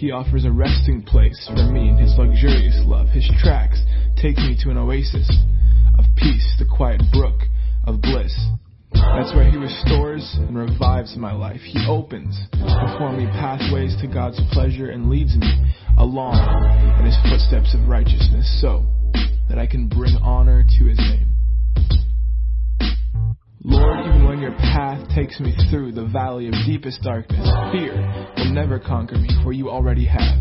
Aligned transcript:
He 0.00 0.12
offers 0.12 0.46
a 0.46 0.50
resting 0.50 1.02
place 1.02 1.36
for 1.46 1.70
me 1.70 1.90
in 1.90 1.98
his 1.98 2.14
luxurious 2.16 2.80
love. 2.86 3.08
His 3.08 3.30
tracks 3.38 3.82
take 4.16 4.38
me 4.38 4.56
to 4.64 4.70
an 4.70 4.78
oasis 4.78 5.28
of 5.98 6.06
peace, 6.16 6.56
the 6.58 6.64
quiet 6.64 7.02
brook 7.12 7.42
of 7.84 8.00
bliss. 8.00 8.32
That's 8.94 9.34
where 9.34 9.50
he 9.50 9.58
restores 9.58 10.24
and 10.38 10.56
revives 10.56 11.18
my 11.18 11.34
life. 11.34 11.60
He 11.60 11.84
opens 11.86 12.34
before 12.50 13.12
me 13.12 13.26
pathways 13.26 13.94
to 14.00 14.06
God's 14.06 14.40
pleasure 14.52 14.88
and 14.88 15.10
leads 15.10 15.36
me 15.36 15.52
along 15.98 16.48
in 16.98 17.04
his 17.04 17.18
footsteps 17.28 17.74
of 17.74 17.86
righteousness 17.86 18.48
so 18.62 18.86
that 19.50 19.58
I 19.58 19.66
can 19.66 19.86
bring 19.86 20.16
honor 20.22 20.64
to 20.78 20.84
his 20.86 20.96
name. 20.96 21.28
Lord, 23.62 23.99
path 24.90 25.08
takes 25.14 25.38
me 25.38 25.54
through 25.70 25.92
the 25.92 26.06
valley 26.06 26.48
of 26.48 26.54
deepest 26.66 27.00
darkness, 27.02 27.48
fear 27.70 27.94
will 28.36 28.52
never 28.52 28.78
conquer 28.78 29.16
me, 29.16 29.28
for 29.44 29.52
you 29.52 29.70
already 29.70 30.04
have. 30.04 30.38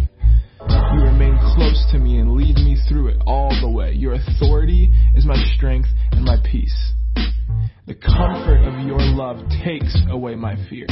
You 0.67 1.01
remain 1.03 1.37
close 1.55 1.85
to 1.91 1.99
me 1.99 2.17
and 2.17 2.33
lead 2.33 2.55
me 2.55 2.75
through 2.87 3.09
it 3.09 3.17
all 3.27 3.55
the 3.61 3.69
way. 3.69 3.93
Your 3.93 4.13
authority 4.13 4.91
is 5.13 5.23
my 5.23 5.37
strength 5.55 5.89
and 6.11 6.25
my 6.25 6.37
peace. 6.51 6.93
The 7.85 7.93
comfort 7.93 8.63
of 8.65 8.87
your 8.87 8.99
love 8.99 9.37
takes 9.63 9.95
away 10.09 10.33
my 10.33 10.55
fear. 10.67 10.87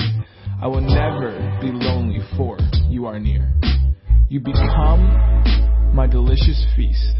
I 0.61 0.67
will 0.67 0.81
never 0.81 1.57
be 1.59 1.71
lonely, 1.71 2.19
for 2.37 2.59
you 2.87 3.07
are 3.07 3.19
near. 3.19 3.51
You 4.29 4.39
become 4.39 5.93
my 5.95 6.05
delicious 6.05 6.63
feast. 6.75 7.15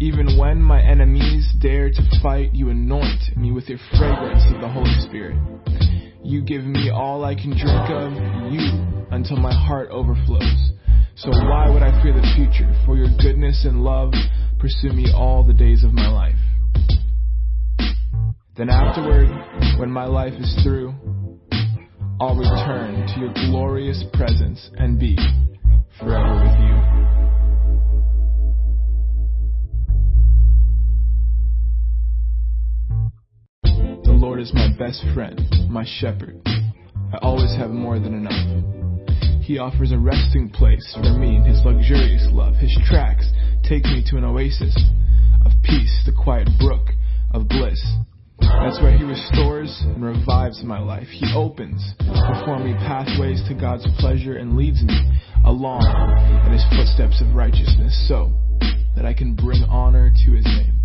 Even 0.00 0.38
when 0.38 0.62
my 0.62 0.80
enemies 0.80 1.48
dare 1.60 1.90
to 1.90 2.02
fight, 2.22 2.54
you 2.54 2.68
anoint 2.70 3.36
me 3.36 3.50
with 3.50 3.68
your 3.68 3.78
fragrance 3.98 4.44
of 4.54 4.60
the 4.60 4.68
Holy 4.68 4.94
Spirit. 5.00 5.36
You 6.22 6.42
give 6.42 6.62
me 6.62 6.88
all 6.90 7.24
I 7.24 7.34
can 7.34 7.50
drink 7.50 7.90
of 7.90 8.12
you 8.52 9.06
until 9.10 9.38
my 9.38 9.52
heart 9.52 9.88
overflows. 9.90 10.70
So 11.16 11.30
why 11.30 11.68
would 11.68 11.82
I 11.82 12.00
fear 12.00 12.12
the 12.12 12.22
future? 12.36 12.72
For 12.86 12.96
your 12.96 13.08
goodness 13.20 13.64
and 13.64 13.82
love 13.82 14.12
pursue 14.60 14.92
me 14.92 15.10
all 15.12 15.42
the 15.42 15.52
days 15.52 15.82
of 15.82 15.92
my 15.92 16.08
life. 16.08 16.38
Then 18.56 18.70
afterward, 18.70 19.28
when 19.80 19.90
my 19.90 20.04
life 20.04 20.34
is 20.34 20.60
through, 20.62 20.94
I'll 22.20 22.36
return 22.36 23.06
to 23.14 23.20
your 23.20 23.32
glorious 23.50 24.04
presence 24.12 24.70
and 24.78 24.98
be 24.98 25.16
forever 25.98 26.34
with 26.34 26.58
you. 26.60 26.97
Lord 34.38 34.46
is 34.46 34.54
my 34.54 34.70
best 34.78 35.02
friend, 35.14 35.68
my 35.68 35.84
shepherd. 35.98 36.40
I 36.46 37.18
always 37.22 37.56
have 37.56 37.70
more 37.70 37.98
than 37.98 38.14
enough. 38.14 39.42
He 39.42 39.58
offers 39.58 39.90
a 39.90 39.98
resting 39.98 40.48
place 40.48 40.94
for 40.94 41.18
me 41.18 41.38
in 41.38 41.42
his 41.42 41.60
luxurious 41.64 42.24
love. 42.30 42.54
His 42.54 42.70
tracks 42.86 43.28
take 43.68 43.82
me 43.86 44.04
to 44.06 44.16
an 44.16 44.22
oasis 44.22 44.78
of 45.44 45.50
peace, 45.64 45.90
the 46.06 46.12
quiet 46.12 46.46
brook 46.60 46.86
of 47.34 47.48
bliss. 47.48 47.82
That's 48.38 48.80
where 48.80 48.96
He 48.96 49.02
restores 49.02 49.74
and 49.82 50.04
revives 50.04 50.62
my 50.62 50.78
life. 50.78 51.08
He 51.10 51.26
opens 51.34 51.82
before 51.98 52.60
me 52.60 52.74
pathways 52.86 53.42
to 53.48 53.58
God's 53.58 53.88
pleasure 53.98 54.36
and 54.36 54.56
leads 54.56 54.80
me 54.84 55.18
along 55.46 55.82
in 56.46 56.52
His 56.52 56.62
footsteps 56.70 57.20
of 57.20 57.34
righteousness 57.34 58.06
so 58.06 58.30
that 58.94 59.04
I 59.04 59.14
can 59.14 59.34
bring 59.34 59.64
honor 59.64 60.12
to 60.14 60.30
His 60.30 60.44
name. 60.46 60.78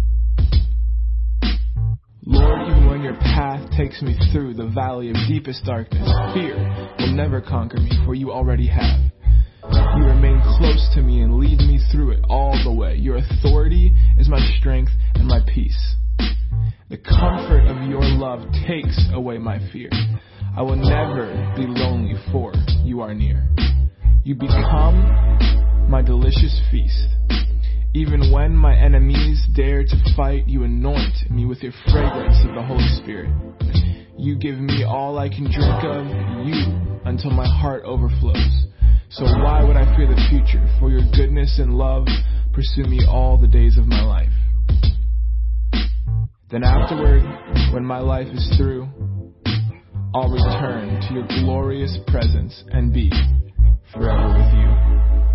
Lord, 2.26 2.70
even 2.70 2.88
when 2.90 3.02
your 3.02 3.16
path 3.16 3.70
takes 3.76 4.02
me 4.02 4.16
through 4.32 4.54
the 4.54 4.68
valley 4.68 5.10
of 5.10 5.16
deepest 5.28 5.66
darkness, 5.66 6.10
fear 6.34 6.56
will 6.98 7.14
never 7.14 7.42
conquer 7.42 7.78
me, 7.78 7.92
for 8.06 8.16
you 8.16 8.32
already 8.32 8.68
have. 8.68 9.00
You 9.98 10.06
remain 10.06 10.42
close 10.58 10.90
to 10.96 11.02
me 11.02 11.22
and 11.22 11.38
lead 11.38 11.60
me 11.60 11.80
through 11.92 12.12
it 12.12 12.24
all 12.30 12.58
the 12.64 12.72
way. 12.72 12.96
Your 12.96 13.18
authority 13.18 13.94
is 14.18 14.30
my 14.30 14.40
strength 14.58 14.92
and 15.16 15.28
my 15.28 15.40
peace. 15.54 15.96
The 16.90 16.98
comfort 16.98 17.68
of 17.68 17.90
your 17.90 18.04
love 18.04 18.40
takes 18.68 19.00
away 19.14 19.38
my 19.38 19.60
fear. 19.74 19.90
I 20.56 20.62
will 20.62 20.78
never 20.78 21.54
be 21.58 21.66
lonely, 21.68 22.14
for 22.32 22.54
you 22.84 23.02
are 23.02 23.14
near. 23.14 23.46
You 24.24 24.36
become 24.36 25.90
my 25.90 26.02
delicious 26.02 26.62
feast. 26.72 27.08
Even 27.96 28.32
when 28.32 28.56
my 28.56 28.76
enemies 28.76 29.46
dare 29.56 29.84
to 29.84 30.16
fight, 30.16 30.48
you 30.48 30.64
anoint 30.64 31.30
me 31.30 31.46
with 31.46 31.62
your 31.62 31.74
fragrance 31.92 32.38
of 32.48 32.56
the 32.56 32.64
Holy 32.64 32.88
Spirit. 33.04 33.30
You 34.18 34.36
give 34.36 34.58
me 34.58 34.84
all 34.84 35.20
I 35.20 35.30
can 35.30 35.44
drink 35.44 35.84
of 35.84 36.08
you 36.44 37.00
until 37.06 37.30
my 37.30 37.46
heart 37.46 37.84
overflows. 37.86 38.66
So 39.10 39.26
why 39.26 39.64
would 39.64 39.78
I 39.78 39.86
fear 39.96 40.08
the 40.08 40.20
future? 40.32 40.66
For 40.80 40.90
your 40.90 41.04
goodness 41.16 41.60
and 41.60 41.76
love 41.76 42.08
pursue 42.52 42.86
me 42.86 43.06
all 43.08 43.38
the 43.38 43.48
days 43.48 43.78
of 43.78 43.86
my 43.86 44.02
life. 44.02 44.34
Then 46.50 46.64
afterward, 46.64 47.22
when 47.74 47.86
my 47.86 48.00
life 48.00 48.28
is 48.28 48.58
through, 48.58 48.88
I'll 50.16 50.30
return 50.30 51.00
to 51.02 51.14
your 51.14 51.28
glorious 51.28 51.96
presence 52.08 52.64
and 52.72 52.92
be 52.92 53.12
forever 53.94 54.30
with 54.30 54.54
you. 54.56 55.33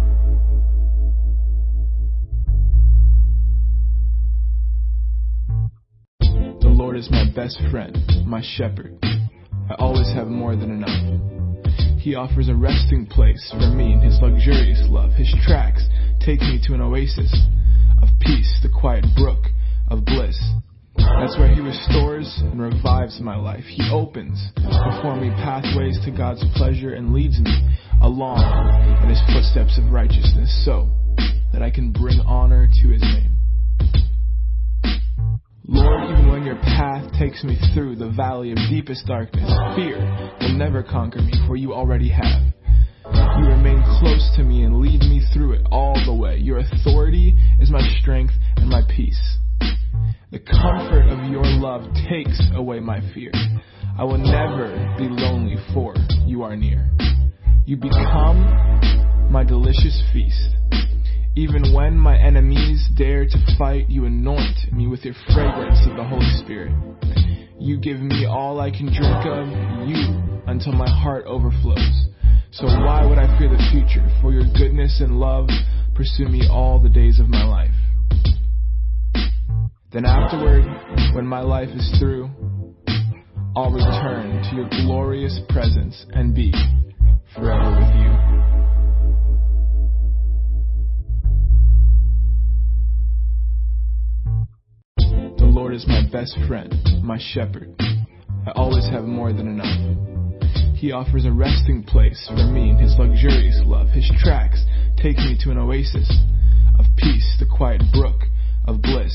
Is 6.98 7.08
my 7.12 7.30
best 7.32 7.60
friend, 7.70 7.96
my 8.26 8.42
shepherd. 8.42 8.98
I 9.70 9.74
always 9.78 10.10
have 10.14 10.26
more 10.26 10.56
than 10.56 10.82
enough. 10.82 12.00
He 12.00 12.16
offers 12.16 12.48
a 12.48 12.56
resting 12.56 13.06
place 13.06 13.38
for 13.52 13.70
me 13.70 13.92
in 13.92 14.00
his 14.00 14.18
luxurious 14.20 14.82
love. 14.90 15.12
His 15.12 15.32
tracks 15.46 15.86
take 16.18 16.40
me 16.40 16.58
to 16.66 16.74
an 16.74 16.80
oasis 16.80 17.32
of 18.02 18.08
peace, 18.18 18.50
the 18.64 18.68
quiet 18.68 19.04
brook 19.16 19.46
of 19.86 20.04
bliss. 20.04 20.36
That's 20.96 21.38
where 21.38 21.54
He 21.54 21.60
restores 21.60 22.26
and 22.42 22.60
revives 22.60 23.20
my 23.20 23.36
life. 23.36 23.64
He 23.64 23.88
opens 23.92 24.42
before 24.56 25.14
me 25.14 25.30
pathways 25.30 26.00
to 26.04 26.10
God's 26.10 26.42
pleasure 26.56 26.94
and 26.94 27.14
leads 27.14 27.38
me 27.38 27.78
along 28.02 28.42
in 29.04 29.08
His 29.08 29.22
footsteps 29.32 29.78
of 29.78 29.92
righteousness 29.92 30.50
so 30.64 30.90
that 31.52 31.62
I 31.62 31.70
can 31.70 31.92
bring 31.92 32.18
honor 32.26 32.66
to 32.82 32.88
His 32.88 33.02
name. 33.02 33.38
Lord, 35.70 36.10
even 36.10 36.30
when 36.30 36.44
your 36.44 36.56
path 36.56 37.12
takes 37.18 37.44
me 37.44 37.58
through 37.74 37.96
the 37.96 38.08
valley 38.08 38.52
of 38.52 38.56
deepest 38.70 39.06
darkness, 39.06 39.52
fear 39.76 39.98
will 40.40 40.56
never 40.56 40.82
conquer 40.82 41.20
me, 41.20 41.30
for 41.46 41.56
you 41.56 41.74
already 41.74 42.08
have. 42.08 42.54
You 43.12 43.48
remain 43.48 43.84
close 44.00 44.32
to 44.36 44.44
me 44.44 44.62
and 44.62 44.80
lead 44.80 45.00
me 45.00 45.20
through 45.34 45.52
it 45.52 45.66
all 45.70 45.94
the 46.06 46.14
way. 46.14 46.38
Your 46.38 46.60
authority 46.60 47.36
is 47.60 47.70
my 47.70 47.82
strength 48.00 48.32
and 48.56 48.70
my 48.70 48.80
peace. 48.88 49.20
The 50.30 50.38
comfort 50.38 51.06
of 51.10 51.30
your 51.30 51.44
love 51.44 51.82
takes 52.08 52.40
away 52.54 52.80
my 52.80 53.00
fear. 53.12 53.32
I 53.98 54.04
will 54.04 54.16
never 54.16 54.72
be 54.96 55.04
lonely, 55.04 55.56
for 55.74 55.94
you 56.24 56.44
are 56.44 56.56
near. 56.56 56.90
You 57.66 57.76
become 57.76 59.28
my 59.30 59.44
delicious 59.44 60.02
feast. 60.14 60.48
Even 61.38 61.72
when 61.72 61.96
my 61.96 62.18
enemies 62.18 62.84
dare 62.96 63.24
to 63.24 63.56
fight, 63.56 63.88
you 63.88 64.06
anoint 64.06 64.72
me 64.72 64.88
with 64.88 65.04
your 65.04 65.14
fragrance 65.32 65.78
of 65.88 65.96
the 65.96 66.02
Holy 66.02 66.26
Spirit. 66.42 66.72
You 67.60 67.78
give 67.78 68.00
me 68.00 68.26
all 68.26 68.58
I 68.58 68.72
can 68.72 68.86
drink 68.86 69.24
of 69.24 69.46
you 69.86 70.42
until 70.48 70.72
my 70.72 70.90
heart 70.90 71.26
overflows. 71.26 72.08
So 72.50 72.66
why 72.66 73.06
would 73.06 73.18
I 73.18 73.38
fear 73.38 73.48
the 73.48 73.68
future? 73.70 74.04
For 74.20 74.32
your 74.32 74.52
goodness 74.58 75.00
and 75.00 75.20
love 75.20 75.48
pursue 75.94 76.26
me 76.26 76.48
all 76.50 76.80
the 76.80 76.88
days 76.88 77.20
of 77.20 77.28
my 77.28 77.44
life. 77.44 77.70
Then 79.92 80.06
afterward, 80.06 80.64
when 81.14 81.24
my 81.24 81.42
life 81.42 81.68
is 81.68 81.88
through, 82.00 82.28
I'll 83.54 83.70
return 83.70 84.42
to 84.42 84.56
your 84.56 84.68
glorious 84.70 85.38
presence 85.50 86.04
and 86.10 86.34
be 86.34 86.52
forever 87.32 87.78
with 87.78 87.94
you. 87.94 88.47
Is 95.78 95.86
my 95.86 96.02
best 96.10 96.36
friend, 96.48 96.74
my 97.04 97.18
shepherd. 97.20 97.72
I 97.78 98.50
always 98.56 98.84
have 98.90 99.04
more 99.04 99.32
than 99.32 99.46
enough. 99.46 100.74
He 100.74 100.90
offers 100.90 101.24
a 101.24 101.30
resting 101.30 101.84
place 101.84 102.18
for 102.26 102.50
me 102.50 102.70
in 102.70 102.78
his 102.78 102.96
luxurious 102.98 103.60
love. 103.62 103.86
His 103.90 104.10
tracks 104.18 104.58
take 104.96 105.18
me 105.18 105.38
to 105.44 105.52
an 105.52 105.58
oasis 105.58 106.10
of 106.80 106.86
peace, 106.96 107.36
the 107.38 107.46
quiet 107.46 107.82
brook 107.92 108.22
of 108.66 108.82
bliss. 108.82 109.14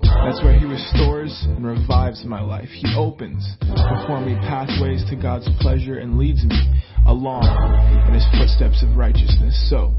That's 0.00 0.38
where 0.44 0.56
He 0.56 0.64
restores 0.64 1.34
and 1.42 1.66
revives 1.66 2.24
my 2.24 2.40
life. 2.40 2.68
He 2.70 2.86
opens 2.94 3.42
before 3.58 4.20
me 4.20 4.38
pathways 4.46 5.02
to 5.10 5.16
God's 5.16 5.48
pleasure 5.58 5.98
and 5.98 6.18
leads 6.18 6.44
me 6.44 6.82
along 7.06 7.50
in 8.06 8.14
His 8.14 8.26
footsteps 8.38 8.84
of 8.84 8.96
righteousness 8.96 9.58
so 9.68 9.92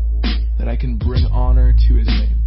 that 0.57 0.69
I 0.69 0.77
can 0.77 0.98
bring 0.98 1.25
honor 1.25 1.75
to 1.75 1.94
His 1.95 2.07
name. 2.07 2.38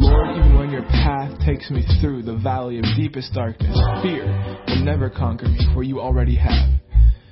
Lord, 0.00 0.36
even 0.36 0.56
when 0.56 0.70
your 0.70 0.84
path 0.84 1.32
takes 1.44 1.70
me 1.72 1.82
through 2.00 2.22
the 2.22 2.36
valley 2.36 2.78
of 2.78 2.84
deepest 2.96 3.32
darkness, 3.34 3.76
fear 4.00 4.26
will 4.68 4.84
never 4.84 5.10
conquer 5.10 5.48
me, 5.48 5.58
for 5.74 5.82
you 5.82 5.98
already 5.98 6.36
have. 6.36 6.70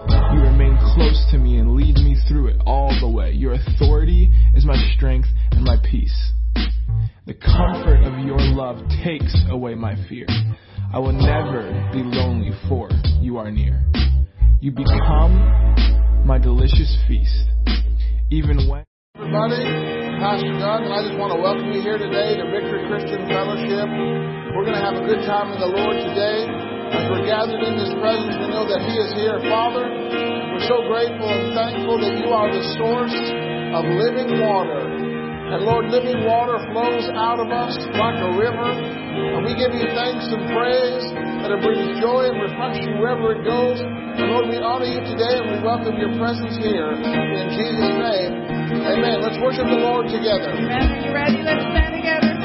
You 0.01 0.41
remain 0.41 0.77
close 0.95 1.25
to 1.31 1.39
me 1.39 1.59
and 1.59 1.77
lead 1.77 1.95
me 1.95 2.17
through 2.27 2.49
it 2.49 2.61
all 2.67 2.93
the 3.01 3.09
way. 3.09 3.31
Your 3.31 3.55
authority 3.55 4.33
is 4.55 4.65
my 4.65 4.77
strength 4.97 5.29
and 5.53 5.63
my 5.63 5.77
peace. 5.89 6.33
The 7.27 7.35
comfort 7.35 8.03
of 8.03 8.27
your 8.27 8.41
love 8.41 8.79
takes 9.05 9.37
away 9.49 9.77
my 9.77 9.95
fear. 10.09 10.27
I 10.93 10.99
will 10.99 11.13
never 11.13 11.71
be 11.93 12.03
lonely, 12.03 12.51
for 12.69 12.91
you 13.21 13.39
are 13.39 13.51
near. 13.53 13.81
You 14.61 14.73
become 14.73 16.25
my 16.27 16.39
delicious 16.39 16.97
feast, 17.07 17.45
even 18.33 18.69
when. 18.69 18.85
Everybody, 19.15 20.06
Pastor 20.17 20.49
Doug, 20.57 20.81
and 20.81 20.97
I 20.97 21.05
just 21.05 21.21
want 21.21 21.29
to 21.37 21.41
welcome 21.41 21.69
you 21.77 21.85
here 21.85 22.01
today 22.01 22.41
to 22.41 22.49
Victory 22.49 22.89
Christian 22.89 23.29
Fellowship. 23.29 23.85
We're 24.57 24.65
going 24.65 24.81
to 24.81 24.81
have 24.81 24.97
a 24.97 25.05
good 25.05 25.21
time 25.29 25.53
in 25.53 25.61
the 25.61 25.69
Lord 25.69 25.93
today. 25.93 26.49
As 26.89 27.05
we're 27.13 27.29
gathered 27.29 27.61
in 27.61 27.77
His 27.77 27.93
presence, 28.01 28.33
we 28.41 28.49
know 28.49 28.65
that 28.65 28.81
He 28.81 28.97
is 28.97 29.13
here. 29.13 29.37
Father, 29.45 29.85
we're 29.85 30.65
so 30.65 30.89
grateful 30.89 31.29
and 31.29 31.53
thankful 31.53 32.01
that 32.01 32.17
you 32.17 32.33
are 32.33 32.49
the 32.49 32.65
source 32.81 33.13
of 33.13 33.83
living 33.93 34.41
water. 34.41 34.89
And 35.47 35.63
Lord, 35.63 35.87
living 35.95 36.27
water 36.27 36.59
flows 36.75 37.07
out 37.15 37.39
of 37.39 37.55
us 37.55 37.79
like 37.95 38.19
a 38.19 38.31
river. 38.35 38.67
And 38.67 39.47
we 39.47 39.55
give 39.55 39.71
you 39.71 39.87
thanks 39.95 40.27
and 40.27 40.43
praise 40.51 41.07
that 41.47 41.55
it 41.55 41.63
brings 41.63 42.03
joy 42.03 42.27
and 42.27 42.43
refreshing 42.43 42.99
wherever 42.99 43.31
it 43.31 43.47
goes. 43.47 43.79
And 43.79 44.27
Lord, 44.35 44.51
we 44.51 44.59
honor 44.59 44.91
you 44.91 44.99
today 45.07 45.39
and 45.39 45.47
we 45.55 45.59
welcome 45.63 45.95
your 46.03 46.11
presence 46.19 46.59
here. 46.59 46.91
In 46.91 47.47
Jesus' 47.55 47.95
name, 47.95 48.33
amen. 48.91 49.23
Let's 49.23 49.39
worship 49.39 49.71
the 49.71 49.81
Lord 49.81 50.11
together. 50.11 50.51
Amen. 50.51 50.83
Are 50.83 51.03
you 51.07 51.15
ready? 51.15 51.39
Let's 51.47 51.63
stand 51.63 51.95
together. 51.95 52.36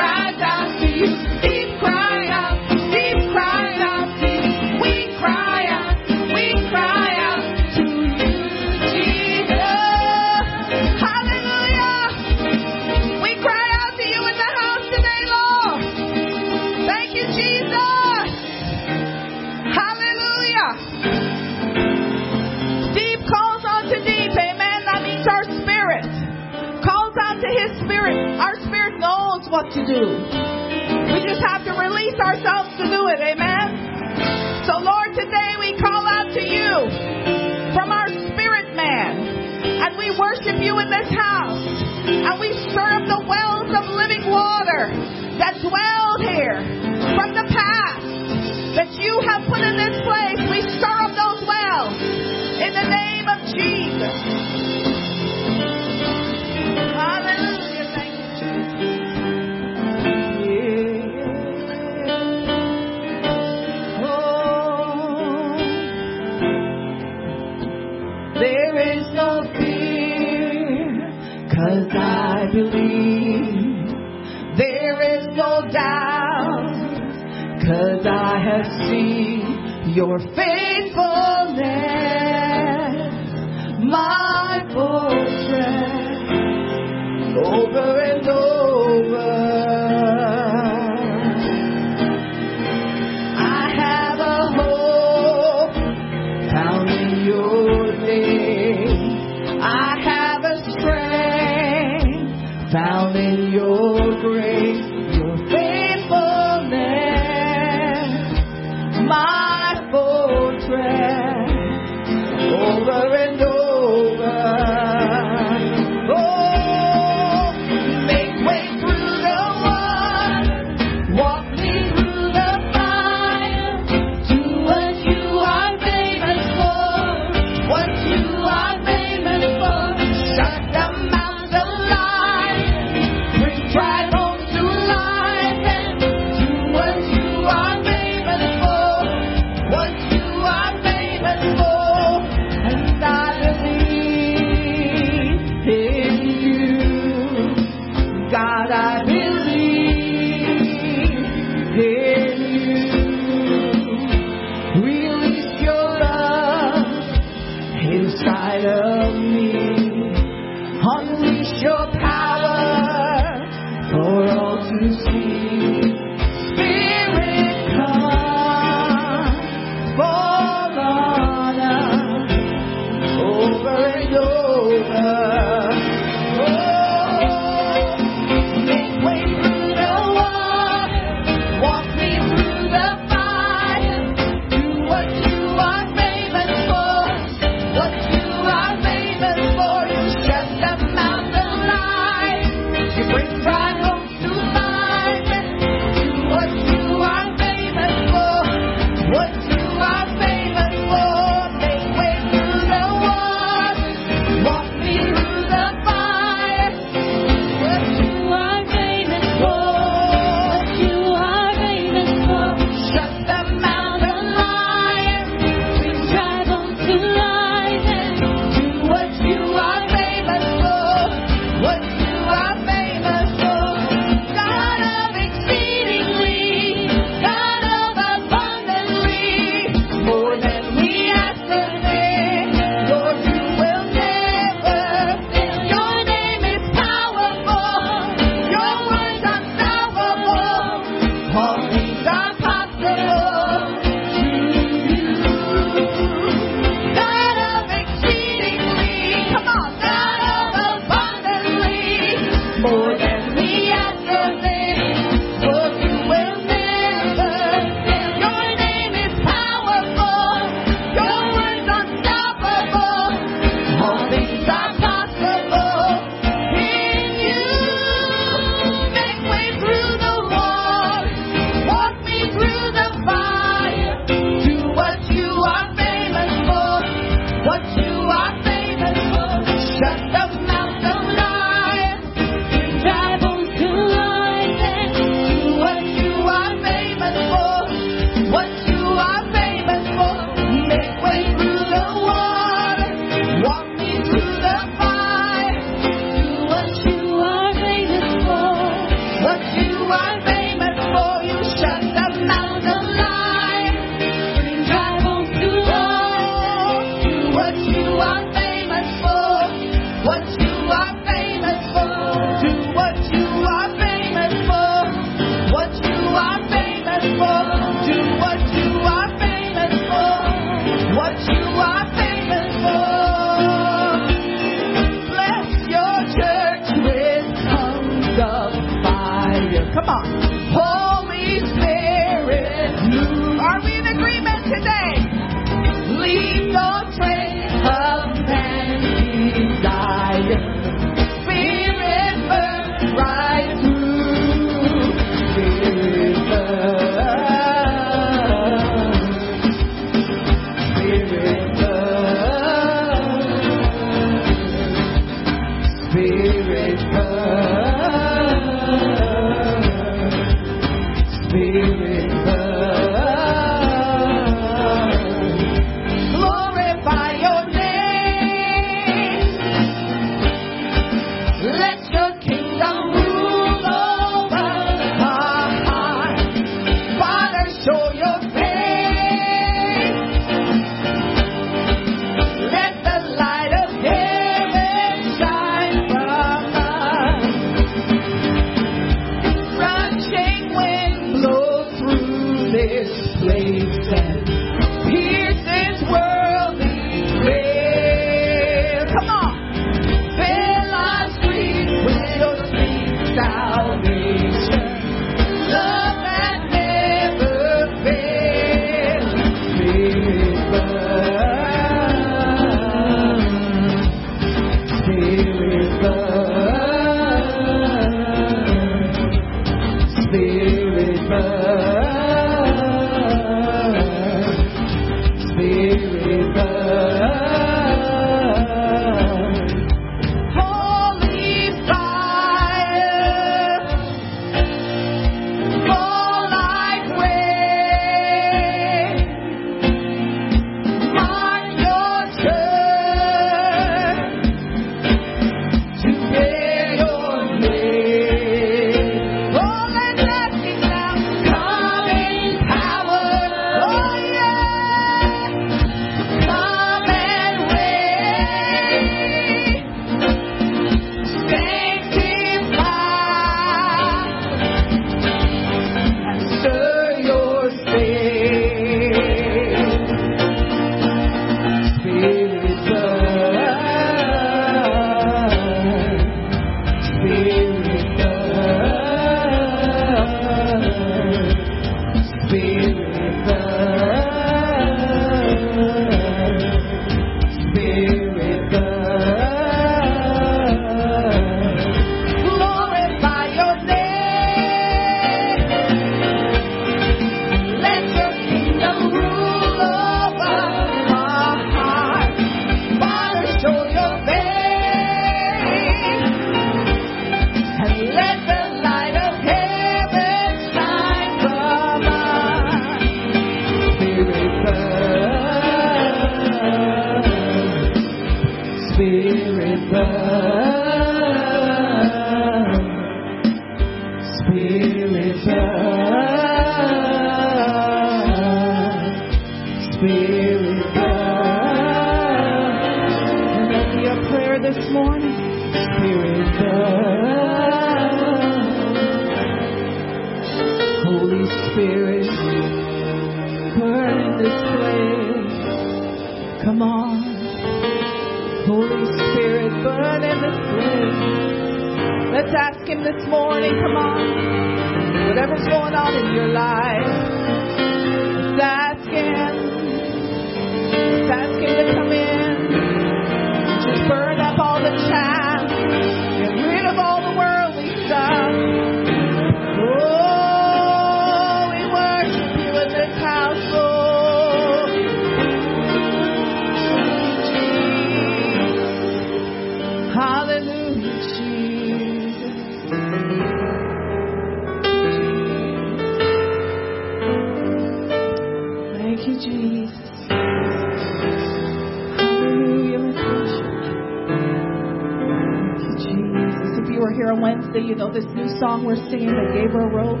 song 598.40 598.64
we're 598.64 598.76
singing 598.88 599.12
that 599.12 599.34
Gabriel 599.34 599.68
wrote. 599.68 600.00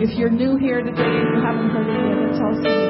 If 0.00 0.16
you're 0.16 0.30
new 0.30 0.56
here 0.56 0.80
today 0.82 0.96
and 0.96 1.36
you 1.36 1.42
haven't 1.44 1.68
heard 1.68 1.86
it 1.86 2.08
yet, 2.08 2.30
it's 2.30 2.40
also. 2.40 2.87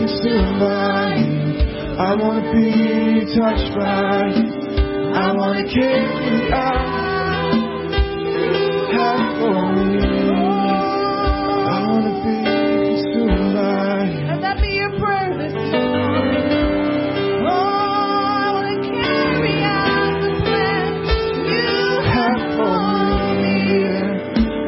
by 0.00 1.16
you. 1.16 1.58
I 1.98 2.14
want 2.14 2.44
to 2.44 2.50
be 2.54 3.34
touched 3.34 3.74
by 3.74 4.28
you. 4.30 4.46
I 5.12 5.32
want 5.34 5.58
to 5.58 5.64
carry 5.74 6.52
out 6.52 7.50
for 9.38 9.72
me. 9.74 9.98
I 11.66 11.82
want 11.88 12.04
to 12.06 12.12
be 12.22 12.36
consumed 12.86 13.54
by 13.54 14.04
you. 14.06 14.26
Let 14.28 14.40
that 14.42 14.56
be 14.62 14.68
your 14.74 14.92
prayer 15.00 15.34
this 15.36 15.52
morning. 15.52 16.46
Oh, 17.42 17.50
I 17.50 18.52
want 18.54 18.68
to 18.70 18.78
carry 18.88 19.56
out 19.64 20.14
the 20.22 20.30
plan 20.44 20.90
you 21.50 21.74
have 22.14 22.42
for 22.54 22.78
me. 23.34 23.58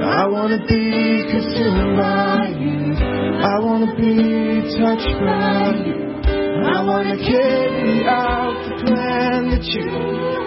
I 0.03 0.27
want 0.27 0.51
to 0.51 0.67
be 0.67 0.83
consumed 1.31 1.97
by 1.97 2.30
I 3.43 3.59
want 3.59 3.89
to 3.89 3.97
be 3.97 4.61
touched 4.77 5.17
by 5.17 5.73
you. 5.87 5.97
I 6.61 6.85
want 6.85 7.09
to 7.09 7.17
carry 7.25 8.05
out 8.05 8.53
the 8.69 8.85
plan 8.85 9.49
that 9.49 9.65
you 9.65 10.40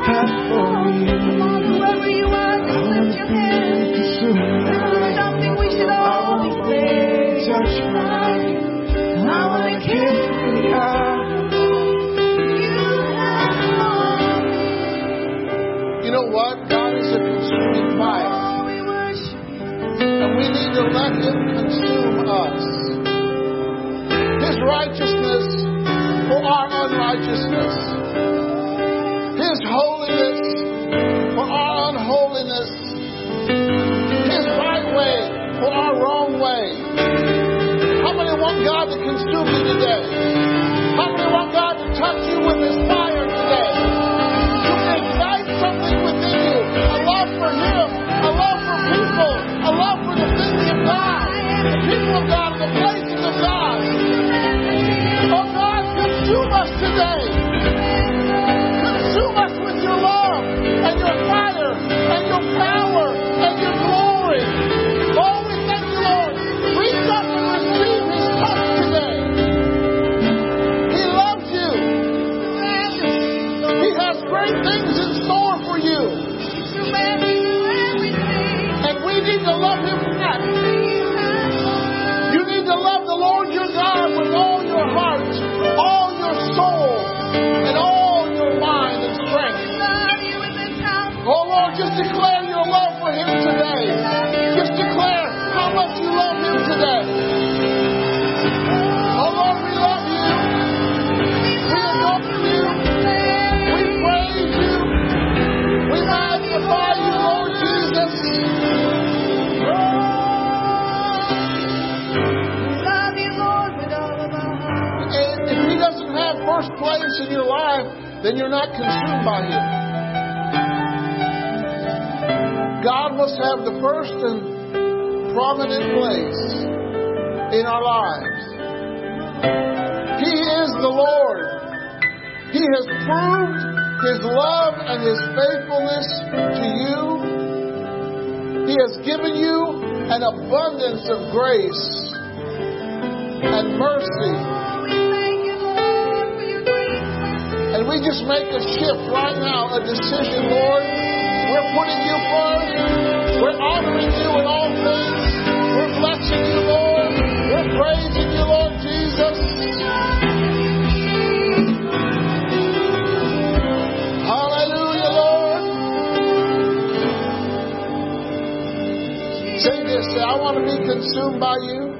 by 171.39 171.57
you. 171.61 171.93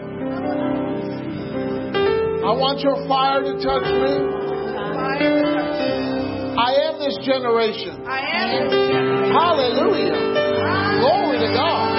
I 2.43 2.51
want 2.51 2.81
your 2.81 3.07
fire 3.07 3.41
to 3.41 3.53
touch 3.55 3.87
me. 3.87 4.43
I 6.59 6.73
am 6.85 6.99
this 6.99 7.17
generation. 7.25 8.03
Hallelujah. 9.33 10.17
Glory 10.99 11.37
to 11.39 11.47
God. 11.53 11.93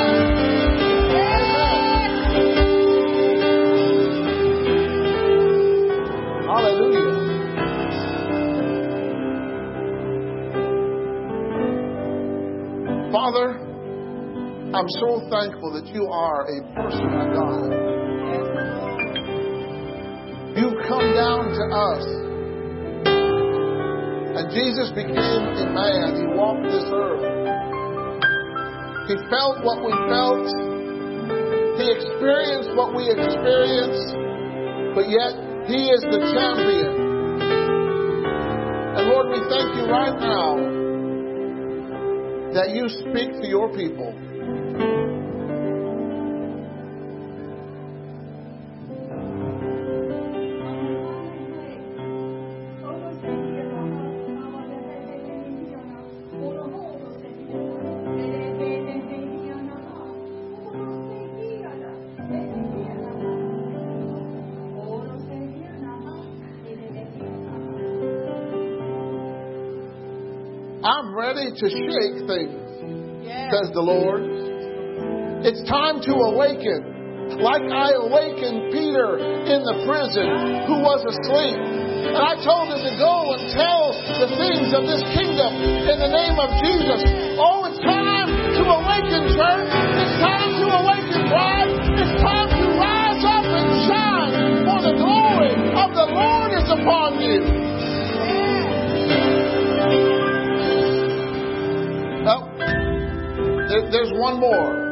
Hallelujah. 6.47 7.15
Father, 13.11 13.64
I'm 14.75 14.91
so 14.99 15.23
thankful 15.31 15.71
that 15.79 15.87
you 15.95 16.11
are 16.11 16.51
a 16.51 16.59
person 16.75 17.07
of 17.07 17.31
God. 17.31 17.71
You've 20.59 20.83
come 20.91 21.15
down 21.15 21.47
to 21.55 21.65
us. 21.71 22.03
And 24.35 24.51
Jesus 24.51 24.91
became 24.91 25.15
a 25.15 25.67
man. 25.71 26.19
He 26.19 26.27
walked 26.27 26.67
this 26.67 26.91
earth. 26.91 27.23
He 29.07 29.15
felt 29.31 29.63
what 29.63 29.79
we 29.79 29.95
felt. 30.11 30.43
He 31.79 31.87
experienced 31.95 32.75
what 32.75 32.99
we 32.99 33.15
experienced. 33.15 34.11
But 34.99 35.07
yet, 35.07 35.39
He 35.71 35.87
is 35.87 36.03
the 36.03 36.19
champion. 36.35 36.91
And 38.99 39.07
Lord, 39.07 39.31
we 39.31 39.39
thank 39.47 39.71
you 39.79 39.87
right 39.87 40.19
now 40.19 40.59
that 42.59 42.75
you 42.75 42.91
speak 42.91 43.39
to 43.41 43.47
your 43.47 43.71
people. 43.71 44.24
to 71.55 71.67
shake 71.71 72.19
things, 72.27 72.55
yes. 73.23 73.55
says 73.55 73.71
the 73.71 73.85
Lord. 73.85 74.23
It's 75.47 75.61
time 75.69 76.01
to 76.03 76.13
awaken, 76.35 77.37
like 77.39 77.63
I 77.69 77.93
awakened 78.01 78.73
Peter 78.73 79.21
in 79.21 79.61
the 79.61 79.77
prison 79.85 80.65
who 80.67 80.81
was 80.81 81.05
asleep. 81.05 81.59
And 82.05 82.23
I 82.23 82.37
told 82.41 82.71
him 82.71 82.81
to 82.81 82.95
go 82.97 83.15
and 83.35 83.43
tell 83.53 83.93
the 84.25 84.31
things 84.41 84.71
of 84.73 84.89
this 84.89 85.03
kingdom 85.13 85.53
in 85.89 85.97
the 86.01 86.11
name 86.11 86.37
of 86.39 86.49
Jesus. 86.63 87.01
Oh, 87.37 87.67
it's 87.69 87.81
time 87.83 88.29
to 88.31 88.63
awaken, 88.65 89.35
church. 89.35 89.74
There's 103.95 104.11
one 104.13 104.41
more. 104.41 104.84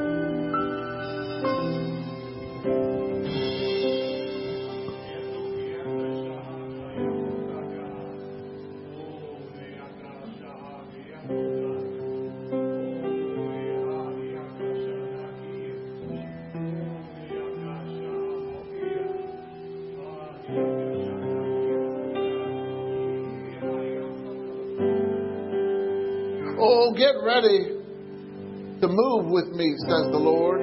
Says 29.78 30.10
the 30.10 30.18
Lord. 30.18 30.60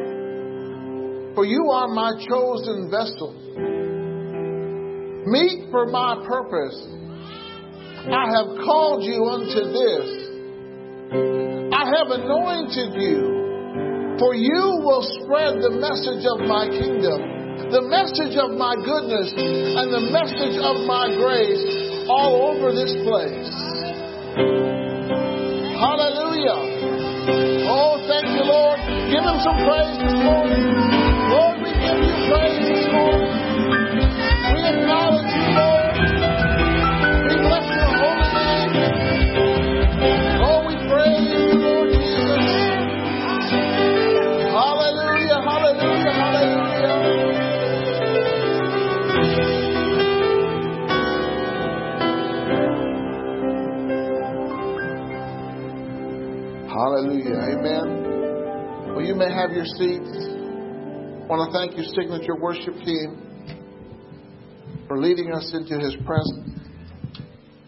For 1.36 1.45
you 1.45 1.69
are 1.72 1.88
my 1.88 2.12
chosen 2.28 2.89
vessel, 2.91 3.32
meet 5.26 5.69
for 5.72 5.88
my 5.88 6.26
purpose. 6.28 6.76
I 8.12 8.28
have 8.34 8.60
called 8.65 9.04
you 9.04 9.24
unto 9.26 9.62
this. 9.72 10.08
I 11.72 11.86
have 11.86 12.10
anointed 12.12 12.91
you, 13.00 14.17
for 14.19 14.34
you 14.36 14.84
will 14.84 15.04
spread 15.24 15.62
the 15.62 15.80
message 15.80 16.26
of 16.28 16.43
my 16.48 16.67
kingdom, 16.67 17.72
the 17.72 17.84
message 17.88 18.36
of 18.36 18.58
my 18.58 18.76
goodness, 18.76 19.32
and 19.38 19.93
the 19.93 20.12
message 20.12 20.58
of 20.60 20.86
my 20.88 21.08
grace 21.15 22.08
all 22.10 22.52
over 22.52 22.74
this 22.74 22.91
place. 23.06 24.69
Some 29.39 29.56
praise 29.63 29.95
this 30.04 30.19
morning. 30.19 30.67
Lord, 31.32 31.63
we 31.63 31.71
give 31.71 31.95
you 31.95 32.12
praise 32.28 32.60
this 32.60 32.84
morning. 32.91 33.32
We 34.52 34.60
acknowledge 34.67 35.09
have 59.39 59.52
your 59.52 59.63
seats. 59.63 60.28
I 60.28 61.25
want 61.28 61.49
to 61.49 61.58
thank 61.58 61.78
your 61.78 61.86
signature 61.95 62.36
worship 62.36 62.73
team 62.84 63.56
for 64.86 64.99
leading 64.99 65.32
us 65.32 65.49
into 65.54 65.80
his 65.80 65.95
presence. 66.06 66.60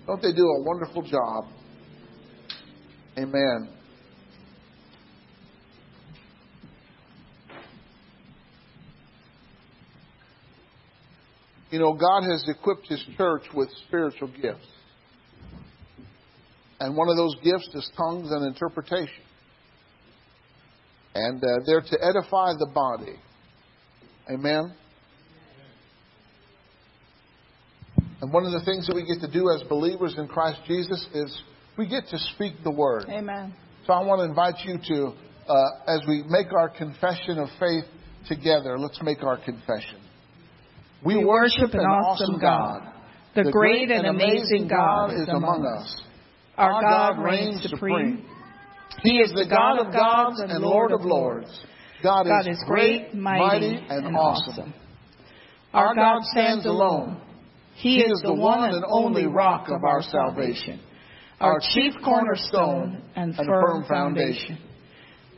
Don't 0.05 0.21
they 0.21 0.34
do 0.34 0.43
a 0.43 0.63
wonderful 0.63 1.01
job? 1.01 1.45
Amen. 3.17 3.69
You 11.69 11.79
know, 11.79 11.93
God 11.93 12.23
has 12.23 12.43
equipped 12.49 12.88
his 12.89 13.01
church 13.15 13.43
with 13.53 13.69
spiritual 13.88 14.27
gifts. 14.27 14.67
And 16.81 16.97
one 16.97 17.07
of 17.07 17.15
those 17.15 17.36
gifts 17.41 17.69
is 17.73 17.89
tongues 17.95 18.29
and 18.29 18.45
interpretation. 18.45 19.23
And 21.13 21.43
uh, 21.43 21.47
they're 21.65 21.82
to 21.82 21.97
edify 22.02 22.54
the 22.58 22.69
body. 22.74 23.15
Amen. 24.30 24.74
And 28.21 28.32
one 28.32 28.45
of 28.45 28.52
the 28.52 28.63
things 28.63 28.88
that 28.88 28.95
we 28.95 29.06
get 29.06 29.19
to 29.21 29.32
do 29.32 29.50
as 29.50 29.67
believers 29.67 30.15
in 30.17 30.28
Christ 30.28 30.60
Jesus 30.67 31.06
is 31.13 31.41
we 31.78 31.88
get 31.88 32.08
to 32.10 32.17
speak 32.36 32.54
the 32.63 32.71
word. 32.71 33.06
Amen. 33.10 33.54
So 33.88 33.93
I 33.93 34.06
want 34.06 34.19
to 34.19 34.26
invite 34.26 34.63
you 34.63 34.78
to, 34.78 35.13
uh, 35.52 35.93
as 35.95 36.02
we 36.08 36.24
make 36.28 36.54
our 36.54 36.69
confession 36.69 37.39
of 37.39 37.50
faith 37.60 37.86
together, 38.28 38.78
let's 38.78 39.00
make 39.02 39.24
our 39.24 39.38
confession. 39.38 40.00
We 41.04 41.26
worship 41.26 41.74
an 41.74 41.80
awesome 41.80 42.39
God. 42.39 42.93
The 43.34 43.52
great 43.52 43.89
and 43.89 44.06
amazing 44.06 44.67
God 44.67 45.13
is 45.13 45.28
among 45.28 45.65
us. 45.65 46.02
Our 46.58 46.82
God 46.82 47.24
reigns 47.24 47.63
supreme. 47.63 48.26
He 49.04 49.18
is 49.18 49.32
the 49.32 49.48
God 49.50 49.80
of 49.80 49.94
gods 49.94 50.40
and 50.40 50.52
Lord 50.62 50.92
of 50.92 51.02
lords. 51.02 51.50
God 52.04 52.28
is 52.48 52.64
great, 52.68 53.14
mighty, 53.14 53.84
and 53.90 54.16
awesome. 54.16 54.74
Our 55.74 55.96
God 55.96 56.22
stands 56.32 56.66
alone. 56.66 57.22
He 57.76 58.02
is 58.02 58.22
the 58.24 58.34
one 58.34 58.74
and 58.74 58.84
only 58.88 59.26
rock 59.26 59.68
of 59.70 59.84
our 59.84 60.02
salvation, 60.02 60.80
our 61.40 61.60
chief 61.74 61.94
cornerstone 62.04 63.04
and 63.16 63.36
firm 63.36 63.86
foundation. 63.88 64.60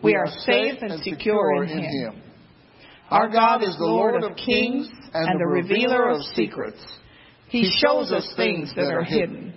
We 0.03 0.15
are 0.15 0.27
safe 0.27 0.79
and 0.81 1.01
secure 1.03 1.63
in 1.63 1.79
Him. 1.79 2.21
Our 3.09 3.29
God 3.29 3.63
is 3.63 3.75
the 3.77 3.85
Lord 3.85 4.21
of 4.23 4.35
kings 4.35 4.89
and 5.13 5.39
the 5.39 5.47
revealer 5.47 6.09
of 6.09 6.21
secrets. 6.33 6.83
He 7.47 7.71
shows 7.85 8.11
us 8.11 8.33
things 8.35 8.73
that 8.75 8.91
are 8.91 9.03
hidden. 9.03 9.53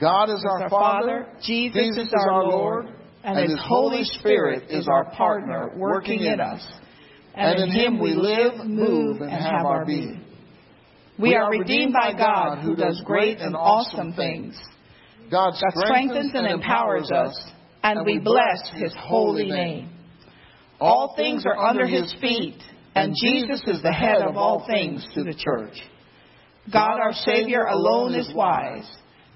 God 0.00 0.30
is 0.30 0.44
our 0.48 0.68
Father, 0.68 1.26
Jesus 1.42 1.96
is 1.96 2.12
our 2.16 2.44
Lord, 2.44 2.86
and 3.36 3.50
His 3.50 3.58
Holy 3.60 4.04
Spirit 4.04 4.70
is 4.70 4.88
our 4.88 5.10
partner 5.12 5.72
working 5.76 6.20
in 6.20 6.40
us. 6.40 6.66
And 7.34 7.60
in 7.60 7.70
Him 7.70 8.00
we 8.00 8.14
live, 8.14 8.66
move, 8.66 9.20
and 9.20 9.30
have 9.30 9.66
our 9.66 9.84
being. 9.84 10.24
We 11.18 11.34
are 11.34 11.50
redeemed 11.50 11.92
by 11.92 12.12
God 12.12 12.62
who 12.62 12.74
does 12.74 13.02
great 13.04 13.38
and 13.38 13.54
awesome 13.54 14.12
things. 14.14 14.58
God 15.30 15.52
strengthens 15.54 16.32
and 16.34 16.46
empowers 16.46 17.10
us, 17.10 17.34
and 17.82 18.06
we 18.06 18.18
bless 18.18 18.70
His 18.74 18.94
holy 18.98 19.50
name. 19.50 19.90
All 20.80 21.14
things 21.16 21.44
are 21.44 21.58
under 21.58 21.86
His 21.86 22.14
feet, 22.20 22.60
and 22.94 23.14
Jesus 23.22 23.60
is 23.66 23.82
the 23.82 23.92
head 23.92 24.22
of 24.22 24.36
all 24.36 24.66
things 24.66 25.06
to 25.14 25.22
the 25.22 25.34
church. 25.34 25.74
God 26.72 26.98
our 27.00 27.12
Savior 27.12 27.64
alone 27.64 28.14
is 28.14 28.30
wise. 28.34 28.88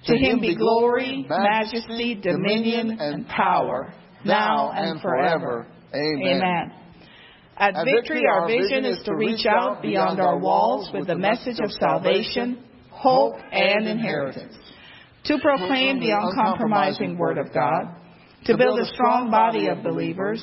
To 0.06 0.16
Him 0.16 0.40
be 0.40 0.56
glory, 0.56 1.26
majesty, 1.28 2.16
dominion, 2.16 2.98
and 2.98 3.26
power, 3.28 3.94
now 4.24 4.72
and 4.72 5.00
forever. 5.00 5.66
Amen. 5.94 6.42
Amen. 6.42 6.72
At 7.56 7.84
Victory, 7.84 8.22
our 8.28 8.48
vision 8.48 8.84
is 8.84 9.00
to 9.04 9.14
reach 9.14 9.46
out 9.46 9.82
beyond 9.82 10.20
our 10.20 10.38
walls 10.38 10.90
with 10.92 11.06
the 11.06 11.16
message 11.16 11.58
of 11.62 11.70
salvation, 11.70 12.64
hope, 12.90 13.34
and 13.52 13.86
inheritance. 13.86 14.56
To 15.26 15.38
proclaim 15.38 16.00
the 16.00 16.10
uncompromising 16.10 17.16
Word 17.16 17.38
of 17.38 17.52
God, 17.54 17.94
to 18.46 18.56
build 18.56 18.80
a 18.80 18.86
strong 18.86 19.30
body 19.30 19.68
of 19.68 19.84
believers, 19.84 20.42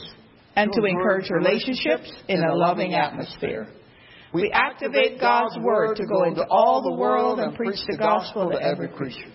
and 0.55 0.71
to 0.71 0.85
encourage 0.85 1.29
relationships 1.29 2.11
in 2.29 2.41
a 2.41 2.55
loving 2.55 2.93
atmosphere. 2.93 3.67
We 4.33 4.51
activate 4.53 5.19
God's 5.19 5.57
Word 5.59 5.97
to 5.97 6.05
go 6.05 6.23
into 6.23 6.45
all 6.49 6.81
the 6.83 6.95
world 6.95 7.39
and 7.39 7.55
preach 7.55 7.79
the 7.87 7.97
gospel 7.97 8.51
to 8.51 8.61
every 8.61 8.87
creature. 8.87 9.31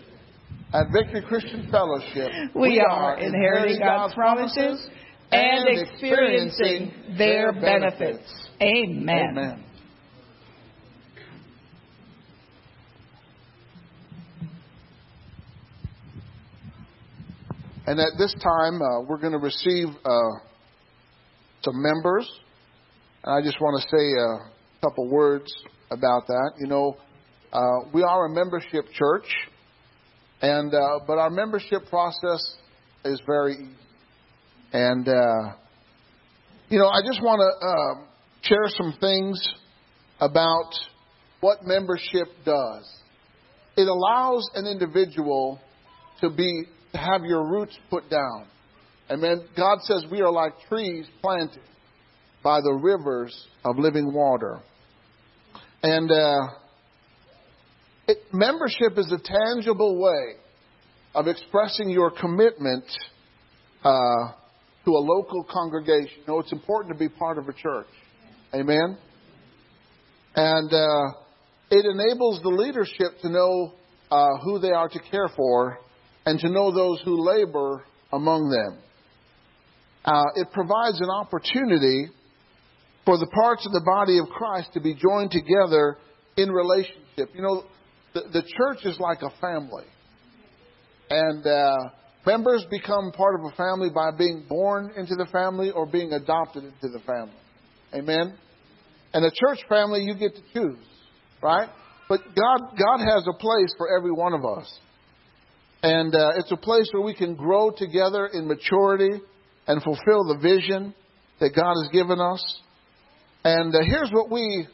At 0.74 0.90
Victory 0.92 1.22
Christian 1.22 1.68
Fellowship, 1.70 2.32
We 2.52 2.80
are 2.80 3.16
inheriting 3.16 3.78
God's 3.78 4.12
promises 4.12 4.84
and 5.30 5.68
experiencing 5.68 6.92
their 7.16 7.52
benefits. 7.52 8.28
Amen. 8.60 9.36
Amen. 9.38 9.64
And 17.86 18.00
at 18.00 18.18
this 18.18 18.34
time, 18.42 18.82
uh, 18.82 19.02
we're 19.02 19.18
going 19.18 19.32
to 19.32 19.38
receive 19.38 19.86
uh, 20.04 20.10
some 21.62 21.80
members. 21.80 22.28
And 23.22 23.32
I 23.32 23.46
just 23.46 23.60
want 23.60 23.80
to 23.80 23.88
say 23.96 24.04
a 24.10 24.88
couple 24.88 25.08
words 25.08 25.54
about 25.92 26.26
that. 26.26 26.52
You 26.58 26.66
know, 26.66 26.96
uh, 27.52 27.90
we 27.92 28.02
are 28.02 28.26
a 28.26 28.30
membership 28.30 28.86
church, 28.92 29.26
and 30.44 30.74
uh, 30.74 31.00
but 31.06 31.16
our 31.16 31.30
membership 31.30 31.88
process 31.88 32.56
is 33.02 33.18
very 33.26 33.54
easy. 33.54 33.76
And, 34.74 35.08
uh, 35.08 35.54
you 36.68 36.78
know, 36.78 36.88
I 36.88 37.00
just 37.06 37.22
want 37.22 37.40
to 37.40 37.66
uh, 37.66 38.06
share 38.42 38.68
some 38.76 38.94
things 39.00 39.40
about 40.20 40.70
what 41.40 41.64
membership 41.64 42.28
does. 42.44 42.94
It 43.76 43.88
allows 43.88 44.50
an 44.54 44.66
individual 44.66 45.60
to 46.20 46.28
be 46.28 46.64
to 46.92 46.98
have 46.98 47.22
your 47.24 47.48
roots 47.48 47.78
put 47.88 48.10
down. 48.10 48.46
Amen. 49.10 49.46
God 49.56 49.78
says 49.80 50.04
we 50.10 50.20
are 50.20 50.30
like 50.30 50.52
trees 50.68 51.06
planted 51.22 51.62
by 52.42 52.60
the 52.60 52.72
rivers 52.72 53.34
of 53.64 53.78
living 53.78 54.12
water. 54.12 54.60
And 55.82 56.10
uh, 56.10 56.48
it, 58.06 58.18
membership 58.32 58.98
is 58.98 59.12
a 59.12 59.18
tangible 59.18 60.00
way 60.00 60.40
of 61.14 61.26
expressing 61.28 61.90
your 61.90 62.10
commitment 62.10 62.84
uh, 63.84 64.32
to 64.84 64.90
a 64.90 65.02
local 65.02 65.44
congregation. 65.44 66.18
You 66.26 66.34
know, 66.34 66.40
it's 66.40 66.52
important 66.52 66.94
to 66.94 66.98
be 66.98 67.08
part 67.08 67.38
of 67.38 67.48
a 67.48 67.52
church. 67.52 67.86
Amen. 68.54 68.98
And 70.34 70.72
uh, 70.72 71.12
it 71.70 71.86
enables 71.86 72.42
the 72.42 72.48
leadership 72.48 73.20
to 73.22 73.28
know 73.28 73.72
uh, 74.10 74.38
who 74.44 74.58
they 74.58 74.70
are 74.70 74.88
to 74.88 74.98
care 75.10 75.28
for 75.36 75.78
and 76.26 76.38
to 76.40 76.50
know 76.50 76.72
those 76.72 77.00
who 77.04 77.24
labor 77.24 77.84
among 78.12 78.50
them. 78.50 78.78
Uh, 80.04 80.24
it 80.36 80.48
provides 80.52 81.00
an 81.00 81.08
opportunity 81.10 82.08
for 83.04 83.18
the 83.18 83.26
parts 83.26 83.64
of 83.66 83.72
the 83.72 83.82
body 83.84 84.18
of 84.18 84.26
Christ 84.28 84.70
to 84.74 84.80
be 84.80 84.94
joined 84.94 85.30
together 85.30 85.98
in 86.36 86.50
relationship. 86.50 87.30
You 87.34 87.42
know, 87.42 87.64
the, 88.14 88.42
church 88.42 88.84
is 88.84 88.98
like 88.98 89.22
a 89.22 89.30
family. 89.40 89.84
And 91.10 91.46
uh, 91.46 91.76
members 92.26 92.64
become 92.70 93.12
part 93.12 93.40
of 93.40 93.52
a 93.52 93.56
family 93.56 93.90
by 93.94 94.10
being 94.16 94.44
born 94.48 94.92
into 94.96 95.14
the 95.16 95.26
family 95.26 95.70
or 95.70 95.86
being 95.86 96.12
adopted 96.12 96.64
into 96.64 96.88
the 96.88 97.00
family. 97.00 97.34
Amen? 97.92 98.38
And 99.12 99.24
a 99.24 99.30
church 99.30 99.60
family, 99.68 100.02
you 100.02 100.14
get 100.14 100.34
to 100.34 100.42
choose, 100.52 100.84
right? 101.42 101.68
But 102.08 102.20
God, 102.24 102.76
God 102.76 102.98
has 102.98 103.26
a 103.28 103.38
place 103.38 103.72
for 103.76 103.96
every 103.96 104.12
one 104.12 104.32
of 104.32 104.44
us. 104.44 104.72
And 105.82 106.14
uh, 106.14 106.30
it's 106.36 106.50
a 106.50 106.56
place 106.56 106.88
where 106.92 107.02
we 107.02 107.14
can 107.14 107.34
grow 107.34 107.70
together 107.70 108.26
in 108.26 108.48
maturity 108.48 109.20
and 109.66 109.82
fulfill 109.82 110.24
the 110.24 110.38
vision 110.40 110.94
that 111.40 111.54
God 111.54 111.74
has 111.82 111.90
given 111.92 112.20
us. 112.20 112.60
And 113.44 113.74
uh, 113.74 113.78
here's 113.84 114.10
what 114.10 114.30
we 114.30 114.66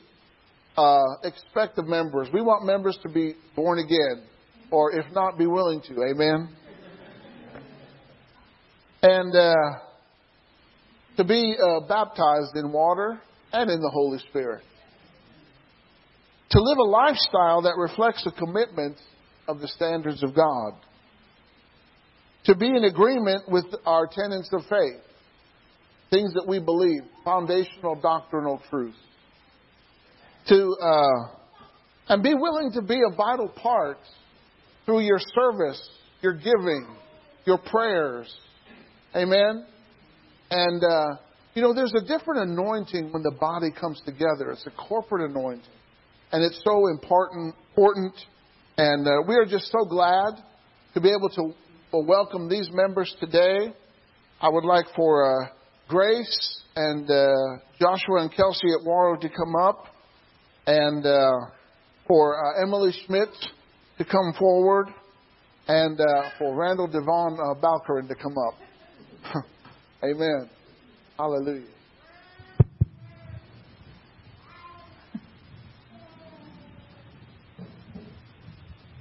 uh, 0.76 1.16
expect 1.24 1.78
of 1.78 1.86
members 1.86 2.28
we 2.32 2.40
want 2.40 2.64
members 2.64 2.98
to 3.02 3.08
be 3.08 3.34
born 3.56 3.78
again, 3.78 4.24
or 4.70 4.92
if 4.92 5.04
not, 5.12 5.38
be 5.38 5.46
willing 5.46 5.82
to. 5.82 6.02
Amen? 6.02 6.56
And 9.02 9.34
uh, 9.34 9.54
to 11.16 11.24
be 11.24 11.56
uh, 11.56 11.80
baptized 11.86 12.54
in 12.54 12.72
water 12.72 13.20
and 13.52 13.70
in 13.70 13.80
the 13.80 13.90
Holy 13.90 14.18
Spirit. 14.30 14.62
To 16.50 16.60
live 16.60 16.78
a 16.78 16.88
lifestyle 16.88 17.62
that 17.62 17.76
reflects 17.76 18.24
the 18.24 18.32
commitment 18.32 18.96
of 19.46 19.60
the 19.60 19.68
standards 19.68 20.22
of 20.22 20.34
God. 20.34 20.72
To 22.44 22.56
be 22.56 22.66
in 22.66 22.84
agreement 22.84 23.44
with 23.48 23.66
our 23.86 24.06
tenets 24.10 24.50
of 24.52 24.62
faith, 24.62 25.00
things 26.10 26.32
that 26.34 26.46
we 26.46 26.58
believe, 26.58 27.02
foundational 27.24 27.94
doctrinal 28.00 28.60
truths. 28.70 28.96
To 30.48 30.76
uh, 30.80 31.28
and 32.08 32.22
be 32.22 32.34
willing 32.34 32.72
to 32.72 32.82
be 32.82 32.98
a 33.06 33.14
vital 33.14 33.48
part 33.48 33.98
through 34.84 35.00
your 35.00 35.20
service, 35.34 35.80
your 36.22 36.34
giving, 36.34 36.86
your 37.44 37.58
prayers. 37.58 38.34
Amen. 39.14 39.64
And 40.50 40.82
uh, 40.82 41.16
you 41.54 41.62
know, 41.62 41.74
there's 41.74 41.92
a 41.94 42.00
different 42.00 42.50
anointing 42.50 43.12
when 43.12 43.22
the 43.22 43.36
body 43.38 43.70
comes 43.78 44.00
together. 44.06 44.50
It's 44.52 44.66
a 44.66 44.70
corporate 44.70 45.30
anointing. 45.30 45.62
And 46.32 46.44
it's 46.44 46.60
so 46.64 46.86
important. 46.88 47.54
important. 47.70 48.14
And 48.76 49.06
uh, 49.06 49.10
we 49.26 49.34
are 49.34 49.44
just 49.44 49.66
so 49.66 49.84
glad 49.84 50.34
to 50.94 51.00
be 51.00 51.10
able 51.10 51.28
to 51.30 51.52
welcome 51.92 52.48
these 52.48 52.68
members 52.72 53.14
today. 53.20 53.74
I 54.40 54.48
would 54.48 54.64
like 54.64 54.86
for 54.94 55.42
uh, 55.42 55.48
Grace 55.88 56.62
and 56.76 57.10
uh, 57.10 57.24
Joshua 57.80 58.22
and 58.22 58.32
Kelsey 58.32 58.68
at 58.78 58.86
Warrow 58.86 59.18
to 59.18 59.28
come 59.28 59.54
up, 59.56 59.86
and 60.70 61.04
uh, 61.04 61.46
for 62.06 62.36
uh, 62.38 62.62
Emily 62.62 62.92
Schmidt 63.04 63.28
to 63.98 64.04
come 64.04 64.32
forward, 64.38 64.86
and 65.66 66.00
uh, 66.00 66.30
for 66.38 66.54
Randall 66.54 66.86
Devon 66.86 67.36
uh, 67.40 67.54
Balkerin 67.60 68.06
to 68.08 68.14
come 68.14 68.36
up. 68.38 68.54
Amen. 70.04 70.48
Hallelujah. 71.18 71.64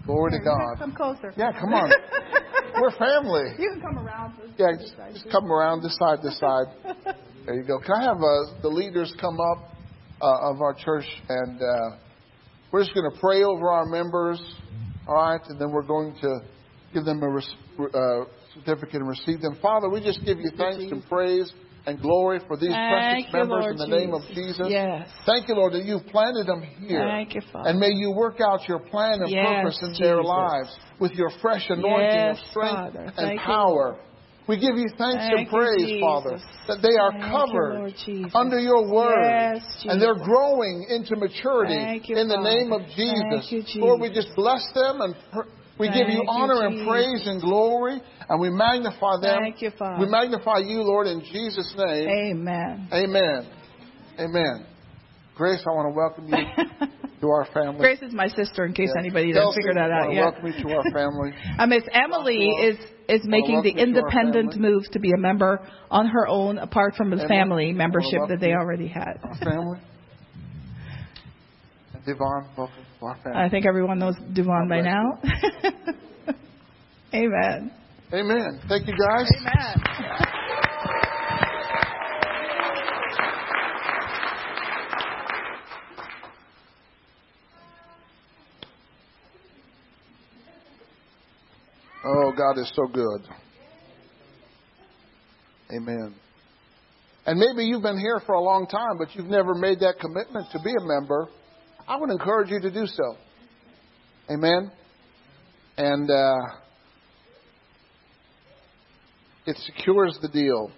Glory 0.06 0.32
to 0.32 0.40
God. 0.40 0.80
Come 0.80 0.96
closer. 0.96 1.32
Yeah, 1.38 1.52
come 1.52 1.74
on. 1.74 1.92
We're 2.82 2.92
family. 2.98 3.54
You 3.60 3.72
can 3.74 3.82
come 3.82 4.00
around. 4.00 4.34
Yeah, 4.58 4.72
just, 4.80 4.96
just 5.14 5.30
come 5.32 5.52
around 5.52 5.84
this 5.84 5.96
side, 6.00 6.20
this 6.24 6.40
side. 6.40 6.66
There 7.46 7.56
you 7.56 7.64
go. 7.64 7.78
Can 7.80 7.96
I 7.96 8.04
have 8.04 8.18
uh, 8.18 8.62
the 8.62 8.70
leaders 8.70 9.14
come 9.22 9.38
up 9.40 9.69
uh, 10.22 10.52
of 10.52 10.62
our 10.62 10.74
church 10.74 11.06
and 11.30 11.62
uh, 11.62 11.98
we're 12.72 12.84
just 12.84 12.94
going 12.94 13.12
to 13.12 13.20
pray 13.20 13.44
over 13.44 13.70
our 13.70 13.86
members, 13.86 14.40
all 15.08 15.16
right, 15.16 15.42
and 15.50 15.60
then 15.60 15.72
we're 15.72 15.82
going 15.88 16.16
to 16.22 16.40
give 16.94 17.04
them 17.04 17.22
a 17.24 17.30
res- 17.30 17.50
uh, 17.80 18.26
certificate 18.54 18.96
and 19.02 19.08
receive 19.10 19.42
them. 19.42 19.58
Father, 19.62 19.90
we 19.90 20.02
just 20.02 20.24
give 20.24 20.38
you 20.40 20.52
thanks 20.56 20.84
and 20.92 21.04
praise 21.08 21.52
and 21.88 22.00
glory 22.02 22.40
for 22.48 22.58
these 22.58 22.70
Thank 22.70 22.92
precious 22.92 23.26
you, 23.34 23.40
members 23.40 23.62
Lord 23.62 23.72
in 23.72 23.78
the 23.78 23.86
Jesus. 23.86 24.00
name 24.00 24.14
of 24.14 24.22
Jesus. 24.36 24.68
Yes. 24.70 25.10
Thank 25.26 25.48
you, 25.48 25.56
Lord, 25.56 25.74
that 25.74 25.86
you've 25.86 26.06
planted 26.08 26.46
them 26.46 26.62
here. 26.62 27.08
Thank 27.08 27.34
you, 27.36 27.42
Father. 27.52 27.70
And 27.70 27.80
may 27.80 27.90
you 27.92 28.12
work 28.12 28.38
out 28.42 28.68
your 28.68 28.80
plan 28.80 29.22
and 29.22 29.32
Yes, 29.32 29.46
purpose 29.48 29.80
in 29.82 29.94
their 30.00 30.18
Jesus. 30.18 30.28
lives 30.30 30.78
with 31.00 31.12
your 31.14 31.32
fresh 31.42 31.66
anointing 31.70 32.20
Yes, 32.20 32.38
of 32.40 32.48
strength 32.52 32.76
Father. 32.76 33.00
and 33.06 33.16
Thank 33.16 33.40
you, 33.40 33.46
power. 33.46 34.00
We 34.50 34.58
give 34.58 34.78
you 34.78 34.89
thanks 34.97 35.22
and 35.30 35.45
Thank 35.45 35.52
you, 35.52 35.58
praise, 35.60 35.86
Jesus. 35.86 36.02
Father, 36.02 36.41
that 36.66 36.82
they 36.82 36.97
are 36.97 37.12
Thank 37.12 37.30
covered 37.30 37.93
Jesus. 38.04 38.32
under 38.34 38.58
your 38.58 38.89
word. 38.91 39.30
Yes, 39.30 39.86
and 39.86 40.02
they're 40.02 40.18
growing 40.18 40.88
into 40.89 41.16
maturity 41.18 42.02
you, 42.10 42.18
in 42.18 42.28
the 42.28 42.34
Father. 42.34 42.50
name 42.50 42.74
of 42.74 42.82
Jesus. 42.97 43.45
you, 43.76 43.82
Lord, 43.86 44.02
we 44.02 44.10
just 44.12 44.30
bless 44.36 44.66
them 44.74 45.02
and 45.02 45.14
pr- 45.32 45.54
we 45.78 45.88
give 45.93 46.10
you 46.10 46.26
Thank 46.26 46.34
you, 46.34 46.34
honor 46.34 46.66
and 46.66 46.88
praise 46.88 47.28
and 47.28 47.39
glory 47.39 48.02
and 48.28 48.41
we 48.41 48.50
magnify 48.50 49.22
them. 49.22 49.38
Thank 49.39 49.62
you, 49.62 49.70
Father. 49.78 50.04
We 50.04 50.10
magnify 50.10 50.66
you, 50.66 50.82
Lord, 50.82 51.06
in 51.06 51.22
Jesus' 51.22 51.72
name. 51.78 52.10
Amen. 52.10 52.89
Amen. 52.91 53.47
Amen. 54.18 54.66
Grace, 55.38 55.64
I 55.64 55.70
want 55.70 55.93
to 55.93 55.95
welcome 55.95 56.28
you 56.28 56.89
to 57.22 57.30
our 57.30 57.46
family. 57.54 57.80
Grace 57.80 58.02
is 58.02 58.14
my 58.14 58.28
sister, 58.28 58.66
in 58.66 58.74
case 58.74 58.90
Yeah. 58.96 59.02
anybody 59.02 59.34
didn't 59.34 59.54
figure 59.54 59.74
that 59.74 59.92
out 59.92 60.14
yet. 60.14 60.34
Welcome 60.42 60.54
to 60.64 60.76
our 60.76 60.84
family. 60.92 61.34
Uh, 61.60 61.66
Miss 61.68 61.84
Emily 61.92 62.48
is 62.62 62.78
is 63.08 63.22
making 63.26 63.62
the 63.64 63.72
independent 63.72 64.56
move 64.56 64.84
to 64.92 65.00
be 65.00 65.12
a 65.12 65.18
member 65.18 65.60
on 65.90 66.08
her 66.08 66.28
own, 66.28 66.58
apart 66.60 66.96
from 66.96 67.10
the 67.10 67.16
Emily, 67.18 67.28
family 67.28 67.74
membership 67.74 68.22
that 68.30 68.40
they 68.40 68.54
already 68.54 68.88
had. 68.88 69.20
Our 69.24 69.36
family. 69.36 69.80
And 71.94 72.06
Devon, 72.06 72.46
welcome 72.56 72.86
to 73.00 73.06
our 73.06 73.16
family. 73.24 73.40
I 73.40 73.50
think 73.50 73.66
everyone 73.66 73.98
knows 74.00 74.16
Devon 74.34 74.68
by 74.70 74.82
now. 74.82 75.20
Amen. 77.14 77.72
Amen. 78.14 78.60
Thank 78.70 78.88
you, 78.88 78.94
guys. 78.94 79.28
Amen. 79.40 80.36
Oh, 92.12 92.32
God 92.36 92.60
is 92.60 92.72
so 92.76 92.88
good. 92.88 93.22
Amen. 95.72 96.16
And 97.28 97.39
maybe 97.39 97.68
you've 97.68 97.84
been 97.84 97.99
here 97.99 98.20
for 98.26 98.34
a 98.34 98.41
long 98.41 98.66
time, 98.66 98.97
but 98.97 99.14
you've 99.14 99.28
never 99.28 99.53
made 99.53 99.82
that 99.82 99.99
commitment 99.99 100.47
to 100.51 100.60
be 100.64 100.72
a 100.72 100.84
member. 100.84 101.28
I 101.88 101.97
would 101.97 102.10
encourage 102.10 102.49
you 102.49 102.60
to 102.62 102.72
do 102.72 102.88
so. 102.88 103.16
Amen. 104.32 104.72
And 105.78 106.10
uh, 106.10 106.38
it 109.45 109.57
secures 109.57 110.18
the 110.20 110.30
deal. 110.30 110.72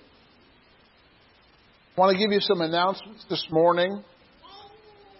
I 1.96 2.00
want 2.00 2.12
to 2.12 2.22
give 2.22 2.34
you 2.34 2.42
some 2.42 2.60
announcements 2.60 3.26
this 3.30 3.46
morning. 3.52 4.04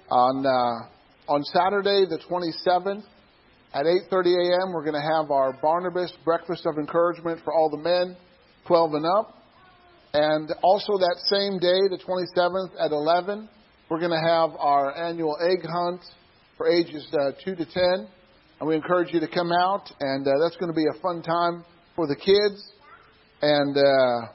On 0.10 0.46
uh, 0.46 1.32
on 1.32 1.42
Saturday, 1.46 2.04
the 2.10 2.20
27th, 2.30 3.04
at 3.74 3.86
8:30 3.86 4.36
a.m., 4.36 4.74
we're 4.74 4.84
going 4.84 5.02
to 5.02 5.10
have 5.16 5.32
our 5.32 5.58
Barnabas 5.62 6.12
Breakfast 6.26 6.66
of 6.66 6.78
Encouragement 6.78 7.42
for 7.44 7.54
all 7.54 7.70
the 7.70 7.78
men, 7.78 8.18
12 8.68 8.94
and 8.96 9.06
up. 9.06 9.38
And 10.14 10.52
also 10.62 10.98
that 10.98 11.16
same 11.26 11.58
day, 11.60 11.80
the 11.90 11.98
27th 11.98 12.72
at 12.80 12.92
11, 12.92 13.48
we're 13.90 14.00
going 14.00 14.12
to 14.12 14.28
have 14.28 14.52
our 14.60 14.96
annual 14.98 15.38
egg 15.42 15.66
hunt 15.66 16.02
for 16.58 16.68
ages 16.68 17.08
uh, 17.14 17.32
2 17.46 17.56
to 17.56 17.66
10. 17.66 18.08
And 18.60 18.68
we 18.68 18.76
encourage 18.76 19.14
you 19.14 19.20
to 19.22 19.28
come 19.28 19.52
out, 19.52 19.90
and 20.00 20.28
uh, 20.28 20.32
that's 20.42 20.58
going 20.58 20.72
to 20.72 20.76
be 20.76 20.86
a 20.86 21.02
fun 21.02 21.24
time 21.24 21.64
for 21.96 22.08
the 22.08 22.16
kids. 22.16 22.74
And 23.42 23.78
uh, 23.78 24.34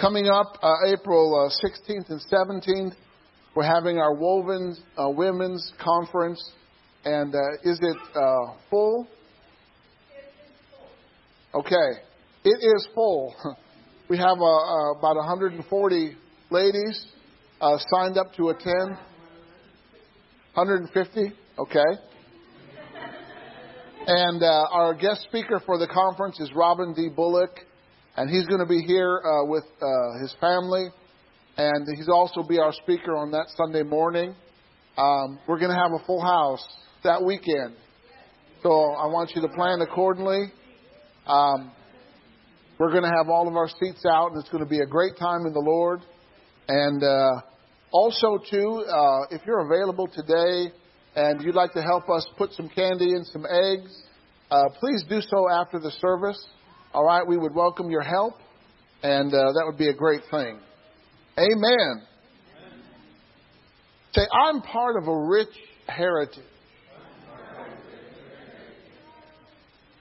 Coming 0.00 0.26
up 0.26 0.58
uh, 0.62 0.72
April 0.86 1.46
uh, 1.46 1.66
16th 1.66 2.10
and 2.10 2.20
17th, 2.32 2.94
we're 3.54 3.62
having 3.62 3.98
our 3.98 4.14
Woven 4.14 4.76
uh, 4.96 5.10
Women's 5.10 5.72
Conference. 5.78 6.42
And 7.04 7.34
uh, 7.34 7.38
is 7.70 7.80
it 7.82 7.96
uh, 8.16 8.54
full? 8.70 9.08
Okay. 11.54 12.00
It 12.44 12.58
is 12.60 12.88
full. 12.94 13.34
We 14.10 14.18
have 14.18 14.36
uh, 14.42 14.98
about 14.98 15.16
140 15.16 16.16
ladies 16.50 17.06
signed 17.60 18.18
up 18.18 18.34
to 18.34 18.50
attend. 18.50 18.98
150? 20.54 21.32
Okay. 21.58 21.80
And 24.06 24.42
uh, 24.42 24.64
our 24.70 24.94
guest 24.94 25.22
speaker 25.28 25.62
for 25.64 25.78
the 25.78 25.86
conference 25.86 26.40
is 26.40 26.50
Robin 26.54 26.92
D. 26.92 27.08
Bullock, 27.08 27.60
and 28.16 28.28
he's 28.28 28.44
going 28.46 28.60
to 28.60 28.66
be 28.66 28.82
here 28.82 29.22
uh, 29.24 29.46
with 29.46 29.64
uh, 29.80 30.20
his 30.20 30.34
family, 30.40 30.88
and 31.56 31.86
he's 31.96 32.08
also 32.08 32.42
be 32.42 32.58
our 32.58 32.72
speaker 32.72 33.16
on 33.16 33.30
that 33.30 33.46
Sunday 33.56 33.82
morning. 33.82 34.34
Um, 34.98 35.38
we're 35.48 35.58
going 35.58 35.70
to 35.70 35.76
have 35.76 35.92
a 35.92 36.04
full 36.04 36.20
house 36.20 36.66
that 37.04 37.22
weekend, 37.24 37.74
so 38.62 38.70
I 38.70 39.06
want 39.06 39.32
you 39.34 39.42
to 39.42 39.48
plan 39.48 39.80
accordingly. 39.80 40.52
Um, 41.26 41.72
we're 42.78 42.90
going 42.90 43.02
to 43.02 43.12
have 43.16 43.28
all 43.28 43.48
of 43.48 43.56
our 43.56 43.68
seats 43.68 44.04
out, 44.10 44.32
and 44.32 44.40
it's 44.40 44.50
going 44.50 44.64
to 44.64 44.68
be 44.68 44.80
a 44.80 44.86
great 44.86 45.16
time 45.18 45.46
in 45.46 45.52
the 45.52 45.60
Lord. 45.60 46.00
And 46.68 47.02
uh, 47.02 47.40
also, 47.92 48.38
too, 48.50 48.84
uh, 48.88 49.34
if 49.34 49.42
you're 49.46 49.66
available 49.66 50.08
today 50.08 50.72
and 51.14 51.42
you'd 51.42 51.54
like 51.54 51.72
to 51.72 51.82
help 51.82 52.08
us 52.08 52.26
put 52.38 52.52
some 52.52 52.68
candy 52.68 53.12
and 53.12 53.26
some 53.26 53.44
eggs, 53.44 54.02
uh, 54.50 54.64
please 54.80 55.04
do 55.08 55.20
so 55.20 55.50
after 55.50 55.78
the 55.78 55.90
service. 56.00 56.44
All 56.94 57.04
right, 57.04 57.26
we 57.26 57.36
would 57.36 57.54
welcome 57.54 57.90
your 57.90 58.02
help, 58.02 58.34
and 59.02 59.32
uh, 59.32 59.52
that 59.52 59.62
would 59.66 59.78
be 59.78 59.88
a 59.88 59.94
great 59.94 60.22
thing. 60.30 60.58
Amen. 61.38 62.02
Say, 64.14 64.22
I'm 64.32 64.60
part 64.62 64.96
of 64.96 65.08
a 65.08 65.18
rich 65.26 65.48
heritage. 65.86 66.44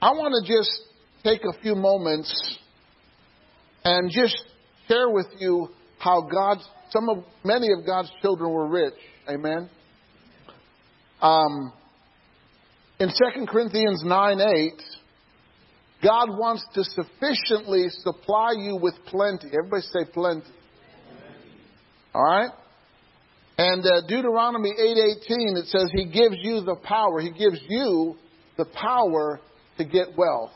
I 0.02 0.14
want 0.14 0.34
to 0.44 0.52
just 0.52 0.72
take 1.24 1.42
a 1.44 1.62
few 1.62 1.76
moments 1.76 2.58
and 3.84 4.10
just 4.10 4.36
share 4.88 5.12
with 5.12 5.28
you 5.38 5.70
how 6.00 6.22
God's 6.22 6.68
some 6.90 7.08
of 7.08 7.24
many 7.44 7.68
of 7.72 7.86
God's 7.86 8.12
children 8.22 8.52
were 8.52 8.68
rich. 8.68 8.96
Amen. 9.30 9.70
Um, 11.22 11.72
in 13.00 13.10
2 13.10 13.46
Corinthians 13.46 14.02
9 14.04 14.42
8, 14.42 14.72
God 16.02 16.30
wants 16.30 16.66
to 16.74 16.84
sufficiently 16.84 17.90
supply 17.90 18.54
you 18.58 18.78
with 18.82 18.96
plenty. 19.06 19.48
Everybody 19.48 19.84
say 19.84 20.12
plenty. 20.12 20.48
All 22.16 22.24
right? 22.24 22.50
And 23.60 23.86
uh, 23.86 24.02
Deuteronomy 24.08 24.72
8:18 24.72 25.58
it 25.58 25.68
says 25.68 25.92
he 25.94 26.06
gives 26.06 26.38
you 26.40 26.62
the 26.62 26.76
power. 26.84 27.20
He 27.20 27.30
gives 27.30 27.60
you 27.70 28.16
the 28.58 28.66
power 28.66 29.40
to 29.84 29.90
get 29.90 30.18
wealth 30.18 30.52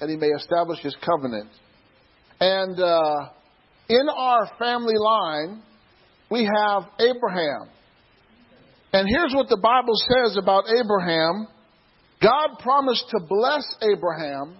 that 0.00 0.08
he 0.08 0.16
may 0.16 0.28
establish 0.28 0.78
his 0.80 0.96
covenant. 1.04 1.50
And 2.40 2.78
uh, 2.78 3.30
in 3.88 4.08
our 4.14 4.50
family 4.58 4.96
line, 4.98 5.62
we 6.30 6.44
have 6.44 6.82
Abraham. 6.98 7.70
And 8.92 9.08
here's 9.08 9.34
what 9.34 9.48
the 9.48 9.56
Bible 9.56 9.94
says 9.94 10.36
about 10.36 10.64
Abraham 10.68 11.48
God 12.22 12.58
promised 12.60 13.04
to 13.10 13.20
bless 13.28 13.64
Abraham 13.82 14.56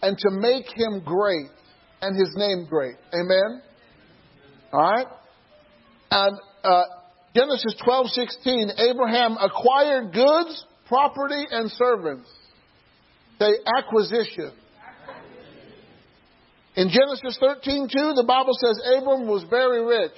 and 0.00 0.16
to 0.16 0.30
make 0.30 0.66
him 0.74 1.02
great 1.04 1.50
and 2.00 2.16
his 2.16 2.32
name 2.36 2.66
great. 2.68 2.94
Amen? 3.12 3.62
All 4.72 4.80
right? 4.80 5.06
And 6.10 6.38
uh, 6.62 6.82
Genesis 7.34 7.74
12:16, 7.86 8.90
Abraham 8.90 9.36
acquired 9.40 10.12
goods, 10.12 10.64
property, 10.86 11.44
and 11.50 11.70
servants. 11.72 12.28
Say 13.40 13.52
acquisition. 13.78 14.52
In 16.76 16.88
Genesis 16.90 17.38
13:2, 17.40 18.14
the 18.14 18.24
Bible 18.26 18.52
says 18.54 18.80
Abram 18.96 19.26
was 19.26 19.44
very 19.44 19.82
rich. 19.82 20.16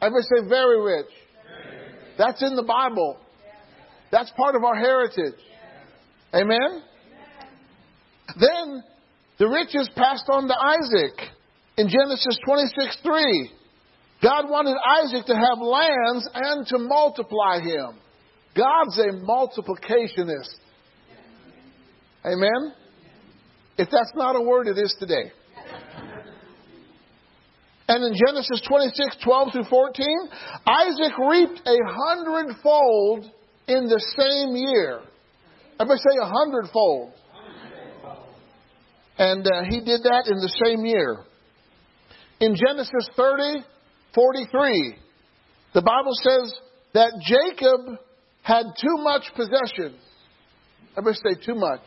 Everybody 0.00 0.26
say 0.34 0.48
very 0.48 0.80
rich. 0.80 1.12
That's 2.16 2.42
in 2.42 2.56
the 2.56 2.62
Bible. 2.62 3.18
That's 4.10 4.30
part 4.32 4.56
of 4.56 4.64
our 4.64 4.74
heritage. 4.74 5.40
Amen? 6.34 6.82
Then 8.38 8.82
the 9.38 9.48
riches 9.48 9.88
passed 9.94 10.28
on 10.28 10.48
to 10.48 10.54
Isaac 10.58 11.18
in 11.76 11.88
Genesis 11.88 12.38
26 12.46 12.96
3. 13.02 13.50
God 14.22 14.48
wanted 14.48 14.76
Isaac 15.02 15.26
to 15.26 15.34
have 15.34 15.58
lands 15.60 16.28
and 16.34 16.66
to 16.68 16.78
multiply 16.78 17.60
him. 17.60 17.98
God's 18.54 18.98
a 18.98 19.12
multiplicationist. 19.20 20.61
Amen? 22.24 22.72
If 23.78 23.88
that's 23.90 24.12
not 24.14 24.36
a 24.36 24.40
word, 24.40 24.68
it 24.68 24.78
is 24.78 24.94
today. 24.98 25.32
And 27.88 28.04
in 28.04 28.14
Genesis 28.26 28.62
26, 28.68 29.16
12 29.24 29.52
through 29.52 29.64
14, 29.64 30.06
Isaac 30.66 31.12
reaped 31.28 31.60
a 31.66 31.76
hundredfold 31.84 33.24
in 33.66 33.88
the 33.88 34.00
same 34.16 34.56
year. 34.56 35.00
Everybody 35.80 35.98
say 35.98 36.18
a 36.22 36.26
hundredfold. 36.26 37.12
And 39.18 39.46
uh, 39.46 39.64
he 39.68 39.80
did 39.80 40.04
that 40.04 40.26
in 40.26 40.38
the 40.38 40.52
same 40.64 40.86
year. 40.86 41.18
In 42.40 42.54
Genesis 42.56 43.08
30, 43.16 43.64
43, 44.14 44.96
the 45.74 45.82
Bible 45.82 46.12
says 46.22 46.54
that 46.94 47.12
Jacob 47.24 47.98
had 48.42 48.66
too 48.80 49.02
much 49.02 49.22
possessions. 49.34 50.00
Everybody 50.96 51.18
say 51.24 51.44
too 51.44 51.54
much. 51.54 51.82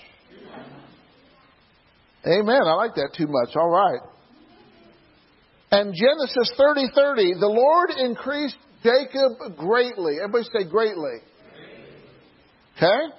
Amen. 2.28 2.62
I 2.66 2.74
like 2.74 2.96
that 2.96 3.12
too 3.16 3.28
much. 3.28 3.56
All 3.56 3.70
right. 3.70 4.02
And 5.72 5.94
Genesis 5.94 6.52
30 6.58 6.88
30, 6.96 7.34
the 7.40 7.48
Lord 7.48 7.90
increased 7.98 8.58
Jacob 8.84 9.58
greatly. 9.58 10.18
Everybody 10.24 10.46
say 10.54 10.70
greatly. 10.70 11.20
Okay? 12.78 13.14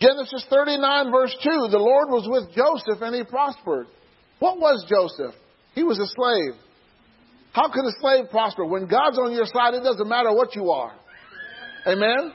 Genesis 0.00 0.46
39 0.48 1.12
verse 1.12 1.34
2, 1.42 1.68
the 1.70 1.78
Lord 1.78 2.08
was 2.08 2.26
with 2.28 2.54
Joseph 2.54 3.02
and 3.02 3.14
he 3.14 3.24
prospered. 3.24 3.86
What 4.38 4.58
was 4.58 4.86
Joseph? 4.88 5.34
He 5.74 5.84
was 5.84 5.98
a 5.98 6.06
slave. 6.06 6.58
How 7.52 7.70
can 7.70 7.84
a 7.84 7.92
slave 8.00 8.30
prosper? 8.30 8.64
When 8.64 8.86
God's 8.86 9.18
on 9.18 9.32
your 9.32 9.44
side, 9.44 9.74
it 9.74 9.82
doesn't 9.82 10.08
matter 10.08 10.32
what 10.32 10.54
you 10.56 10.70
are. 10.70 10.92
Amen? 11.86 12.32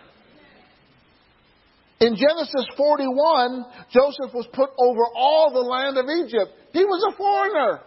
In 2.00 2.16
Genesis 2.16 2.66
41, 2.76 3.66
Joseph 3.90 4.34
was 4.34 4.48
put 4.52 4.70
over 4.78 5.02
all 5.16 5.52
the 5.54 5.62
land 5.62 5.98
of 5.98 6.06
Egypt. 6.06 6.52
He 6.74 6.84
was 6.84 7.14
a 7.14 7.16
foreigner. 7.16 7.82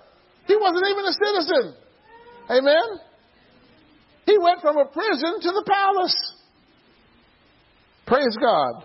He 0.46 0.56
wasn't 0.56 0.86
even 0.88 1.04
a 1.04 1.12
citizen. 1.12 1.74
Amen? 2.50 3.00
He 4.24 4.38
went 4.38 4.62
from 4.62 4.78
a 4.78 4.86
prison 4.86 5.40
to 5.42 5.50
the 5.50 5.64
palace. 5.66 6.34
Praise 8.06 8.36
God. 8.40 8.84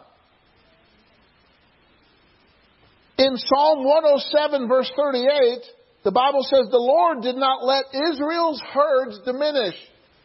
In 3.17 3.37
Psalm 3.37 3.85
107, 3.85 4.67
verse 4.67 4.91
38, 4.97 5.61
the 6.03 6.11
Bible 6.11 6.43
says, 6.43 6.67
The 6.69 6.77
Lord 6.77 7.21
did 7.21 7.37
not 7.37 7.63
let 7.63 7.85
Israel's 8.11 8.61
herds 8.73 9.19
diminish. 9.23 9.75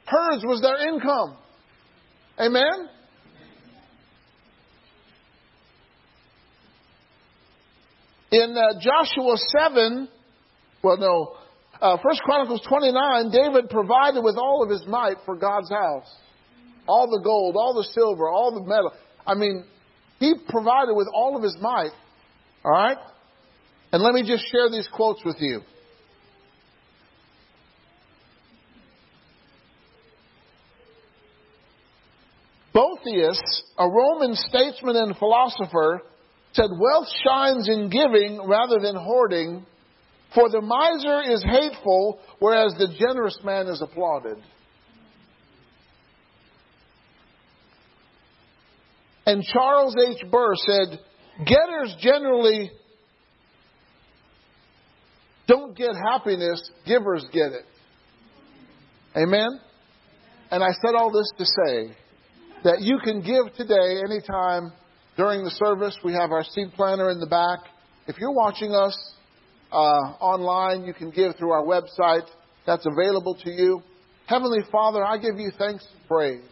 Herds 0.06 0.42
was 0.44 0.60
their 0.60 0.88
income. 0.88 1.36
Amen? 2.40 2.88
In 8.30 8.54
uh, 8.56 8.78
Joshua 8.80 9.36
7, 9.58 10.08
well, 10.82 10.96
no. 10.98 11.36
Uh, 11.80 11.96
First 12.02 12.20
Chronicles 12.22 12.60
29, 12.68 13.30
David 13.30 13.70
provided 13.70 14.22
with 14.22 14.36
all 14.36 14.62
of 14.62 14.70
his 14.70 14.86
might 14.86 15.16
for 15.24 15.36
God's 15.36 15.70
house. 15.70 16.08
All 16.86 17.08
the 17.08 17.22
gold, 17.22 17.56
all 17.56 17.74
the 17.74 17.88
silver, 17.94 18.28
all 18.28 18.52
the 18.52 18.66
metal. 18.66 18.92
I 19.26 19.34
mean, 19.34 19.64
he 20.18 20.34
provided 20.48 20.94
with 20.94 21.08
all 21.12 21.36
of 21.36 21.42
his 21.42 21.56
might. 21.60 21.92
All 22.64 22.72
right? 22.72 22.98
And 23.92 24.02
let 24.02 24.12
me 24.12 24.26
just 24.26 24.44
share 24.50 24.68
these 24.70 24.88
quotes 24.92 25.24
with 25.24 25.36
you. 25.40 25.60
Boethius, 32.74 33.40
a 33.78 33.88
Roman 33.88 34.34
statesman 34.34 34.96
and 34.96 35.16
philosopher, 35.16 36.02
said 36.52 36.70
wealth 36.78 37.08
shines 37.24 37.68
in 37.68 37.90
giving 37.90 38.40
rather 38.46 38.78
than 38.80 38.96
hoarding 38.96 39.66
for 40.34 40.50
the 40.50 40.60
miser 40.60 41.32
is 41.32 41.42
hateful, 41.42 42.18
whereas 42.38 42.74
the 42.78 42.88
generous 42.98 43.38
man 43.42 43.66
is 43.66 43.80
applauded. 43.80 44.36
And 49.24 49.42
Charles 49.42 49.94
H. 50.06 50.22
Burr 50.30 50.54
said, 50.54 51.00
Getters 51.46 51.96
generally 52.00 52.70
don't 55.46 55.76
get 55.76 55.90
happiness, 55.94 56.70
givers 56.86 57.24
get 57.32 57.52
it. 57.52 57.64
Amen? 59.16 59.60
And 60.50 60.62
I 60.62 60.70
said 60.82 60.94
all 60.94 61.10
this 61.10 61.30
to 61.38 61.44
say 61.44 61.96
that 62.64 62.80
you 62.80 62.98
can 63.02 63.20
give 63.20 63.54
today 63.54 64.00
anytime 64.04 64.72
during 65.18 65.42
the 65.44 65.50
service. 65.50 65.98
We 66.04 66.12
have 66.12 66.30
our 66.30 66.44
seed 66.44 66.68
planner 66.74 67.10
in 67.10 67.18
the 67.18 67.26
back. 67.26 67.58
If 68.06 68.16
you're 68.18 68.32
watching 68.32 68.72
us 68.72 68.96
uh, 69.70 70.14
online, 70.22 70.84
you 70.84 70.94
can 70.94 71.10
give 71.10 71.36
through 71.36 71.50
our 71.50 71.64
website. 71.64 72.26
That's 72.64 72.86
available 72.86 73.34
to 73.42 73.50
you. 73.50 73.82
Heavenly 74.26 74.60
Father, 74.70 75.04
I 75.04 75.18
give 75.18 75.36
you 75.36 75.50
thanks 75.58 75.84
and 75.92 76.06
praise 76.06 76.48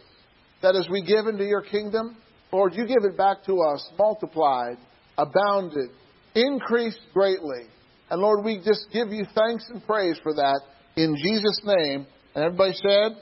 that 0.61 0.75
as 0.75 0.87
we 0.91 1.01
give 1.01 1.27
into 1.27 1.45
your 1.45 1.61
kingdom, 1.61 2.17
Lord, 2.51 2.73
you 2.75 2.85
give 2.85 3.03
it 3.03 3.17
back 3.17 3.43
to 3.45 3.61
us 3.61 3.89
multiplied, 3.97 4.77
abounded, 5.17 5.89
increased 6.35 6.99
greatly. 7.13 7.63
And 8.09 8.21
Lord, 8.21 8.43
we 8.43 8.57
just 8.57 8.87
give 8.91 9.09
you 9.09 9.25
thanks 9.33 9.65
and 9.69 9.85
praise 9.85 10.19
for 10.21 10.33
that 10.33 10.59
in 10.95 11.15
Jesus' 11.15 11.61
name. 11.63 12.05
And 12.35 12.43
everybody 12.43 12.73
said, 12.73 13.17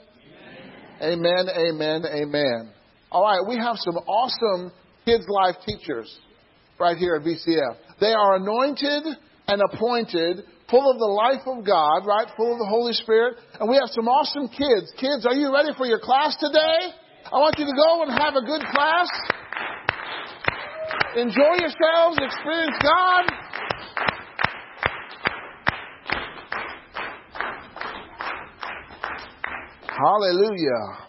Amen, 1.00 1.48
amen, 1.48 1.48
amen. 1.54 2.02
amen. 2.06 2.72
All 3.12 3.22
right, 3.22 3.46
we 3.46 3.56
have 3.56 3.76
some 3.76 3.96
awesome 3.96 4.72
kids' 5.06 5.24
life 5.28 5.54
teachers 5.64 6.10
right 6.80 6.96
here 6.96 7.14
at 7.14 7.22
VCF. 7.22 7.76
They 8.00 8.12
are 8.12 8.36
anointed 8.36 9.06
and 9.46 9.62
appointed, 9.72 10.42
full 10.68 10.90
of 10.90 10.98
the 10.98 11.06
life 11.06 11.46
of 11.46 11.64
God, 11.64 12.04
right? 12.04 12.26
Full 12.36 12.52
of 12.52 12.58
the 12.58 12.66
Holy 12.68 12.92
Spirit. 12.92 13.38
And 13.60 13.70
we 13.70 13.76
have 13.76 13.88
some 13.90 14.08
awesome 14.08 14.48
kids. 14.48 14.92
Kids, 14.98 15.24
are 15.24 15.34
you 15.34 15.54
ready 15.54 15.70
for 15.78 15.86
your 15.86 16.00
class 16.00 16.36
today? 16.36 16.90
I 17.32 17.38
want 17.38 17.54
you 17.58 17.64
to 17.64 17.72
go 17.72 18.02
and 18.02 18.10
have 18.18 18.34
a 18.34 18.42
good 18.42 18.62
class. 18.74 19.06
Enjoy 21.16 21.54
yourselves, 21.62 22.18
experience 22.20 22.76
God. 22.82 23.24
Hallelujah. 29.86 31.05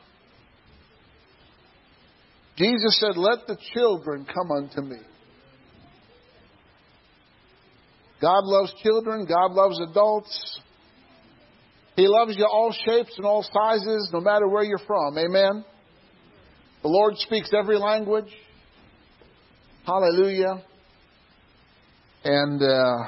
Jesus 2.58 3.00
said, 3.00 3.18
Let 3.18 3.48
the 3.48 3.58
children 3.74 4.26
come 4.26 4.52
unto 4.52 4.82
me. 4.82 4.98
God 8.20 8.44
loves 8.44 8.74
children, 8.82 9.26
God 9.26 9.52
loves 9.52 9.80
adults. 9.80 10.60
He 11.96 12.08
loves 12.08 12.36
you 12.38 12.46
all 12.46 12.72
shapes 12.86 13.14
and 13.18 13.26
all 13.26 13.44
sizes, 13.44 14.10
no 14.14 14.20
matter 14.20 14.48
where 14.48 14.64
you're 14.64 14.78
from. 14.80 15.18
Amen. 15.18 15.66
The 16.84 16.90
Lord 16.90 17.18
speaks 17.18 17.52
every 17.60 17.78
language. 17.78 18.32
Hallelujah. 19.86 20.64
And 22.24 22.62
uh, 22.62 23.08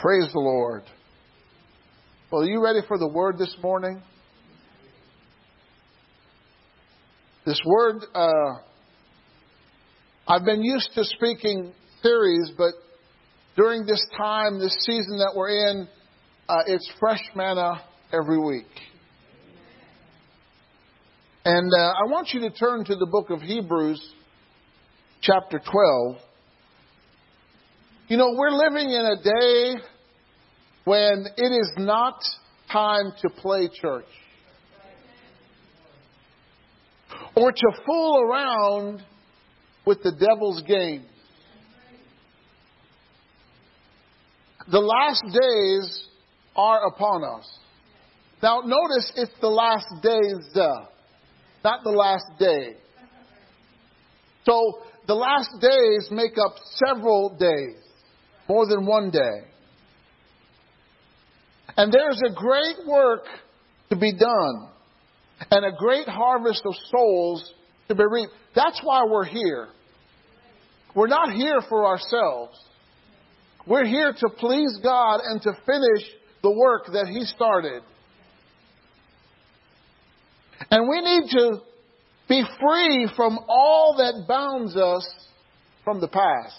praise 0.00 0.32
the 0.32 0.40
Lord. 0.40 0.82
Well, 2.30 2.42
are 2.42 2.46
you 2.46 2.62
ready 2.62 2.80
for 2.88 2.98
the 2.98 3.08
word 3.08 3.38
this 3.38 3.54
morning? 3.62 4.02
This 7.46 7.60
word, 7.66 7.96
uh, 8.14 8.54
I've 10.26 10.46
been 10.46 10.62
used 10.62 10.94
to 10.94 11.04
speaking 11.04 11.74
series, 12.02 12.50
but 12.56 12.72
during 13.54 13.84
this 13.84 14.02
time, 14.16 14.58
this 14.58 14.74
season 14.80 15.18
that 15.18 15.34
we're 15.36 15.70
in, 15.70 15.86
uh, 16.48 16.54
it's 16.66 16.90
fresh 16.98 17.20
manna 17.36 17.82
every 18.14 18.38
week. 18.38 18.70
And 21.44 21.70
uh, 21.70 21.76
I 21.78 22.10
want 22.10 22.30
you 22.32 22.40
to 22.40 22.50
turn 22.50 22.82
to 22.86 22.96
the 22.96 23.06
book 23.06 23.28
of 23.28 23.42
Hebrews, 23.42 24.00
chapter 25.20 25.58
12. 25.58 26.16
You 28.08 28.16
know, 28.16 28.30
we're 28.34 28.52
living 28.52 28.88
in 28.88 29.04
a 29.04 29.22
day 29.22 29.82
when 30.84 31.26
it 31.36 31.52
is 31.52 31.72
not 31.76 32.22
time 32.72 33.12
to 33.20 33.28
play 33.28 33.68
church 33.68 34.06
or 37.36 37.52
to 37.52 37.66
fool 37.86 38.20
around 38.20 39.02
with 39.84 40.02
the 40.02 40.12
devil's 40.12 40.62
game. 40.62 41.04
The 44.70 44.78
last 44.78 45.22
days 45.24 46.04
are 46.56 46.86
upon 46.86 47.24
us. 47.24 47.58
Now, 48.42 48.60
notice 48.60 49.12
it's 49.16 49.32
the 49.40 49.48
last 49.48 49.86
days. 50.02 50.56
Uh, 50.56 50.86
not 51.62 51.82
the 51.82 51.90
last 51.90 52.26
day. 52.38 52.76
So 54.46 54.80
the 55.06 55.14
last 55.14 55.50
days 55.60 56.08
make 56.10 56.32
up 56.38 56.54
several 56.86 57.36
days, 57.38 57.76
more 58.48 58.66
than 58.66 58.86
one 58.86 59.10
day. 59.10 59.48
And 61.76 61.92
there's 61.92 62.20
a 62.26 62.34
great 62.34 62.86
work 62.86 63.24
to 63.90 63.96
be 63.96 64.12
done 64.12 64.68
and 65.50 65.64
a 65.64 65.76
great 65.76 66.08
harvest 66.08 66.62
of 66.64 66.74
souls 66.90 67.52
to 67.88 67.94
be 67.94 68.04
reaped. 68.08 68.32
That's 68.54 68.80
why 68.82 69.04
we're 69.08 69.24
here. 69.24 69.68
We're 70.94 71.08
not 71.08 71.32
here 71.32 71.60
for 71.68 71.86
ourselves. 71.86 72.56
We're 73.66 73.86
here 73.86 74.12
to 74.12 74.28
please 74.38 74.78
God 74.82 75.20
and 75.24 75.40
to 75.42 75.52
finish 75.66 76.08
the 76.42 76.50
work 76.50 76.86
that 76.92 77.08
He 77.08 77.24
started. 77.24 77.82
And 80.70 80.88
we 80.88 81.00
need 81.00 81.30
to 81.30 81.58
be 82.28 82.42
free 82.60 83.08
from 83.16 83.38
all 83.48 83.96
that 83.98 84.26
bounds 84.28 84.76
us 84.76 85.06
from 85.84 86.00
the 86.00 86.08
past. 86.08 86.56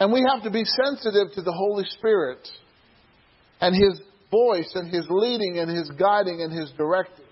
And 0.00 0.12
we 0.12 0.24
have 0.32 0.44
to 0.44 0.50
be 0.50 0.64
sensitive 0.64 1.34
to 1.34 1.42
the 1.42 1.52
Holy 1.52 1.84
Spirit 1.98 2.48
and 3.60 3.74
His 3.74 4.00
voice 4.30 4.70
and 4.74 4.92
His 4.92 5.06
leading 5.08 5.58
and 5.58 5.70
His 5.70 5.90
guiding 5.90 6.42
and 6.42 6.52
His 6.52 6.70
directing. 6.76 7.24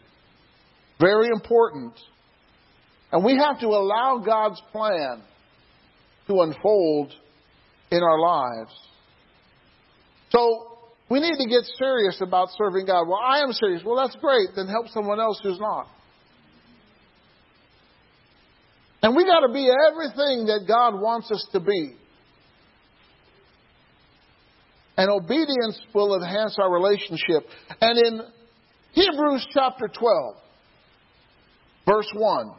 Very 1.00 1.28
important. 1.28 1.94
And 3.12 3.24
we 3.24 3.36
have 3.36 3.60
to 3.60 3.66
allow 3.68 4.22
God's 4.24 4.60
plan 4.72 5.22
to 6.28 6.40
unfold 6.40 7.12
in 7.90 8.02
our 8.02 8.18
lives. 8.18 8.72
So, 10.30 10.72
we 11.08 11.20
need 11.20 11.36
to 11.38 11.48
get 11.48 11.62
serious 11.78 12.20
about 12.20 12.48
serving 12.58 12.86
God. 12.86 13.06
Well, 13.06 13.20
I 13.22 13.42
am 13.42 13.52
serious. 13.52 13.82
Well, 13.84 13.96
that's 13.96 14.16
great. 14.20 14.48
Then 14.56 14.66
help 14.66 14.88
someone 14.88 15.20
else 15.20 15.38
who's 15.40 15.60
not. 15.60 15.86
And 19.02 19.14
we 19.14 19.24
got 19.24 19.46
to 19.46 19.52
be 19.52 19.68
everything 19.70 20.46
that 20.46 20.64
God 20.66 21.00
wants 21.00 21.30
us 21.30 21.46
to 21.52 21.60
be. 21.60 21.94
And 24.96 25.10
obedience 25.10 25.78
will 25.94 26.16
enhance 26.16 26.56
our 26.58 26.72
relationship. 26.72 27.46
And 27.80 27.98
in 27.98 28.20
Hebrews 28.92 29.46
chapter 29.52 29.88
12, 29.88 30.34
verse 31.86 32.10
1, 32.14 32.52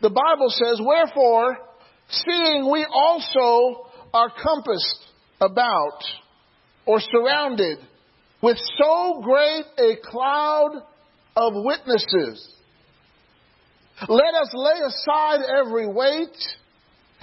the 0.00 0.10
Bible 0.10 0.48
says, 0.48 0.80
Wherefore, 0.80 1.58
seeing 2.08 2.70
we 2.70 2.86
also 2.90 3.90
are 4.14 4.30
compassed 4.30 5.04
about 5.40 6.02
or 6.86 7.00
surrounded 7.00 7.78
with 8.42 8.56
so 8.80 9.20
great 9.22 9.64
a 9.78 9.96
cloud 10.02 10.82
of 11.36 11.52
witnesses. 11.54 12.54
Let 14.08 14.34
us 14.34 14.50
lay 14.54 14.80
aside 14.86 15.40
every 15.60 15.88
weight 15.88 16.36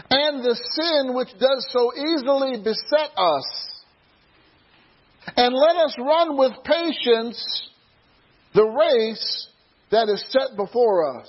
and 0.10 0.44
the 0.44 0.56
sin 0.56 1.16
which 1.16 1.30
does 1.40 1.68
so 1.72 1.92
easily 1.96 2.58
beset 2.64 3.12
us. 3.18 3.66
And 5.36 5.54
let 5.54 5.76
us 5.78 5.96
run 5.98 6.38
with 6.38 6.52
patience 6.64 7.70
the 8.54 8.64
race 8.64 9.48
that 9.92 10.08
is 10.10 10.24
set 10.30 10.56
before 10.56 11.20
us. 11.20 11.28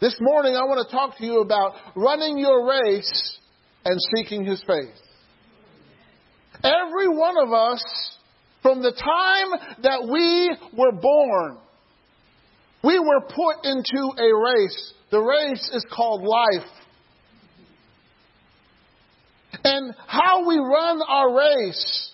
This 0.00 0.16
morning 0.20 0.54
I 0.54 0.64
want 0.64 0.86
to 0.86 0.94
talk 0.94 1.16
to 1.18 1.24
you 1.24 1.40
about 1.40 1.74
running 1.94 2.38
your 2.38 2.68
race 2.68 3.38
and 3.84 3.98
seeking 4.16 4.44
His 4.44 4.62
face. 4.62 5.00
Every 6.62 7.08
one 7.08 7.36
of 7.38 7.52
us, 7.52 8.16
from 8.62 8.82
the 8.82 8.92
time 8.92 9.76
that 9.82 10.08
we 10.10 10.56
were 10.76 10.92
born, 10.92 11.58
we 12.82 12.98
were 12.98 13.20
put 13.20 13.64
into 13.64 14.12
a 14.18 14.34
race. 14.34 14.94
The 15.10 15.20
race 15.20 15.70
is 15.72 15.84
called 15.94 16.22
life. 16.22 16.68
And 19.64 19.94
how 20.06 20.46
we 20.48 20.56
run 20.56 21.00
our 21.06 21.36
race, 21.36 22.12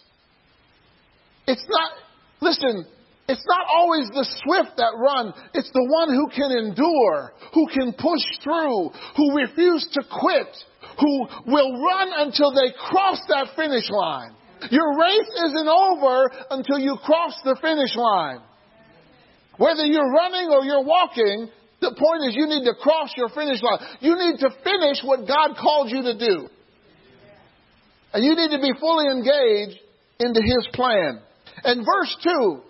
it's 1.46 1.64
not, 1.68 1.92
listen, 2.40 2.86
it's 3.28 3.44
not 3.46 3.66
always 3.68 4.08
the 4.08 4.26
swift 4.42 4.76
that 4.76 4.94
run. 4.94 5.34
It's 5.54 5.70
the 5.70 5.86
one 5.90 6.10
who 6.10 6.28
can 6.30 6.50
endure, 6.50 7.32
who 7.54 7.66
can 7.66 7.92
push 7.92 8.22
through, 8.42 8.90
who 9.16 9.36
refuse 9.36 9.86
to 9.94 10.02
quit, 10.02 10.50
who 11.00 11.26
will 11.46 11.82
run 11.82 12.10
until 12.26 12.54
they 12.54 12.74
cross 12.90 13.20
that 13.28 13.54
finish 13.56 13.90
line. 13.90 14.34
Your 14.70 14.98
race 14.98 15.30
isn't 15.46 15.68
over 15.68 16.30
until 16.50 16.78
you 16.78 16.96
cross 17.04 17.34
the 17.44 17.56
finish 17.60 17.94
line. 17.96 18.40
Whether 19.58 19.84
you're 19.86 20.12
running 20.12 20.50
or 20.50 20.64
you're 20.64 20.84
walking, 20.84 21.48
the 21.80 21.94
point 21.98 22.28
is 22.28 22.36
you 22.36 22.46
need 22.46 22.64
to 22.64 22.74
cross 22.80 23.10
your 23.16 23.28
finish 23.28 23.62
line. 23.62 23.78
You 24.00 24.16
need 24.16 24.38
to 24.40 24.50
finish 24.62 25.02
what 25.02 25.26
God 25.26 25.56
called 25.60 25.90
you 25.90 26.02
to 26.02 26.18
do. 26.18 26.48
And 28.12 28.24
you 28.24 28.34
need 28.34 28.50
to 28.50 28.60
be 28.60 28.72
fully 28.78 29.06
engaged 29.06 29.78
into 30.18 30.40
His 30.40 30.68
plan. 30.72 31.20
And 31.64 31.84
verse 31.84 32.16
2 32.22 32.60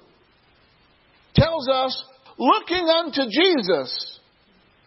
tells 1.34 1.68
us, 1.68 2.04
looking 2.38 2.88
unto 2.88 3.22
Jesus, 3.30 4.20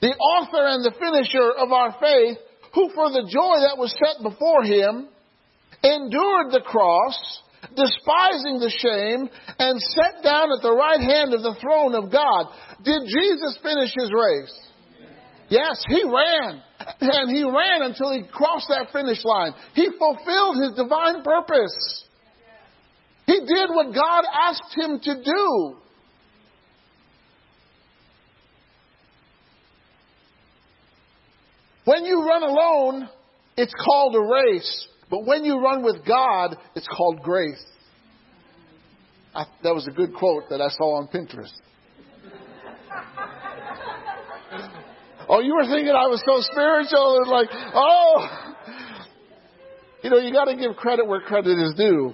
the 0.02 0.16
author 0.16 0.66
and 0.68 0.84
the 0.84 0.96
finisher 0.98 1.52
of 1.58 1.72
our 1.72 1.96
faith, 2.00 2.38
who 2.74 2.90
for 2.94 3.10
the 3.10 3.28
joy 3.28 3.66
that 3.66 3.78
was 3.78 3.96
set 3.98 4.22
before 4.24 4.64
him 4.64 5.10
endured 5.84 6.52
the 6.52 6.62
cross, 6.66 7.42
despising 7.76 8.60
the 8.60 8.70
shame, 8.70 9.30
and 9.58 9.82
sat 9.82 10.24
down 10.24 10.52
at 10.52 10.62
the 10.62 10.72
right 10.72 11.02
hand 11.02 11.34
of 11.34 11.42
the 11.42 11.56
throne 11.60 11.96
of 11.96 12.12
God. 12.12 12.48
Did 12.84 13.04
Jesus 13.08 13.58
finish 13.62 13.92
his 13.98 14.12
race? 14.14 14.69
Yes, 15.50 15.84
he 15.88 16.04
ran. 16.04 16.62
And 17.02 17.36
he 17.36 17.44
ran 17.44 17.82
until 17.82 18.14
he 18.14 18.24
crossed 18.32 18.68
that 18.70 18.92
finish 18.94 19.24
line. 19.26 19.54
He 19.74 19.90
fulfilled 19.98 20.58
his 20.62 20.74
divine 20.76 21.24
purpose. 21.24 22.06
He 23.26 23.40
did 23.40 23.70
what 23.70 23.94
God 23.94 24.24
asked 24.32 24.76
him 24.76 25.00
to 25.00 25.24
do. 25.24 25.76
When 31.86 32.06
you 32.06 32.24
run 32.24 32.44
alone, 32.44 33.10
it's 33.58 33.74
called 33.74 34.16
a 34.16 34.22
race. 34.22 34.88
But 35.10 35.26
when 35.26 35.44
you 35.44 35.60
run 35.60 35.84
with 35.84 36.06
God, 36.06 36.56
it's 36.76 36.88
called 36.88 37.22
grace. 37.24 37.64
I, 39.34 39.46
that 39.64 39.74
was 39.74 39.88
a 39.88 39.92
good 39.92 40.14
quote 40.14 40.44
that 40.50 40.62
I 40.62 40.70
saw 40.70 40.98
on 40.98 41.08
Pinterest. 41.08 41.52
Oh, 45.30 45.40
you 45.40 45.56
were 45.56 45.66
thinking 45.66 45.94
I 45.96 46.08
was 46.08 46.22
so 46.26 46.42
spiritual 46.52 47.18
and 47.18 47.30
like, 47.30 47.50
oh. 47.74 48.56
You 50.04 50.10
know, 50.10 50.18
you 50.18 50.34
got 50.34 50.46
to 50.46 50.56
give 50.56 50.76
credit 50.76 51.08
where 51.08 51.22
credit 51.22 51.58
is 51.60 51.74
due. 51.76 52.14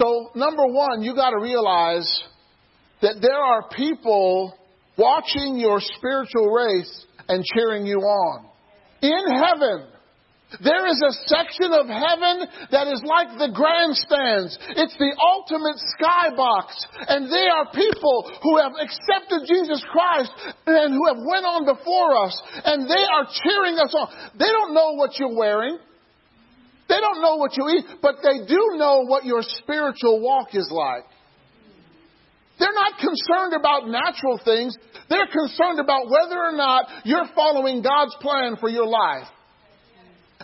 So, 0.00 0.30
number 0.34 0.66
one, 0.66 1.02
you 1.02 1.14
got 1.14 1.30
to 1.30 1.38
realize 1.40 2.22
that 3.02 3.16
there 3.20 3.40
are 3.40 3.68
people 3.76 4.54
watching 4.96 5.56
your 5.56 5.80
spiritual 5.80 6.50
race 6.50 7.06
and 7.28 7.44
cheering 7.44 7.86
you 7.86 7.98
on. 7.98 8.46
In 9.02 9.24
heaven, 9.36 9.86
there 10.48 10.88
is 10.88 10.96
a 11.04 11.12
section 11.28 11.76
of 11.76 11.92
heaven 11.92 12.48
that 12.72 12.88
is 12.88 13.04
like 13.04 13.36
the 13.36 13.52
grandstands. 13.52 14.56
It's 14.80 14.96
the 14.96 15.12
ultimate 15.20 15.76
skybox. 15.92 16.72
And 17.04 17.28
they 17.28 17.52
are 17.52 17.68
people 17.68 18.32
who 18.40 18.56
have 18.56 18.72
accepted 18.80 19.44
Jesus 19.44 19.84
Christ 19.92 20.32
and 20.64 20.96
who 20.96 21.04
have 21.12 21.20
went 21.20 21.44
on 21.44 21.68
before 21.68 22.24
us. 22.24 22.32
And 22.64 22.88
they 22.88 23.04
are 23.04 23.28
cheering 23.28 23.76
us 23.76 23.92
on. 23.92 24.08
They 24.40 24.48
don't 24.48 24.72
know 24.72 24.96
what 24.96 25.20
you're 25.20 25.36
wearing. 25.36 25.76
They 26.88 26.96
don't 26.96 27.20
know 27.20 27.36
what 27.36 27.52
you 27.52 27.68
eat, 27.68 28.00
but 28.00 28.24
they 28.24 28.48
do 28.48 28.80
know 28.80 29.04
what 29.04 29.26
your 29.26 29.44
spiritual 29.44 30.24
walk 30.24 30.54
is 30.54 30.72
like. 30.72 31.04
They're 32.58 32.72
not 32.72 32.96
concerned 32.96 33.52
about 33.52 33.86
natural 33.86 34.40
things. 34.42 34.74
They're 35.10 35.28
concerned 35.28 35.78
about 35.78 36.08
whether 36.08 36.40
or 36.40 36.56
not 36.56 36.86
you're 37.04 37.28
following 37.34 37.82
God's 37.82 38.16
plan 38.22 38.56
for 38.56 38.70
your 38.70 38.86
life 38.86 39.28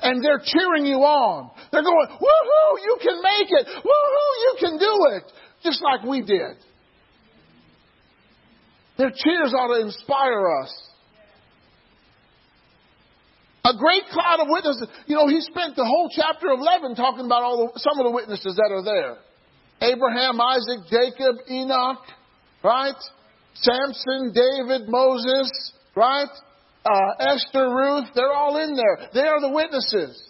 and 0.03 0.25
they're 0.25 0.43
cheering 0.45 0.87
you 0.87 0.99
on. 0.99 1.51
They're 1.71 1.83
going, 1.83 2.09
woohoo, 2.09 2.73
you 2.83 2.97
can 3.01 3.23
make 3.23 3.49
it. 3.51 3.67
Woohoo, 3.67 4.33
you 4.43 4.57
can 4.61 4.79
do 4.79 5.07
it. 5.17 5.33
Just 5.63 5.83
like 5.83 6.03
we 6.03 6.21
did. 6.21 6.57
Their 8.99 9.11
cheers 9.11 9.55
ought 9.55 9.75
to 9.75 9.81
inspire 9.81 10.63
us. 10.63 10.85
A 13.65 13.73
great 13.77 14.05
cloud 14.13 14.41
of 14.41 14.47
witnesses. 14.51 14.89
You 15.07 15.17
know, 15.17 15.27
he 15.27 15.41
spent 15.41 15.75
the 15.75 15.85
whole 15.85 16.11
chapter 16.15 16.49
11 16.49 16.97
talking 16.97 17.25
about 17.25 17.43
all 17.43 17.73
the, 17.73 17.81
some 17.81 17.99
of 17.99 18.05
the 18.05 18.11
witnesses 18.11 18.57
that 18.57 18.71
are 18.71 18.85
there. 18.85 19.17
Abraham, 19.81 20.41
Isaac, 20.41 20.85
Jacob, 20.91 21.37
Enoch, 21.51 22.05
right? 22.63 22.95
Samson, 23.55 24.35
David, 24.35 24.89
Moses, 24.89 25.73
right? 25.97 26.29
Uh, 26.85 27.11
Esther, 27.19 27.71
Ruth, 27.71 28.09
they're 28.15 28.33
all 28.33 28.57
in 28.59 28.77
there. 28.77 29.09
They 29.15 29.27
are 29.27 29.41
the 29.41 29.51
witnesses. 29.51 30.23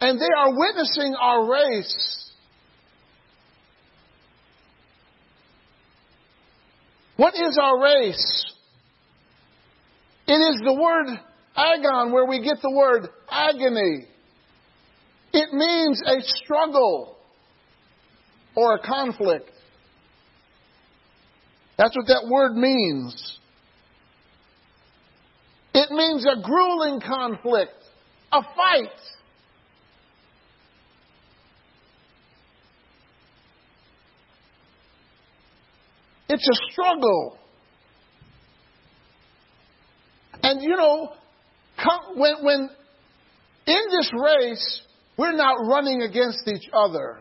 And 0.00 0.20
they 0.20 0.28
are 0.36 0.56
witnessing 0.56 1.14
our 1.20 1.50
race. 1.50 2.32
What 7.16 7.34
is 7.34 7.58
our 7.60 7.82
race? 7.82 8.44
It 10.28 10.34
is 10.34 10.60
the 10.64 10.74
word 10.74 11.18
agon 11.56 12.12
where 12.12 12.26
we 12.26 12.42
get 12.42 12.60
the 12.60 12.70
word 12.70 13.08
agony. 13.30 14.06
It 15.32 15.52
means 15.52 16.02
a 16.06 16.20
struggle 16.20 17.16
or 18.54 18.76
a 18.76 18.78
conflict. 18.80 19.50
That's 21.78 21.96
what 21.96 22.06
that 22.06 22.26
word 22.28 22.54
means. 22.54 23.38
It 25.76 25.90
means 25.90 26.24
a 26.24 26.40
grueling 26.40 27.02
conflict, 27.02 27.74
a 28.32 28.40
fight. 28.40 28.88
It's 36.30 36.48
a 36.48 36.72
struggle. 36.72 37.36
And 40.42 40.62
you 40.62 40.76
know, 40.76 41.12
when, 42.14 42.36
when 42.40 42.70
in 43.66 43.82
this 43.90 44.10
race, 44.14 44.80
we're 45.18 45.36
not 45.36 45.56
running 45.68 46.00
against 46.00 46.48
each 46.48 46.70
other. 46.72 47.18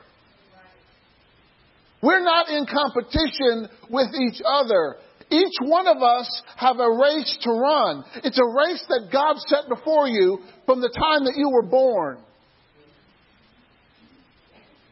We're 2.01 2.23
not 2.23 2.47
in 2.47 2.65
competition 2.67 3.67
with 3.89 4.07
each 4.15 4.41
other. 4.47 4.95
Each 5.36 5.57
one 5.59 5.88
of 5.88 6.01
us 6.01 6.41
have 6.55 6.79
a 6.79 6.89
race 6.89 7.38
to 7.41 7.51
run. 7.51 8.05
It's 8.23 8.39
a 8.39 8.45
race 8.45 8.83
that 8.88 9.09
God 9.11 9.38
set 9.47 9.67
before 9.67 10.07
you 10.07 10.39
from 10.65 10.79
the 10.79 10.89
time 10.89 11.25
that 11.25 11.33
you 11.36 11.49
were 11.49 11.67
born. 11.67 12.19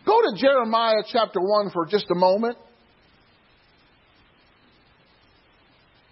Go 0.06 0.20
to 0.20 0.36
Jeremiah 0.36 1.04
chapter 1.08 1.39
1 1.39 1.70
for 1.72 1.86
just 1.86 2.08
a 2.12 2.16
moment. 2.16 2.58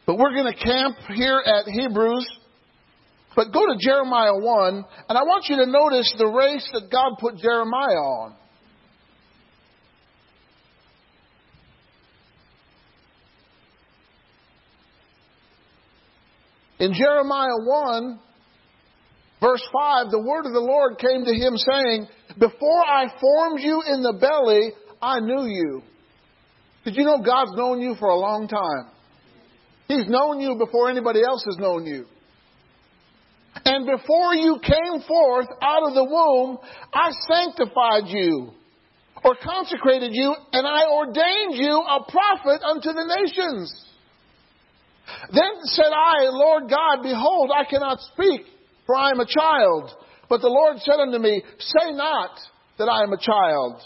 But 0.06 0.18
we're 0.18 0.34
going 0.34 0.54
to 0.54 0.64
camp 0.64 0.96
here 1.14 1.44
at 1.46 1.66
Hebrews. 1.68 2.28
But 3.36 3.52
go 3.52 3.66
to 3.66 3.76
Jeremiah 3.80 4.38
1, 4.38 4.86
and 5.10 5.18
I 5.18 5.24
want 5.24 5.46
you 5.50 5.58
to 5.58 5.66
notice 5.66 6.14
the 6.18 6.28
race 6.28 6.70
that 6.74 6.90
God 6.90 7.18
put 7.20 7.38
Jeremiah 7.38 8.00
on. 8.00 8.36
In 16.82 16.96
Jeremiah 16.96 17.62
1, 17.64 18.20
verse 19.40 19.62
5, 19.72 20.10
the 20.10 20.20
word 20.20 20.48
of 20.48 20.54
the 20.54 20.66
Lord 20.66 20.98
came 20.98 21.24
to 21.26 21.32
him 21.32 21.56
saying, 21.56 22.08
Before 22.40 22.84
I 22.84 23.06
formed 23.22 23.62
you 23.62 23.84
in 23.86 24.02
the 24.02 24.18
belly, 24.20 24.72
I 25.00 25.20
knew 25.20 25.46
you. 25.46 25.84
Did 26.84 26.96
you 26.96 27.04
know 27.04 27.22
God's 27.22 27.52
known 27.56 27.82
you 27.82 27.94
for 28.00 28.10
a 28.10 28.18
long 28.18 28.48
time? 28.48 28.90
He's 29.88 30.08
known 30.08 30.40
you 30.42 30.56
before 30.56 30.90
anybody 30.90 31.22
else 31.22 31.46
has 31.46 31.58
known 31.60 31.86
you. 31.86 32.08
And 33.64 33.86
before 33.86 34.34
you 34.34 34.58
came 34.64 35.02
forth 35.08 35.50
out 35.62 35.88
of 35.88 35.94
the 35.94 36.04
womb, 36.04 36.58
I 36.92 37.12
sanctified 37.30 38.08
you 38.08 38.54
or 39.24 39.36
consecrated 39.36 40.14
you, 40.14 40.34
and 40.52 40.66
I 40.66 40.90
ordained 40.90 41.62
you 41.62 41.78
a 41.78 42.12
prophet 42.12 42.64
unto 42.66 42.90
the 42.90 43.22
nations. 43.22 43.86
Then 45.34 45.64
said 45.66 45.92
I, 45.94 46.30
Lord 46.30 46.70
God, 46.70 47.04
behold, 47.04 47.52
I 47.54 47.66
cannot 47.66 48.00
speak, 48.14 48.42
for 48.86 48.96
I 48.96 49.12
am 49.12 49.20
a 49.20 49.26
child. 49.26 49.92
But 50.30 50.42
the 50.42 50.48
Lord 50.48 50.78
said 50.80 51.00
unto 51.00 51.20
me, 51.20 51.44
Say 51.60 51.92
not 51.92 52.32
that 52.78 52.90
I 52.90 53.04
am 53.04 53.14
a 53.14 53.18
child. 53.18 53.82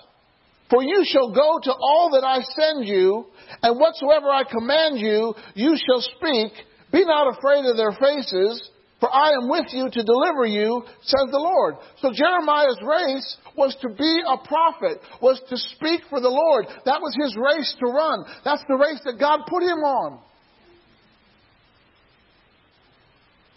For 0.70 0.82
you 0.82 1.06
shall 1.06 1.32
go 1.32 1.60
to 1.64 1.74
all 1.74 2.10
that 2.14 2.26
I 2.26 2.42
send 2.42 2.88
you, 2.88 3.28
and 3.62 3.80
whatsoever 3.80 4.30
I 4.30 4.44
command 4.44 5.00
you, 5.00 5.36
you 5.54 5.78
shall 5.78 6.02
speak. 6.02 6.54
Be 6.92 7.06
not 7.06 7.38
afraid 7.38 7.66
of 7.66 7.78
their 7.78 7.92
faces, 7.92 8.70
for 9.00 9.14
I 9.14 9.34
am 9.34 9.50
with 9.50 9.68
you 9.74 9.90
to 9.92 10.04
deliver 10.04 10.46
you, 10.46 10.84
says 11.02 11.30
the 11.30 11.38
Lord. 11.38 11.76
So 12.02 12.12
Jeremiah's 12.14 12.80
race 12.82 13.38
was 13.56 13.76
to 13.82 13.90
be 13.90 14.22
a 14.26 14.38
prophet, 14.48 15.02
was 15.22 15.42
to 15.50 15.58
speak 15.58 16.02
for 16.10 16.20
the 16.20 16.30
Lord. 16.30 16.66
That 16.86 17.02
was 17.02 17.14
his 17.22 17.36
race 17.36 17.76
to 17.80 17.92
run. 17.92 18.26
That's 18.44 18.64
the 18.68 18.78
race 18.78 19.02
that 19.06 19.20
God 19.20 19.42
put 19.48 19.62
him 19.62 19.84
on. 19.84 20.20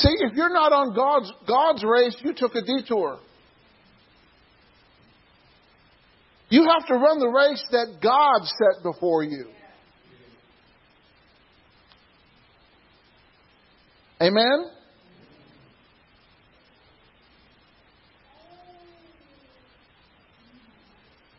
See, 0.01 0.15
if 0.21 0.35
you're 0.35 0.53
not 0.53 0.73
on 0.73 0.95
God's, 0.95 1.33
God's 1.47 1.85
race, 1.85 2.17
you 2.23 2.33
took 2.33 2.55
a 2.55 2.63
detour. 2.63 3.19
You 6.51 6.69
have 6.69 6.87
to 6.87 6.95
run 6.95 7.19
the 7.19 7.29
race 7.29 7.63
that 7.73 7.99
God 8.01 8.45
set 8.45 8.83
before 8.83 9.23
you. 9.23 9.49
Amen? 14.21 14.71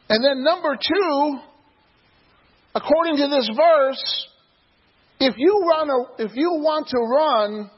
And 0.10 0.24
then, 0.24 0.43
number 0.43 0.76
two, 0.76 1.39
according 2.76 3.18
to 3.18 3.28
this 3.28 3.49
verse, 3.55 4.28
if 5.20 5.36
you, 5.38 5.64
run 5.70 5.89
a, 5.89 6.24
if 6.24 6.32
you 6.36 6.49
want 6.62 6.88
to 6.88 6.97
run 6.97 7.70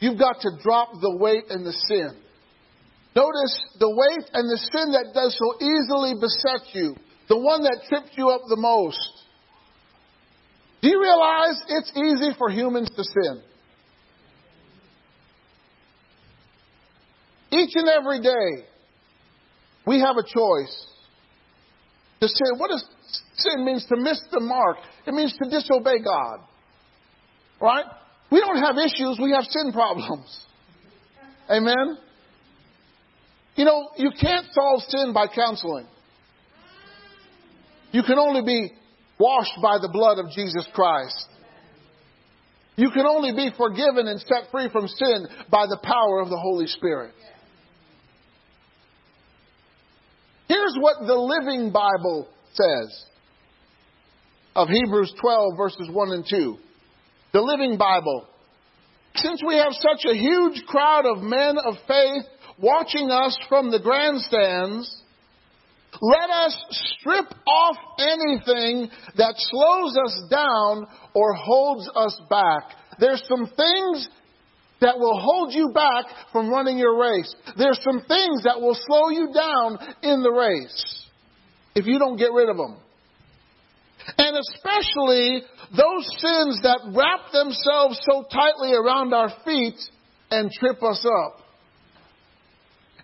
you've 0.00 0.18
got 0.18 0.40
to 0.40 0.50
drop 0.62 0.90
the 1.00 1.16
weight 1.16 1.44
and 1.50 1.64
the 1.64 1.72
sin. 1.72 2.10
Notice 3.14 3.62
the 3.80 3.90
weight 3.90 4.30
and 4.32 4.50
the 4.50 4.58
sin 4.58 4.92
that 4.92 5.12
does 5.14 5.36
so 5.36 5.64
easily 5.64 6.14
beset 6.20 6.74
you, 6.74 6.94
the 7.28 7.38
one 7.38 7.62
that 7.62 7.80
trips 7.88 8.10
you 8.16 8.28
up 8.28 8.42
the 8.48 8.56
most. 8.56 8.98
Do 10.80 10.88
you 10.88 11.00
realize 11.00 11.60
it's 11.68 11.92
easy 11.96 12.36
for 12.38 12.50
humans 12.50 12.90
to 12.94 13.02
sin? 13.02 13.42
Each 17.50 17.70
and 17.74 17.88
every 17.88 18.20
day, 18.20 18.66
we 19.86 20.00
have 20.00 20.16
a 20.16 20.22
choice 20.22 20.86
to 22.20 22.28
sin. 22.28 22.58
What 22.58 22.68
does 22.68 22.84
sin 23.36 23.64
means 23.64 23.86
to 23.86 23.96
miss 23.96 24.20
the 24.30 24.40
mark? 24.40 24.76
It 25.06 25.14
means 25.14 25.34
to 25.42 25.48
disobey 25.48 25.98
God. 26.04 26.40
Right? 27.60 27.86
We 28.30 28.40
don't 28.40 28.62
have 28.62 28.76
issues, 28.76 29.18
we 29.22 29.32
have 29.32 29.44
sin 29.44 29.72
problems. 29.72 30.46
Amen? 31.50 31.98
You 33.56 33.64
know, 33.64 33.88
you 33.96 34.10
can't 34.20 34.46
solve 34.52 34.82
sin 34.88 35.12
by 35.12 35.26
counseling. 35.26 35.86
You 37.90 38.02
can 38.02 38.18
only 38.18 38.42
be 38.42 38.72
washed 39.18 39.58
by 39.62 39.78
the 39.80 39.88
blood 39.88 40.18
of 40.18 40.30
Jesus 40.30 40.66
Christ. 40.74 41.26
You 42.76 42.90
can 42.90 43.06
only 43.06 43.32
be 43.32 43.50
forgiven 43.56 44.06
and 44.06 44.20
set 44.20 44.50
free 44.52 44.68
from 44.70 44.86
sin 44.86 45.26
by 45.50 45.66
the 45.66 45.78
power 45.82 46.20
of 46.20 46.28
the 46.28 46.38
Holy 46.38 46.66
Spirit. 46.66 47.14
Here's 50.46 50.76
what 50.78 51.06
the 51.06 51.14
Living 51.14 51.72
Bible 51.72 52.28
says 52.52 53.04
of 54.54 54.68
Hebrews 54.68 55.12
12, 55.20 55.56
verses 55.56 55.88
1 55.90 56.12
and 56.12 56.24
2. 56.28 56.56
The 57.32 57.40
Living 57.42 57.76
Bible. 57.76 58.26
Since 59.16 59.42
we 59.46 59.56
have 59.56 59.72
such 59.72 60.04
a 60.10 60.14
huge 60.14 60.64
crowd 60.66 61.04
of 61.04 61.22
men 61.22 61.56
of 61.58 61.74
faith 61.86 62.24
watching 62.58 63.10
us 63.10 63.36
from 63.48 63.70
the 63.70 63.80
grandstands, 63.80 65.02
let 66.00 66.30
us 66.30 66.56
strip 66.98 67.26
off 67.46 67.76
anything 67.98 68.90
that 69.16 69.34
slows 69.36 69.96
us 69.96 70.22
down 70.30 70.86
or 71.14 71.34
holds 71.34 71.90
us 71.94 72.20
back. 72.30 72.62
There's 72.98 73.22
some 73.28 73.46
things 73.46 74.08
that 74.80 74.98
will 74.98 75.20
hold 75.20 75.52
you 75.52 75.70
back 75.74 76.06
from 76.32 76.48
running 76.48 76.78
your 76.78 76.98
race. 76.98 77.34
There's 77.58 77.80
some 77.82 78.00
things 78.06 78.44
that 78.44 78.60
will 78.60 78.76
slow 78.86 79.10
you 79.10 79.32
down 79.34 79.78
in 80.02 80.22
the 80.22 80.30
race 80.30 81.06
if 81.74 81.86
you 81.86 81.98
don't 81.98 82.16
get 82.16 82.32
rid 82.32 82.48
of 82.48 82.56
them. 82.56 82.76
And 84.16 84.36
especially 84.36 85.42
those 85.76 86.06
sins 86.16 86.60
that 86.62 86.80
wrap 86.94 87.32
themselves 87.32 88.00
so 88.08 88.24
tightly 88.32 88.72
around 88.72 89.12
our 89.12 89.30
feet 89.44 89.78
and 90.30 90.50
trip 90.50 90.82
us 90.82 91.04
up. 91.04 91.40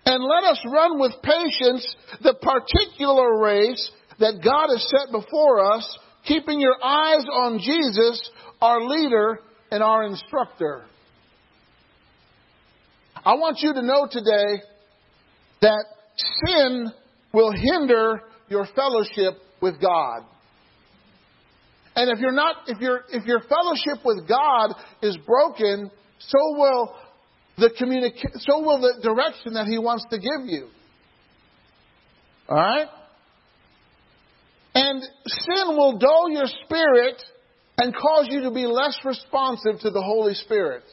And 0.05 0.23
let 0.23 0.43
us 0.51 0.59
run 0.71 0.99
with 0.99 1.13
patience 1.23 1.95
the 2.21 2.35
particular 2.35 3.39
race 3.41 3.91
that 4.19 4.41
God 4.43 4.67
has 4.69 4.87
set 4.89 5.11
before 5.11 5.73
us, 5.73 5.97
keeping 6.25 6.59
your 6.59 6.75
eyes 6.83 7.25
on 7.31 7.59
Jesus, 7.59 8.29
our 8.61 8.81
leader 8.81 9.39
and 9.71 9.83
our 9.83 10.03
instructor. 10.03 10.85
I 13.25 13.33
want 13.33 13.57
you 13.61 13.73
to 13.73 13.81
know 13.81 14.07
today 14.09 14.61
that 15.61 15.85
sin 16.45 16.91
will 17.33 17.51
hinder 17.51 18.21
your 18.47 18.67
fellowship 18.75 19.41
with 19.61 19.81
God. 19.81 20.23
And 21.95 22.09
if 22.09 22.19
you're 22.19 22.31
not, 22.31 22.57
if 22.67 22.79
your 22.79 23.03
if 23.09 23.25
your 23.25 23.39
fellowship 23.41 24.03
with 24.03 24.27
God 24.27 24.73
is 25.01 25.17
broken, 25.25 25.89
so 26.19 26.37
will 26.57 26.95
the 27.57 27.69
communica- 27.69 28.37
so 28.39 28.59
will 28.59 28.81
the 28.81 29.01
direction 29.01 29.53
that 29.53 29.65
He 29.65 29.77
wants 29.77 30.05
to 30.09 30.17
give 30.17 30.45
you. 30.45 30.67
All 32.49 32.57
right? 32.57 32.87
And 34.75 35.01
sin 35.01 35.67
will 35.69 35.97
dull 35.97 36.29
your 36.29 36.47
spirit 36.65 37.23
and 37.77 37.95
cause 37.95 38.27
you 38.29 38.41
to 38.41 38.51
be 38.51 38.65
less 38.65 38.97
responsive 39.05 39.79
to 39.81 39.89
the 39.89 40.01
Holy 40.01 40.33
Spirit. 40.33 40.83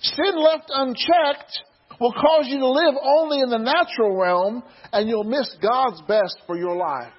Sin 0.00 0.36
left 0.36 0.70
unchecked 0.72 1.60
will 1.98 2.12
cause 2.12 2.44
you 2.46 2.58
to 2.58 2.68
live 2.68 2.94
only 3.02 3.40
in 3.40 3.48
the 3.48 3.58
natural 3.58 4.16
realm 4.16 4.62
and 4.92 5.08
you'll 5.08 5.24
miss 5.24 5.48
God's 5.62 6.02
best 6.02 6.36
for 6.46 6.58
your 6.58 6.76
life. 6.76 7.12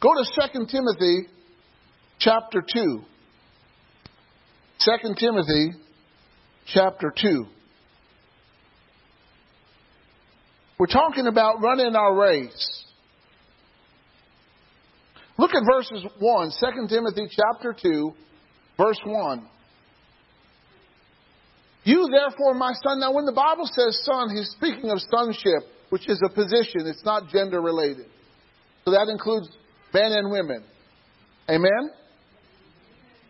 Go 0.00 0.10
to 0.14 0.48
2 0.52 0.66
Timothy 0.66 1.26
chapter 2.20 2.62
2. 2.72 3.02
2 4.80 5.14
Timothy 5.18 5.72
chapter 6.66 7.12
2. 7.20 7.46
We're 10.78 10.86
talking 10.86 11.26
about 11.26 11.60
running 11.60 11.96
our 11.96 12.14
race. 12.14 12.84
Look 15.36 15.50
at 15.54 15.62
verses 15.68 16.04
1, 16.18 16.50
2 16.60 16.88
Timothy 16.88 17.28
chapter 17.30 17.74
2, 17.80 18.12
verse 18.76 19.00
1. 19.04 19.48
You 21.82 22.08
therefore, 22.10 22.54
my 22.54 22.72
son. 22.84 23.00
Now, 23.00 23.12
when 23.12 23.24
the 23.24 23.32
Bible 23.32 23.64
says 23.64 24.00
son, 24.04 24.30
he's 24.30 24.50
speaking 24.50 24.90
of 24.90 24.98
sonship, 25.10 25.62
which 25.90 26.08
is 26.08 26.20
a 26.24 26.28
position. 26.28 26.86
It's 26.86 27.04
not 27.04 27.28
gender 27.30 27.60
related. 27.60 28.06
So 28.84 28.92
that 28.92 29.08
includes 29.08 29.48
men 29.92 30.12
and 30.12 30.30
women. 30.30 30.64
Amen? 31.48 31.90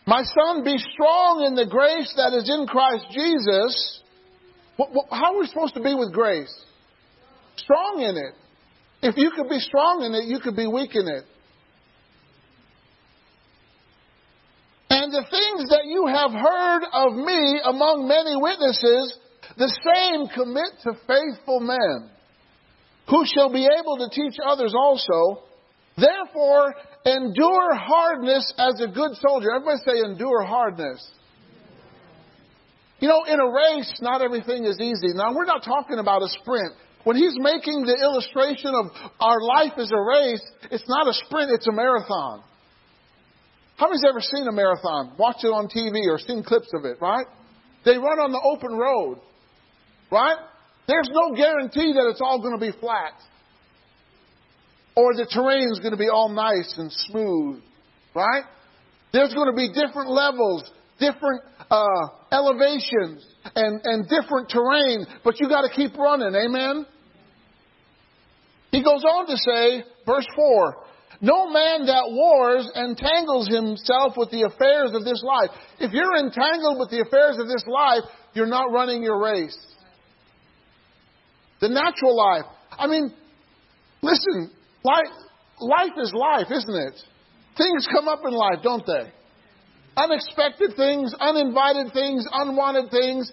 My 0.06 0.22
son, 0.22 0.64
be 0.64 0.78
strong 0.78 1.44
in 1.46 1.54
the 1.54 1.66
grace 1.66 2.12
that 2.16 2.32
is 2.32 2.48
in 2.48 2.66
Christ 2.66 3.06
Jesus. 3.12 4.02
How 5.10 5.34
are 5.34 5.38
we 5.38 5.46
supposed 5.46 5.74
to 5.74 5.82
be 5.82 5.94
with 5.94 6.12
grace? 6.12 6.54
Strong 7.56 8.00
in 8.00 8.16
it. 8.16 8.34
If 9.02 9.16
you 9.16 9.30
could 9.36 9.48
be 9.48 9.60
strong 9.60 10.02
in 10.04 10.14
it, 10.14 10.24
you 10.24 10.40
could 10.40 10.56
be 10.56 10.66
weak 10.66 10.94
in 10.94 11.06
it. 11.06 11.24
And 14.90 15.12
the 15.12 15.26
things 15.30 15.70
that 15.70 15.84
you 15.84 16.06
have 16.06 16.32
heard 16.32 16.82
of 16.92 17.14
me 17.14 17.60
among 17.64 18.08
many 18.08 18.34
witnesses, 18.34 19.18
the 19.56 19.70
same 19.84 20.28
commit 20.28 20.72
to 20.84 20.92
faithful 21.06 21.60
men, 21.60 22.10
who 23.08 23.24
shall 23.26 23.52
be 23.52 23.66
able 23.66 23.98
to 23.98 24.08
teach 24.10 24.34
others 24.44 24.74
also. 24.74 25.47
Therefore, 25.98 26.74
endure 27.04 27.74
hardness 27.74 28.52
as 28.58 28.80
a 28.80 28.86
good 28.86 29.16
soldier. 29.16 29.50
Everybody 29.54 29.80
say, 29.84 29.98
endure 30.04 30.44
hardness. 30.44 31.04
You 33.00 33.08
know, 33.08 33.24
in 33.24 33.38
a 33.38 33.46
race, 33.46 33.92
not 34.00 34.22
everything 34.22 34.64
is 34.64 34.80
easy. 34.80 35.14
Now, 35.14 35.34
we're 35.34 35.44
not 35.44 35.64
talking 35.64 35.98
about 35.98 36.22
a 36.22 36.28
sprint. 36.40 36.72
When 37.04 37.16
he's 37.16 37.34
making 37.38 37.86
the 37.86 37.96
illustration 38.02 38.74
of 38.74 38.86
our 39.20 39.40
life 39.40 39.78
as 39.78 39.90
a 39.90 40.00
race, 40.00 40.42
it's 40.70 40.88
not 40.88 41.08
a 41.08 41.12
sprint, 41.12 41.50
it's 41.50 41.66
a 41.66 41.72
marathon. 41.72 42.42
How 43.76 43.86
many's 43.86 44.04
ever 44.08 44.20
seen 44.20 44.46
a 44.48 44.52
marathon? 44.52 45.14
Watched 45.18 45.44
it 45.44 45.48
on 45.48 45.68
TV 45.68 46.10
or 46.10 46.18
seen 46.18 46.42
clips 46.42 46.68
of 46.74 46.84
it, 46.84 46.98
right? 47.00 47.26
They 47.84 47.96
run 47.96 48.18
on 48.18 48.32
the 48.32 48.42
open 48.42 48.76
road, 48.76 49.20
right? 50.10 50.36
There's 50.88 51.08
no 51.10 51.36
guarantee 51.36 51.92
that 51.94 52.08
it's 52.10 52.20
all 52.20 52.42
going 52.42 52.58
to 52.58 52.60
be 52.60 52.76
flat 52.78 53.14
or 54.98 55.14
the 55.14 55.30
terrain 55.30 55.70
is 55.70 55.78
going 55.78 55.92
to 55.92 55.96
be 55.96 56.08
all 56.08 56.28
nice 56.28 56.74
and 56.76 56.90
smooth, 56.90 57.62
right? 58.16 58.42
There's 59.12 59.32
going 59.32 59.46
to 59.46 59.54
be 59.54 59.68
different 59.68 60.10
levels, 60.10 60.68
different 60.98 61.42
uh, 61.70 62.08
elevations, 62.32 63.24
and, 63.54 63.80
and 63.84 64.08
different 64.10 64.50
terrain, 64.50 65.06
but 65.22 65.38
you 65.38 65.48
got 65.48 65.62
to 65.62 65.70
keep 65.70 65.96
running. 65.96 66.34
Amen? 66.34 66.84
He 68.72 68.82
goes 68.82 69.04
on 69.04 69.28
to 69.28 69.36
say, 69.36 69.84
verse 70.04 70.26
4 70.34 70.76
No 71.20 71.48
man 71.48 71.86
that 71.86 72.10
wars 72.10 72.68
entangles 72.74 73.46
himself 73.46 74.14
with 74.16 74.32
the 74.32 74.50
affairs 74.50 74.90
of 74.94 75.04
this 75.04 75.22
life. 75.22 75.50
If 75.78 75.92
you're 75.92 76.18
entangled 76.18 76.80
with 76.80 76.90
the 76.90 77.06
affairs 77.06 77.38
of 77.38 77.46
this 77.46 77.64
life, 77.68 78.02
you're 78.34 78.50
not 78.50 78.72
running 78.72 79.04
your 79.04 79.22
race. 79.22 79.56
The 81.60 81.68
natural 81.68 82.16
life. 82.16 82.50
I 82.76 82.88
mean, 82.88 83.14
listen, 84.02 84.50
Life, 84.88 85.12
life 85.60 85.96
is 85.98 86.12
life, 86.14 86.46
isn't 86.50 86.76
it? 86.88 86.96
Things 87.58 87.86
come 87.92 88.08
up 88.08 88.20
in 88.24 88.32
life, 88.32 88.60
don't 88.62 88.86
they? 88.86 89.12
Unexpected 89.96 90.76
things, 90.76 91.14
uninvited 91.18 91.92
things, 91.92 92.24
unwanted 92.32 92.90
things, 92.90 93.30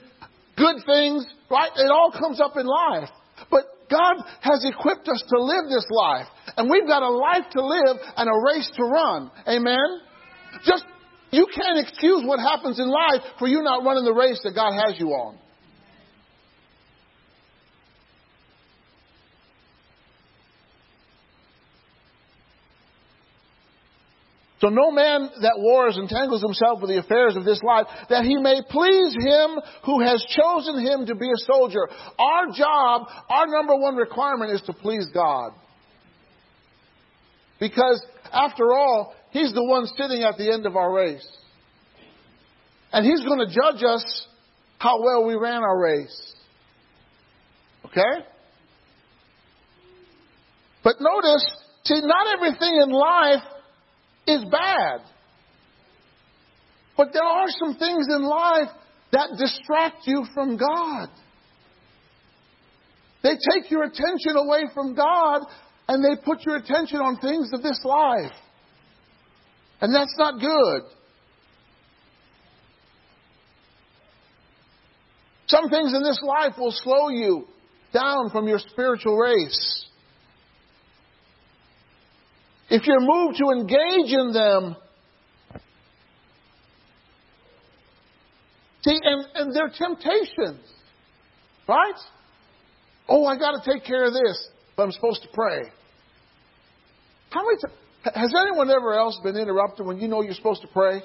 good 0.58 0.78
things, 0.86 1.26
right? 1.49 1.72
It 1.78 1.91
all 1.91 2.12
comes 2.12 2.41
up 2.41 2.58
in 2.58 2.66
life. 2.66 3.10
But 3.49 3.64
God 3.89 4.16
has 4.41 4.66
equipped 4.66 5.08
us 5.08 5.24
to 5.30 5.43
live 5.43 5.70
this 5.70 5.86
life. 5.91 6.28
And 6.58 6.70
we've 6.70 6.88
got 6.88 7.03
a 7.03 7.10
life 7.10 7.45
to 7.51 7.66
live 7.66 7.97
and 8.18 8.28
a 8.28 8.53
race 8.53 8.70
to 8.76 8.84
run. 8.84 9.32
Amen? 9.47 10.01
Just, 10.66 10.84
you 11.32 11.47
can't 11.56 11.80
excuse 11.80 12.24
what 12.26 12.39
happens 12.39 12.80
in 12.80 12.89
life 12.89 13.22
for 13.38 13.47
you 13.47 13.62
not 13.62 13.84
running 13.86 14.03
the 14.03 14.14
race 14.14 14.41
that 14.43 14.56
God 14.56 14.74
has 14.74 14.99
you 14.99 15.10
on. 15.10 15.38
So 24.62 24.70
no 24.70 24.89
man 24.89 25.30
that 25.41 25.56
wars 25.58 25.97
entangles 25.97 26.41
himself 26.41 26.80
with 26.80 26.89
the 26.89 26.99
affairs 26.99 27.36
of 27.36 27.43
this 27.43 27.62
life, 27.62 27.88
that 28.10 28.24
he 28.24 28.38
may 28.38 28.62
please 28.70 29.14
him 29.14 29.60
who 29.84 30.01
has 30.01 30.26
chosen 30.30 30.86
him 30.86 31.06
to 31.08 31.16
be 31.16 31.28
a 31.28 31.38
soldier. 31.45 31.89
Our 32.18 32.47
job, 32.56 33.08
our 33.30 33.47
number 33.47 33.76
one 33.76 33.95
requirement 33.95 34.51
is 34.51 34.62
to 34.64 34.74
please 34.74 35.08
God. 35.14 35.51
Because 37.60 38.01
after 38.32 38.72
all, 38.72 39.14
he's 39.32 39.53
the 39.53 39.64
one 39.64 39.88
sitting 39.97 40.24
at 40.24 40.38
the 40.38 40.51
end 40.51 40.66
of 40.66 40.78
our 40.78 40.93
race. 40.93 41.28
And 42.93 43.06
he's 43.06 43.26
going 43.26 43.39
to 43.39 43.47
judge 43.47 43.84
us 43.84 44.28
how 44.78 45.03
well 45.03 45.26
we 45.26 45.36
ran 45.36 45.64
our 45.64 45.78
race. 45.78 46.34
Okay? 47.86 48.26
But 50.82 50.95
notice, 51.01 51.45
see, 51.84 51.99
not 52.01 52.38
everything 52.38 52.80
in 52.84 52.89
life 52.89 53.43
is 54.28 54.43
bad. 54.51 55.01
But 56.97 57.09
there 57.13 57.23
are 57.23 57.47
some 57.59 57.76
things 57.76 58.07
in 58.09 58.23
life 58.23 58.69
that 59.11 59.30
distract 59.38 60.05
you 60.05 60.26
from 60.34 60.57
God. 60.57 61.09
They 63.23 63.38
take 63.53 63.71
your 63.71 63.84
attention 63.84 64.36
away 64.36 64.65
from 64.73 64.95
God 64.95 65.41
and 65.88 66.03
they 66.03 66.21
put 66.23 66.45
your 66.45 66.57
attention 66.57 66.99
on 66.99 67.17
things 67.17 67.51
of 67.53 67.61
this 67.63 67.80
life. 67.84 68.32
And 69.82 69.93
that's 69.93 70.15
not 70.17 70.39
good. 70.39 70.82
Some 75.47 75.69
things 75.69 75.93
in 75.93 76.01
this 76.01 76.21
life 76.23 76.53
will 76.57 76.71
slow 76.71 77.09
you 77.09 77.45
down 77.93 78.30
from 78.32 78.47
your 78.47 78.59
spiritual 78.59 79.17
race. 79.17 79.86
If 82.70 82.88
you're 82.88 82.99
moved 82.99 83.38
to 83.38 83.49
engage 83.51 84.11
in 84.11 84.34
them, 84.34 84.76
see, 88.84 88.99
and, 89.03 89.26
and 89.36 89.55
they're 89.55 89.72
temptations, 89.78 90.61
right? 91.68 91.93
Oh, 93.07 93.26
I 93.26 93.38
got 93.38 93.63
to 93.63 93.72
take 93.72 93.86
care 93.86 94.05
of 94.05 94.13
this, 94.13 94.47
but 94.76 94.84
I'm 94.84 94.91
supposed 94.91 95.22
to 95.22 95.30
pray. 95.34 95.72
How 97.30 97.43
many? 97.45 97.57
T- 97.57 98.11
has 98.20 98.34
anyone 98.39 98.70
ever 98.70 98.93
else 98.93 99.20
been 99.24 99.36
interrupted 99.38 99.86
when 99.86 99.99
you 99.99 100.07
know 100.07 100.22
you're 100.22 100.34
supposed 100.34 100.61
to 100.61 100.68
pray? 100.68 101.01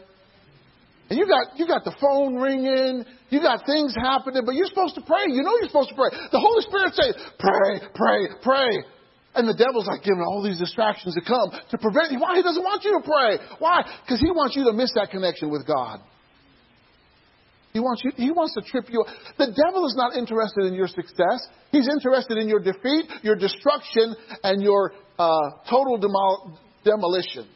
And 1.10 1.18
you 1.18 1.26
got 1.26 1.58
you 1.58 1.66
got 1.66 1.84
the 1.84 1.94
phone 2.00 2.36
ringing, 2.36 3.04
you 3.30 3.40
got 3.40 3.66
things 3.66 3.94
happening, 4.00 4.42
but 4.46 4.54
you're 4.54 4.66
supposed 4.66 4.94
to 4.94 5.02
pray. 5.02 5.24
You 5.26 5.42
know 5.42 5.52
you're 5.58 5.68
supposed 5.68 5.90
to 5.90 5.96
pray. 5.96 6.08
The 6.30 6.38
Holy 6.38 6.62
Spirit 6.62 6.94
says, 6.94 7.14
"Pray, 7.38 7.80
pray, 7.94 8.28
pray." 8.42 8.84
And 9.34 9.48
the 9.48 9.54
devil's 9.54 9.86
like 9.86 10.02
giving 10.02 10.22
all 10.26 10.42
these 10.42 10.58
distractions 10.58 11.14
to 11.14 11.20
come 11.20 11.50
to 11.70 11.78
prevent 11.78 12.10
you. 12.10 12.18
Why? 12.18 12.36
He 12.36 12.42
doesn't 12.42 12.62
want 12.62 12.82
you 12.82 12.98
to 12.98 13.04
pray. 13.06 13.38
Why? 13.58 13.86
Because 14.04 14.20
he 14.20 14.30
wants 14.30 14.56
you 14.56 14.64
to 14.64 14.72
miss 14.72 14.92
that 14.94 15.10
connection 15.10 15.50
with 15.50 15.66
God. 15.66 16.00
He 17.72 17.78
wants 17.78 18.02
you, 18.04 18.10
he 18.16 18.32
wants 18.32 18.54
to 18.54 18.62
trip 18.62 18.86
you. 18.90 19.04
The 19.38 19.54
devil 19.54 19.86
is 19.86 19.94
not 19.96 20.16
interested 20.16 20.66
in 20.66 20.74
your 20.74 20.88
success. 20.88 21.46
He's 21.70 21.88
interested 21.88 22.38
in 22.38 22.48
your 22.48 22.58
defeat, 22.58 23.06
your 23.22 23.36
destruction, 23.36 24.16
and 24.42 24.60
your 24.60 24.92
uh, 25.16 25.38
total 25.70 26.00
demol- 26.00 26.58
demolition. 26.84 27.46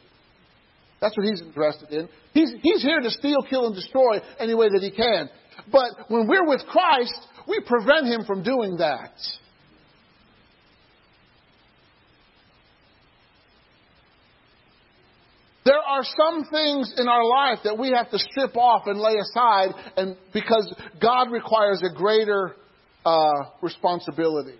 That's 1.01 1.17
what 1.17 1.27
he's 1.27 1.41
interested 1.41 1.91
in. 1.91 2.07
He's, 2.33 2.53
he's 2.61 2.81
here 2.81 3.01
to 3.01 3.11
steal, 3.11 3.41
kill, 3.49 3.67
and 3.67 3.75
destroy 3.75 4.21
any 4.39 4.55
way 4.55 4.69
that 4.69 4.81
he 4.81 4.91
can. 4.91 5.29
But 5.71 6.09
when 6.09 6.27
we're 6.27 6.47
with 6.47 6.61
Christ, 6.67 7.19
we 7.47 7.59
prevent 7.67 8.07
him 8.07 8.23
from 8.25 8.43
doing 8.43 8.77
that. 8.77 9.11
There 15.65 15.79
are 15.79 16.03
some 16.03 16.45
things 16.45 16.93
in 16.95 17.07
our 17.07 17.25
life 17.25 17.59
that 17.63 17.77
we 17.77 17.89
have 17.89 18.11
to 18.11 18.19
strip 18.19 18.55
off 18.55 18.83
and 18.85 18.99
lay 18.99 19.15
aside, 19.15 19.69
and 19.97 20.15
because 20.31 20.71
God 21.01 21.31
requires 21.31 21.81
a 21.83 21.93
greater 21.93 22.55
uh, 23.03 23.45
responsibility. 23.63 24.53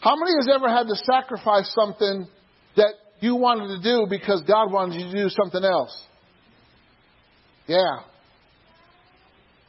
How 0.00 0.16
many 0.16 0.32
has 0.38 0.48
ever 0.54 0.70
had 0.70 0.84
to 0.84 0.96
sacrifice 0.96 1.70
something 1.74 2.26
that 2.76 2.94
you 3.20 3.36
wanted 3.36 3.76
to 3.76 3.82
do 3.82 4.06
because 4.08 4.42
God 4.48 4.72
wanted 4.72 4.98
you 4.98 5.12
to 5.12 5.24
do 5.24 5.28
something 5.28 5.62
else? 5.62 5.94
Yeah. 7.66 8.00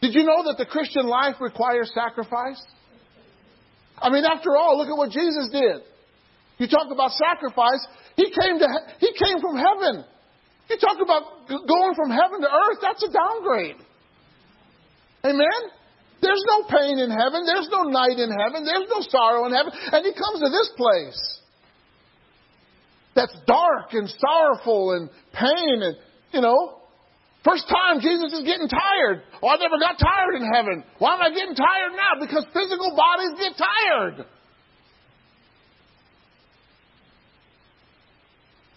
Did 0.02 0.16
you 0.16 0.24
know 0.24 0.46
that 0.46 0.56
the 0.58 0.66
Christian 0.66 1.08
life 1.08 1.36
requires 1.42 1.92
sacrifice? 1.94 2.62
I 4.02 4.10
mean, 4.10 4.24
after 4.24 4.56
all, 4.56 4.78
look 4.78 4.88
at 4.88 4.98
what 4.98 5.12
Jesus 5.12 5.50
did. 5.52 5.82
You 6.58 6.68
talk 6.68 6.88
about 6.92 7.12
sacrifice. 7.12 7.86
He 8.16 8.26
came 8.30 8.60
to 8.60 8.68
he 9.00 9.14
came 9.14 9.40
from 9.40 9.58
heaven. 9.58 10.06
You 10.70 10.78
talk 10.78 10.98
about 11.04 11.48
going 11.48 11.94
from 11.96 12.12
heaven 12.12 12.42
to 12.42 12.48
earth. 12.48 12.80
That's 12.82 13.04
a 13.04 13.12
downgrade. 13.12 13.76
Amen. 15.26 15.62
There's 16.22 16.44
no 16.48 16.64
pain 16.70 17.00
in 17.00 17.10
heaven. 17.10 17.46
There's 17.46 17.68
no 17.72 17.84
night 17.84 18.18
in 18.18 18.30
heaven. 18.30 18.64
There's 18.64 18.88
no 18.90 19.02
sorrow 19.10 19.46
in 19.46 19.54
heaven. 19.54 19.74
And 19.92 20.06
he 20.06 20.14
comes 20.14 20.40
to 20.40 20.50
this 20.50 20.70
place 20.78 21.40
that's 23.16 23.36
dark 23.48 23.94
and 23.94 24.08
sorrowful 24.08 24.94
and 24.94 25.10
pain 25.34 25.82
and 25.82 25.96
you 26.32 26.42
know. 26.42 26.78
First 27.44 27.66
time 27.68 28.02
Jesus 28.02 28.34
is 28.34 28.46
getting 28.46 28.70
tired. 28.70 29.24
Oh, 29.42 29.50
I 29.50 29.58
never 29.58 29.82
got 29.82 29.98
tired 29.98 30.36
in 30.38 30.46
heaven. 30.46 30.84
Why 31.00 31.16
am 31.16 31.22
I 31.22 31.34
getting 31.34 31.56
tired 31.56 31.98
now? 31.98 32.22
Because 32.22 32.46
physical 32.54 32.96
bodies 32.96 33.34
get 33.40 33.58
tired. 33.58 34.26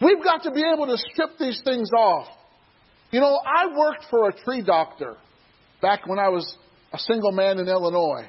We've 0.05 0.23
got 0.23 0.43
to 0.43 0.51
be 0.51 0.63
able 0.63 0.87
to 0.87 0.99
strip 0.99 1.31
these 1.39 1.61
things 1.65 1.89
off. 1.97 2.27
You 3.11 3.21
know, 3.21 3.39
I 3.47 3.75
worked 3.75 4.05
for 4.11 4.29
a 4.29 4.33
tree 4.33 4.63
doctor 4.63 5.17
back 5.81 6.07
when 6.07 6.19
I 6.19 6.29
was 6.29 6.57
a 6.93 6.99
single 6.99 7.33
man 7.33 7.59
in 7.59 7.69
Illinois. 7.69 8.27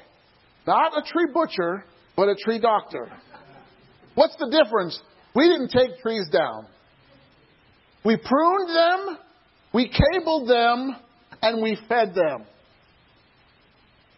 Not 0.66 0.96
a 0.96 1.02
tree 1.02 1.26
butcher, 1.32 1.84
but 2.16 2.28
a 2.28 2.34
tree 2.34 2.60
doctor. 2.60 3.12
What's 4.14 4.36
the 4.36 4.48
difference? 4.48 4.98
We 5.34 5.48
didn't 5.48 5.68
take 5.68 6.00
trees 6.00 6.26
down. 6.32 6.66
We 8.04 8.16
pruned 8.16 8.70
them, 8.70 9.18
we 9.74 9.90
cabled 9.90 10.48
them, 10.48 10.96
and 11.42 11.62
we 11.62 11.76
fed 11.88 12.14
them. 12.14 12.46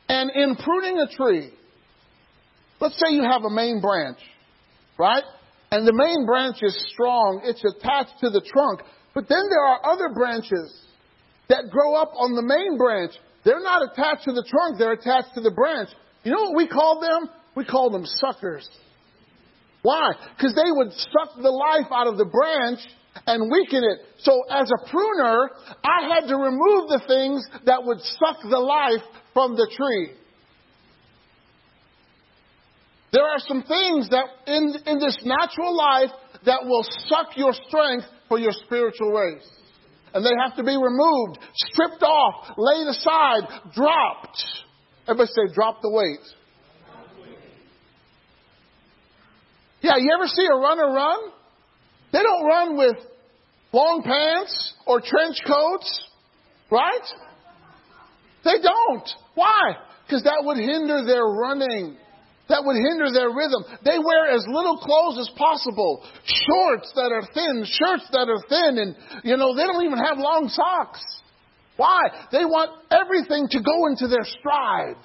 And 0.08 0.30
in 0.30 0.56
pruning 0.56 1.00
a 1.00 1.08
tree, 1.08 1.50
let's 2.80 2.94
say 2.94 3.14
you 3.14 3.22
have 3.22 3.42
a 3.42 3.50
main 3.50 3.80
branch, 3.80 4.18
right? 4.98 5.24
And 5.70 5.86
the 5.86 5.92
main 5.92 6.24
branch 6.24 6.56
is 6.62 6.76
strong. 6.92 7.42
It's 7.44 7.62
attached 7.64 8.20
to 8.20 8.30
the 8.30 8.40
trunk. 8.40 8.80
But 9.14 9.28
then 9.28 9.42
there 9.48 9.64
are 9.64 9.84
other 9.84 10.08
branches 10.14 10.86
that 11.48 11.70
grow 11.70 11.94
up 11.94 12.12
on 12.16 12.34
the 12.34 12.42
main 12.42 12.78
branch. 12.78 13.12
They're 13.44 13.62
not 13.62 13.82
attached 13.82 14.24
to 14.24 14.32
the 14.32 14.44
trunk, 14.48 14.78
they're 14.78 14.92
attached 14.92 15.34
to 15.34 15.40
the 15.40 15.50
branch. 15.50 15.90
You 16.24 16.32
know 16.32 16.50
what 16.50 16.56
we 16.56 16.68
call 16.68 17.00
them? 17.00 17.30
We 17.54 17.64
call 17.64 17.90
them 17.90 18.04
suckers. 18.04 18.68
Why? 19.82 20.12
Because 20.36 20.54
they 20.54 20.70
would 20.70 20.92
suck 20.92 21.36
the 21.40 21.50
life 21.50 21.90
out 21.92 22.06
of 22.06 22.18
the 22.18 22.26
branch 22.26 22.80
and 23.26 23.50
weaken 23.50 23.84
it. 23.84 23.98
So 24.18 24.42
as 24.50 24.70
a 24.70 24.90
pruner, 24.90 25.50
I 25.84 26.14
had 26.14 26.28
to 26.28 26.36
remove 26.36 26.88
the 26.88 27.02
things 27.06 27.46
that 27.64 27.84
would 27.84 28.00
suck 28.00 28.42
the 28.42 28.58
life 28.58 29.02
from 29.32 29.56
the 29.56 29.70
tree. 29.76 30.12
There 33.12 33.24
are 33.24 33.38
some 33.38 33.62
things 33.62 34.10
that 34.10 34.26
in, 34.46 34.74
in 34.86 34.98
this 34.98 35.18
natural 35.24 35.76
life 35.76 36.10
that 36.44 36.64
will 36.64 36.84
suck 37.06 37.36
your 37.36 37.52
strength 37.66 38.06
for 38.28 38.38
your 38.38 38.52
spiritual 38.52 39.12
race. 39.12 39.48
And 40.14 40.24
they 40.24 40.32
have 40.42 40.56
to 40.56 40.62
be 40.62 40.76
removed, 40.76 41.38
stripped 41.54 42.02
off, 42.02 42.54
laid 42.56 42.86
aside, 42.86 43.72
dropped. 43.74 44.38
Everybody 45.06 45.30
say, 45.34 45.54
drop 45.54 45.80
the 45.82 45.90
weight. 45.90 46.20
Yeah, 49.80 49.96
you 49.96 50.10
ever 50.14 50.26
see 50.26 50.46
a 50.46 50.56
runner 50.56 50.92
run? 50.92 51.18
They 52.12 52.22
don't 52.22 52.44
run 52.44 52.76
with 52.76 52.96
long 53.72 54.02
pants 54.02 54.74
or 54.86 55.00
trench 55.00 55.36
coats, 55.46 56.04
right? 56.70 57.04
They 58.44 58.60
don't. 58.62 59.08
Why? 59.34 59.76
Because 60.06 60.24
that 60.24 60.42
would 60.42 60.56
hinder 60.56 61.04
their 61.06 61.24
running 61.24 61.96
that 62.48 62.64
would 62.64 62.76
hinder 62.76 63.12
their 63.12 63.28
rhythm. 63.28 63.64
They 63.84 63.98
wear 63.98 64.30
as 64.32 64.44
little 64.48 64.78
clothes 64.78 65.18
as 65.20 65.30
possible. 65.36 66.02
Shorts 66.24 66.92
that 66.96 67.12
are 67.12 67.22
thin, 67.34 67.64
shirts 67.64 68.08
that 68.12 68.28
are 68.28 68.42
thin, 68.48 68.78
and, 68.78 68.96
you 69.22 69.36
know, 69.36 69.54
they 69.54 69.64
don't 69.64 69.84
even 69.84 69.98
have 69.98 70.18
long 70.18 70.48
socks. 70.48 71.04
Why? 71.76 72.08
They 72.32 72.44
want 72.44 72.70
everything 72.90 73.48
to 73.50 73.62
go 73.62 73.86
into 73.86 74.08
their 74.08 74.24
stride 74.24 74.96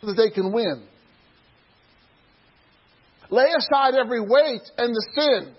so 0.00 0.06
that 0.08 0.14
they 0.16 0.30
can 0.30 0.52
win. 0.52 0.86
Lay 3.30 3.48
aside 3.56 3.94
every 3.94 4.20
weight 4.20 4.62
and 4.78 4.94
the 4.94 5.06
sin. 5.14 5.54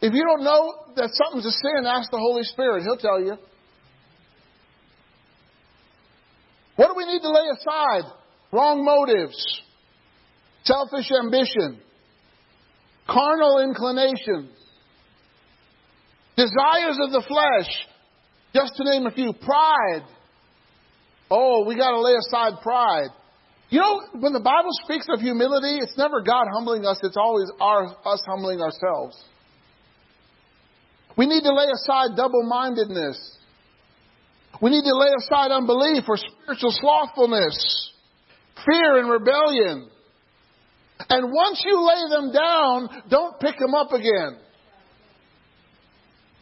If 0.00 0.12
you 0.14 0.24
don't 0.24 0.44
know 0.44 0.74
that 0.96 1.10
something's 1.12 1.46
a 1.46 1.50
sin, 1.50 1.86
ask 1.86 2.10
the 2.10 2.18
Holy 2.18 2.42
Spirit. 2.42 2.82
He'll 2.82 2.96
tell 2.96 3.20
you. 3.20 3.36
What 6.82 6.88
do 6.88 6.94
we 6.96 7.06
need 7.06 7.22
to 7.22 7.30
lay 7.30 7.46
aside? 7.60 8.10
Wrong 8.50 8.84
motives, 8.84 9.38
selfish 10.64 11.12
ambition, 11.12 11.80
carnal 13.06 13.60
inclinations, 13.60 14.50
desires 16.36 16.98
of 17.06 17.12
the 17.12 17.22
flesh, 17.28 17.70
just 18.52 18.74
to 18.78 18.84
name 18.84 19.06
a 19.06 19.12
few, 19.12 19.32
pride. 19.32 20.02
Oh, 21.30 21.64
we 21.68 21.76
got 21.76 21.92
to 21.92 22.00
lay 22.00 22.16
aside 22.16 22.54
pride. 22.64 23.10
You 23.70 23.78
know, 23.78 24.02
when 24.18 24.32
the 24.32 24.40
Bible 24.40 24.70
speaks 24.82 25.06
of 25.08 25.20
humility, 25.20 25.78
it's 25.78 25.96
never 25.96 26.20
God 26.20 26.46
humbling 26.52 26.84
us, 26.84 26.98
it's 27.04 27.16
always 27.16 27.48
our, 27.60 27.96
us 28.04 28.24
humbling 28.26 28.60
ourselves. 28.60 29.16
We 31.16 31.26
need 31.26 31.42
to 31.42 31.54
lay 31.54 31.70
aside 31.72 32.16
double 32.16 32.42
mindedness. 32.42 33.31
We 34.60 34.70
need 34.70 34.82
to 34.82 34.96
lay 34.96 35.10
aside 35.18 35.50
unbelief 35.50 36.04
or 36.08 36.16
spiritual 36.16 36.72
slothfulness, 36.72 37.90
fear 38.64 38.98
and 38.98 39.10
rebellion. 39.10 39.88
And 41.08 41.32
once 41.32 41.62
you 41.64 41.80
lay 41.80 42.10
them 42.10 42.32
down, 42.32 43.02
don't 43.08 43.40
pick 43.40 43.58
them 43.58 43.74
up 43.74 43.92
again. 43.92 44.38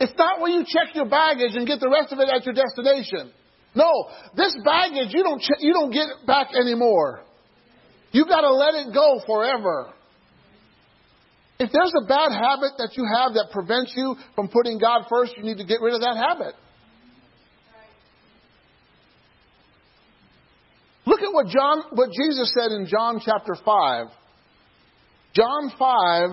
It's 0.00 0.12
not 0.16 0.40
where 0.40 0.50
you 0.50 0.64
check 0.66 0.94
your 0.94 1.08
baggage 1.08 1.52
and 1.54 1.66
get 1.66 1.80
the 1.80 1.88
rest 1.88 2.12
of 2.12 2.18
it 2.18 2.28
at 2.28 2.44
your 2.44 2.54
destination. 2.54 3.32
No, 3.74 4.08
this 4.34 4.56
baggage 4.64 5.12
you 5.14 5.22
don't 5.22 5.42
you 5.60 5.72
don't 5.72 5.92
get 5.92 6.08
back 6.26 6.48
anymore. 6.58 7.22
You've 8.10 8.28
got 8.28 8.40
to 8.40 8.52
let 8.52 8.74
it 8.74 8.92
go 8.92 9.20
forever. 9.26 9.92
If 11.60 11.70
there's 11.72 11.92
a 12.02 12.06
bad 12.08 12.32
habit 12.32 12.72
that 12.78 12.96
you 12.96 13.04
have 13.04 13.34
that 13.34 13.48
prevents 13.52 13.92
you 13.94 14.16
from 14.34 14.48
putting 14.48 14.78
God 14.78 15.04
first, 15.08 15.34
you 15.36 15.44
need 15.44 15.58
to 15.58 15.66
get 15.66 15.80
rid 15.80 15.94
of 15.94 16.00
that 16.00 16.16
habit. 16.16 16.54
Look 21.10 21.22
at 21.22 21.32
what 21.32 21.48
John 21.48 21.82
what 21.90 22.10
Jesus 22.12 22.54
said 22.54 22.70
in 22.70 22.86
John 22.86 23.20
chapter 23.24 23.56
5. 23.56 24.06
John 25.34 25.72
5 25.76 26.30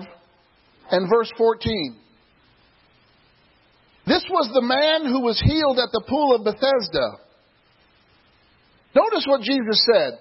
and 0.92 1.10
verse 1.10 1.32
14. 1.36 1.96
This 4.06 4.24
was 4.30 4.48
the 4.54 4.62
man 4.62 5.10
who 5.10 5.22
was 5.22 5.42
healed 5.44 5.78
at 5.78 5.90
the 5.90 6.04
pool 6.08 6.36
of 6.36 6.44
Bethesda. 6.44 7.18
Notice 8.94 9.26
what 9.26 9.40
Jesus 9.40 9.84
said. 9.92 10.12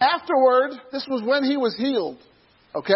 Afterward, 0.00 0.70
this 0.90 1.06
was 1.08 1.22
when 1.22 1.44
he 1.44 1.58
was 1.58 1.76
healed. 1.76 2.18
Okay? 2.74 2.94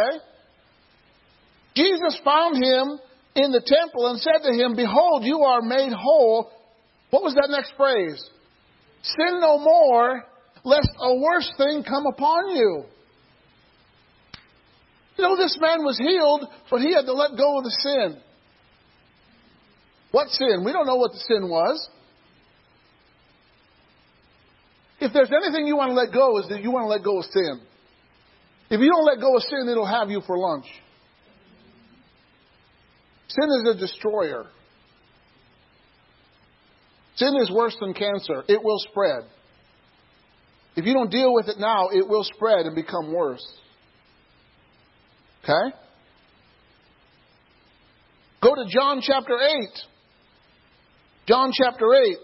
Jesus 1.76 2.18
found 2.24 2.56
him 2.56 2.98
in 3.34 3.52
the 3.52 3.62
temple 3.64 4.08
and 4.08 4.18
said 4.18 4.48
to 4.48 4.52
him, 4.52 4.76
Behold, 4.76 5.24
you 5.24 5.40
are 5.40 5.60
made 5.60 5.92
whole. 5.92 6.50
What 7.10 7.22
was 7.22 7.34
that 7.34 7.48
next 7.50 7.74
phrase? 7.76 8.28
Sin 9.02 9.40
no 9.40 9.58
more, 9.58 10.24
lest 10.64 10.90
a 11.00 11.14
worse 11.16 11.50
thing 11.56 11.84
come 11.86 12.06
upon 12.06 12.56
you. 12.56 12.84
You 15.16 15.24
know, 15.24 15.36
this 15.36 15.56
man 15.60 15.84
was 15.84 15.98
healed, 15.98 16.46
but 16.70 16.80
he 16.80 16.92
had 16.92 17.04
to 17.06 17.12
let 17.12 17.36
go 17.36 17.58
of 17.58 17.64
the 17.64 17.70
sin. 17.70 18.20
What 20.10 20.28
sin? 20.28 20.62
We 20.64 20.72
don't 20.72 20.86
know 20.86 20.96
what 20.96 21.12
the 21.12 21.18
sin 21.18 21.48
was. 21.48 21.88
If 25.00 25.12
there's 25.12 25.30
anything 25.30 25.66
you 25.66 25.76
want 25.76 25.90
to 25.90 25.94
let 25.94 26.12
go, 26.12 26.38
is 26.38 26.48
that 26.48 26.62
you 26.62 26.70
want 26.70 26.84
to 26.84 26.88
let 26.88 27.04
go 27.04 27.18
of 27.18 27.24
sin. 27.26 27.60
If 28.70 28.80
you 28.80 28.90
don't 28.90 29.04
let 29.04 29.20
go 29.20 29.36
of 29.36 29.42
sin, 29.42 29.68
it'll 29.68 29.86
have 29.86 30.10
you 30.10 30.20
for 30.26 30.38
lunch. 30.38 30.66
Sin 33.28 33.44
is 33.44 33.76
a 33.76 33.78
destroyer. 33.78 34.46
Sin 37.18 37.34
is 37.42 37.50
worse 37.50 37.76
than 37.80 37.94
cancer. 37.94 38.44
It 38.48 38.62
will 38.62 38.78
spread. 38.90 39.24
If 40.76 40.84
you 40.84 40.94
don't 40.94 41.10
deal 41.10 41.34
with 41.34 41.48
it 41.48 41.58
now, 41.58 41.88
it 41.92 42.08
will 42.08 42.22
spread 42.22 42.66
and 42.66 42.76
become 42.76 43.12
worse. 43.12 43.44
Okay? 45.42 45.74
Go 48.40 48.54
to 48.54 48.64
John 48.68 49.00
chapter 49.02 49.36
8. 49.36 49.68
John 51.26 51.50
chapter 51.52 51.86
8. 51.92 52.16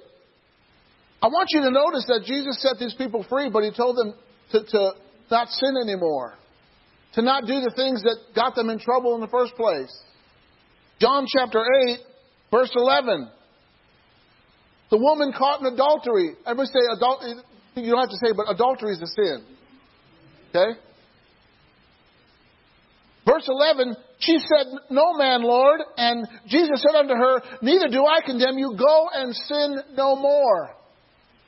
I 1.22 1.26
want 1.26 1.48
you 1.50 1.62
to 1.62 1.70
notice 1.70 2.04
that 2.06 2.22
Jesus 2.24 2.62
set 2.62 2.78
these 2.78 2.94
people 2.94 3.26
free, 3.28 3.50
but 3.50 3.64
he 3.64 3.72
told 3.72 3.96
them 3.96 4.14
to, 4.52 4.62
to 4.62 4.92
not 5.28 5.48
sin 5.48 5.74
anymore, 5.82 6.34
to 7.14 7.22
not 7.22 7.46
do 7.46 7.60
the 7.60 7.72
things 7.74 8.02
that 8.04 8.16
got 8.36 8.54
them 8.54 8.70
in 8.70 8.78
trouble 8.78 9.16
in 9.16 9.20
the 9.20 9.28
first 9.28 9.54
place. 9.56 9.92
John 11.00 11.26
chapter 11.26 11.64
8, 11.88 11.98
verse 12.52 12.70
11. 12.76 13.28
The 14.90 14.98
woman 14.98 15.32
caught 15.36 15.60
in 15.60 15.66
adultery. 15.66 16.36
Everybody 16.46 16.68
say 16.68 16.80
adultery. 16.96 17.34
You 17.76 17.90
don't 17.90 18.00
have 18.00 18.10
to 18.10 18.20
say, 18.24 18.32
but 18.36 18.46
adultery 18.48 18.92
is 18.92 19.02
a 19.02 19.06
sin. 19.06 19.44
Okay? 20.50 20.78
Verse 23.26 23.48
11, 23.48 23.96
she 24.18 24.38
said, 24.38 24.66
No 24.90 25.14
man, 25.14 25.42
Lord. 25.42 25.80
And 25.96 26.26
Jesus 26.46 26.82
said 26.82 26.94
unto 26.94 27.14
her, 27.14 27.40
Neither 27.62 27.88
do 27.88 28.04
I 28.04 28.20
condemn 28.24 28.58
you. 28.58 28.74
Go 28.78 29.08
and 29.12 29.34
sin 29.34 29.78
no 29.96 30.14
more. 30.14 30.70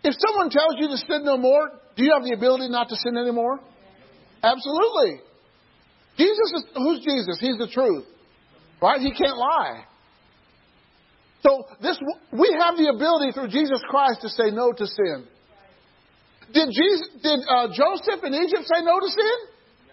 If 0.02 0.14
someone 0.26 0.50
tells 0.50 0.76
you 0.78 0.88
to 0.88 0.96
sin 0.96 1.24
no 1.24 1.36
more, 1.36 1.70
do 1.96 2.04
you 2.04 2.12
have 2.14 2.24
the 2.24 2.34
ability 2.34 2.68
not 2.68 2.88
to 2.88 2.96
sin 2.96 3.16
anymore? 3.16 3.60
Absolutely. 4.42 5.20
Jesus 6.16 6.52
is, 6.56 6.64
who's 6.74 7.00
Jesus? 7.00 7.38
He's 7.40 7.58
the 7.58 7.68
truth. 7.70 8.06
Right? 8.80 9.00
He 9.00 9.12
can't 9.12 9.36
lie. 9.36 9.84
So 11.42 11.64
this, 11.80 11.98
we 12.32 12.56
have 12.58 12.76
the 12.76 12.90
ability 12.94 13.32
through 13.32 13.48
Jesus 13.48 13.80
Christ 13.88 14.22
to 14.22 14.28
say 14.28 14.50
no 14.50 14.72
to 14.72 14.86
sin. 14.86 15.26
Did 16.52 16.68
Jesus, 16.70 17.08
did 17.22 17.40
uh, 17.48 17.68
Joseph 17.68 18.22
in 18.24 18.34
Egypt 18.34 18.64
say 18.64 18.82
no 18.82 19.00
to 19.00 19.08
sin? 19.08 19.38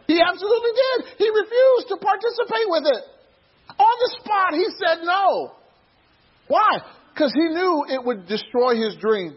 He 0.08 0.22
absolutely 0.22 0.72
did. 0.76 1.00
He 1.18 1.28
refused 1.30 1.88
to 1.90 1.98
participate 1.98 2.68
with 2.68 2.86
it. 2.86 3.04
On 3.80 3.96
the 4.00 4.16
spot, 4.20 4.54
he 4.54 4.66
said 4.78 5.04
no. 5.04 5.52
Why? 6.48 6.80
Because 7.14 7.34
he 7.34 7.48
knew 7.54 7.86
it 7.90 8.04
would 8.04 8.28
destroy 8.28 8.76
his 8.76 8.96
dream. 9.00 9.36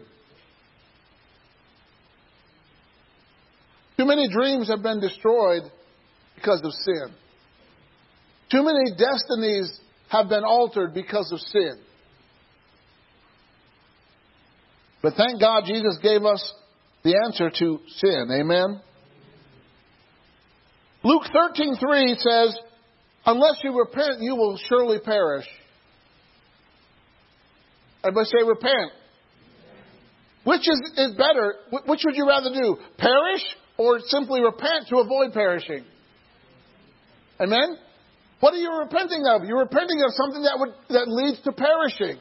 Too 3.97 4.05
many 4.05 4.29
dreams 4.29 4.67
have 4.67 4.83
been 4.83 4.99
destroyed 4.99 5.63
because 6.35 6.61
of 6.63 6.71
sin. 6.71 7.15
Too 8.51 8.63
many 8.63 8.91
destinies 8.91 9.79
have 10.09 10.29
been 10.29 10.43
altered 10.43 10.93
because 10.93 11.31
of 11.31 11.39
sin. 11.39 11.79
But 15.01 15.13
thank 15.15 15.39
God 15.39 15.63
Jesus 15.65 15.97
gave 16.01 16.23
us 16.23 16.53
the 17.03 17.15
answer 17.25 17.49
to 17.49 17.79
sin. 17.87 18.29
Amen. 18.31 18.81
Luke 21.03 21.23
13:3 21.33 22.17
says, 22.17 22.57
"Unless 23.25 23.63
you 23.63 23.77
repent, 23.77 24.21
you 24.21 24.35
will 24.35 24.57
surely 24.57 24.99
perish." 24.99 25.47
Everybody 28.03 28.29
say 28.29 28.43
repent. 28.43 28.91
Which 30.43 30.61
is, 30.61 30.91
is 30.97 31.15
better? 31.15 31.55
Which 31.85 32.03
would 32.05 32.15
you 32.15 32.27
rather 32.27 32.49
do? 32.49 32.77
Perish 32.97 33.43
or 33.77 33.99
simply 33.99 34.41
repent 34.41 34.87
to 34.89 34.99
avoid 34.99 35.33
perishing? 35.33 35.83
Amen? 37.39 37.77
What 38.39 38.53
are 38.53 38.57
you 38.57 38.79
repenting 38.79 39.25
of? 39.27 39.43
You're 39.43 39.59
repenting 39.59 40.01
of 40.03 40.11
something 40.13 40.43
that 40.43 40.57
would 40.59 40.73
that 40.89 41.07
leads 41.07 41.41
to 41.41 41.51
perishing. 41.51 42.19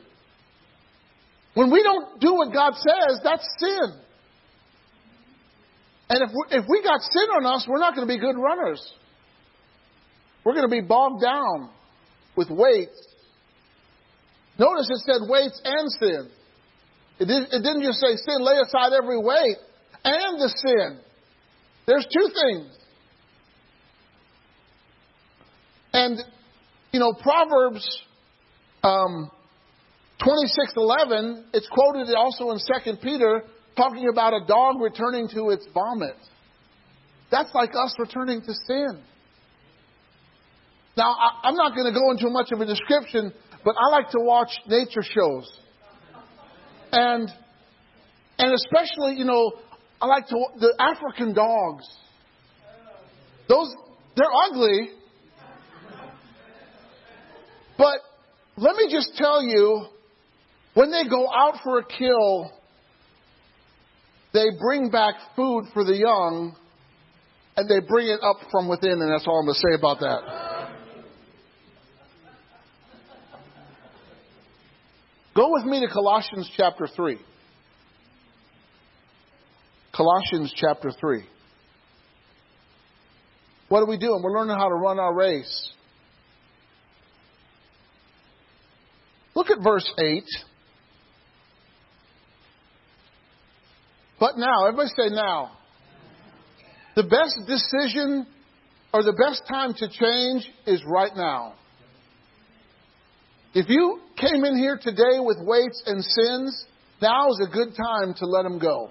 When 1.56 1.70
we 1.70 1.82
don't 1.82 2.20
do 2.20 2.34
what 2.34 2.52
God 2.52 2.74
says, 2.74 3.20
that's 3.24 3.48
sin. 3.58 3.94
And 6.10 6.22
if 6.22 6.28
we, 6.28 6.58
if 6.58 6.64
we 6.68 6.82
got 6.82 7.00
sin 7.00 7.28
on 7.34 7.46
us, 7.46 7.66
we're 7.66 7.78
not 7.78 7.94
going 7.94 8.06
to 8.06 8.14
be 8.14 8.20
good 8.20 8.36
runners. 8.36 8.92
We're 10.44 10.52
going 10.52 10.68
to 10.68 10.70
be 10.70 10.82
bogged 10.82 11.22
down 11.22 11.70
with 12.36 12.50
weights. 12.50 13.02
Notice 14.58 14.90
it 14.90 14.98
said 15.06 15.28
weights 15.30 15.58
and 15.64 15.90
sin. 15.92 16.30
It, 17.20 17.24
did, 17.24 17.48
didn't 17.50 17.82
just 17.82 18.00
say 18.00 18.16
sin, 18.16 18.44
lay 18.44 18.58
aside 18.62 18.92
every 18.92 19.18
weight 19.18 19.56
and 20.04 20.38
the 20.38 20.54
sin. 20.62 21.00
There's 21.86 22.06
two 22.12 22.28
things. 22.44 22.76
And, 25.94 26.18
you 26.92 27.00
know, 27.00 27.14
Proverbs 27.14 28.02
um, 28.82 29.30
26:11, 30.20 31.44
it's 31.52 31.68
quoted 31.68 32.12
also 32.14 32.50
in 32.50 32.58
2 32.58 32.96
Peter 33.02 33.42
talking 33.76 34.08
about 34.08 34.32
a 34.32 34.46
dog 34.46 34.80
returning 34.80 35.28
to 35.28 35.50
its 35.50 35.66
vomit. 35.74 36.16
That's 37.30 37.54
like 37.54 37.70
us 37.70 37.94
returning 37.98 38.40
to 38.40 38.52
sin. 38.66 39.02
Now, 40.96 41.12
I, 41.12 41.48
am 41.48 41.54
not 41.54 41.74
going 41.74 41.92
to 41.92 41.98
go 41.98 42.10
into 42.10 42.30
much 42.30 42.52
of 42.52 42.60
a 42.60 42.64
description, 42.64 43.32
but 43.64 43.74
I 43.78 43.90
like 43.90 44.10
to 44.10 44.20
watch 44.20 44.50
nature 44.66 45.02
shows. 45.02 45.60
And, 46.92 47.28
and 48.38 48.54
especially, 48.54 49.16
you 49.16 49.24
know, 49.24 49.52
I 50.00 50.06
like 50.06 50.26
to, 50.28 50.46
the 50.58 50.74
African 50.78 51.34
dogs. 51.34 51.84
Those, 53.48 53.68
they're 54.16 54.26
ugly. 54.48 54.90
But 57.76 57.98
let 58.56 58.76
me 58.76 58.88
just 58.90 59.16
tell 59.16 59.42
you, 59.42 59.86
when 60.76 60.90
they 60.90 61.08
go 61.08 61.26
out 61.32 61.54
for 61.64 61.78
a 61.78 61.84
kill, 61.86 62.52
they 64.34 64.44
bring 64.60 64.90
back 64.90 65.14
food 65.34 65.64
for 65.72 65.84
the 65.84 65.96
young 65.96 66.54
and 67.56 67.66
they 67.66 67.80
bring 67.80 68.08
it 68.08 68.20
up 68.22 68.36
from 68.50 68.68
within, 68.68 68.92
and 68.92 69.10
that's 69.10 69.26
all 69.26 69.38
I'm 69.38 69.46
going 69.46 69.54
to 69.54 69.68
say 69.70 69.74
about 69.74 70.00
that. 70.00 70.68
Go 75.34 75.50
with 75.52 75.64
me 75.64 75.80
to 75.80 75.90
Colossians 75.90 76.50
chapter 76.54 76.86
3. 76.94 77.18
Colossians 79.94 80.52
chapter 80.54 80.90
3. 80.90 81.24
What 83.70 83.80
are 83.80 83.86
we 83.86 83.96
doing? 83.96 84.20
We're 84.22 84.38
learning 84.38 84.58
how 84.58 84.68
to 84.68 84.74
run 84.74 84.98
our 84.98 85.14
race. 85.14 85.72
Look 89.34 89.48
at 89.50 89.62
verse 89.62 89.90
8. 89.98 90.22
But 94.18 94.38
now, 94.38 94.66
everybody 94.66 94.88
say 94.96 95.08
now. 95.10 95.52
The 96.94 97.02
best 97.02 97.36
decision 97.46 98.26
or 98.92 99.02
the 99.02 99.12
best 99.12 99.42
time 99.48 99.74
to 99.74 99.88
change 99.88 100.50
is 100.66 100.82
right 100.86 101.14
now. 101.14 101.54
If 103.52 103.68
you 103.68 104.00
came 104.16 104.44
in 104.44 104.56
here 104.56 104.78
today 104.80 105.18
with 105.18 105.38
weights 105.40 105.82
and 105.86 106.02
sins, 106.02 106.66
now 107.02 107.28
is 107.28 107.46
a 107.46 107.52
good 107.52 107.74
time 107.76 108.14
to 108.18 108.26
let 108.26 108.42
them 108.42 108.58
go. 108.58 108.90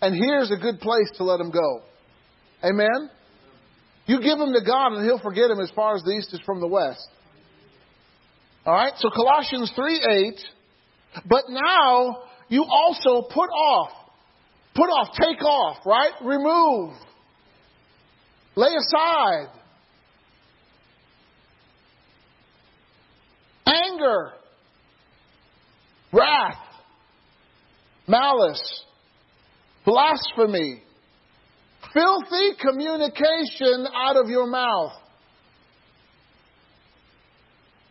And 0.00 0.14
here's 0.14 0.50
a 0.50 0.56
good 0.56 0.80
place 0.80 1.10
to 1.16 1.24
let 1.24 1.38
them 1.38 1.50
go. 1.50 1.82
Amen? 2.62 3.10
You 4.06 4.20
give 4.20 4.38
them 4.38 4.52
to 4.52 4.60
God 4.64 4.92
and 4.92 5.04
He'll 5.04 5.18
forget 5.18 5.48
them 5.48 5.60
as 5.60 5.70
far 5.74 5.96
as 5.96 6.02
the 6.02 6.12
east 6.12 6.32
is 6.32 6.40
from 6.46 6.60
the 6.60 6.68
west. 6.68 7.08
All 8.64 8.74
right? 8.74 8.92
So 8.98 9.10
Colossians 9.10 9.72
3 9.74 10.00
8. 11.16 11.24
But 11.28 11.44
now 11.48 12.18
you 12.48 12.64
also 12.64 13.22
put 13.28 13.48
off. 13.50 13.90
Put 14.74 14.84
off, 14.84 15.08
take 15.18 15.42
off, 15.42 15.78
right? 15.86 16.12
Remove. 16.22 16.94
Lay 18.54 18.74
aside. 18.74 19.48
Anger. 23.66 24.32
Wrath. 26.12 26.58
Malice. 28.06 28.84
Blasphemy. 29.84 30.82
Filthy 31.94 32.56
communication 32.60 33.86
out 33.94 34.16
of 34.16 34.28
your 34.28 34.46
mouth. 34.46 34.92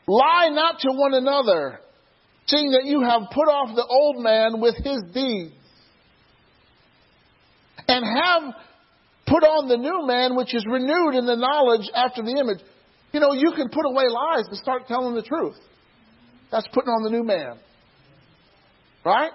Lie 0.08 0.50
not 0.52 0.80
to 0.82 0.90
one 0.92 1.16
another, 1.16 1.80
seeing 2.48 2.72
that 2.72 2.86
you 2.86 3.02
have 3.02 3.24
put 3.32 3.48
off 3.48 3.76
the 3.76 3.86
old 3.86 4.24
man 4.24 4.62
with 4.62 4.76
his 4.76 5.02
deeds, 5.14 5.54
and 7.88 8.06
have 8.06 8.54
put 9.28 9.44
on 9.44 9.68
the 9.68 9.78
new 9.78 10.06
man, 10.06 10.36
which 10.36 10.54
is 10.54 10.66
renewed 10.68 11.16
in 11.16 11.26
the 11.26 11.36
knowledge 11.36 11.90
after 11.94 12.22
the 12.22 12.32
image. 12.32 12.60
You 13.12 13.20
know, 13.20 13.34
you 13.34 13.52
can 13.56 13.70
put 13.70 13.86
away 13.86 14.06
lies 14.10 14.46
and 14.48 14.58
start 14.58 14.88
telling 14.88 15.16
the 15.16 15.22
truth. 15.22 15.56
That's 16.52 16.68
putting 16.74 16.90
on 16.90 17.04
the 17.04 17.10
new 17.10 17.24
man. 17.24 17.58
Right? 19.04 19.32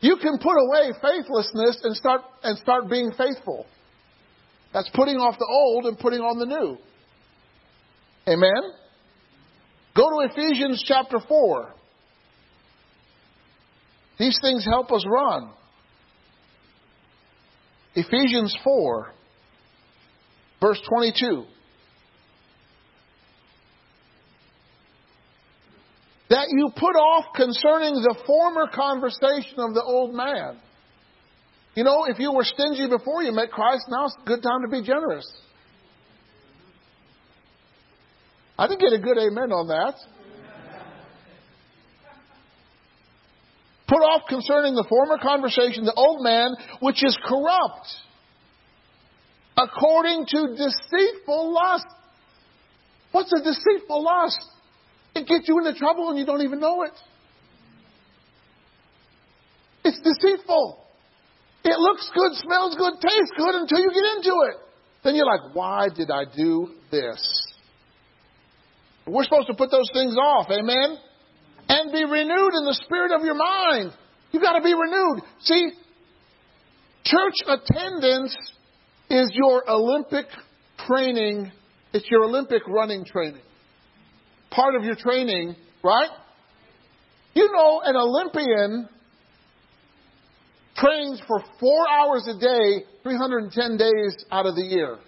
You 0.00 0.16
can 0.16 0.38
put 0.38 0.56
away 0.56 0.92
faithlessness 1.00 1.80
and 1.84 1.96
start 1.96 2.22
and 2.42 2.58
start 2.58 2.88
being 2.88 3.12
faithful. 3.16 3.66
That's 4.72 4.90
putting 4.94 5.16
off 5.16 5.38
the 5.38 5.46
old 5.46 5.86
and 5.86 5.98
putting 5.98 6.20
on 6.20 6.38
the 6.38 6.46
new. 6.46 6.78
Amen. 8.28 8.72
Go 9.94 10.08
to 10.08 10.28
Ephesians 10.32 10.84
chapter 10.86 11.18
4. 11.26 11.74
These 14.20 14.38
things 14.42 14.66
help 14.66 14.92
us 14.92 15.02
run. 15.10 15.50
Ephesians 17.94 18.54
4, 18.62 19.14
verse 20.60 20.78
22. 20.86 21.44
That 26.28 26.48
you 26.50 26.70
put 26.76 26.96
off 26.96 27.34
concerning 27.34 27.94
the 27.94 28.14
former 28.26 28.66
conversation 28.72 29.58
of 29.58 29.72
the 29.72 29.82
old 29.82 30.14
man. 30.14 30.60
You 31.74 31.84
know, 31.84 32.04
if 32.04 32.18
you 32.18 32.30
were 32.30 32.44
stingy 32.44 32.88
before 32.90 33.22
you 33.22 33.32
met 33.32 33.50
Christ, 33.50 33.86
now's 33.88 34.14
a 34.22 34.26
good 34.26 34.42
time 34.42 34.60
to 34.62 34.68
be 34.68 34.82
generous. 34.82 35.26
I 38.58 38.68
didn't 38.68 38.82
get 38.82 38.92
a 38.92 38.98
good 38.98 39.16
amen 39.16 39.50
on 39.50 39.68
that. 39.68 39.94
Put 43.90 44.06
off 44.06 44.22
concerning 44.28 44.76
the 44.76 44.86
former 44.88 45.18
conversation 45.18 45.84
the 45.84 45.92
old 45.92 46.22
man, 46.22 46.54
which 46.78 47.02
is 47.02 47.18
corrupt, 47.26 47.90
according 49.56 50.26
to 50.30 50.54
deceitful 50.54 51.52
lust. 51.52 51.86
What's 53.10 53.32
a 53.32 53.42
deceitful 53.42 54.04
lust? 54.04 54.38
It 55.16 55.26
gets 55.26 55.48
you 55.48 55.58
into 55.58 55.74
trouble 55.76 56.10
and 56.10 56.18
you 56.20 56.24
don't 56.24 56.42
even 56.42 56.60
know 56.60 56.84
it. 56.84 56.92
It's 59.82 59.98
deceitful. 59.98 60.78
It 61.64 61.76
looks 61.76 62.08
good, 62.14 62.32
smells 62.46 62.76
good, 62.76 62.94
tastes 63.02 63.32
good 63.36 63.54
until 63.56 63.80
you 63.80 63.90
get 63.90 64.04
into 64.18 64.36
it. 64.50 64.56
Then 65.02 65.16
you're 65.16 65.26
like, 65.26 65.52
why 65.52 65.88
did 65.92 66.12
I 66.12 66.26
do 66.30 66.74
this? 66.92 67.18
We're 69.04 69.24
supposed 69.24 69.48
to 69.48 69.54
put 69.54 69.72
those 69.72 69.90
things 69.92 70.14
off, 70.16 70.46
amen? 70.48 70.96
And 71.72 71.92
be 71.92 72.02
renewed 72.02 72.52
in 72.58 72.64
the 72.64 72.76
spirit 72.84 73.12
of 73.12 73.24
your 73.24 73.36
mind. 73.36 73.92
You've 74.32 74.42
got 74.42 74.58
to 74.58 74.60
be 74.60 74.74
renewed. 74.74 75.22
See, 75.38 75.70
church 77.04 77.34
attendance 77.46 78.36
is 79.08 79.30
your 79.34 79.70
Olympic 79.70 80.26
training, 80.88 81.52
it's 81.92 82.10
your 82.10 82.24
Olympic 82.24 82.66
running 82.66 83.04
training. 83.04 83.42
Part 84.50 84.74
of 84.74 84.82
your 84.82 84.96
training, 84.96 85.54
right? 85.84 86.10
You 87.34 87.52
know, 87.52 87.82
an 87.84 87.94
Olympian 87.94 88.88
trains 90.74 91.22
for 91.28 91.40
four 91.60 91.88
hours 91.88 92.26
a 92.26 92.36
day, 92.36 92.84
310 93.04 93.76
days 93.76 94.24
out 94.32 94.46
of 94.46 94.56
the 94.56 94.64
year 94.64 94.98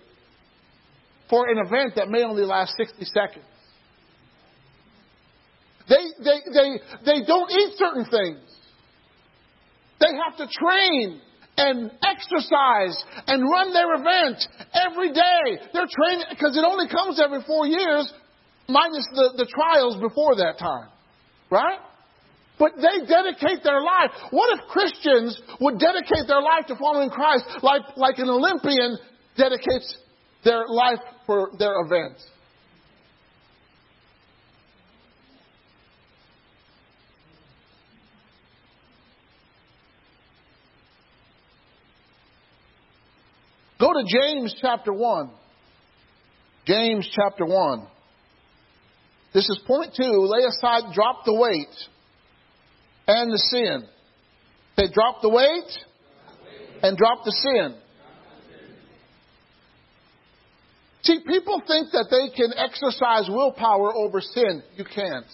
for 1.28 1.48
an 1.48 1.58
event 1.58 1.94
that 1.96 2.08
may 2.08 2.22
only 2.22 2.44
last 2.44 2.74
60 2.76 3.04
seconds. 3.06 3.44
They, 5.88 6.04
they, 6.22 6.38
they, 6.52 6.68
they 7.04 7.26
don't 7.26 7.50
eat 7.50 7.74
certain 7.76 8.04
things. 8.04 8.40
They 10.00 10.14
have 10.26 10.36
to 10.38 10.46
train 10.50 11.20
and 11.56 11.90
exercise 12.02 12.96
and 13.26 13.42
run 13.42 13.72
their 13.72 13.94
event 13.94 14.42
every 14.72 15.12
day. 15.12 15.62
They're 15.72 15.90
training 15.90 16.26
because 16.30 16.56
it 16.56 16.64
only 16.64 16.88
comes 16.88 17.20
every 17.22 17.42
four 17.46 17.66
years, 17.66 18.12
minus 18.68 19.06
the, 19.14 19.34
the 19.36 19.46
trials 19.46 19.96
before 20.00 20.36
that 20.36 20.58
time. 20.58 20.88
Right? 21.50 21.78
But 22.58 22.72
they 22.76 23.06
dedicate 23.06 23.62
their 23.64 23.80
life. 23.80 24.10
What 24.30 24.58
if 24.58 24.68
Christians 24.68 25.40
would 25.60 25.78
dedicate 25.78 26.26
their 26.26 26.40
life 26.40 26.66
to 26.68 26.76
following 26.76 27.10
Christ 27.10 27.44
like, 27.62 27.82
like 27.96 28.18
an 28.18 28.28
Olympian 28.28 28.98
dedicates 29.36 29.96
their 30.44 30.66
life 30.68 31.00
for 31.26 31.50
their 31.58 31.80
event? 31.80 32.18
Go 43.82 43.92
to 43.92 44.04
James 44.06 44.54
chapter 44.60 44.92
1. 44.92 45.28
James 46.66 47.10
chapter 47.12 47.44
1. 47.44 47.84
This 49.34 49.48
is 49.48 49.60
point 49.66 49.92
two. 50.00 50.04
Lay 50.04 50.44
aside, 50.44 50.94
drop 50.94 51.24
the 51.24 51.34
weight 51.34 51.74
and 53.08 53.32
the 53.32 53.38
sin. 53.38 53.82
Say, 54.78 54.86
drop 54.94 55.20
the 55.20 55.30
weight 55.30 55.68
and 56.84 56.96
drop 56.96 57.24
the 57.24 57.32
sin. 57.32 57.74
See, 61.02 61.18
people 61.26 61.60
think 61.66 61.88
that 61.90 62.06
they 62.08 62.32
can 62.36 62.52
exercise 62.56 63.28
willpower 63.28 63.96
over 63.96 64.20
sin. 64.20 64.62
You 64.76 64.84
can't. 64.84 65.26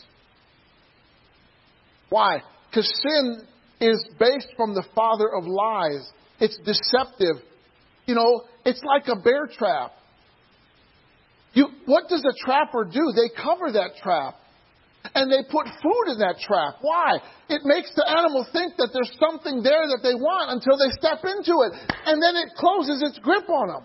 Why? 2.08 2.40
Because 2.70 2.90
sin 3.06 3.42
is 3.78 4.02
based 4.18 4.48
from 4.56 4.74
the 4.74 4.86
father 4.94 5.28
of 5.36 5.44
lies. 5.44 6.10
It's 6.40 6.56
deceptive. 6.64 7.44
You 8.08 8.14
know, 8.16 8.48
it's 8.64 8.80
like 8.82 9.04
a 9.12 9.20
bear 9.20 9.46
trap. 9.46 9.92
You, 11.52 11.68
what 11.84 12.08
does 12.08 12.24
a 12.24 12.32
trapper 12.42 12.88
do? 12.88 13.12
They 13.12 13.28
cover 13.36 13.70
that 13.72 14.00
trap. 14.02 14.40
And 15.14 15.30
they 15.30 15.44
put 15.52 15.68
food 15.84 16.06
in 16.08 16.18
that 16.24 16.40
trap. 16.40 16.80
Why? 16.80 17.20
It 17.48 17.62
makes 17.64 17.92
the 17.94 18.08
animal 18.08 18.48
think 18.50 18.80
that 18.80 18.96
there's 18.96 19.12
something 19.20 19.62
there 19.62 19.84
that 19.92 20.00
they 20.02 20.16
want 20.16 20.56
until 20.56 20.80
they 20.80 20.88
step 20.96 21.20
into 21.20 21.68
it. 21.68 21.76
And 22.08 22.16
then 22.16 22.34
it 22.36 22.56
closes 22.56 23.04
its 23.04 23.20
grip 23.20 23.48
on 23.48 23.68
them. 23.68 23.84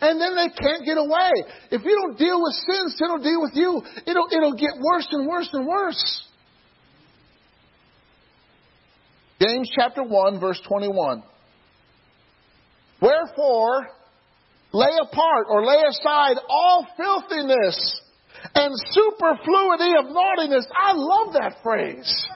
And 0.00 0.20
then 0.20 0.34
they 0.34 0.50
can't 0.50 0.84
get 0.84 0.98
away. 0.98 1.30
If 1.70 1.82
you 1.86 1.94
don't 1.94 2.18
deal 2.18 2.42
with 2.42 2.54
sin, 2.66 2.90
sin 2.90 3.08
will 3.10 3.22
deal 3.22 3.40
with 3.40 3.54
you. 3.54 3.82
It'll, 4.06 4.28
it'll 4.34 4.58
get 4.58 4.74
worse 4.82 5.06
and 5.10 5.26
worse 5.26 5.48
and 5.52 5.66
worse. 5.66 6.26
James 9.40 9.70
chapter 9.78 10.02
1, 10.02 10.40
verse 10.40 10.60
21. 10.66 11.22
Wherefore, 13.00 13.88
lay 14.72 14.96
apart 15.00 15.46
or 15.48 15.64
lay 15.64 15.82
aside 15.88 16.36
all 16.48 16.86
filthiness 16.96 18.00
and 18.54 18.74
superfluity 18.90 19.94
of 19.98 20.12
naughtiness. 20.12 20.66
I 20.76 20.92
love 20.92 21.32
that 21.34 21.56
phrase. 21.62 22.28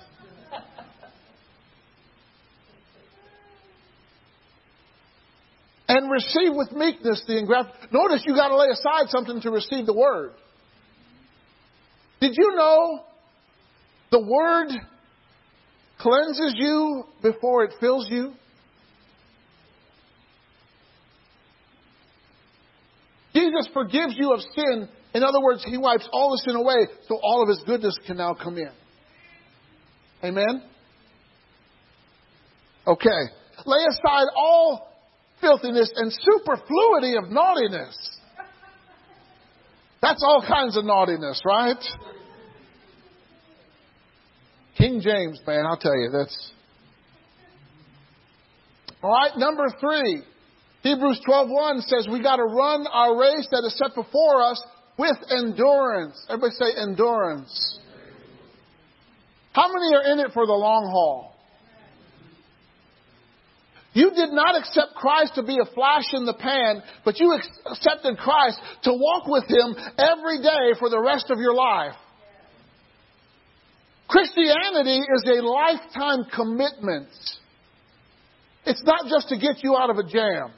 and 5.88 6.10
receive 6.10 6.54
with 6.54 6.72
meekness 6.72 7.22
the 7.26 7.38
engrafted. 7.38 7.92
Notice 7.92 8.22
you 8.26 8.34
got 8.34 8.48
to 8.48 8.56
lay 8.56 8.68
aside 8.68 9.08
something 9.08 9.42
to 9.42 9.50
receive 9.50 9.84
the 9.84 9.92
word. 9.92 10.32
Did 12.20 12.32
you 12.34 12.54
know 12.54 13.00
the 14.10 14.20
word 14.20 14.68
cleanses 15.98 16.54
you 16.56 17.04
before 17.20 17.64
it 17.64 17.74
fills 17.78 18.08
you? 18.08 18.32
Jesus 23.42 23.68
forgives 23.72 24.14
you 24.16 24.32
of 24.32 24.40
sin. 24.54 24.88
In 25.14 25.22
other 25.22 25.40
words, 25.40 25.64
He 25.64 25.76
wipes 25.76 26.08
all 26.12 26.30
the 26.30 26.42
sin 26.46 26.56
away 26.56 26.86
so 27.08 27.18
all 27.22 27.42
of 27.42 27.48
His 27.48 27.62
goodness 27.66 27.98
can 28.06 28.16
now 28.16 28.34
come 28.34 28.56
in. 28.56 28.70
Amen? 30.24 30.62
Okay. 32.86 33.08
Lay 33.66 33.84
aside 33.88 34.26
all 34.36 34.88
filthiness 35.40 35.90
and 35.96 36.12
superfluity 36.12 37.16
of 37.16 37.30
naughtiness. 37.30 37.96
That's 40.00 40.22
all 40.24 40.44
kinds 40.46 40.76
of 40.76 40.84
naughtiness, 40.84 41.40
right? 41.44 41.82
King 44.76 45.00
James, 45.00 45.40
man, 45.46 45.64
I'll 45.66 45.76
tell 45.76 45.94
you, 45.94 46.10
that's. 46.12 46.52
All 49.02 49.12
right, 49.12 49.36
number 49.36 49.66
three. 49.80 50.22
Hebrews 50.82 51.20
12.1 51.26 51.82
says 51.82 52.08
we 52.10 52.22
got 52.22 52.36
to 52.36 52.44
run 52.44 52.86
our 52.86 53.18
race 53.18 53.46
that 53.50 53.64
is 53.64 53.76
set 53.78 53.94
before 53.94 54.42
us 54.42 54.62
with 54.98 55.16
endurance. 55.30 56.26
Everybody 56.28 56.54
say 56.54 56.80
endurance. 56.80 57.78
How 59.52 59.68
many 59.68 59.94
are 59.94 60.12
in 60.12 60.18
it 60.18 60.32
for 60.32 60.46
the 60.46 60.52
long 60.52 60.90
haul? 60.90 61.32
You 63.94 64.10
did 64.10 64.30
not 64.32 64.58
accept 64.58 64.94
Christ 64.94 65.34
to 65.34 65.42
be 65.42 65.58
a 65.60 65.74
flash 65.74 66.14
in 66.14 66.24
the 66.24 66.32
pan, 66.32 66.82
but 67.04 67.20
you 67.20 67.38
accepted 67.66 68.16
Christ 68.16 68.58
to 68.84 68.92
walk 68.92 69.26
with 69.26 69.44
Him 69.44 69.76
every 69.98 70.42
day 70.42 70.78
for 70.78 70.88
the 70.88 71.00
rest 71.00 71.30
of 71.30 71.38
your 71.38 71.54
life. 71.54 71.94
Christianity 74.08 74.98
is 74.98 75.24
a 75.26 75.42
lifetime 75.42 76.24
commitment. 76.34 77.08
It's 78.64 78.82
not 78.84 79.06
just 79.10 79.28
to 79.28 79.38
get 79.38 79.62
you 79.62 79.76
out 79.76 79.90
of 79.90 79.98
a 79.98 80.04
jam. 80.04 80.52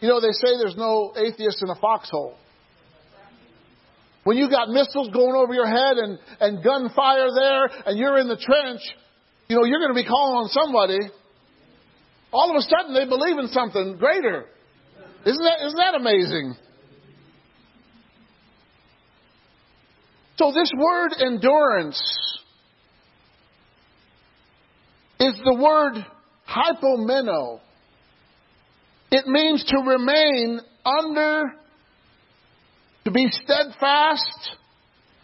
You 0.00 0.08
know, 0.08 0.20
they 0.20 0.32
say 0.32 0.56
there's 0.58 0.76
no 0.76 1.12
atheist 1.16 1.62
in 1.62 1.70
a 1.70 1.74
foxhole. 1.74 2.36
When 4.24 4.36
you 4.36 4.50
got 4.50 4.68
missiles 4.68 5.08
going 5.12 5.34
over 5.34 5.54
your 5.54 5.66
head 5.66 5.96
and, 5.96 6.18
and 6.40 6.62
gunfire 6.62 7.28
there 7.34 7.64
and 7.86 7.98
you're 7.98 8.18
in 8.18 8.28
the 8.28 8.36
trench, 8.36 8.80
you 9.48 9.56
know, 9.56 9.64
you're 9.64 9.80
going 9.80 9.94
to 9.94 10.00
be 10.00 10.06
calling 10.06 10.36
on 10.36 10.48
somebody. 10.48 10.98
All 12.30 12.50
of 12.50 12.56
a 12.56 12.62
sudden 12.62 12.94
they 12.94 13.06
believe 13.06 13.38
in 13.38 13.48
something 13.48 13.96
greater. 13.96 14.44
Isn't 15.24 15.42
that, 15.42 15.66
isn't 15.66 15.78
that 15.78 15.94
amazing? 15.94 16.54
So 20.36 20.52
this 20.52 20.70
word 20.76 21.10
endurance 21.20 22.00
is 25.18 25.34
the 25.44 25.54
word 25.54 26.04
hypomeno. 26.48 27.60
It 29.10 29.26
means 29.26 29.64
to 29.64 29.78
remain 29.78 30.60
under, 30.84 31.54
to 33.04 33.10
be 33.10 33.28
steadfast 33.30 34.56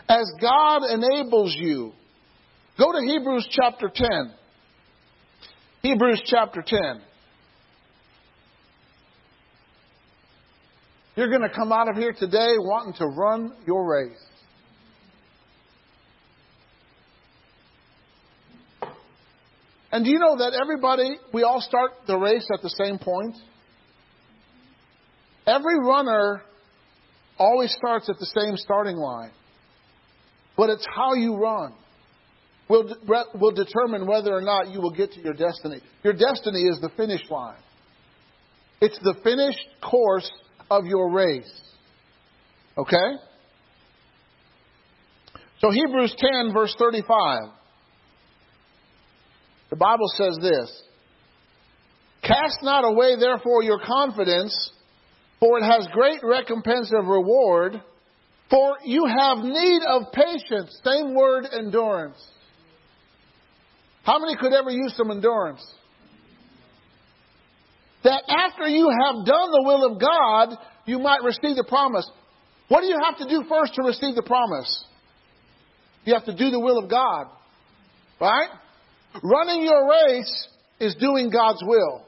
as 0.08 0.30
God 0.40 0.82
enables 0.90 1.54
you. 1.54 1.92
Go 2.78 2.92
to 2.92 3.06
Hebrews 3.06 3.46
chapter 3.50 3.90
10. 3.94 4.32
Hebrews 5.82 6.22
chapter 6.24 6.62
10. 6.66 7.02
You're 11.16 11.28
going 11.28 11.42
to 11.42 11.54
come 11.54 11.70
out 11.70 11.88
of 11.88 11.96
here 11.96 12.12
today 12.12 12.54
wanting 12.58 12.94
to 12.94 13.06
run 13.06 13.52
your 13.66 13.86
race. 13.86 14.24
And 19.92 20.04
do 20.04 20.10
you 20.10 20.18
know 20.18 20.38
that 20.38 20.58
everybody, 20.60 21.18
we 21.32 21.44
all 21.44 21.60
start 21.60 21.92
the 22.08 22.16
race 22.16 22.48
at 22.52 22.62
the 22.62 22.70
same 22.70 22.98
point? 22.98 23.36
Every 25.46 25.78
runner 25.80 26.42
always 27.38 27.74
starts 27.76 28.08
at 28.08 28.18
the 28.18 28.26
same 28.26 28.56
starting 28.56 28.96
line. 28.96 29.32
But 30.56 30.70
it's 30.70 30.86
how 30.94 31.14
you 31.14 31.36
run 31.36 31.74
will, 32.68 32.94
will 33.34 33.52
determine 33.52 34.06
whether 34.06 34.34
or 34.34 34.40
not 34.40 34.70
you 34.70 34.80
will 34.80 34.92
get 34.92 35.12
to 35.12 35.20
your 35.20 35.34
destiny. 35.34 35.80
Your 36.02 36.12
destiny 36.12 36.62
is 36.62 36.78
the 36.80 36.90
finish 36.96 37.22
line. 37.30 37.58
It's 38.80 38.98
the 39.00 39.14
finished 39.22 39.66
course 39.82 40.30
of 40.70 40.86
your 40.86 41.12
race. 41.12 41.50
Okay? 42.76 43.16
So 45.60 45.70
Hebrews 45.70 46.14
10 46.18 46.52
verse 46.52 46.74
35. 46.78 47.50
The 49.70 49.76
Bible 49.76 50.06
says 50.16 50.38
this. 50.40 50.82
Cast 52.22 52.62
not 52.62 52.84
away 52.84 53.16
therefore 53.18 53.62
your 53.62 53.80
confidence, 53.84 54.70
for 55.40 55.58
it 55.58 55.64
has 55.64 55.86
great 55.92 56.20
recompense 56.22 56.92
of 56.96 57.06
reward. 57.06 57.82
For 58.50 58.76
you 58.84 59.06
have 59.06 59.38
need 59.38 59.82
of 59.88 60.12
patience. 60.12 60.78
Same 60.84 61.14
word, 61.14 61.46
endurance. 61.52 62.22
How 64.04 64.18
many 64.18 64.36
could 64.36 64.52
ever 64.52 64.70
use 64.70 64.94
some 64.96 65.10
endurance? 65.10 65.64
That 68.04 68.22
after 68.28 68.68
you 68.68 68.90
have 68.90 69.24
done 69.24 69.50
the 69.50 69.62
will 69.64 69.92
of 69.92 70.00
God, 70.00 70.58
you 70.84 70.98
might 70.98 71.22
receive 71.22 71.56
the 71.56 71.64
promise. 71.66 72.08
What 72.68 72.82
do 72.82 72.86
you 72.86 72.98
have 73.02 73.18
to 73.18 73.28
do 73.28 73.44
first 73.48 73.74
to 73.74 73.82
receive 73.82 74.14
the 74.14 74.22
promise? 74.22 74.84
You 76.04 76.12
have 76.14 76.26
to 76.26 76.36
do 76.36 76.50
the 76.50 76.60
will 76.60 76.78
of 76.78 76.90
God. 76.90 77.26
Right? 78.20 78.48
Running 79.22 79.62
your 79.62 79.88
race 79.88 80.48
is 80.80 80.94
doing 80.96 81.30
God's 81.30 81.62
will. 81.64 82.04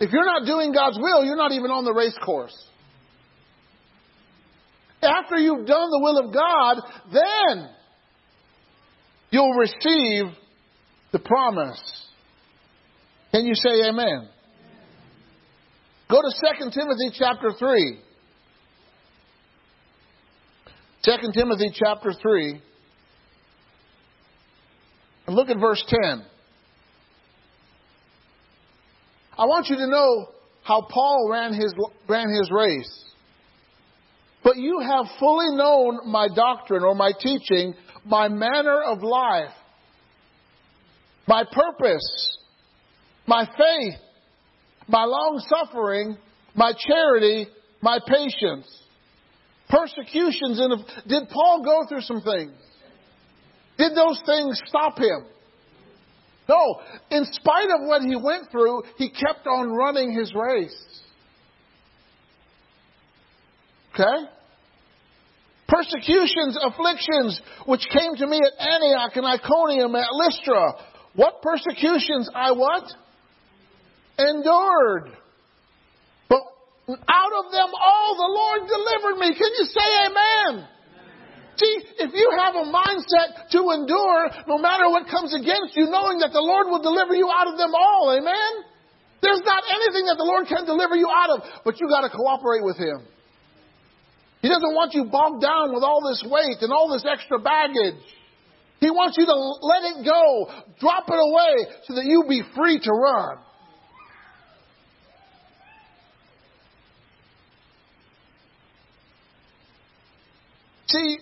If 0.00 0.10
you're 0.12 0.24
not 0.24 0.46
doing 0.46 0.72
God's 0.72 0.98
will, 0.98 1.24
you're 1.24 1.36
not 1.36 1.52
even 1.52 1.70
on 1.70 1.84
the 1.84 1.92
race 1.92 2.16
course. 2.24 2.54
After 5.02 5.36
you've 5.36 5.66
done 5.66 5.90
the 5.90 6.00
will 6.02 6.18
of 6.18 6.32
God, 6.32 6.80
then 7.12 7.68
you'll 9.30 9.54
receive 9.54 10.24
the 11.12 11.18
promise. 11.18 11.80
Can 13.32 13.44
you 13.46 13.54
say 13.54 13.88
amen? 13.88 14.28
Go 16.10 16.20
to 16.20 16.30
2 16.58 16.70
Timothy 16.70 17.10
chapter 17.18 17.52
3. 17.58 18.00
2 21.04 21.12
Timothy 21.34 21.70
chapter 21.74 22.12
3. 22.12 22.62
And 25.26 25.36
look 25.36 25.48
at 25.48 25.58
verse 25.58 25.84
10. 25.86 26.24
I 29.36 29.46
want 29.46 29.68
you 29.68 29.76
to 29.76 29.86
know 29.86 30.28
how 30.62 30.82
Paul 30.82 31.28
ran 31.30 31.52
his, 31.52 31.74
ran 32.08 32.28
his 32.28 32.50
race. 32.50 33.04
But 34.42 34.56
you 34.56 34.80
have 34.80 35.06
fully 35.18 35.56
known 35.56 36.10
my 36.10 36.28
doctrine 36.34 36.84
or 36.84 36.94
my 36.94 37.12
teaching, 37.18 37.74
my 38.04 38.28
manner 38.28 38.82
of 38.82 39.02
life, 39.02 39.52
my 41.26 41.44
purpose, 41.44 42.38
my 43.26 43.46
faith, 43.46 43.94
my 44.86 45.04
long 45.04 45.42
suffering, 45.48 46.18
my 46.54 46.72
charity, 46.78 47.46
my 47.80 47.98
patience, 48.06 48.66
persecutions. 49.68 50.60
And 50.60 50.84
did 51.08 51.28
Paul 51.30 51.62
go 51.64 51.88
through 51.88 52.02
some 52.02 52.20
things? 52.20 52.52
Did 53.78 53.92
those 53.96 54.20
things 54.26 54.60
stop 54.66 54.98
him? 54.98 55.26
No. 56.48 56.80
In 57.10 57.24
spite 57.24 57.70
of 57.70 57.86
what 57.86 58.02
he 58.02 58.16
went 58.16 58.50
through, 58.50 58.82
he 58.96 59.10
kept 59.10 59.46
on 59.46 59.72
running 59.72 60.12
his 60.12 60.32
race. 60.34 60.76
Okay? 63.94 64.26
Persecutions, 65.66 66.58
afflictions, 66.62 67.40
which 67.66 67.86
came 67.90 68.16
to 68.16 68.26
me 68.26 68.38
at 68.38 68.66
Antioch 68.66 69.16
and 69.16 69.26
Iconium, 69.26 69.94
at 69.94 70.08
Lystra. 70.12 70.72
What 71.14 71.42
persecutions 71.42 72.28
I 72.34 72.52
what? 72.52 72.84
Endured. 74.18 75.16
But 76.28 76.40
out 77.08 77.32
of 77.44 77.52
them 77.52 77.70
all 77.82 78.14
the 78.16 78.32
Lord 78.34 78.68
delivered 78.68 79.20
me. 79.20 79.34
Can 79.38 79.50
you 79.58 79.64
say 79.64 80.06
amen? 80.06 80.68
See, 81.54 81.74
if 82.02 82.10
you 82.10 82.28
have 82.34 82.54
a 82.58 82.66
mindset 82.66 83.50
to 83.54 83.60
endure 83.78 84.30
no 84.48 84.58
matter 84.58 84.90
what 84.90 85.06
comes 85.06 85.30
against 85.34 85.76
you, 85.76 85.86
knowing 85.86 86.18
that 86.18 86.34
the 86.34 86.42
Lord 86.42 86.66
will 86.66 86.82
deliver 86.82 87.14
you 87.14 87.30
out 87.30 87.46
of 87.46 87.56
them 87.56 87.70
all, 87.74 88.10
amen? 88.10 88.66
There's 89.22 89.42
not 89.46 89.62
anything 89.70 90.06
that 90.10 90.18
the 90.18 90.26
Lord 90.26 90.46
can 90.50 90.66
deliver 90.66 90.96
you 90.96 91.08
out 91.08 91.30
of, 91.30 91.46
but 91.64 91.80
you 91.80 91.88
got 91.88 92.02
to 92.02 92.10
cooperate 92.10 92.64
with 92.64 92.76
Him. 92.76 93.06
He 94.42 94.48
doesn't 94.48 94.74
want 94.74 94.92
you 94.92 95.06
bogged 95.06 95.40
down 95.40 95.72
with 95.72 95.82
all 95.82 96.02
this 96.04 96.22
weight 96.28 96.60
and 96.60 96.72
all 96.72 96.92
this 96.92 97.06
extra 97.08 97.38
baggage. 97.38 98.02
He 98.80 98.90
wants 98.90 99.16
you 99.16 99.24
to 99.24 99.32
let 99.64 99.82
it 99.94 100.04
go, 100.04 100.50
drop 100.78 101.08
it 101.08 101.16
away, 101.16 101.72
so 101.84 101.94
that 101.94 102.04
you 102.04 102.24
be 102.28 102.42
free 102.54 102.78
to 102.78 102.90
run. 102.90 103.38
See, 110.88 111.18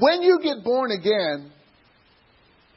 when 0.00 0.22
you 0.22 0.40
get 0.42 0.64
born 0.64 0.90
again, 0.90 1.52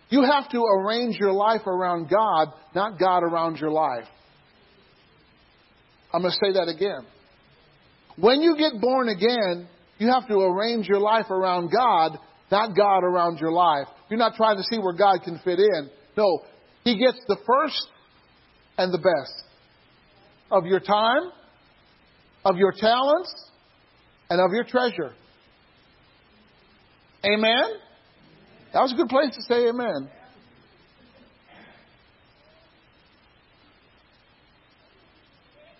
you 0.09 0.23
have 0.23 0.49
to 0.51 0.61
arrange 0.61 1.17
your 1.17 1.31
life 1.31 1.65
around 1.65 2.09
God, 2.09 2.49
not 2.75 2.99
God 2.99 3.23
around 3.23 3.57
your 3.57 3.71
life. 3.71 4.05
I'm 6.13 6.21
going 6.21 6.33
to 6.33 6.45
say 6.45 6.53
that 6.53 6.67
again. 6.67 7.07
When 8.17 8.41
you 8.41 8.55
get 8.57 8.79
born 8.79 9.09
again, 9.09 9.67
you 9.97 10.07
have 10.09 10.27
to 10.27 10.35
arrange 10.35 10.87
your 10.87 10.99
life 10.99 11.31
around 11.31 11.71
God, 11.71 12.19
not 12.51 12.75
God 12.75 12.99
around 13.03 13.39
your 13.39 13.51
life. 13.51 13.87
You're 14.09 14.19
not 14.19 14.35
trying 14.35 14.57
to 14.57 14.63
see 14.63 14.77
where 14.77 14.93
God 14.93 15.23
can 15.23 15.39
fit 15.43 15.57
in. 15.57 15.89
No, 16.15 16.41
He 16.83 16.99
gets 16.99 17.19
the 17.27 17.37
first 17.47 17.87
and 18.77 18.93
the 18.93 18.99
best 18.99 19.43
of 20.51 20.65
your 20.65 20.79
time, 20.79 21.31
of 22.45 22.57
your 22.57 22.71
talents, 22.71 23.33
and 24.29 24.39
of 24.39 24.51
your 24.51 24.65
treasure. 24.65 25.13
Amen? 27.25 27.63
That 28.73 28.81
was 28.81 28.91
a 28.91 28.95
good 28.95 29.09
place 29.09 29.35
to 29.35 29.41
say 29.43 29.67
amen. 29.69 30.09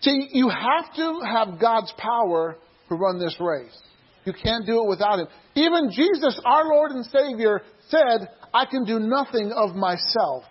See, 0.02 0.30
you 0.34 0.50
have 0.50 0.94
to 0.98 1.22
have 1.26 1.60
God's 1.60 1.94
power 1.98 2.58
to 2.90 2.96
run 2.96 3.20
this 3.20 3.36
race. 3.40 3.78
You 4.26 4.34
can't 4.34 4.66
do 4.66 4.84
it 4.84 4.90
without 4.90 5.20
Him. 5.20 5.28
Even 5.56 5.92
Jesus, 5.92 6.40
our 6.46 6.66
Lord 6.66 6.92
and 6.92 7.06
Savior, 7.06 7.62
said, 7.90 8.30
I 8.54 8.66
can 8.66 8.86
do 8.86 9.00
nothing 9.00 9.52
of 9.52 9.76
myself. 9.76 10.44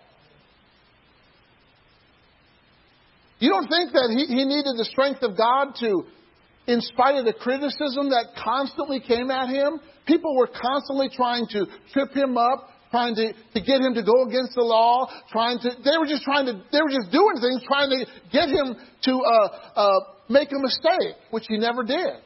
You 3.39 3.49
don't 3.49 3.67
think 3.67 3.91
that 3.93 4.09
he, 4.09 4.25
he 4.25 4.45
needed 4.45 4.73
the 4.77 4.85
strength 4.85 5.21
of 5.21 5.37
God 5.37 5.73
to 5.81 6.05
in 6.67 6.79
spite 6.81 7.15
of 7.15 7.25
the 7.25 7.33
criticism 7.33 8.09
that 8.09 8.27
constantly 8.41 8.99
came 9.01 9.29
at 9.29 9.49
him, 9.49 9.79
people 10.07 10.35
were 10.35 10.47
constantly 10.47 11.09
trying 11.09 11.45
to 11.47 11.65
trip 11.91 12.13
him 12.13 12.37
up, 12.37 12.69
trying 12.89 13.15
to, 13.15 13.33
to 13.33 13.59
get 13.59 13.81
him 13.81 13.93
to 13.95 14.03
go 14.03 14.23
against 14.23 14.55
the 14.55 14.63
law, 14.63 15.09
trying 15.31 15.59
to, 15.59 15.71
they 15.83 15.97
were 15.97 16.07
just 16.07 16.23
trying 16.23 16.45
to, 16.45 16.53
they 16.71 16.79
were 16.79 16.89
just 16.89 17.11
doing 17.11 17.35
things, 17.41 17.61
trying 17.67 17.89
to 17.89 18.05
get 18.31 18.47
him 18.47 18.75
to 19.03 19.11
uh, 19.11 19.47
uh, 19.75 19.99
make 20.29 20.51
a 20.51 20.59
mistake, 20.59 21.15
which 21.31 21.43
he 21.49 21.57
never 21.57 21.83
did. 21.83 22.23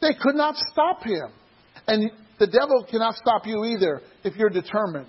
They 0.00 0.14
could 0.20 0.34
not 0.34 0.56
stop 0.72 1.04
him. 1.04 1.30
And 1.86 2.10
the 2.38 2.48
devil 2.48 2.84
cannot 2.90 3.14
stop 3.14 3.46
you 3.46 3.64
either 3.64 4.02
if 4.24 4.34
you're 4.36 4.50
determined. 4.50 5.06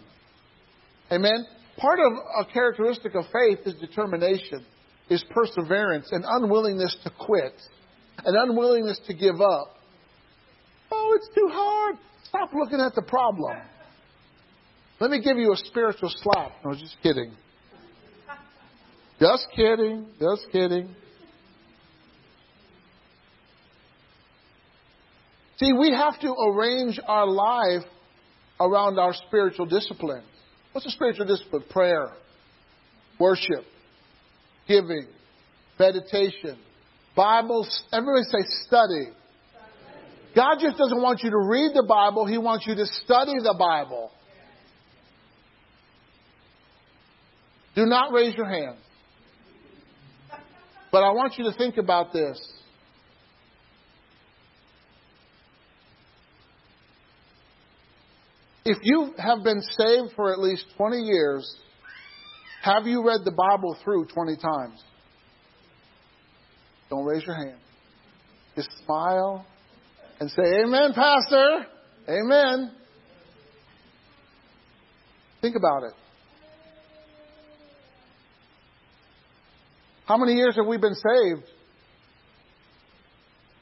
Amen? 1.11 1.45
Part 1.77 1.99
of 1.99 2.13
a 2.39 2.51
characteristic 2.51 3.15
of 3.15 3.25
faith 3.33 3.59
is 3.65 3.73
determination 3.75 4.65
is 5.09 5.23
perseverance 5.29 6.09
and 6.11 6.25
unwillingness 6.27 6.95
to 7.03 7.11
quit, 7.19 7.53
and 8.25 8.35
unwillingness 8.35 8.99
to 9.07 9.13
give 9.13 9.41
up. 9.41 9.75
Oh, 10.91 11.13
it's 11.15 11.29
too 11.35 11.49
hard. 11.51 11.95
Stop 12.25 12.53
looking 12.53 12.79
at 12.79 12.95
the 12.95 13.01
problem. 13.01 13.57
Let 14.99 15.11
me 15.11 15.21
give 15.21 15.38
you 15.38 15.53
a 15.53 15.57
spiritual 15.57 16.11
slap. 16.21 16.51
No, 16.65 16.73
just 16.73 16.95
kidding. 17.03 17.31
Just 19.19 19.47
kidding. 19.55 20.07
Just 20.19 20.47
kidding. 20.51 20.95
See, 25.57 25.73
we 25.73 25.91
have 25.91 26.19
to 26.21 26.34
arrange 26.34 26.99
our 27.07 27.25
life 27.25 27.84
around 28.59 28.99
our 28.99 29.13
spiritual 29.27 29.65
disciplines. 29.65 30.25
What's 30.71 30.85
a 30.85 30.91
spiritual 30.91 31.25
discipline? 31.25 31.63
Prayer, 31.69 32.11
worship, 33.19 33.65
giving, 34.68 35.07
meditation, 35.80 36.57
Bible. 37.15 37.68
Everybody 37.91 38.23
say 38.23 38.48
study. 38.65 39.07
God 40.35 40.57
just 40.61 40.77
doesn't 40.77 41.02
want 41.02 41.23
you 41.23 41.31
to 41.31 41.38
read 41.38 41.72
the 41.73 41.85
Bible, 41.88 42.26
He 42.26 42.38
wants 42.38 42.68
you 42.68 42.76
to 42.76 42.85
study 42.85 43.34
the 43.41 43.56
Bible. 43.57 44.11
Do 47.76 47.85
not 47.85 48.11
raise 48.11 48.35
your 48.35 48.49
hand. 48.49 48.77
But 50.91 51.03
I 51.03 51.11
want 51.11 51.38
you 51.38 51.44
to 51.45 51.57
think 51.57 51.77
about 51.77 52.11
this. 52.11 52.39
If 58.65 58.80
you 58.81 59.14
have 59.18 59.44
been 59.44 59.61
saved 59.61 60.14
for 60.15 60.34
at 60.34 60.39
least 60.39 60.65
20 60.76 60.98
years, 60.98 61.56
have 62.73 62.85
you 62.85 63.06
read 63.06 63.22
the 63.23 63.31
Bible 63.31 63.77
through 63.84 64.06
20 64.06 64.35
times? 64.38 64.84
Don't 66.89 67.06
raise 67.06 67.23
your 67.26 67.35
hand. 67.35 67.60
Just 68.56 68.69
smile 68.85 69.45
and 70.19 70.30
say, 70.30 70.44
Amen, 70.64 70.94
Pastor. 70.94 71.65
Amen. 72.10 72.72
Think 75.41 75.56
about 75.56 75.84
it. 75.84 75.94
How 80.06 80.18
many 80.18 80.34
years 80.35 80.56
have 80.56 80.65
we 80.65 80.77
been 80.77 80.95
saved? 80.95 81.44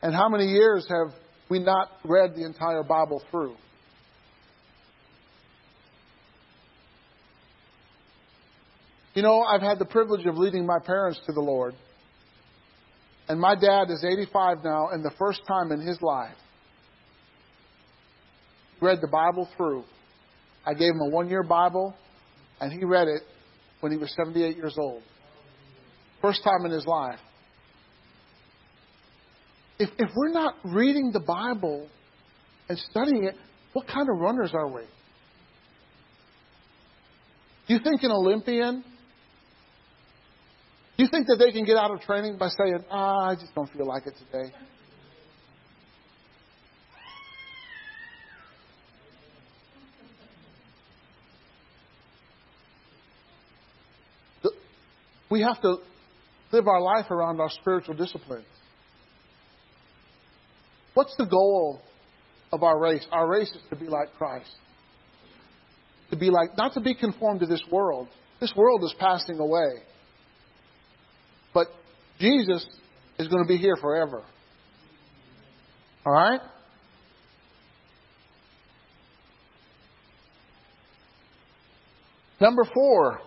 And 0.02 0.14
how 0.14 0.30
many 0.30 0.45
years 0.45 0.88
have 0.88 1.14
we 1.49 1.60
not 1.60 1.90
read 2.03 2.36
the 2.36 2.45
entire 2.45 2.84
Bible 2.84 3.23
through? 3.32 3.56
You 9.15 9.21
know, 9.21 9.41
I've 9.41 9.61
had 9.61 9.79
the 9.79 9.85
privilege 9.85 10.25
of 10.25 10.37
leading 10.37 10.65
my 10.65 10.77
parents 10.85 11.19
to 11.25 11.31
the 11.31 11.39
Lord. 11.39 11.73
And 13.29 13.39
my 13.39 13.55
dad 13.55 13.89
is 13.89 14.03
85 14.03 14.57
now, 14.63 14.89
and 14.91 15.03
the 15.03 15.13
first 15.17 15.39
time 15.47 15.71
in 15.71 15.79
his 15.79 15.99
life, 16.01 16.35
read 18.81 18.99
the 19.01 19.07
Bible 19.07 19.47
through. 19.55 19.85
I 20.65 20.73
gave 20.73 20.89
him 20.89 20.99
a 20.99 21.09
one 21.09 21.29
year 21.29 21.43
Bible, 21.43 21.95
and 22.59 22.73
he 22.73 22.83
read 22.83 23.07
it 23.07 23.21
when 23.79 23.91
he 23.91 23.97
was 23.97 24.13
78 24.15 24.57
years 24.57 24.75
old. 24.77 25.01
First 26.21 26.43
time 26.43 26.65
in 26.65 26.71
his 26.71 26.85
life. 26.85 27.19
If, 29.79 29.89
if 29.97 30.09
we're 30.13 30.31
not 30.31 30.55
reading 30.65 31.11
the 31.13 31.21
Bible 31.21 31.87
and 32.67 32.77
studying 32.77 33.23
it, 33.23 33.35
what 33.71 33.87
kind 33.87 34.07
of 34.09 34.19
runners 34.19 34.51
are 34.53 34.67
we? 34.67 34.81
Do 37.67 37.73
You 37.73 37.79
think 37.79 38.03
an 38.03 38.11
Olympian 38.11 38.83
you 40.97 41.07
think 41.07 41.27
that 41.27 41.38
they 41.38 41.51
can 41.51 41.65
get 41.65 41.77
out 41.77 41.91
of 41.91 42.01
training 42.01 42.38
by 42.38 42.47
saying, 42.49 42.84
ah, 42.89 43.30
I 43.30 43.35
just 43.35 43.53
don't 43.53 43.69
feel 43.72 43.85
like 43.85 44.07
it 44.07 44.13
today? 44.31 44.53
We 55.30 55.41
have 55.41 55.59
to 55.63 55.77
live 56.53 56.67
our 56.67 56.80
life 56.80 57.11
around 57.11 57.41
our 57.41 57.49
spiritual 57.49 57.95
disciplines. 57.95 58.45
What's 60.93 61.13
the 61.17 61.26
goal 61.26 61.81
of 62.53 62.63
our 62.63 62.80
race? 62.80 63.05
Our 63.11 63.27
race 63.27 63.49
is 63.49 63.61
to 63.69 63.76
be 63.76 63.88
like 63.88 64.13
Christ. 64.17 64.55
To 66.11 66.15
be 66.15 66.30
like, 66.30 66.55
not 66.55 66.73
to 66.76 66.80
be 66.80 66.95
conformed 66.95 67.41
to 67.41 67.47
this 67.47 67.63
world. 67.69 68.07
This 68.39 68.53
world 68.55 68.84
is 68.85 68.95
passing 68.97 69.39
away. 69.39 69.84
But 71.56 71.68
Jesus 72.19 72.68
is 73.18 73.30
going 73.30 73.41
to 73.41 73.48
be 73.48 73.57
here 73.57 73.77
forever. 73.77 74.22
All 76.06 76.14
right? 76.14 76.41
Number 82.41 82.65
four, 82.72 83.22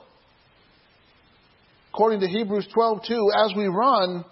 according 1.92 2.20
to 2.20 2.28
Hebrews 2.28 2.68
12:2, 2.76 3.46
as 3.46 3.56
we 3.56 3.66
run, 3.66 4.24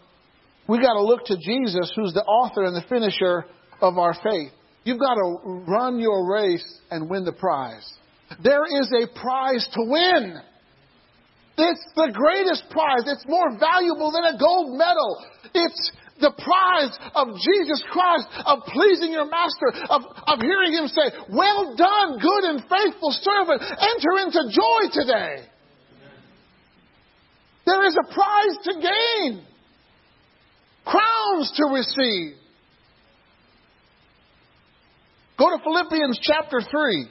we 0.68 0.78
got 0.78 0.92
to 0.92 1.02
look 1.02 1.24
to 1.24 1.36
Jesus, 1.38 1.90
who's 1.96 2.12
the 2.12 2.22
author 2.22 2.64
and 2.64 2.76
the 2.76 2.86
finisher 2.88 3.46
of 3.80 3.96
our 3.96 4.12
faith. 4.22 4.52
You've 4.84 5.00
got 5.00 5.14
to 5.14 5.64
run 5.66 5.98
your 5.98 6.30
race 6.30 6.80
and 6.90 7.08
win 7.08 7.24
the 7.24 7.32
prize. 7.32 7.90
There 8.42 8.64
is 8.64 8.92
a 8.92 9.18
prize 9.18 9.66
to 9.72 9.80
win. 9.84 10.40
It's 11.58 11.84
the 11.96 12.12
greatest 12.12 12.68
prize. 12.70 13.04
It's 13.06 13.24
more 13.26 13.56
valuable 13.58 14.12
than 14.12 14.24
a 14.24 14.38
gold 14.38 14.76
medal. 14.76 15.24
It's 15.54 15.92
the 16.20 16.32
prize 16.32 16.92
of 17.14 17.28
Jesus 17.36 17.82
Christ, 17.90 18.28
of 18.44 18.60
pleasing 18.68 19.12
your 19.12 19.28
master, 19.28 19.72
of, 19.88 20.02
of 20.26 20.40
hearing 20.40 20.72
him 20.72 20.88
say, 20.88 21.12
Well 21.28 21.76
done, 21.76 22.18
good 22.18 22.44
and 22.44 22.60
faithful 22.60 23.12
servant. 23.12 23.62
Enter 23.62 24.12
into 24.24 24.40
joy 24.52 24.92
today. 24.92 25.48
There 27.64 27.86
is 27.86 27.96
a 27.96 28.14
prize 28.14 28.56
to 28.64 28.72
gain, 28.74 29.44
crowns 30.84 31.52
to 31.56 31.64
receive. 31.72 32.36
Go 35.38 35.50
to 35.50 35.62
Philippians 35.62 36.18
chapter 36.22 36.60
3. 36.60 37.08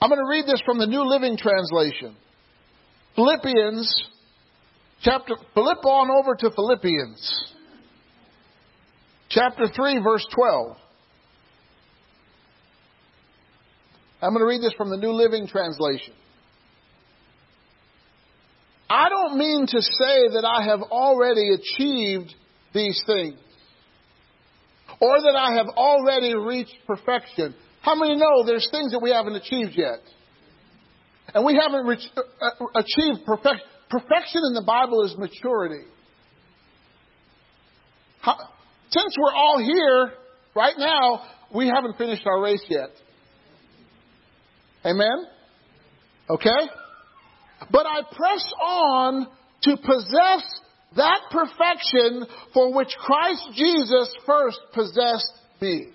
I'm 0.00 0.08
going 0.08 0.20
to 0.20 0.28
read 0.28 0.46
this 0.46 0.62
from 0.64 0.78
the 0.78 0.86
New 0.86 1.04
Living 1.04 1.36
Translation. 1.36 2.16
Philippians 3.14 4.08
chapter, 5.02 5.34
flip 5.54 5.84
on 5.84 6.10
over 6.10 6.34
to 6.34 6.50
Philippians 6.50 7.52
chapter 9.28 9.66
3, 9.74 10.02
verse 10.02 10.26
12. 10.34 10.76
I'm 14.22 14.30
going 14.30 14.40
to 14.40 14.46
read 14.46 14.62
this 14.62 14.74
from 14.74 14.90
the 14.90 14.96
New 14.96 15.12
Living 15.12 15.46
Translation. 15.46 16.14
I 18.88 19.08
don't 19.08 19.36
mean 19.36 19.66
to 19.66 19.82
say 19.82 20.28
that 20.34 20.44
I 20.44 20.64
have 20.68 20.80
already 20.82 21.50
achieved 21.54 22.34
these 22.72 23.02
things 23.06 23.38
or 25.00 25.20
that 25.22 25.34
I 25.34 25.54
have 25.54 25.66
already 25.68 26.34
reached 26.34 26.76
perfection. 26.86 27.54
How 27.80 27.94
many 27.94 28.16
know 28.16 28.44
there's 28.46 28.68
things 28.70 28.92
that 28.92 29.00
we 29.02 29.10
haven't 29.10 29.34
achieved 29.34 29.72
yet? 29.74 30.00
And 31.34 31.44
we 31.44 31.54
haven't 31.54 31.86
reached, 31.86 32.08
uh, 32.16 32.20
uh 32.20 32.66
achieved 32.76 33.24
perfection. 33.24 33.66
Perfection 33.88 34.40
in 34.48 34.54
the 34.54 34.64
Bible 34.66 35.04
is 35.04 35.14
maturity. 35.18 35.84
How, 38.20 38.36
since 38.88 39.16
we're 39.18 39.34
all 39.34 39.58
here 39.58 40.12
right 40.54 40.74
now, 40.78 41.22
we 41.54 41.66
haven't 41.66 41.98
finished 41.98 42.26
our 42.26 42.40
race 42.42 42.64
yet. 42.68 42.90
Amen? 44.84 45.26
Okay? 46.30 46.68
But 47.70 47.86
I 47.86 48.00
press 48.02 48.52
on 48.64 49.26
to 49.64 49.76
possess 49.76 50.42
that 50.96 51.20
perfection 51.30 52.26
for 52.52 52.74
which 52.74 52.94
Christ 52.98 53.42
Jesus 53.54 54.14
first 54.26 54.58
possessed 54.72 55.32
me. 55.60 55.88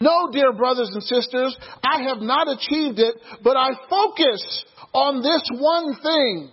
No, 0.00 0.28
dear 0.30 0.52
brothers 0.52 0.90
and 0.92 1.02
sisters, 1.02 1.56
I 1.82 2.02
have 2.02 2.18
not 2.20 2.48
achieved 2.48 2.98
it, 2.98 3.16
but 3.42 3.56
I 3.56 3.70
focus 3.88 4.64
on 4.92 5.22
this 5.22 5.42
one 5.58 5.96
thing. 6.02 6.50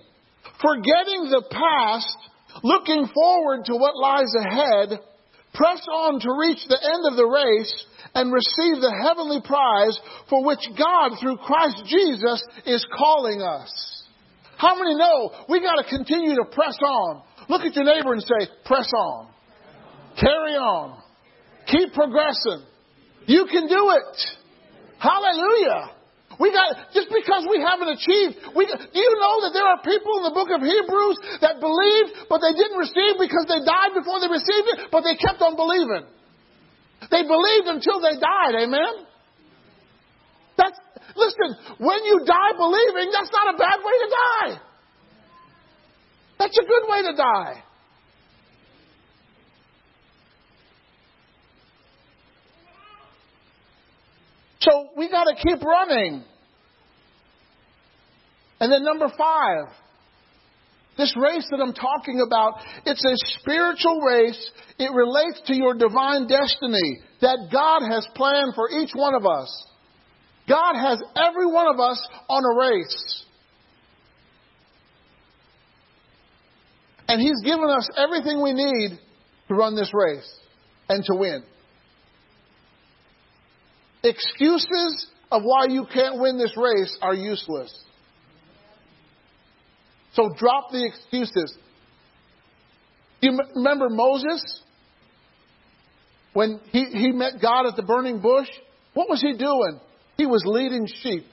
Forgetting 0.62 1.28
the 1.28 1.44
past, 1.52 2.18
looking 2.64 3.08
forward 3.14 3.66
to 3.66 3.76
what 3.76 3.98
lies 4.00 4.32
ahead, 4.40 5.00
press 5.54 5.86
on 5.92 6.20
to 6.22 6.30
reach 6.40 6.64
the 6.68 6.80
end 6.80 7.04
of 7.12 7.18
the 7.18 7.28
race 7.28 7.86
and 8.16 8.32
receive 8.32 8.80
the 8.80 8.96
heavenly 9.04 9.42
prize 9.44 10.00
for 10.30 10.46
which 10.46 10.64
God, 10.78 11.20
through 11.20 11.38
Christ 11.38 11.84
Jesus, 11.86 12.44
is 12.66 12.86
calling 12.96 13.42
us. 13.42 14.04
How 14.58 14.76
many 14.76 14.96
know 14.96 15.32
we 15.50 15.60
got 15.60 15.82
to 15.82 15.90
continue 15.90 16.36
to 16.36 16.46
press 16.46 16.78
on? 16.82 17.24
Look 17.50 17.64
at 17.64 17.76
your 17.76 17.84
neighbor 17.84 18.14
and 18.14 18.22
say, 18.22 18.48
press 18.66 18.90
on. 18.96 19.28
Carry 20.16 20.56
on. 20.56 21.02
Keep 21.68 21.94
progressing. 21.94 22.64
You 23.26 23.46
can 23.50 23.68
do 23.68 23.82
it. 23.96 24.18
Hallelujah. 25.00 25.94
We 26.40 26.50
got 26.50 26.94
just 26.94 27.14
because 27.14 27.46
we 27.46 27.62
haven't 27.62 27.94
achieved. 27.94 28.42
We, 28.58 28.66
do 28.66 29.00
you 29.00 29.14
know 29.22 29.36
that 29.46 29.54
there 29.54 29.68
are 29.68 29.80
people 29.86 30.18
in 30.18 30.24
the 30.26 30.36
book 30.36 30.50
of 30.50 30.66
Hebrews 30.66 31.18
that 31.46 31.62
believed, 31.62 32.26
but 32.26 32.42
they 32.42 32.58
didn't 32.58 32.80
receive 32.80 33.22
because 33.22 33.46
they 33.46 33.62
died 33.62 33.94
before 33.94 34.18
they 34.18 34.32
received 34.32 34.68
it, 34.74 34.78
but 34.90 35.06
they 35.06 35.14
kept 35.14 35.46
on 35.46 35.54
believing. 35.54 36.10
They 37.12 37.22
believed 37.22 37.70
until 37.70 38.02
they 38.02 38.18
died. 38.18 38.66
Amen. 38.66 39.06
That's 40.58 40.80
listen. 41.16 41.78
When 41.78 42.02
you 42.06 42.26
die 42.26 42.54
believing, 42.58 43.14
that's 43.14 43.30
not 43.30 43.54
a 43.54 43.58
bad 43.58 43.80
way 43.84 43.96
to 44.02 44.10
die. 44.10 44.52
That's 46.40 46.58
a 46.58 46.66
good 46.66 46.86
way 46.90 47.02
to 47.12 47.14
die. 47.14 47.64
So 54.64 54.90
we 54.96 55.10
got 55.10 55.26
to 55.26 55.36
keep 55.36 55.62
running. 55.62 56.24
And 58.60 58.72
then 58.72 58.84
number 58.84 59.12
five, 59.18 59.66
this 60.98 61.14
race 61.18 61.46
that 61.52 61.60
I'm 61.60 61.74
talking 61.74 62.24
about, 62.26 62.54
it's 62.86 63.04
a 63.04 63.40
spiritual 63.40 64.00
race. 64.02 64.52
It 64.80 64.92
relates 64.94 65.42
to 65.48 65.56
your 65.56 65.74
divine 65.74 66.28
destiny 66.28 67.02
that 67.22 67.50
God 67.52 67.82
has 67.90 68.08
planned 68.16 68.54
for 68.56 68.70
each 68.70 68.92
one 68.94 69.16
of 69.16 69.26
us. 69.26 69.66
God 70.48 70.76
has 70.76 71.02
every 71.16 71.48
one 71.48 71.68
of 71.74 71.80
us 71.80 72.08
on 72.30 72.44
a 72.44 72.72
race. 72.72 73.24
And 77.08 77.20
He's 77.22 77.42
given 77.44 77.70
us 77.70 77.90
everything 77.98 78.42
we 78.42 78.54
need 78.54 79.00
to 79.50 79.56
run 79.56 79.76
this 79.76 79.92
race 79.94 80.32
and 80.88 81.04
to 81.06 81.16
win. 81.16 81.44
Excuses 84.04 85.08
of 85.32 85.44
why 85.44 85.68
you 85.70 85.86
can't 85.92 86.20
win 86.20 86.38
this 86.38 86.56
race 86.58 86.98
are 87.02 87.14
useless. 87.14 87.74
So 90.14 90.30
drop 90.38 90.72
the 90.72 90.86
excuses. 90.86 91.58
You 93.22 93.40
remember 93.56 93.90
Moses? 93.90 94.62
When 96.34 96.60
he, 96.72 96.86
he 96.86 97.12
met 97.12 97.34
God 97.42 97.68
at 97.68 97.76
the 97.76 97.84
burning 97.84 98.20
bush, 98.20 98.50
what 98.94 99.10
was 99.10 99.22
he 99.22 99.34
doing? 99.34 99.80
He 100.18 100.26
was 100.26 100.44
leading 100.46 100.88
sheep. 101.02 101.26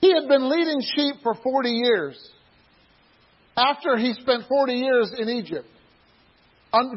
He 0.00 0.12
had 0.12 0.26
been 0.28 0.48
leading 0.48 0.80
sheep 0.80 1.16
for 1.22 1.34
40 1.34 1.68
years. 1.68 2.30
After 3.56 3.96
he 3.96 4.14
spent 4.14 4.44
40 4.48 4.72
years 4.72 5.12
in 5.16 5.28
Egypt, 5.28 5.68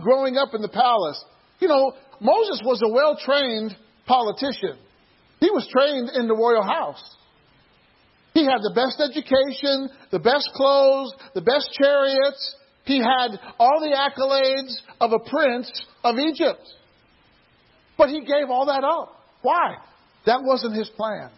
growing 0.02 0.38
up 0.38 0.54
in 0.54 0.62
the 0.62 0.70
palace. 0.70 1.24
You 1.60 1.68
know, 1.68 1.94
Moses 2.22 2.62
was 2.64 2.82
a 2.82 2.92
well 2.92 3.18
trained 3.18 3.76
politician. 4.06 4.78
He 5.40 5.50
was 5.50 5.68
trained 5.72 6.10
in 6.16 6.28
the 6.28 6.36
royal 6.36 6.64
house. 6.64 7.04
He 8.34 8.44
had 8.44 8.60
the 8.62 8.74
best 8.76 9.00
education, 9.00 9.90
the 10.12 10.20
best 10.20 10.50
clothes, 10.54 11.14
the 11.34 11.42
best 11.42 11.72
chariots. 11.74 12.56
He 12.84 12.98
had 12.98 13.40
all 13.58 13.80
the 13.80 13.96
accolades 13.96 14.76
of 15.00 15.12
a 15.14 15.30
prince 15.30 15.72
of 16.04 16.18
Egypt. 16.18 16.62
But 17.98 18.10
he 18.10 18.22
gave 18.22 18.50
all 18.50 18.66
that 18.66 18.84
up. 18.84 19.16
Why? 19.42 19.76
That 20.26 20.44
wasn't 20.44 20.76
his 20.76 20.90
plan. 20.90 21.30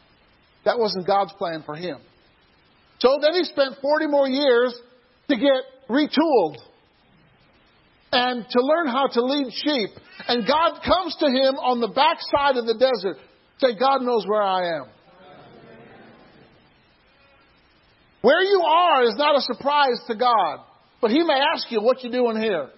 That 0.65 0.79
wasn't 0.79 1.05
God's 1.05 1.33
plan 1.33 1.63
for 1.65 1.75
him. 1.75 1.99
So 2.99 3.19
then 3.21 3.33
he 3.33 3.43
spent 3.43 3.75
40 3.81 4.07
more 4.07 4.27
years 4.27 4.75
to 5.29 5.35
get 5.35 5.63
retooled 5.89 6.57
and 8.11 8.45
to 8.49 8.61
learn 8.61 8.87
how 8.87 9.07
to 9.07 9.21
lead 9.21 9.51
sheep. 9.53 9.89
And 10.27 10.47
God 10.47 10.79
comes 10.85 11.15
to 11.19 11.27
him 11.27 11.55
on 11.55 11.79
the 11.79 11.87
backside 11.89 12.57
of 12.57 12.65
the 12.65 12.73
desert. 12.73 13.17
Say, 13.59 13.77
God 13.79 14.01
knows 14.01 14.25
where 14.27 14.41
I 14.41 14.77
am. 14.77 14.85
Where 18.21 18.43
you 18.43 18.61
are 18.61 19.03
is 19.03 19.15
not 19.17 19.35
a 19.35 19.41
surprise 19.41 20.01
to 20.07 20.15
God. 20.15 20.59
But 21.01 21.11
He 21.11 21.23
may 21.23 21.39
ask 21.53 21.71
you, 21.71 21.81
what 21.81 22.03
you're 22.03 22.11
doing 22.11 22.41
here? 22.41 22.69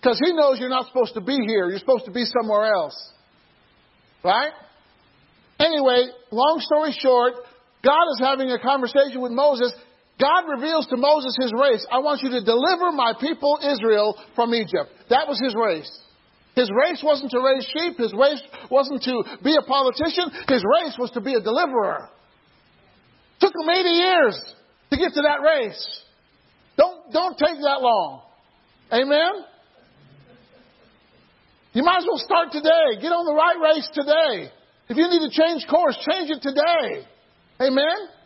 Because 0.00 0.20
He 0.24 0.32
knows 0.32 0.58
you're 0.58 0.68
not 0.68 0.86
supposed 0.86 1.14
to 1.14 1.20
be 1.20 1.36
here. 1.46 1.68
You're 1.68 1.78
supposed 1.78 2.04
to 2.06 2.12
be 2.12 2.24
somewhere 2.24 2.72
else. 2.72 3.10
Right? 4.24 4.52
Anyway, 5.58 6.06
long 6.30 6.60
story 6.60 6.96
short, 6.98 7.34
God 7.84 8.04
is 8.14 8.20
having 8.20 8.50
a 8.50 8.58
conversation 8.58 9.20
with 9.20 9.32
Moses. 9.32 9.72
God 10.22 10.46
reveals 10.46 10.86
to 10.86 10.96
Moses 10.96 11.34
his 11.40 11.50
race. 11.50 11.84
I 11.90 11.98
want 11.98 12.22
you 12.22 12.30
to 12.30 12.44
deliver 12.46 12.92
my 12.92 13.12
people 13.18 13.58
Israel 13.58 14.14
from 14.36 14.54
Egypt. 14.54 14.94
That 15.10 15.26
was 15.26 15.40
his 15.42 15.52
race. 15.58 15.90
His 16.54 16.70
race 16.70 17.02
wasn't 17.02 17.32
to 17.32 17.40
raise 17.42 17.66
sheep. 17.66 17.98
His 17.98 18.14
race 18.14 18.42
wasn't 18.70 19.02
to 19.02 19.24
be 19.42 19.56
a 19.56 19.66
politician. 19.66 20.30
His 20.46 20.62
race 20.62 20.94
was 20.96 21.10
to 21.14 21.20
be 21.20 21.34
a 21.34 21.40
deliverer. 21.40 22.08
Took 23.40 23.50
him 23.50 23.68
80 23.68 23.88
years 23.88 24.54
to 24.90 24.96
get 24.96 25.12
to 25.14 25.22
that 25.22 25.42
race. 25.42 25.82
Don't, 26.76 27.12
don't 27.12 27.36
take 27.36 27.58
that 27.58 27.82
long. 27.82 28.22
Amen? 28.92 29.42
You 31.72 31.82
might 31.82 31.98
as 31.98 32.06
well 32.06 32.22
start 32.22 32.52
today. 32.52 33.00
Get 33.00 33.10
on 33.10 33.26
the 33.26 33.34
right 33.34 33.74
race 33.74 33.88
today. 33.92 34.52
If 34.88 34.96
you 34.96 35.08
need 35.08 35.26
to 35.26 35.34
change 35.34 35.66
course, 35.66 35.96
change 36.06 36.30
it 36.30 36.42
today. 36.42 37.08
Amen? 37.60 38.21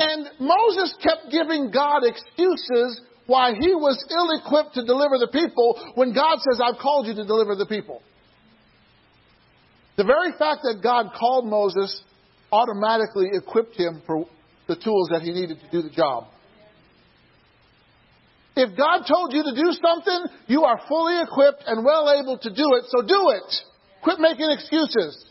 And 0.00 0.30
Moses 0.40 0.96
kept 1.02 1.30
giving 1.30 1.70
God 1.70 2.02
excuses 2.04 3.02
why 3.26 3.52
he 3.52 3.74
was 3.74 4.02
ill 4.10 4.40
equipped 4.40 4.74
to 4.74 4.84
deliver 4.84 5.18
the 5.18 5.28
people 5.30 5.78
when 5.94 6.14
God 6.14 6.38
says, 6.40 6.58
I've 6.60 6.80
called 6.80 7.06
you 7.06 7.14
to 7.14 7.24
deliver 7.24 7.54
the 7.54 7.66
people. 7.66 8.02
The 9.96 10.04
very 10.04 10.32
fact 10.32 10.62
that 10.62 10.80
God 10.82 11.12
called 11.18 11.46
Moses 11.46 12.02
automatically 12.50 13.28
equipped 13.34 13.76
him 13.76 14.02
for 14.06 14.26
the 14.66 14.76
tools 14.76 15.10
that 15.12 15.20
he 15.20 15.32
needed 15.32 15.60
to 15.60 15.70
do 15.70 15.82
the 15.82 15.94
job. 15.94 16.24
If 18.56 18.76
God 18.76 19.04
told 19.06 19.32
you 19.32 19.42
to 19.44 19.54
do 19.54 19.70
something, 19.72 20.36
you 20.46 20.64
are 20.64 20.80
fully 20.88 21.20
equipped 21.20 21.64
and 21.66 21.84
well 21.84 22.10
able 22.18 22.38
to 22.38 22.48
do 22.48 22.74
it, 22.74 22.84
so 22.88 23.02
do 23.02 23.30
it. 23.30 23.54
Quit 24.02 24.18
making 24.18 24.50
excuses. 24.50 25.26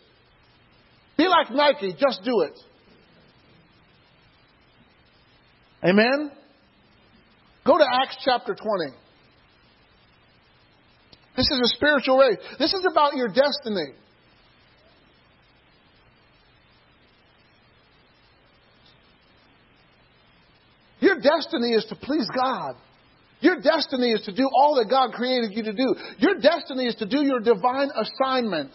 Be 1.18 1.28
like 1.28 1.50
Nike, 1.52 1.96
just 2.00 2.22
do 2.24 2.42
it. 2.42 2.58
Amen? 5.84 6.32
Go 7.66 7.78
to 7.78 7.86
Acts 8.02 8.18
chapter 8.24 8.54
20. 8.56 8.96
This 11.38 11.50
is 11.52 11.60
a 11.64 11.76
spiritual 11.76 12.18
race. 12.18 12.38
This 12.58 12.74
is 12.74 12.86
about 12.90 13.16
your 13.16 13.28
destiny. 13.28 13.94
Your 21.00 21.16
destiny 21.16 21.70
is 21.70 21.86
to 21.86 21.96
please 21.96 22.28
God. 22.36 22.76
Your 23.40 23.62
destiny 23.62 24.12
is 24.12 24.22
to 24.26 24.36
do 24.36 24.50
all 24.54 24.76
that 24.76 24.90
God 24.90 25.14
created 25.14 25.52
you 25.54 25.64
to 25.64 25.74
do. 25.74 25.96
Your 26.18 26.36
destiny 26.42 26.88
is 26.88 26.96
to 26.96 27.06
do 27.06 27.24
your 27.24 27.40
divine 27.40 27.90
assignment. 27.96 28.72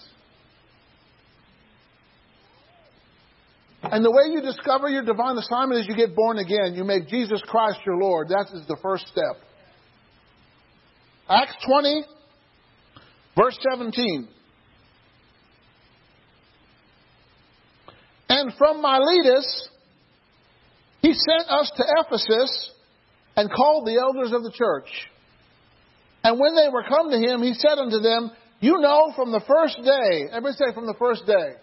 And 3.95 4.05
the 4.05 4.11
way 4.11 4.25
you 4.29 4.41
discover 4.41 4.89
your 4.89 5.05
divine 5.05 5.39
assignment 5.39 5.83
is 5.83 5.87
you 5.87 5.95
get 5.95 6.17
born 6.17 6.39
again. 6.39 6.75
You 6.75 6.83
make 6.83 7.07
Jesus 7.07 7.41
Christ 7.47 7.79
your 7.87 7.97
Lord. 7.97 8.29
That 8.29 8.47
is 8.53 8.67
the 8.67 8.77
first 8.83 9.07
step. 9.07 9.37
Acts 11.29 11.55
20, 11.65 12.03
verse 13.37 13.57
17. 13.71 14.27
And 18.31 18.53
from 18.59 18.83
Miletus, 18.83 19.69
he 21.01 21.13
sent 21.13 21.49
us 21.49 21.71
to 21.77 21.85
Ephesus 22.05 22.73
and 23.37 23.49
called 23.49 23.87
the 23.87 24.01
elders 24.01 24.33
of 24.33 24.43
the 24.43 24.51
church. 24.51 24.89
And 26.25 26.41
when 26.41 26.57
they 26.57 26.69
were 26.69 26.83
come 26.83 27.13
to 27.13 27.17
him, 27.17 27.45
he 27.45 27.55
said 27.55 27.79
unto 27.79 28.01
them, 28.01 28.33
You 28.59 28.79
know 28.81 29.13
from 29.15 29.31
the 29.31 29.43
first 29.47 29.77
day, 29.85 30.27
everybody 30.33 30.57
say 30.57 30.75
from 30.75 30.87
the 30.87 30.97
first 30.99 31.27
day, 31.27 31.63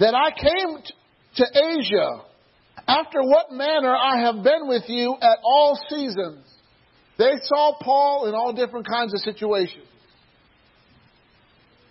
that 0.00 0.14
I 0.14 0.30
came 0.30 0.82
to 1.36 1.44
Asia, 1.44 2.22
after 2.88 3.20
what 3.22 3.52
manner 3.52 3.94
I 3.94 4.22
have 4.22 4.42
been 4.42 4.66
with 4.66 4.84
you 4.88 5.14
at 5.20 5.38
all 5.44 5.78
seasons. 5.88 6.44
They 7.18 7.32
saw 7.42 7.74
Paul 7.80 8.26
in 8.26 8.34
all 8.34 8.54
different 8.54 8.88
kinds 8.88 9.12
of 9.12 9.20
situations. 9.20 9.84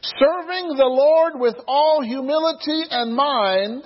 Serving 0.02 0.76
the 0.76 0.86
Lord 0.86 1.34
with 1.36 1.56
all 1.68 2.02
humility 2.02 2.81
and 2.90 3.15
mind, 3.15 3.84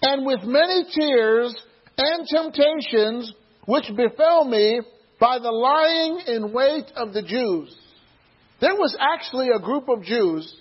and 0.00 0.24
with 0.24 0.40
many 0.42 0.84
tears 0.98 1.54
and 1.98 2.26
temptations 2.26 3.32
which 3.66 3.84
befell 3.96 4.44
me 4.44 4.80
by 5.20 5.38
the 5.38 5.50
lying 5.50 6.20
in 6.26 6.52
wait 6.52 6.90
of 6.96 7.12
the 7.12 7.22
Jews. 7.22 7.76
There 8.60 8.74
was 8.74 8.96
actually 8.98 9.48
a 9.54 9.60
group 9.60 9.88
of 9.88 10.02
Jews 10.02 10.54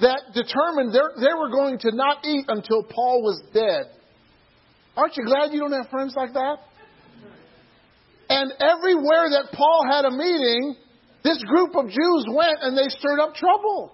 that 0.00 0.20
determined 0.34 0.92
they 0.92 1.34
were 1.34 1.50
going 1.50 1.78
to 1.80 1.94
not 1.94 2.24
eat 2.24 2.44
until 2.48 2.82
Paul 2.82 3.22
was 3.22 3.42
dead. 3.52 3.86
Aren't 4.96 5.16
you 5.16 5.24
glad 5.24 5.52
you 5.52 5.60
don't 5.60 5.72
have 5.72 5.88
friends 5.90 6.14
like 6.16 6.32
that? 6.34 6.58
And 8.28 8.52
everywhere 8.60 9.30
that 9.30 9.52
Paul 9.52 9.84
had 9.90 10.04
a 10.04 10.10
meeting, 10.10 10.76
this 11.22 11.42
group 11.44 11.76
of 11.76 11.86
Jews 11.86 12.26
went 12.28 12.58
and 12.62 12.76
they 12.76 12.88
stirred 12.88 13.20
up 13.20 13.34
trouble. 13.34 13.92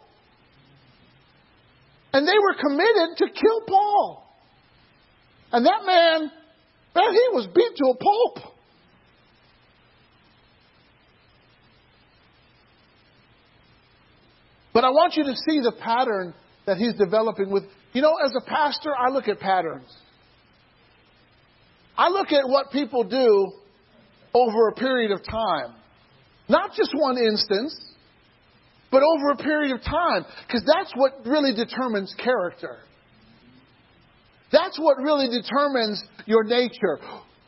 And 2.12 2.27
they 2.27 2.39
were 2.39 2.55
committed 2.55 3.17
to 3.19 3.27
kill 3.27 3.61
Paul. 3.69 4.27
And 5.53 5.67
that 5.67 5.85
man, 5.85 6.31
man, 6.95 7.12
he 7.12 7.29
was 7.33 7.49
beat 7.55 7.77
to 7.77 7.87
a 7.87 7.97
pulp. 7.97 8.55
But 14.73 14.85
I 14.85 14.91
want 14.91 15.17
you 15.17 15.25
to 15.25 15.35
see 15.35 15.61
the 15.61 15.73
pattern 15.73 16.35
that 16.67 16.77
he's 16.77 16.95
developing 16.95 17.51
with. 17.51 17.65
You 17.93 18.03
know, 18.03 18.15
as 18.25 18.33
a 18.37 18.49
pastor, 18.49 18.91
I 18.97 19.11
look 19.11 19.29
at 19.29 19.41
patterns. 19.41 19.93
I 21.97 22.09
look 22.09 22.33
at 22.33 22.49
what 22.49 22.71
people 22.71 23.05
do 23.05 23.53
over 24.33 24.69
a 24.69 24.73
period 24.75 25.11
of 25.11 25.21
time. 25.25 25.75
Not 26.49 26.73
just 26.75 26.93
one 26.95 27.19
instance, 27.19 27.79
but 28.91 29.03
over 29.03 29.31
a 29.33 29.37
period 29.37 29.75
of 29.75 29.83
time. 29.83 30.25
Because 30.47 30.65
that's 30.67 30.93
what 30.95 31.27
really 31.27 31.55
determines 31.55 32.15
character. 32.19 32.79
That's 34.53 34.79
what 34.79 34.99
really 34.99 35.29
determines 35.29 36.03
your 36.27 36.45
nature. 36.45 36.99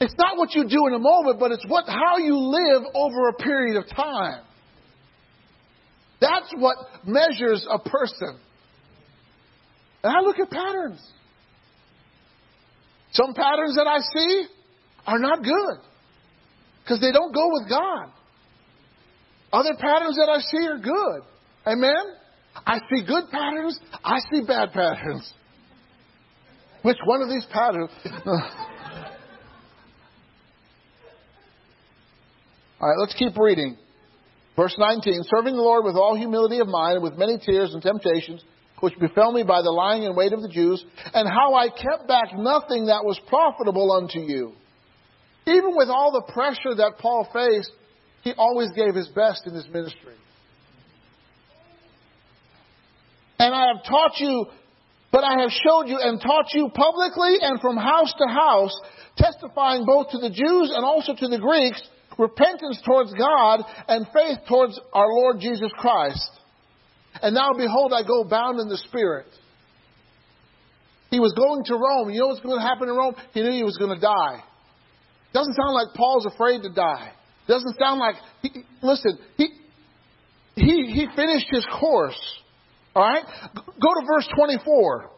It's 0.00 0.14
not 0.18 0.36
what 0.36 0.54
you 0.54 0.68
do 0.68 0.86
in 0.86 0.94
a 0.94 0.98
moment, 0.98 1.38
but 1.38 1.52
it's 1.52 1.64
what 1.66 1.84
how 1.86 2.18
you 2.18 2.36
live 2.36 2.82
over 2.94 3.28
a 3.28 3.34
period 3.34 3.76
of 3.76 3.88
time. 3.88 4.42
That's 6.22 6.54
what 6.56 6.76
measures 7.04 7.66
a 7.68 7.80
person. 7.80 8.38
And 10.04 10.16
I 10.16 10.20
look 10.20 10.38
at 10.38 10.50
patterns. 10.50 11.04
Some 13.10 13.34
patterns 13.34 13.74
that 13.74 13.88
I 13.88 13.98
see 14.14 14.46
are 15.04 15.18
not 15.18 15.42
good 15.42 15.78
because 16.82 17.00
they 17.00 17.10
don't 17.10 17.34
go 17.34 17.48
with 17.50 17.68
God. 17.68 18.12
Other 19.52 19.74
patterns 19.76 20.16
that 20.16 20.28
I 20.30 20.38
see 20.38 20.64
are 20.68 20.78
good. 20.78 21.22
Amen? 21.66 22.04
I 22.54 22.78
see 22.88 23.04
good 23.04 23.24
patterns, 23.30 23.80
I 24.04 24.18
see 24.32 24.42
bad 24.46 24.72
patterns. 24.72 25.32
Which 26.82 26.98
one 27.04 27.20
of 27.20 27.28
these 27.28 27.46
patterns? 27.52 27.90
All 32.80 32.88
right, 32.88 32.98
let's 32.98 33.14
keep 33.14 33.36
reading. 33.36 33.76
Verse 34.56 34.74
19 34.78 35.22
Serving 35.24 35.56
the 35.56 35.62
Lord 35.62 35.84
with 35.84 35.96
all 35.96 36.16
humility 36.16 36.58
of 36.58 36.68
mind 36.68 36.96
and 36.96 37.02
with 37.02 37.18
many 37.18 37.38
tears 37.38 37.72
and 37.72 37.82
temptations, 37.82 38.42
which 38.80 38.98
befell 38.98 39.32
me 39.32 39.42
by 39.42 39.62
the 39.62 39.70
lying 39.70 40.02
in 40.02 40.14
wait 40.14 40.32
of 40.32 40.42
the 40.42 40.48
Jews, 40.48 40.84
and 41.14 41.28
how 41.28 41.54
I 41.54 41.68
kept 41.68 42.06
back 42.06 42.36
nothing 42.36 42.86
that 42.86 43.04
was 43.04 43.18
profitable 43.28 43.92
unto 43.92 44.18
you. 44.18 44.52
Even 45.46 45.76
with 45.76 45.88
all 45.88 46.12
the 46.12 46.32
pressure 46.32 46.74
that 46.76 46.98
Paul 46.98 47.28
faced, 47.32 47.72
he 48.22 48.32
always 48.36 48.70
gave 48.76 48.94
his 48.94 49.08
best 49.08 49.46
in 49.46 49.54
his 49.54 49.66
ministry. 49.68 50.14
And 53.38 53.52
I 53.52 53.66
have 53.74 53.84
taught 53.84 54.20
you, 54.20 54.46
but 55.10 55.24
I 55.24 55.40
have 55.40 55.50
showed 55.50 55.88
you 55.88 55.98
and 56.00 56.20
taught 56.20 56.54
you 56.54 56.68
publicly 56.72 57.38
and 57.40 57.60
from 57.60 57.76
house 57.76 58.14
to 58.18 58.32
house, 58.32 58.80
testifying 59.16 59.84
both 59.84 60.10
to 60.10 60.18
the 60.18 60.30
Jews 60.30 60.72
and 60.74 60.84
also 60.84 61.14
to 61.14 61.28
the 61.28 61.38
Greeks 61.38 61.82
repentance 62.18 62.80
towards 62.84 63.12
God 63.14 63.60
and 63.88 64.06
faith 64.12 64.38
towards 64.48 64.78
our 64.92 65.08
Lord 65.08 65.40
Jesus 65.40 65.70
Christ. 65.76 66.30
And 67.20 67.34
now 67.34 67.50
behold, 67.56 67.92
I 67.92 68.02
go 68.06 68.24
bound 68.24 68.60
in 68.60 68.68
the 68.68 68.78
Spirit. 68.78 69.26
He 71.10 71.20
was 71.20 71.34
going 71.34 71.64
to 71.66 71.74
Rome. 71.74 72.10
You 72.10 72.20
know 72.20 72.28
what's 72.28 72.40
going 72.40 72.58
to 72.58 72.66
happen 72.66 72.88
in 72.88 72.94
Rome? 72.94 73.14
He 73.34 73.42
knew 73.42 73.52
he 73.52 73.64
was 73.64 73.76
going 73.76 73.94
to 73.94 74.00
die. 74.00 74.42
Doesn't 75.34 75.54
sound 75.54 75.74
like 75.74 75.94
Paul's 75.94 76.26
afraid 76.26 76.62
to 76.62 76.70
die. 76.70 77.12
Doesn't 77.46 77.76
sound 77.78 78.00
like 78.00 78.14
he, 78.40 78.50
listen, 78.82 79.18
he 79.36 79.48
he 80.54 80.92
he 80.92 81.06
finished 81.14 81.46
his 81.50 81.66
course. 81.78 82.18
All 82.94 83.02
right? 83.02 83.24
Go 83.54 84.00
to 84.00 84.06
verse 84.06 84.28
24. 84.36 85.10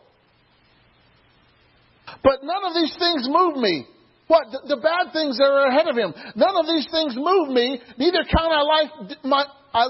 But 2.23 2.39
none 2.43 2.65
of 2.65 2.75
these 2.75 2.95
things 2.99 3.29
move 3.29 3.57
me. 3.57 3.87
What? 4.27 4.49
The, 4.51 4.77
the, 4.77 4.81
bad 4.81 5.13
things 5.13 5.37
that 5.37 5.53
are 5.53 5.69
ahead 5.69 5.87
of 5.87 5.97
him. 5.97 6.15
None 6.35 6.57
of 6.57 6.65
these 6.65 6.89
things 6.89 7.13
move 7.13 7.53
me. 7.53 7.81
Neither 7.99 8.25
count 8.25 8.53
I 8.53 8.63
life, 8.65 8.91
my, 9.23 9.45
I, 9.73 9.85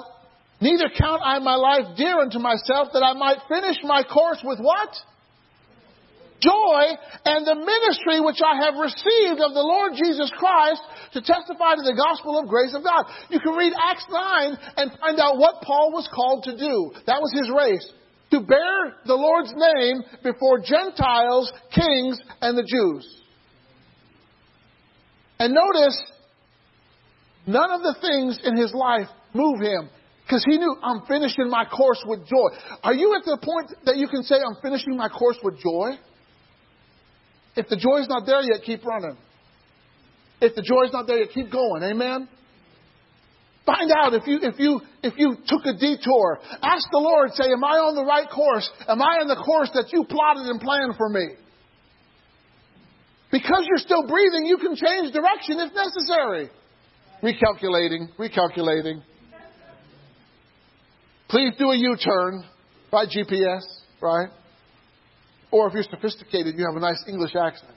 neither 0.61 0.91
count 0.91 1.23
I 1.23 1.39
my 1.39 1.55
life 1.55 1.95
dear 1.97 2.19
unto 2.19 2.43
myself 2.43 2.91
that 2.95 3.07
I 3.07 3.15
might 3.15 3.39
finish 3.47 3.79
my 3.85 4.03
course 4.03 4.43
with 4.43 4.59
what? 4.59 4.91
Joy 6.43 6.83
and 7.25 7.47
the 7.47 7.57
ministry 7.57 8.19
which 8.21 8.43
I 8.43 8.59
have 8.67 8.75
received 8.75 9.39
of 9.39 9.55
the 9.55 9.65
Lord 9.65 9.95
Jesus 9.95 10.29
Christ 10.35 10.83
to 11.15 11.23
testify 11.23 11.79
to 11.79 11.87
the 11.87 11.97
gospel 11.97 12.37
of 12.37 12.51
grace 12.51 12.75
of 12.75 12.83
God. 12.83 13.07
You 13.31 13.39
can 13.39 13.55
read 13.55 13.73
Acts 13.73 14.05
9 14.11 14.59
and 14.77 14.99
find 14.99 15.17
out 15.21 15.39
what 15.39 15.63
Paul 15.63 15.95
was 15.95 16.11
called 16.13 16.45
to 16.45 16.59
do. 16.59 16.91
That 17.07 17.23
was 17.23 17.33
his 17.33 17.49
race. 17.55 17.87
To 18.33 18.41
bear 18.43 18.99
the 19.07 19.15
Lord's 19.15 19.55
name 19.55 20.03
before 20.27 20.59
Gentiles, 20.59 21.53
kings, 21.71 22.19
and 22.43 22.59
the 22.59 22.67
Jews. 22.67 23.24
And 25.39 25.55
notice, 25.55 26.01
none 27.47 27.71
of 27.71 27.83
the 27.83 27.97
things 28.01 28.39
in 28.45 28.57
his 28.57 28.73
life 28.73 29.09
move 29.35 29.61
him 29.61 29.89
because 30.25 30.45
he 30.49 30.59
knew 30.59 30.77
I'm 30.83 31.03
finishing 31.07 31.51
my 31.51 31.65
course 31.65 32.03
with 32.07 32.27
joy. 32.27 32.49
Are 32.83 32.95
you 32.95 33.15
at 33.19 33.25
the 33.25 33.39
point 33.43 33.85
that 33.85 33.97
you 33.97 34.09
can 34.09 34.23
say, 34.23 34.37
I'm 34.37 34.57
finishing 34.63 34.97
my 34.97 35.09
course 35.09 35.37
with 35.43 35.59
joy? 35.59 35.99
If 37.57 37.69
the 37.69 37.77
joy's 37.77 38.09
not 38.09 38.27
there 38.27 38.41
yet, 38.41 38.63
keep 38.65 38.85
running. 38.85 39.17
If 40.41 40.55
the 40.55 40.63
joy's 40.63 40.93
not 40.93 41.07
there 41.07 41.19
yet, 41.19 41.29
keep 41.33 41.51
going. 41.51 41.83
Amen? 41.83 42.29
Find 43.67 43.91
out 43.93 44.13
if 44.13 44.27
you, 44.27 44.39
if 44.43 44.59
you, 44.59 44.81
if 45.03 45.15
you 45.17 45.37
took 45.47 45.65
a 45.65 45.73
detour. 45.73 46.39
Ask 46.63 46.89
the 46.91 46.99
Lord, 46.99 47.33
say, 47.33 47.45
am 47.51 47.65
I 47.65 47.81
on 47.81 47.95
the 47.95 48.05
right 48.05 48.29
course? 48.29 48.69
Am 48.89 49.01
I 49.01 49.25
on 49.25 49.29
the 49.29 49.41
course 49.41 49.71
that 49.75 49.93
you 49.93 50.05
plotted 50.05 50.45
and 50.47 50.61
planned 50.61 50.97
for 50.97 51.09
me? 51.09 51.37
Because 53.35 53.67
you're 53.67 53.79
still 53.79 54.07
breathing, 54.07 54.47
you 54.47 54.59
can 54.59 54.77
change 54.77 55.13
direction 55.13 55.59
if 55.59 55.73
necessary. 55.75 56.51
Recalculating, 57.21 58.07
recalculating. 58.17 59.03
Please 61.29 61.53
do 61.59 61.73
a 61.73 61.77
U 61.77 61.97
turn. 61.97 62.45
by 62.93 63.07
GPS, 63.07 63.63
right? 64.01 64.29
Or 65.51 65.67
if 65.67 65.75
you're 65.75 65.83
sophisticated, 65.83 66.55
you 66.57 66.65
have 66.65 66.77
a 66.77 66.81
nice 66.81 67.03
English 67.09 67.35
accent. 67.35 67.73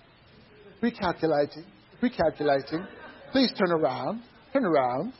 Recalculating, 0.83 1.65
recalculating. 2.03 2.87
Please 3.31 3.51
turn 3.57 3.71
around, 3.71 4.21
turn 4.53 4.63
around. 4.63 5.11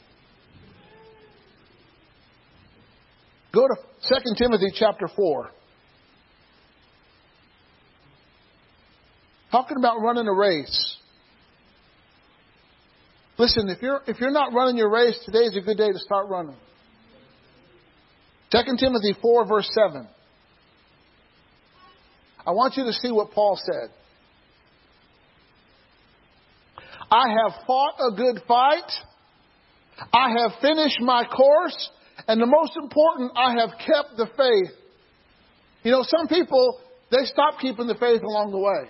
Go 3.56 3.68
to 3.68 3.76
2 4.08 4.36
Timothy 4.38 4.68
chapter 4.76 5.08
4. 5.16 5.52
Talking 9.52 9.78
about 9.78 10.02
running 10.02 10.28
a 10.28 10.34
race. 10.34 10.98
Listen, 13.38 13.70
if 13.70 13.82
you're, 13.82 14.02
if 14.08 14.20
you're 14.20 14.32
not 14.32 14.54
running 14.54 14.78
your 14.78 14.92
race, 14.92 15.18
today 15.26 15.46
is 15.46 15.56
a 15.56 15.62
good 15.62 15.78
day 15.78 15.92
to 15.92 16.00
start 16.00 16.28
running. 16.28 16.56
2 18.52 18.60
Timothy 18.80 19.16
4, 19.22 19.48
verse 19.48 19.70
7. 19.74 20.08
I 22.46 22.52
want 22.52 22.78
you 22.78 22.86
to 22.86 22.94
see 22.94 23.12
what 23.12 23.32
Paul 23.32 23.60
said. 23.62 23.90
I 27.12 27.28
have 27.30 27.66
fought 27.66 27.96
a 28.00 28.16
good 28.16 28.42
fight. 28.48 28.92
I 30.14 30.30
have 30.40 30.60
finished 30.62 31.00
my 31.02 31.26
course. 31.26 31.90
And 32.28 32.42
the 32.42 32.46
most 32.46 32.72
important, 32.82 33.32
I 33.36 33.56
have 33.60 33.72
kept 33.80 34.18
the 34.18 34.28
faith. 34.38 34.76
You 35.84 35.92
know, 35.92 36.04
some 36.04 36.28
people, 36.28 36.80
they 37.12 37.26
stop 37.26 37.60
keeping 37.62 37.88
the 37.88 37.96
faith 37.96 38.22
along 38.24 38.52
the 38.52 38.58
way. 38.58 38.90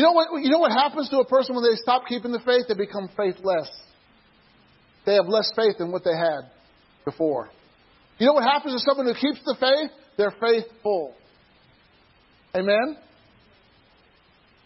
You 0.00 0.06
know 0.06 0.12
what, 0.12 0.42
you 0.42 0.48
know 0.48 0.60
what 0.60 0.72
happens 0.72 1.10
to 1.10 1.18
a 1.18 1.26
person 1.26 1.54
when 1.54 1.62
they 1.62 1.76
stop 1.76 2.06
keeping 2.08 2.32
the 2.32 2.40
faith? 2.40 2.64
They 2.66 2.74
become 2.74 3.10
faithless. 3.18 3.68
They 5.04 5.12
have 5.12 5.26
less 5.28 5.52
faith 5.54 5.76
than 5.76 5.92
what 5.92 6.04
they 6.04 6.16
had 6.16 6.48
before. 7.04 7.50
You 8.16 8.26
know 8.26 8.32
what 8.32 8.44
happens 8.44 8.72
to 8.72 8.80
someone 8.80 9.04
who 9.04 9.12
keeps 9.12 9.44
the 9.44 9.56
faith? 9.60 9.90
They're 10.16 10.32
faithful. 10.40 11.12
Amen? 12.56 12.96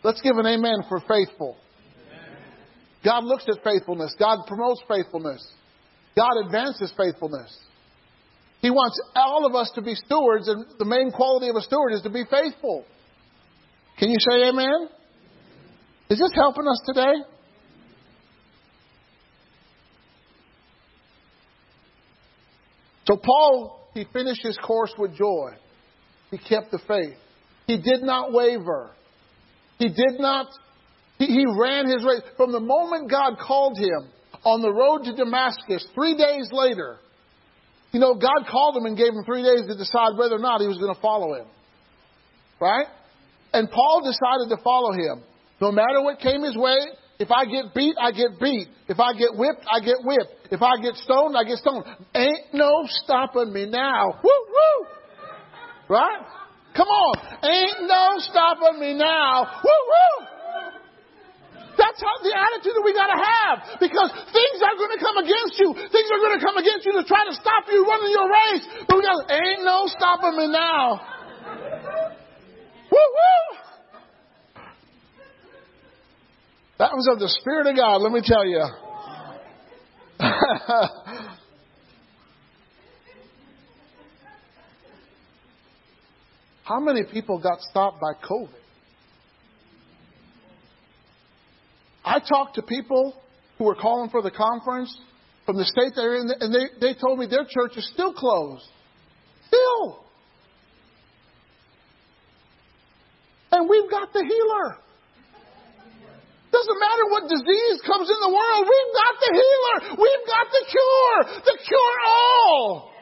Let's 0.05 0.21
give 0.21 0.37
an 0.37 0.47
amen 0.47 0.85
for 0.89 1.01
faithful. 1.01 1.57
God 3.05 3.25
looks 3.25 3.45
at 3.49 3.59
faithfulness. 3.65 4.15
God 4.17 4.47
promotes 4.47 4.83
faithfulness. 4.87 5.45
God 6.15 6.47
advances 6.47 6.95
faithfulness. 6.97 7.59
He 8.61 8.71
wants 8.71 9.03
all 9.17 9.47
of 9.47 9.57
us 9.57 9.73
to 9.75 9.83
be 9.83 9.97
stewards, 9.97 10.47
and 10.47 10.65
the 10.79 10.85
main 10.85 11.11
quality 11.11 11.49
of 11.49 11.57
a 11.57 11.61
steward 11.61 11.93
is 11.93 12.03
to 12.03 12.11
be 12.11 12.23
faithful. 12.23 12.85
Can 13.99 14.11
you 14.11 14.19
say 14.31 14.49
amen? 14.49 14.94
Is 16.11 16.19
this 16.19 16.33
helping 16.35 16.67
us 16.69 16.81
today? 16.87 17.15
So 23.07 23.17
Paul, 23.17 23.89
he 23.95 24.07
finished 24.13 24.43
his 24.43 24.59
course 24.59 24.93
with 24.99 25.15
joy. 25.17 25.53
He 26.31 26.39
kept 26.39 26.71
the 26.71 26.79
faith. 26.87 27.17
He 27.67 27.77
did 27.77 28.03
not 28.03 28.33
waver. 28.33 28.91
He 29.79 29.89
did 29.89 30.19
not, 30.19 30.47
he, 31.19 31.27
he 31.27 31.45
ran 31.59 31.87
his 31.87 32.05
race. 32.05 32.23
From 32.37 32.53
the 32.53 32.61
moment 32.61 33.11
God 33.11 33.39
called 33.39 33.79
him 33.79 34.11
on 34.45 34.63
the 34.63 34.73
road 34.73 35.05
to 35.05 35.15
Damascus, 35.15 35.87
three 35.95 36.17
days 36.17 36.49
later, 36.53 36.99
you 37.93 38.01
know, 38.01 38.15
God 38.15 38.47
called 38.51 38.77
him 38.77 38.87
and 38.87 38.97
gave 38.97 39.09
him 39.09 39.25
three 39.25 39.43
days 39.43 39.67
to 39.69 39.77
decide 39.77 40.19
whether 40.19 40.35
or 40.35 40.41
not 40.41 40.61
he 40.61 40.67
was 40.67 40.79
going 40.79 40.95
to 40.95 41.01
follow 41.01 41.35
him. 41.35 41.47
Right? 42.61 42.87
And 43.53 43.71
Paul 43.71 44.01
decided 44.01 44.57
to 44.57 44.63
follow 44.63 44.93
him. 44.93 45.23
No 45.61 45.71
matter 45.71 46.03
what 46.03 46.19
came 46.19 46.43
his 46.43 46.57
way, 46.57 46.79
if 47.19 47.31
I 47.31 47.45
get 47.45 47.75
beat, 47.75 47.95
I 48.01 48.11
get 48.11 48.41
beat. 48.41 48.69
If 48.89 48.99
I 48.99 49.15
get 49.15 49.35
whipped, 49.35 49.65
I 49.71 49.81
get 49.81 50.03
whipped. 50.03 50.51
If 50.51 50.63
I 50.63 50.83
get 50.83 50.95
stoned, 50.97 51.37
I 51.37 51.45
get 51.45 51.59
stoned. 51.59 51.85
Ain't 52.15 52.53
no 52.53 52.85
stopping 53.05 53.53
me 53.53 53.67
now. 53.67 54.21
Woo 54.23 54.41
woo! 54.51 54.87
Right? 55.89 56.21
Come 56.77 56.89
on. 56.89 57.15
Ain't 57.47 57.87
no 57.87 58.19
stopping 58.19 58.81
me 58.81 58.95
now. 58.95 59.63
Woo 59.63 59.81
woo! 59.87 60.27
That's 61.79 61.99
how 62.03 62.17
the 62.23 62.35
attitude 62.35 62.75
that 62.75 62.85
we 62.87 62.95
gotta 62.95 63.19
have. 63.19 63.79
Because 63.79 64.11
things 64.31 64.59
are 64.63 64.75
gonna 64.79 64.99
come 64.99 65.19
against 65.23 65.55
you. 65.59 65.75
Things 65.75 66.09
are 66.11 66.23
gonna 66.23 66.43
come 66.43 66.59
against 66.59 66.87
you 66.87 66.93
to 66.99 67.05
try 67.07 67.27
to 67.27 67.35
stop 67.35 67.67
you 67.71 67.87
running 67.87 68.11
your 68.11 68.27
race. 68.27 68.65
But 68.87 68.99
we 68.99 69.03
got 69.03 69.31
ain't 69.31 69.63
no 69.63 69.87
stopping 69.87 70.35
me 70.35 70.47
now. 70.51 70.99
Woo 72.91 72.99
woo! 72.99 73.64
That 76.79 76.93
was 76.93 77.09
of 77.13 77.21
the 77.21 77.29
Spirit 77.29 77.69
of 77.69 77.77
God, 77.77 78.03
let 78.03 78.11
me 78.13 78.21
tell 78.25 78.45
you. 78.45 78.65
How 86.65 86.81
many 86.81 87.05
people 87.05 87.39
got 87.39 87.61
stopped 87.61 88.01
by 88.01 88.15
COVID? 88.27 88.49
I 92.05 92.19
talked 92.21 92.57
to 92.57 92.63
people 92.63 93.15
who 93.59 93.65
were 93.65 93.77
calling 93.77 94.11
for 94.11 94.21
the 94.23 94.31
conference 94.31 94.99
from 95.47 95.57
the 95.57 95.65
state 95.65 95.93
they're 95.95 96.17
in, 96.17 96.31
and 96.41 96.55
they, 96.55 96.67
they 96.81 96.95
told 96.99 97.19
me 97.19 97.27
their 97.27 97.45
church 97.49 97.77
is 97.77 97.89
still 97.93 98.13
closed. 98.13 98.65
Still. 99.47 100.05
And 103.53 103.69
we've 103.69 103.91
got 103.91 104.13
the 104.13 104.25
healer. 104.25 104.77
Doesn't 106.55 106.79
matter 106.79 107.07
what 107.11 107.27
disease 107.27 107.83
comes 107.83 108.07
in 108.07 108.19
the 108.23 108.31
world, 108.31 108.63
we've 108.63 108.93
got 108.95 109.15
the 109.19 109.31
healer. 109.35 109.77
We've 109.99 110.27
got 110.31 110.47
the 110.55 110.63
cure. 110.71 111.19
The 111.51 111.57
cure 111.67 111.97
all. 112.07 112.95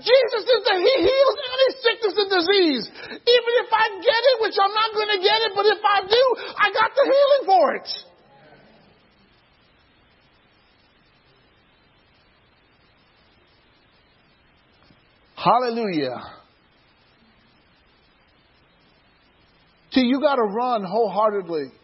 Jesus 0.00 0.42
is 0.48 0.60
the 0.64 0.76
He 0.80 0.94
heals 1.04 1.36
any 1.44 1.68
sickness 1.84 2.14
and 2.16 2.30
disease. 2.32 2.84
Even 3.12 3.52
if 3.60 3.68
I 3.68 3.84
get 4.00 4.22
it, 4.32 4.36
which 4.40 4.56
I'm 4.56 4.72
not 4.72 4.90
going 4.96 5.12
to 5.12 5.20
get 5.20 5.36
it, 5.44 5.52
but 5.52 5.66
if 5.68 5.84
I 5.84 6.00
do, 6.08 6.24
I 6.56 6.72
got 6.72 6.90
the 6.96 7.04
healing 7.04 7.44
for 7.44 7.74
it. 7.76 7.88
Hallelujah. 15.36 16.22
See, 19.92 20.00
you 20.00 20.22
got 20.22 20.36
to 20.36 20.42
run 20.42 20.84
wholeheartedly. 20.84 21.83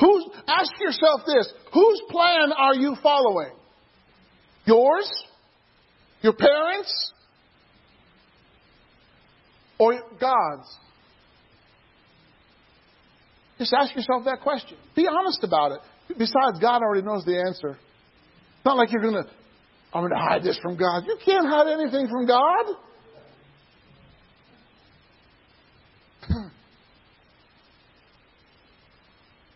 Who's, 0.00 0.26
ask 0.46 0.72
yourself 0.80 1.22
this 1.26 1.52
whose 1.72 2.02
plan 2.08 2.52
are 2.56 2.74
you 2.74 2.96
following? 3.02 3.52
Yours? 4.64 5.24
Your 6.22 6.34
parents? 6.34 7.12
Or 9.78 10.00
God's? 10.20 10.76
Just 13.58 13.72
ask 13.72 13.94
yourself 13.94 14.24
that 14.24 14.40
question. 14.40 14.76
Be 14.94 15.08
honest 15.08 15.42
about 15.42 15.72
it. 15.72 15.78
Besides, 16.16 16.58
God 16.60 16.82
already 16.82 17.04
knows 17.04 17.24
the 17.24 17.38
answer. 17.38 17.70
It's 17.70 18.64
not 18.64 18.76
like 18.76 18.92
you're 18.92 19.02
going 19.02 19.22
to, 19.22 19.28
I'm 19.92 20.02
going 20.02 20.12
to 20.12 20.18
hide 20.18 20.42
this 20.42 20.58
from 20.62 20.76
God. 20.76 21.04
You 21.06 21.18
can't 21.24 21.46
hide 21.46 21.68
anything 21.68 22.08
from 22.08 22.26
God. 22.26 22.66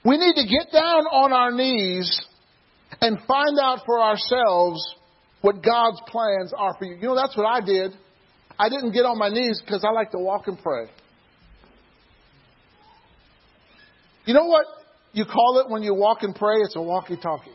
We 0.05 0.19
need 0.19 0.35
to 0.35 0.47
get 0.47 0.73
down 0.73 1.07
on 1.07 1.33
our 1.33 1.53
knees 1.53 2.21
and 3.01 3.19
find 3.27 3.59
out 3.63 3.81
for 3.87 4.01
ourselves 4.01 4.97
what 5.41 5.63
God's 5.63 6.01
plans 6.09 6.53
are 6.57 6.75
for 6.79 6.85
you. 6.85 6.97
You 6.97 7.09
know, 7.09 7.17
that's 7.17 7.37
what 7.37 7.47
I 7.47 7.61
did. 7.65 7.93
I 8.59 8.69
didn't 8.69 8.93
get 8.93 9.05
on 9.05 9.19
my 9.19 9.29
knees 9.29 9.61
because 9.65 9.85
I 9.85 9.91
like 9.91 10.11
to 10.13 10.19
walk 10.19 10.47
and 10.47 10.59
pray. 10.61 10.87
You 14.25 14.35
know 14.35 14.47
what 14.47 14.67
you 15.13 15.25
call 15.25 15.63
it 15.65 15.71
when 15.71 15.83
you 15.83 15.95
walk 15.95 16.23
and 16.23 16.35
pray? 16.35 16.57
It's 16.61 16.77
a 16.77 16.83
walkie 16.83 17.17
talkie. 17.17 17.51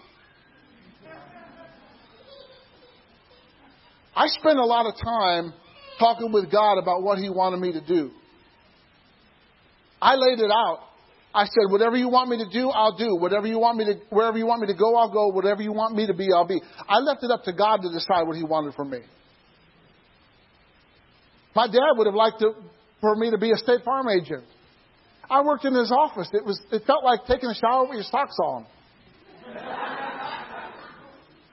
I 4.15 4.27
spent 4.27 4.57
a 4.57 4.65
lot 4.65 4.85
of 4.85 4.95
time 5.01 5.53
talking 5.99 6.31
with 6.31 6.51
God 6.51 6.77
about 6.77 7.03
what 7.03 7.19
He 7.19 7.29
wanted 7.29 7.59
me 7.59 7.73
to 7.73 7.81
do. 7.81 8.11
I 10.01 10.15
laid 10.15 10.39
it 10.39 10.51
out. 10.51 10.86
I 11.37 11.45
said, 11.45 11.69
whatever 11.69 11.95
you 11.95 12.09
want 12.09 12.31
me 12.31 12.43
to 12.43 12.49
do, 12.49 12.69
I'll 12.69 12.97
do. 12.97 13.15
Whatever 13.15 13.45
you 13.45 13.59
want 13.59 13.77
me 13.77 13.85
to, 13.85 13.93
wherever 14.09 14.39
you 14.39 14.47
want 14.47 14.61
me 14.61 14.67
to 14.67 14.73
go, 14.73 14.95
I'll 14.95 15.13
go. 15.13 15.27
Whatever 15.27 15.61
you 15.61 15.71
want 15.71 15.95
me 15.95 16.07
to 16.07 16.13
be, 16.15 16.29
I'll 16.33 16.47
be. 16.47 16.59
I 16.89 16.97
left 16.97 17.23
it 17.23 17.29
up 17.29 17.43
to 17.43 17.53
God 17.53 17.83
to 17.83 17.91
decide 17.93 18.23
what 18.23 18.35
He 18.35 18.43
wanted 18.43 18.73
from 18.73 18.89
me. 18.89 19.01
My 21.55 21.67
dad 21.67 21.93
would 21.95 22.07
have 22.07 22.15
liked 22.15 22.39
to, 22.39 22.53
for 23.01 23.15
me 23.15 23.29
to 23.29 23.37
be 23.37 23.51
a 23.51 23.55
State 23.55 23.83
Farm 23.85 24.07
agent. 24.09 24.45
I 25.29 25.43
worked 25.43 25.63
in 25.63 25.75
his 25.75 25.91
office. 25.91 26.27
It 26.33 26.43
was, 26.43 26.59
it 26.71 26.81
felt 26.87 27.03
like 27.03 27.25
taking 27.27 27.49
a 27.49 27.55
shower 27.55 27.83
with 27.83 27.97
your 27.97 28.03
socks 28.03 28.37
on. 28.43 28.65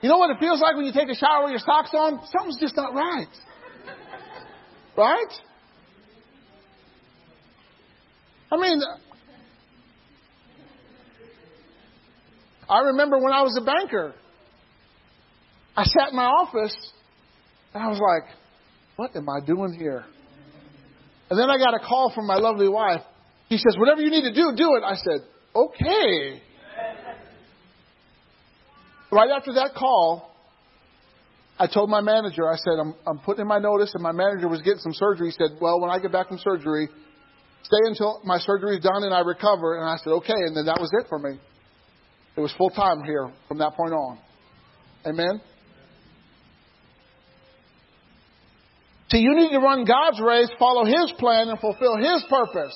you 0.01 0.09
know 0.09 0.16
what 0.16 0.31
it 0.31 0.39
feels 0.40 0.62
like 0.62 0.77
when 0.77 0.86
you 0.86 0.93
take 0.94 1.11
a 1.11 1.15
shower 1.15 1.43
with 1.44 1.51
your 1.51 1.61
socks 1.61 1.90
on? 1.93 2.20
Something's 2.32 2.59
just 2.59 2.74
not 2.74 2.94
right. 2.94 3.28
Right? 4.97 5.32
I 8.51 8.56
mean, 8.56 8.81
I 12.68 12.80
remember 12.80 13.18
when 13.18 13.32
I 13.32 13.42
was 13.42 13.58
a 13.60 13.64
banker, 13.64 14.14
I 15.76 15.84
sat 15.84 16.10
in 16.10 16.16
my 16.16 16.24
office 16.24 16.76
And 17.74 17.82
I 17.82 17.88
was 17.88 17.98
like, 17.98 18.30
what 18.96 19.14
am 19.16 19.28
I 19.28 19.44
doing 19.44 19.74
here? 19.74 20.04
And 21.28 21.38
then 21.38 21.50
I 21.50 21.58
got 21.58 21.74
a 21.74 21.80
call 21.80 22.12
from 22.14 22.26
my 22.26 22.36
lovely 22.36 22.68
wife. 22.68 23.00
She 23.48 23.58
says, 23.58 23.76
whatever 23.76 24.00
you 24.00 24.10
need 24.10 24.22
to 24.22 24.32
do, 24.32 24.52
do 24.56 24.76
it. 24.76 24.84
I 24.84 24.94
said, 24.94 25.26
okay. 25.54 26.40
Right 29.10 29.30
after 29.30 29.54
that 29.54 29.74
call, 29.76 30.30
I 31.58 31.66
told 31.66 31.90
my 31.90 32.00
manager, 32.00 32.48
I 32.48 32.56
said, 32.56 32.78
I'm, 32.80 32.94
I'm 33.06 33.18
putting 33.18 33.42
in 33.42 33.48
my 33.48 33.58
notice, 33.58 33.92
and 33.94 34.02
my 34.02 34.12
manager 34.12 34.48
was 34.48 34.60
getting 34.62 34.80
some 34.80 34.92
surgery. 34.92 35.28
He 35.28 35.32
said, 35.32 35.58
Well, 35.60 35.80
when 35.80 35.90
I 35.90 35.98
get 36.00 36.10
back 36.10 36.28
from 36.28 36.38
surgery, 36.38 36.88
stay 37.62 37.78
until 37.84 38.20
my 38.24 38.38
surgery 38.38 38.76
is 38.76 38.82
done 38.82 39.04
and 39.04 39.14
I 39.14 39.20
recover. 39.20 39.78
And 39.78 39.88
I 39.88 39.96
said, 39.98 40.10
Okay. 40.10 40.34
And 40.34 40.56
then 40.56 40.66
that 40.66 40.80
was 40.80 40.90
it 41.00 41.06
for 41.08 41.18
me. 41.18 41.38
It 42.36 42.40
was 42.40 42.52
full 42.59 42.70
time 42.70 43.05
here 43.05 43.31
from 43.48 43.59
that 43.59 43.74
point 43.74 43.93
on. 43.93 44.19
Amen? 45.06 45.40
See, 49.11 49.19
you 49.19 49.35
need 49.36 49.51
to 49.51 49.59
run 49.59 49.85
God's 49.85 50.20
race, 50.20 50.48
follow 50.59 50.85
His 50.85 51.12
plan, 51.19 51.48
and 51.48 51.59
fulfill 51.61 51.97
His 51.97 52.24
purpose. 52.28 52.74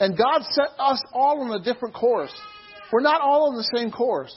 And 0.00 0.16
God 0.16 0.42
set 0.52 0.68
us 0.78 1.02
all 1.12 1.42
on 1.42 1.60
a 1.60 1.62
different 1.62 1.94
course. 1.94 2.32
We're 2.92 3.02
not 3.02 3.20
all 3.20 3.50
on 3.50 3.56
the 3.56 3.68
same 3.76 3.90
course. 3.90 4.32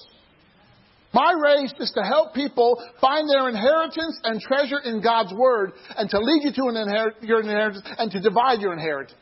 My 1.13 1.33
race 1.33 1.73
is 1.79 1.91
to 1.91 2.03
help 2.03 2.33
people 2.33 2.81
find 2.99 3.29
their 3.29 3.47
inheritance 3.47 4.19
and 4.23 4.41
treasure 4.41 4.79
in 4.79 5.01
God's 5.01 5.33
Word 5.33 5.73
and 5.97 6.09
to 6.09 6.19
lead 6.19 6.43
you 6.43 6.51
to 6.53 6.63
an 6.69 6.75
inher- 6.75 7.13
your 7.21 7.41
inheritance 7.41 7.85
and 7.97 8.09
to 8.11 8.19
divide 8.21 8.59
your 8.59 8.73
inheritance. 8.73 9.19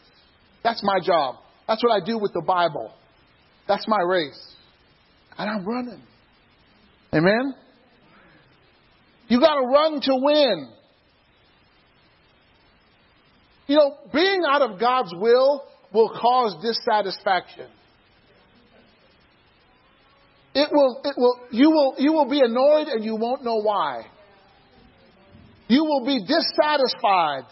That's 0.64 0.82
my 0.84 1.00
job. 1.04 1.36
That's 1.70 1.84
what 1.84 1.92
I 1.92 2.04
do 2.04 2.18
with 2.18 2.34
the 2.34 2.42
Bible. 2.42 2.92
That's 3.68 3.88
my 3.88 4.00
race. 4.02 4.56
And 5.38 5.48
I'm 5.48 5.64
running. 5.68 6.02
Amen? 7.14 7.54
You 9.28 9.40
gotta 9.40 9.68
run 9.68 10.02
to 10.02 10.12
win. 10.16 10.70
You 13.68 13.76
know, 13.76 13.98
being 14.12 14.42
out 14.50 14.64
of 14.64 14.80
God's 14.80 15.14
will 15.14 15.64
will 15.94 16.10
cause 16.10 16.56
dissatisfaction. 16.64 17.68
It 20.56 20.70
will, 20.72 21.02
it 21.04 21.14
will, 21.16 21.40
you 21.52 21.70
will, 21.70 21.96
you 22.00 22.14
will 22.14 22.28
be 22.28 22.42
annoyed 22.44 22.88
and 22.88 23.06
you 23.06 23.16
won't 23.16 23.44
know 23.44 23.62
why. 23.62 24.08
You 25.68 25.84
will 25.84 26.04
be 26.04 26.20
dissatisfied. 26.26 27.44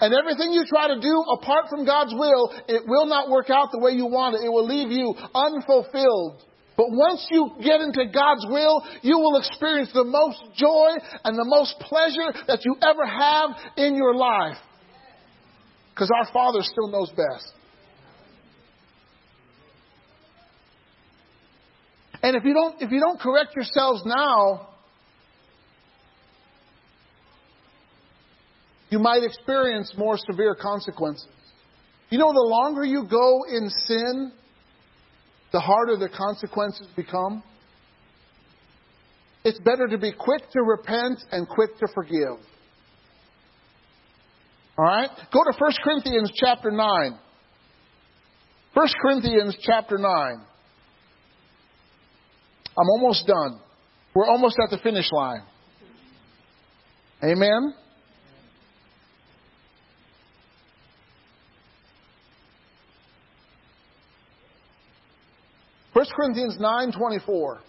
And 0.00 0.14
everything 0.14 0.52
you 0.52 0.64
try 0.66 0.88
to 0.88 1.00
do 1.00 1.24
apart 1.40 1.66
from 1.68 1.84
God's 1.84 2.14
will, 2.14 2.52
it 2.68 2.82
will 2.86 3.06
not 3.06 3.30
work 3.30 3.50
out 3.50 3.70
the 3.72 3.78
way 3.78 3.92
you 3.92 4.06
want 4.06 4.36
it. 4.36 4.44
It 4.44 4.48
will 4.50 4.66
leave 4.66 4.90
you 4.90 5.14
unfulfilled. 5.34 6.42
But 6.76 6.86
once 6.90 7.26
you 7.30 7.50
get 7.62 7.80
into 7.80 8.06
God's 8.06 8.46
will, 8.48 8.82
you 9.02 9.18
will 9.18 9.38
experience 9.38 9.90
the 9.92 10.04
most 10.04 10.42
joy 10.56 10.90
and 11.24 11.38
the 11.38 11.44
most 11.44 11.78
pleasure 11.80 12.32
that 12.48 12.64
you 12.64 12.76
ever 12.82 13.06
have 13.06 13.50
in 13.76 13.94
your 13.94 14.14
life. 14.14 14.56
Because 15.94 16.10
our 16.18 16.32
Father 16.32 16.60
still 16.62 16.88
knows 16.88 17.10
best. 17.10 17.52
And 22.24 22.34
if 22.36 22.44
you 22.44 22.54
don't, 22.54 22.80
if 22.80 22.90
you 22.90 23.00
don't 23.00 23.20
correct 23.20 23.54
yourselves 23.54 24.02
now, 24.04 24.73
you 28.94 29.00
might 29.00 29.24
experience 29.24 29.92
more 29.98 30.16
severe 30.16 30.54
consequences. 30.54 31.26
You 32.10 32.18
know, 32.18 32.32
the 32.32 32.46
longer 32.48 32.84
you 32.84 33.04
go 33.10 33.40
in 33.50 33.68
sin, 33.68 34.30
the 35.50 35.58
harder 35.58 35.96
the 35.96 36.08
consequences 36.08 36.86
become. 36.94 37.42
It's 39.42 39.58
better 39.58 39.88
to 39.88 39.98
be 39.98 40.12
quick 40.12 40.48
to 40.52 40.60
repent 40.62 41.18
and 41.32 41.48
quick 41.48 41.76
to 41.78 41.88
forgive. 41.92 42.38
All 44.78 44.84
right? 44.84 45.10
Go 45.32 45.40
to 45.42 45.52
1 45.58 45.72
Corinthians 45.82 46.30
chapter 46.36 46.70
9. 46.70 47.18
1 48.74 48.88
Corinthians 49.02 49.56
chapter 49.60 49.98
9. 49.98 50.06
I'm 52.78 52.88
almost 52.90 53.26
done. 53.26 53.58
We're 54.14 54.28
almost 54.28 54.56
at 54.62 54.70
the 54.70 54.78
finish 54.78 55.10
line. 55.10 55.42
Amen? 57.24 57.74
First 66.04 66.16
Corinthians 66.16 66.56
nine 66.60 66.92
twenty 66.92 67.18
four. 67.24 67.60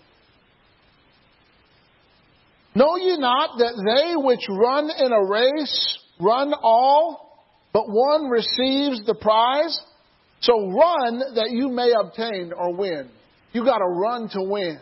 Know 2.76 2.98
ye 2.98 3.18
not 3.18 3.58
that 3.60 3.76
they 3.78 4.14
which 4.18 4.42
run 4.50 4.90
in 4.90 5.14
a 5.14 5.24
race 5.24 5.98
run 6.20 6.54
all, 6.62 7.40
but 7.72 7.84
one 7.88 8.30
receives 8.30 9.06
the 9.06 9.16
prize? 9.16 9.80
So 10.42 10.54
run 10.70 11.20
that 11.36 11.52
you 11.52 11.70
may 11.70 11.94
obtain 11.98 12.52
or 12.58 12.76
win. 12.76 13.10
You 13.54 13.64
got 13.64 13.78
to 13.78 13.86
run 13.86 14.28
to 14.34 14.42
win. 14.42 14.80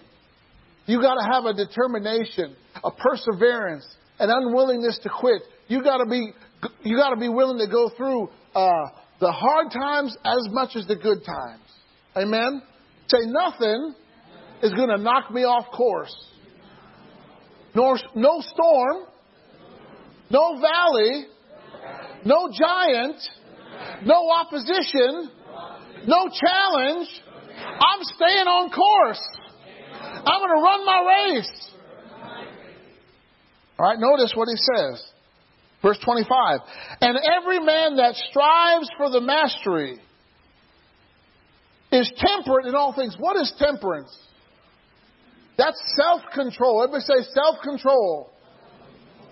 You 0.87 0.99
got 0.99 1.13
to 1.13 1.31
have 1.31 1.45
a 1.45 1.53
determination, 1.53 2.55
a 2.83 2.89
perseverance, 2.89 3.85
an 4.17 4.31
unwillingness 4.31 4.99
to 5.03 5.09
quit. 5.09 5.43
You 5.67 5.83
got 5.83 5.97
to 5.97 6.09
be 6.09 6.31
you 6.81 6.97
got 6.97 7.11
to 7.11 7.19
be 7.19 7.29
willing 7.29 7.59
to 7.59 7.71
go 7.71 7.91
through 7.95 8.29
uh, 8.55 8.89
the 9.19 9.31
hard 9.31 9.67
times 9.71 10.17
as 10.25 10.47
much 10.49 10.75
as 10.75 10.87
the 10.87 10.95
good 10.95 11.23
times. 11.23 11.61
Amen. 12.17 12.63
Say 13.07 13.19
nothing 13.25 13.95
is 14.61 14.71
going 14.73 14.89
to 14.89 14.97
knock 14.97 15.31
me 15.31 15.43
off 15.43 15.71
course. 15.71 16.15
Nor, 17.75 17.97
no 18.15 18.41
storm, 18.41 19.03
no 20.29 20.59
valley, 20.61 21.25
no 22.25 22.49
giant, 22.51 23.17
no 24.05 24.29
opposition, 24.31 25.29
no 26.07 26.29
challenge. 26.29 27.07
I'm 27.57 28.03
staying 28.03 28.47
on 28.47 28.69
course. 28.69 29.21
I'm 30.25 30.39
going 30.39 30.55
to 30.55 30.63
run 30.63 30.85
my 30.85 31.33
race. 31.33 31.69
All 33.79 33.87
right, 33.87 33.97
notice 33.99 34.33
what 34.35 34.47
he 34.47 34.55
says. 34.55 35.03
Verse 35.81 35.99
25. 36.05 36.59
And 37.01 37.17
every 37.41 37.59
man 37.59 37.97
that 37.97 38.15
strives 38.29 38.87
for 38.97 39.09
the 39.09 39.19
mastery 39.19 39.99
is 41.93 42.11
temperate 42.17 42.65
in 42.65 42.75
all 42.75 42.93
things. 42.93 43.15
What 43.17 43.37
is 43.37 43.53
temperance? 43.57 44.15
That's 45.57 45.79
self 45.95 46.21
control. 46.33 46.83
Everybody 46.83 47.05
say 47.05 47.29
self 47.33 47.61
control. 47.63 48.31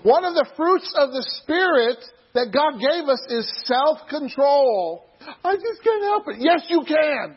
One 0.03 0.25
of 0.25 0.33
the 0.33 0.45
fruits 0.55 0.93
of 0.97 1.09
the 1.09 1.25
Spirit 1.41 1.97
that 2.33 2.53
God 2.53 2.79
gave 2.79 3.09
us 3.09 3.21
is 3.29 3.51
self 3.65 4.07
control. 4.09 5.05
I 5.43 5.55
just 5.55 5.83
can't 5.83 6.03
help 6.03 6.27
it. 6.27 6.38
Yes, 6.39 6.65
you 6.69 6.83
can. 6.88 7.35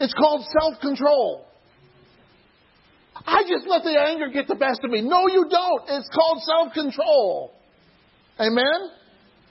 It's 0.00 0.14
called 0.14 0.44
self 0.60 0.80
control. 0.80 1.46
I 3.26 3.42
just 3.42 3.66
let 3.66 3.82
the 3.82 4.00
anger 4.00 4.28
get 4.28 4.48
the 4.48 4.54
best 4.54 4.80
of 4.84 4.90
me. 4.90 5.02
No, 5.02 5.28
you 5.28 5.46
don't. 5.50 5.82
It's 5.88 6.08
called 6.08 6.40
self 6.42 6.72
control. 6.72 7.52
Amen? 8.38 8.90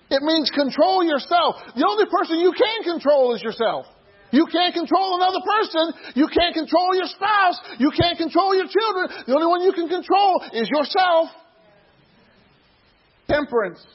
It 0.10 0.24
means 0.24 0.50
control 0.50 1.04
yourself. 1.04 1.56
The 1.76 1.86
only 1.88 2.06
person 2.10 2.40
you 2.40 2.52
can 2.52 2.84
control 2.84 3.36
is 3.36 3.44
yourself. 3.44 3.86
You 4.32 4.46
can't 4.52 4.74
control 4.74 5.16
another 5.16 5.40
person. 5.46 6.14
You 6.16 6.28
can't 6.28 6.54
control 6.54 6.96
your 6.96 7.08
spouse. 7.08 7.60
You 7.80 7.92
can't 7.92 8.18
control 8.18 8.56
your 8.56 8.68
children. 8.68 9.26
The 9.26 9.34
only 9.34 9.48
one 9.48 9.62
you 9.62 9.74
can 9.74 9.88
control 9.88 10.44
is 10.54 10.70
yourself. 10.70 11.30
Temperance. 13.28 13.86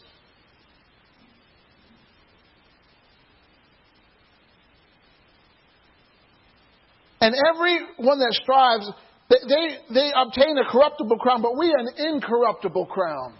And 7.21 7.35
everyone 7.35 8.19
that 8.19 8.39
strives 8.43 8.91
they, 9.31 9.79
they, 9.93 10.13
obtain 10.15 10.59
a 10.59 10.71
corruptible 10.71 11.19
crown, 11.19 11.43
but 11.43 11.57
we 11.57 11.73
an 11.73 11.89
incorruptible 11.97 12.87
crown. 12.87 13.35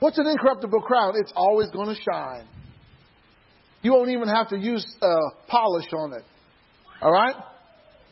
What's 0.00 0.18
an 0.18 0.26
incorruptible 0.26 0.80
crown? 0.82 1.14
It's 1.16 1.32
always 1.36 1.68
going 1.70 1.94
to 1.94 2.00
shine. 2.00 2.46
You 3.82 3.92
won't 3.92 4.10
even 4.10 4.28
have 4.28 4.48
to 4.48 4.58
use 4.58 4.84
uh, 5.00 5.16
polish 5.46 5.86
on 5.92 6.12
it. 6.14 6.24
All 7.00 7.12
right? 7.12 7.34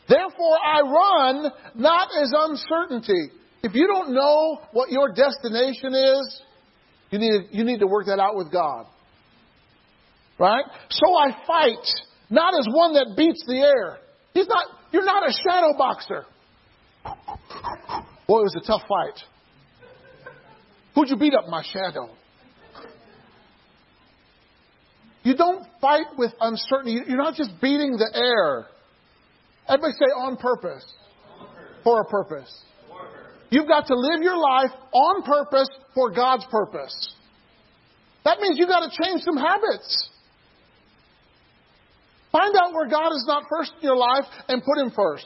Therefore, 0.07 0.57
I 0.63 0.81
run 0.81 1.51
not 1.75 2.09
as 2.21 2.31
uncertainty. 2.33 3.31
If 3.63 3.75
you 3.75 3.87
don't 3.87 4.13
know 4.13 4.59
what 4.71 4.89
your 4.89 5.09
destination 5.09 5.93
is, 5.93 6.41
you 7.09 7.19
need, 7.19 7.49
you 7.51 7.63
need 7.63 7.79
to 7.79 7.87
work 7.87 8.05
that 8.05 8.19
out 8.19 8.35
with 8.35 8.51
God. 8.51 8.85
Right? 10.39 10.63
So 10.89 11.05
I 11.17 11.35
fight, 11.45 11.85
not 12.29 12.53
as 12.57 12.67
one 12.71 12.93
that 12.93 13.15
beats 13.17 13.43
the 13.47 13.59
air. 13.59 13.97
He's 14.33 14.47
not, 14.47 14.67
you're 14.91 15.05
not 15.05 15.27
a 15.27 15.33
shadow 15.33 15.77
boxer. 15.77 16.25
Boy, 18.27 18.39
it 18.39 18.43
was 18.43 18.57
a 18.61 18.65
tough 18.65 18.83
fight. 18.87 19.19
Who'd 20.95 21.09
you 21.09 21.17
beat 21.17 21.33
up? 21.33 21.47
My 21.49 21.63
shadow. 21.63 22.09
You 25.23 25.35
don't 25.35 25.65
fight 25.81 26.07
with 26.17 26.31
uncertainty. 26.39 27.01
You're 27.07 27.17
not 27.17 27.35
just 27.35 27.51
beating 27.61 27.97
the 27.97 28.09
air. 28.13 28.67
Everybody 29.67 29.93
say 29.93 30.05
on 30.15 30.37
purpose. 30.37 30.85
For 31.83 32.01
a 32.01 32.05
purpose. 32.05 32.63
You've 33.49 33.67
got 33.67 33.87
to 33.87 33.95
live 33.95 34.21
your 34.21 34.37
life 34.37 34.71
on 34.91 35.23
purpose 35.23 35.69
for 35.95 36.11
God's 36.11 36.45
purpose. 36.51 37.13
That 38.25 38.39
means 38.39 38.57
you've 38.59 38.67
got 38.67 38.81
to 38.81 39.03
change 39.03 39.21
some 39.21 39.37
habits. 39.37 40.09
Find 42.31 42.55
out 42.57 42.73
where 42.73 42.89
God 42.89 43.11
is 43.11 43.23
not 43.25 43.43
first 43.49 43.71
in 43.77 43.83
your 43.83 43.95
life 43.95 44.25
and 44.49 44.61
put 44.61 44.77
Him 44.77 44.91
first. 44.93 45.25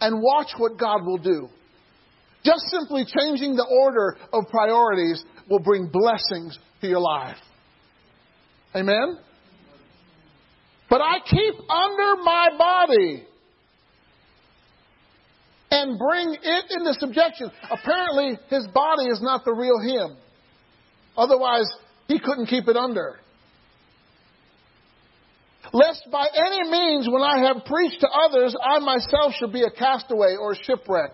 And 0.00 0.20
watch 0.20 0.48
what 0.58 0.76
God 0.76 1.06
will 1.06 1.18
do. 1.18 1.48
Just 2.44 2.62
simply 2.70 3.04
changing 3.04 3.56
the 3.56 3.64
order 3.64 4.16
of 4.32 4.44
priorities 4.50 5.24
will 5.48 5.60
bring 5.60 5.88
blessings 5.88 6.58
to 6.80 6.88
your 6.88 7.00
life. 7.00 7.38
Amen? 8.76 9.18
But 10.90 11.00
I 11.00 11.18
keep 11.24 11.54
under 11.70 12.22
my 12.22 12.48
body 12.56 13.24
and 15.70 15.98
bring 15.98 16.36
it 16.40 16.64
into 16.70 16.94
subjection. 16.94 17.50
Apparently, 17.70 18.38
his 18.48 18.66
body 18.68 19.04
is 19.04 19.20
not 19.22 19.44
the 19.44 19.52
real 19.52 19.80
him. 19.80 20.16
Otherwise, 21.16 21.66
he 22.06 22.18
couldn't 22.18 22.46
keep 22.46 22.68
it 22.68 22.76
under. 22.76 23.18
Lest 25.72 26.06
by 26.12 26.28
any 26.34 26.70
means, 26.70 27.08
when 27.10 27.22
I 27.22 27.48
have 27.48 27.64
preached 27.64 28.00
to 28.00 28.08
others, 28.08 28.54
I 28.62 28.78
myself 28.78 29.34
should 29.38 29.52
be 29.52 29.62
a 29.62 29.70
castaway 29.70 30.36
or 30.38 30.52
a 30.52 30.56
shipwreck. 30.62 31.12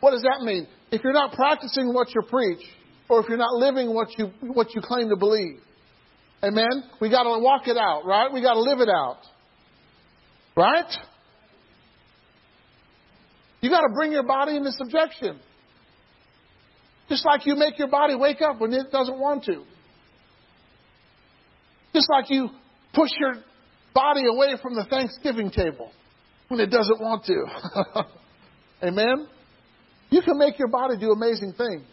What 0.00 0.10
does 0.10 0.22
that 0.22 0.42
mean? 0.42 0.66
If 0.90 1.04
you're 1.04 1.12
not 1.12 1.32
practicing 1.32 1.94
what 1.94 2.08
you 2.14 2.22
preach, 2.28 2.64
or 3.08 3.20
if 3.20 3.28
you're 3.28 3.38
not 3.38 3.52
living 3.52 3.94
what 3.94 4.18
you, 4.18 4.32
what 4.40 4.74
you 4.74 4.80
claim 4.80 5.08
to 5.10 5.16
believe, 5.16 5.60
amen? 6.42 6.84
We 7.00 7.10
gotta 7.10 7.38
walk 7.38 7.68
it 7.68 7.76
out, 7.76 8.04
right? 8.04 8.32
We 8.32 8.42
gotta 8.42 8.60
live 8.60 8.80
it 8.80 8.88
out. 8.88 9.18
Right? 10.56 10.92
You 13.60 13.70
got 13.70 13.80
to 13.80 13.92
bring 13.94 14.12
your 14.12 14.24
body 14.24 14.56
into 14.56 14.72
subjection. 14.72 15.38
Just 17.08 17.24
like 17.24 17.46
you 17.46 17.56
make 17.56 17.78
your 17.78 17.88
body 17.88 18.14
wake 18.14 18.40
up 18.42 18.60
when 18.60 18.72
it 18.72 18.90
doesn't 18.90 19.18
want 19.18 19.44
to. 19.44 19.64
Just 21.94 22.08
like 22.10 22.28
you 22.28 22.48
push 22.92 23.10
your 23.18 23.36
body 23.94 24.26
away 24.26 24.54
from 24.62 24.74
the 24.74 24.84
Thanksgiving 24.84 25.50
table 25.50 25.90
when 26.48 26.60
it 26.60 26.70
doesn't 26.70 27.00
want 27.00 27.24
to. 27.24 27.44
Amen? 28.86 29.26
You 30.10 30.22
can 30.22 30.38
make 30.38 30.58
your 30.58 30.68
body 30.68 30.96
do 30.98 31.10
amazing 31.10 31.54
things. 31.56 31.86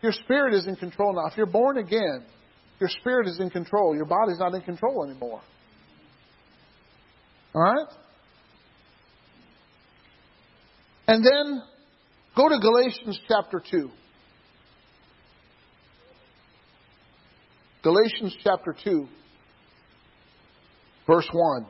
Your 0.00 0.12
spirit 0.12 0.54
is 0.54 0.66
in 0.66 0.76
control 0.76 1.14
now. 1.14 1.26
If 1.30 1.36
you're 1.36 1.46
born 1.46 1.78
again, 1.78 2.24
your 2.84 2.90
spirit 3.00 3.26
is 3.26 3.40
in 3.40 3.48
control. 3.48 3.96
Your 3.96 4.04
body's 4.04 4.38
not 4.38 4.54
in 4.54 4.60
control 4.60 5.06
anymore. 5.06 5.40
All 7.54 7.62
right? 7.62 7.86
And 11.06 11.24
then 11.24 11.62
go 12.36 12.46
to 12.46 12.58
Galatians 12.58 13.18
chapter 13.26 13.62
2. 13.70 13.90
Galatians 17.82 18.36
chapter 18.44 18.76
2, 18.84 19.08
verse 21.06 21.28
1. 21.32 21.66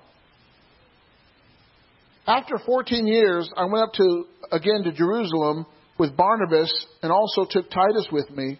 After 2.27 2.59
14 2.59 3.07
years, 3.07 3.49
I 3.57 3.67
went 3.67 3.85
up 3.85 3.93
to, 3.95 4.25
again 4.51 4.83
to 4.83 4.93
Jerusalem 4.93 5.67
with 5.97 6.17
Barnabas 6.17 6.73
and 7.05 7.13
also 7.13 7.45
took 7.49 7.71
Titus 7.71 8.09
with 8.11 8.29
me. 8.31 8.59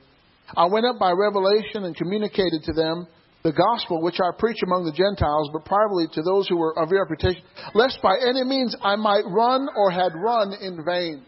I 0.57 0.67
went 0.67 0.87
up 0.87 0.99
by 0.99 1.13
revelation 1.13 1.85
and 1.85 1.97
communicated 1.97 2.63
to 2.65 2.73
them 2.73 3.07
the 3.43 3.53
gospel 3.53 4.03
which 4.03 4.19
I 4.23 4.37
preach 4.39 4.63
among 4.65 4.85
the 4.85 4.93
Gentiles, 4.93 5.51
but 5.53 5.65
privately 5.65 6.07
to 6.15 6.23
those 6.23 6.49
who 6.49 6.57
were 6.57 6.79
of 6.79 6.91
reputation, 6.91 7.43
lest 7.75 7.99
by 8.03 8.17
any 8.21 8.43
means 8.43 8.75
I 8.83 8.97
might 8.97 9.25
run 9.27 9.69
or 9.77 9.91
had 9.91 10.13
run 10.15 10.55
in 10.61 10.83
vain. 10.85 11.23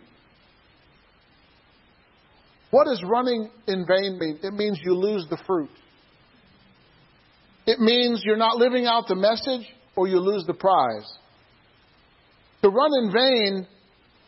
What 2.70 2.84
does 2.84 3.02
running 3.04 3.50
in 3.66 3.86
vain 3.86 4.18
mean? 4.18 4.38
It 4.42 4.54
means 4.54 4.80
you 4.82 4.94
lose 4.94 5.26
the 5.28 5.38
fruit. 5.46 5.70
It 7.66 7.80
means 7.80 8.22
you're 8.24 8.36
not 8.36 8.56
living 8.56 8.86
out 8.86 9.08
the 9.08 9.16
message 9.16 9.66
or 9.94 10.08
you 10.08 10.18
lose 10.18 10.44
the 10.46 10.54
prize. 10.54 11.10
To 12.62 12.70
run 12.70 12.90
in 13.02 13.12
vain 13.12 13.66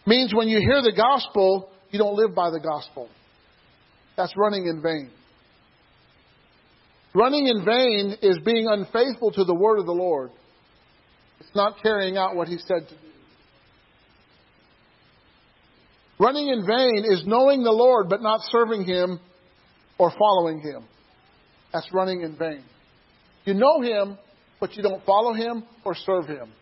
means 0.06 0.34
when 0.34 0.48
you 0.48 0.58
hear 0.58 0.82
the 0.82 0.92
gospel, 0.94 1.70
you 1.90 1.98
don't 1.98 2.16
live 2.16 2.34
by 2.34 2.50
the 2.50 2.60
gospel. 2.60 3.08
That's 4.18 4.36
running 4.36 4.66
in 4.66 4.82
vain. 4.82 5.10
Running 7.14 7.46
in 7.46 7.64
vain 7.64 8.16
is 8.20 8.38
being 8.44 8.66
unfaithful 8.68 9.30
to 9.30 9.44
the 9.44 9.54
word 9.54 9.78
of 9.78 9.86
the 9.86 9.92
Lord. 9.92 10.30
It's 11.38 11.54
not 11.54 11.80
carrying 11.80 12.16
out 12.16 12.34
what 12.34 12.48
he 12.48 12.58
said 12.58 12.88
to 12.88 12.94
do. 12.94 13.00
Running 16.18 16.48
in 16.48 16.66
vain 16.66 17.04
is 17.08 17.22
knowing 17.26 17.62
the 17.62 17.70
Lord 17.70 18.08
but 18.08 18.20
not 18.20 18.40
serving 18.50 18.84
him 18.84 19.20
or 19.98 20.12
following 20.18 20.60
him. 20.60 20.84
That's 21.72 21.88
running 21.94 22.22
in 22.22 22.36
vain. 22.36 22.64
You 23.44 23.54
know 23.54 23.80
him, 23.82 24.18
but 24.58 24.76
you 24.76 24.82
don't 24.82 25.04
follow 25.06 25.32
him 25.32 25.62
or 25.84 25.94
serve 25.94 26.26
him. 26.26 26.52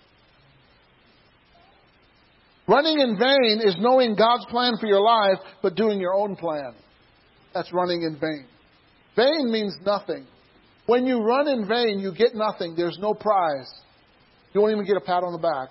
Running 2.68 2.98
in 2.98 3.18
vain 3.18 3.62
is 3.64 3.76
knowing 3.78 4.14
God's 4.14 4.44
plan 4.46 4.74
for 4.78 4.86
your 4.86 5.00
life 5.00 5.38
but 5.62 5.74
doing 5.74 6.00
your 6.00 6.12
own 6.12 6.36
plan. 6.36 6.74
That's 7.56 7.72
running 7.72 8.02
in 8.02 8.18
vain. 8.20 8.44
Vain 9.16 9.50
means 9.50 9.74
nothing. 9.82 10.26
When 10.84 11.06
you 11.06 11.22
run 11.22 11.48
in 11.48 11.66
vain, 11.66 12.00
you 12.00 12.12
get 12.14 12.34
nothing. 12.34 12.74
There's 12.76 12.98
no 13.00 13.14
prize. 13.14 13.72
You 14.52 14.60
won't 14.60 14.74
even 14.74 14.84
get 14.84 14.98
a 14.98 15.00
pat 15.00 15.24
on 15.24 15.32
the 15.32 15.38
back. 15.38 15.70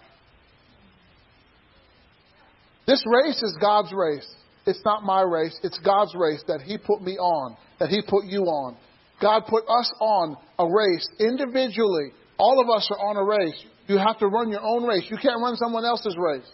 This 2.88 3.04
race 3.06 3.36
is 3.36 3.56
God's 3.62 3.94
race. 3.94 4.28
It's 4.66 4.82
not 4.84 5.04
my 5.04 5.22
race. 5.22 5.56
It's 5.62 5.78
God's 5.86 6.16
race 6.16 6.44
that 6.48 6.62
He 6.62 6.80
put 6.80 7.04
me 7.04 7.20
on, 7.20 7.56
that 7.78 7.90
He 7.90 8.02
put 8.02 8.26
you 8.26 8.42
on. 8.42 8.76
God 9.22 9.44
put 9.48 9.64
us 9.70 9.94
on 10.02 10.36
a 10.58 10.66
race 10.66 11.08
individually. 11.20 12.14
All 12.40 12.60
of 12.60 12.68
us 12.76 12.90
are 12.90 12.98
on 12.98 13.16
a 13.16 13.24
race. 13.24 13.64
You 13.88 14.00
have 14.00 14.18
to 14.20 14.28
run 14.28 14.50
your 14.50 14.64
own 14.64 14.86
race. 14.88 15.04
You 15.08 15.18
can't 15.18 15.40
run 15.40 15.56
someone 15.56 15.86
else's 15.86 16.16
race. 16.18 16.52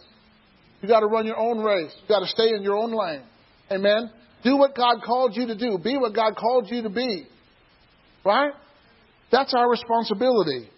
You 0.82 0.88
got 0.88 1.00
to 1.00 1.06
run 1.06 1.24
your 1.24 1.38
own 1.38 1.60
race. 1.60 1.90
You 2.02 2.08
got 2.08 2.20
to 2.20 2.26
stay 2.26 2.50
in 2.50 2.62
your 2.62 2.76
own 2.76 2.92
lane. 2.92 3.22
Amen. 3.70 4.10
Do 4.44 4.56
what 4.56 4.74
God 4.74 5.02
called 5.04 5.36
you 5.36 5.46
to 5.46 5.56
do. 5.56 5.78
Be 5.78 5.96
what 5.96 6.14
God 6.14 6.36
called 6.36 6.68
you 6.70 6.82
to 6.82 6.90
be. 6.90 7.26
Right? 8.24 8.52
That's 9.30 9.54
our 9.54 9.70
responsibility. 9.70 10.68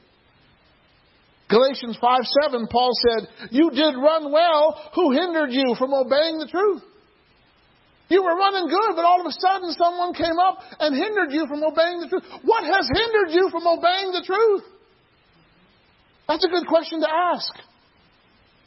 Galatians 1.48 1.98
5 2.00 2.20
7, 2.42 2.68
Paul 2.70 2.90
said, 2.94 3.50
You 3.50 3.70
did 3.70 3.94
run 3.96 4.32
well. 4.32 4.90
Who 4.94 5.12
hindered 5.12 5.50
you 5.52 5.74
from 5.78 5.92
obeying 5.92 6.38
the 6.38 6.48
truth? 6.50 6.82
You 8.08 8.22
were 8.22 8.36
running 8.36 8.68
good, 8.68 8.96
but 8.96 9.04
all 9.04 9.20
of 9.20 9.26
a 9.26 9.32
sudden 9.32 9.72
someone 9.72 10.14
came 10.14 10.38
up 10.38 10.58
and 10.78 10.94
hindered 10.94 11.32
you 11.32 11.46
from 11.46 11.62
obeying 11.64 12.00
the 12.00 12.08
truth. 12.08 12.24
What 12.44 12.64
has 12.64 12.88
hindered 12.92 13.34
you 13.34 13.48
from 13.50 13.66
obeying 13.66 14.12
the 14.12 14.22
truth? 14.24 14.62
That's 16.28 16.44
a 16.44 16.48
good 16.48 16.66
question 16.66 17.00
to 17.00 17.08
ask, 17.08 17.52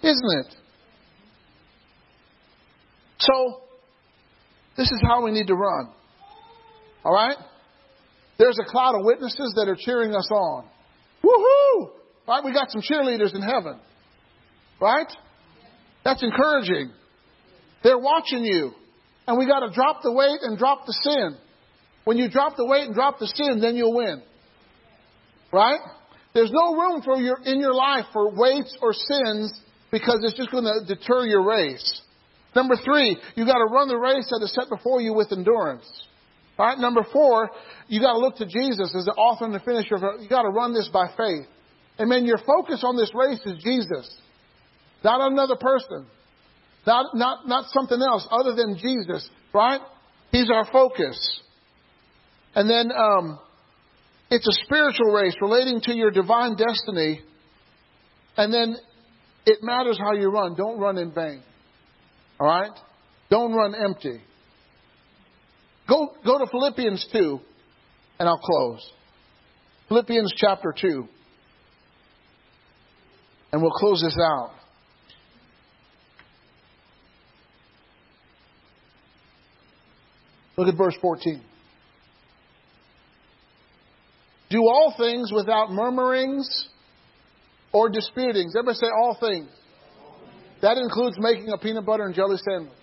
isn't 0.01 0.45
it? 0.45 0.55
So, 3.19 3.61
this 4.77 4.91
is 4.91 5.01
how 5.05 5.23
we 5.23 5.31
need 5.31 5.47
to 5.47 5.55
run. 5.55 5.89
All 7.03 7.13
right? 7.13 7.37
There's 8.37 8.59
a 8.59 8.69
cloud 8.69 8.95
of 8.95 9.03
witnesses 9.03 9.53
that 9.57 9.67
are 9.67 9.77
cheering 9.77 10.13
us 10.13 10.29
on. 10.31 10.65
Woohoo! 11.23 11.89
Right? 12.27 12.43
We 12.43 12.53
got 12.53 12.69
some 12.69 12.81
cheerleaders 12.81 13.33
in 13.33 13.41
heaven. 13.41 13.79
Right? 14.79 15.11
That's 16.03 16.21
encouraging. 16.21 16.91
They're 17.83 17.97
watching 17.97 18.43
you. 18.43 18.71
And 19.27 19.37
we 19.37 19.47
got 19.47 19.61
to 19.61 19.73
drop 19.73 20.03
the 20.03 20.11
weight 20.11 20.39
and 20.41 20.57
drop 20.57 20.85
the 20.85 20.93
sin. 20.93 21.37
When 22.05 22.17
you 22.17 22.29
drop 22.29 22.55
the 22.55 22.65
weight 22.65 22.83
and 22.85 22.93
drop 22.93 23.19
the 23.19 23.27
sin, 23.27 23.59
then 23.59 23.75
you'll 23.75 23.95
win. 23.95 24.21
Right? 25.51 25.79
There's 26.33 26.51
no 26.51 26.75
room 26.75 27.01
for 27.01 27.17
your, 27.17 27.39
in 27.43 27.59
your 27.59 27.73
life 27.73 28.05
for 28.13 28.29
weights 28.29 28.77
or 28.81 28.93
sins 28.93 29.59
because 29.91 30.19
it's 30.21 30.37
just 30.37 30.51
going 30.51 30.65
to 30.65 30.85
deter 30.85 31.25
your 31.25 31.45
race. 31.45 32.01
Number 32.57 32.75
three, 32.83 33.15
you 33.35 33.45
got 33.45 33.59
to 33.59 33.69
run 33.69 33.87
the 33.87 33.97
race 33.99 34.27
that 34.31 34.41
is 34.41 34.51
set 34.51 34.67
before 34.67 34.99
you 34.99 35.13
with 35.13 35.31
endurance. 35.31 35.85
All 36.57 36.65
right, 36.65 36.79
number 36.79 37.05
four, 37.13 37.51
you 37.87 38.01
got 38.01 38.13
to 38.13 38.17
look 38.17 38.37
to 38.37 38.47
Jesus 38.47 38.95
as 38.97 39.05
the 39.05 39.11
author 39.11 39.45
and 39.45 39.53
the 39.53 39.59
finisher. 39.59 39.93
Of, 39.93 40.23
you 40.23 40.27
got 40.27 40.41
to 40.41 40.49
run 40.49 40.73
this 40.73 40.89
by 40.91 41.05
faith. 41.15 41.45
And 41.99 42.11
Amen. 42.11 42.25
Your 42.25 42.39
focus 42.39 42.81
on 42.83 42.97
this 42.97 43.11
race 43.13 43.41
is 43.45 43.63
Jesus, 43.63 44.11
not 45.03 45.31
another 45.31 45.55
person, 45.55 46.07
not 46.87 47.13
not 47.13 47.47
not 47.47 47.65
something 47.69 48.01
else 48.01 48.27
other 48.31 48.55
than 48.55 48.79
Jesus. 48.81 49.29
Right? 49.53 49.81
He's 50.31 50.49
our 50.49 50.65
focus. 50.71 51.41
And 52.55 52.67
then 52.67 52.91
um, 52.91 53.39
it's 54.31 54.47
a 54.47 54.65
spiritual 54.65 55.13
race 55.13 55.35
relating 55.39 55.79
to 55.81 55.95
your 55.95 56.09
divine 56.09 56.55
destiny. 56.55 57.21
And 58.35 58.51
then 58.51 58.77
it 59.45 59.59
matters 59.61 59.99
how 59.99 60.13
you 60.13 60.29
run. 60.29 60.55
Don't 60.55 60.79
run 60.79 60.97
in 60.97 61.13
vain. 61.13 61.43
All 62.39 62.47
right? 62.47 62.71
Don't 63.29 63.53
run 63.53 63.75
empty. 63.75 64.21
Go, 65.87 66.13
go 66.25 66.37
to 66.37 66.47
Philippians 66.47 67.07
2, 67.11 67.39
and 68.19 68.29
I'll 68.29 68.39
close. 68.39 68.91
Philippians 69.89 70.33
chapter 70.35 70.73
2. 70.79 71.07
And 73.53 73.61
we'll 73.61 73.71
close 73.71 74.01
this 74.01 74.17
out. 74.21 74.51
Look 80.57 80.67
at 80.67 80.75
verse 80.75 80.95
14. 81.01 81.41
Do 84.49 84.59
all 84.59 84.95
things 84.97 85.31
without 85.33 85.71
murmurings 85.71 86.67
or 87.71 87.89
disputings. 87.89 88.55
Everybody 88.57 88.77
say 88.77 88.87
all 88.87 89.17
things. 89.19 89.49
That 90.61 90.77
includes 90.77 91.17
making 91.19 91.49
a 91.49 91.57
peanut 91.57 91.85
butter 91.85 92.03
and 92.05 92.15
jelly 92.15 92.37
sandwich. 92.49 92.73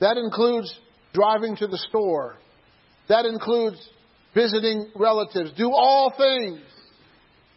That 0.00 0.16
includes 0.16 0.74
driving 1.12 1.56
to 1.56 1.66
the 1.66 1.78
store. 1.88 2.36
That 3.08 3.26
includes 3.26 3.76
visiting 4.34 4.90
relatives. 4.96 5.52
Do 5.56 5.70
all 5.72 6.12
things 6.16 6.60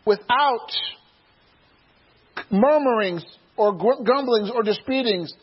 without 0.06 0.70
murmurings 2.52 3.24
or 3.56 3.74
grumblings 3.74 4.52
or 4.53 4.64
disputings. 4.64 5.34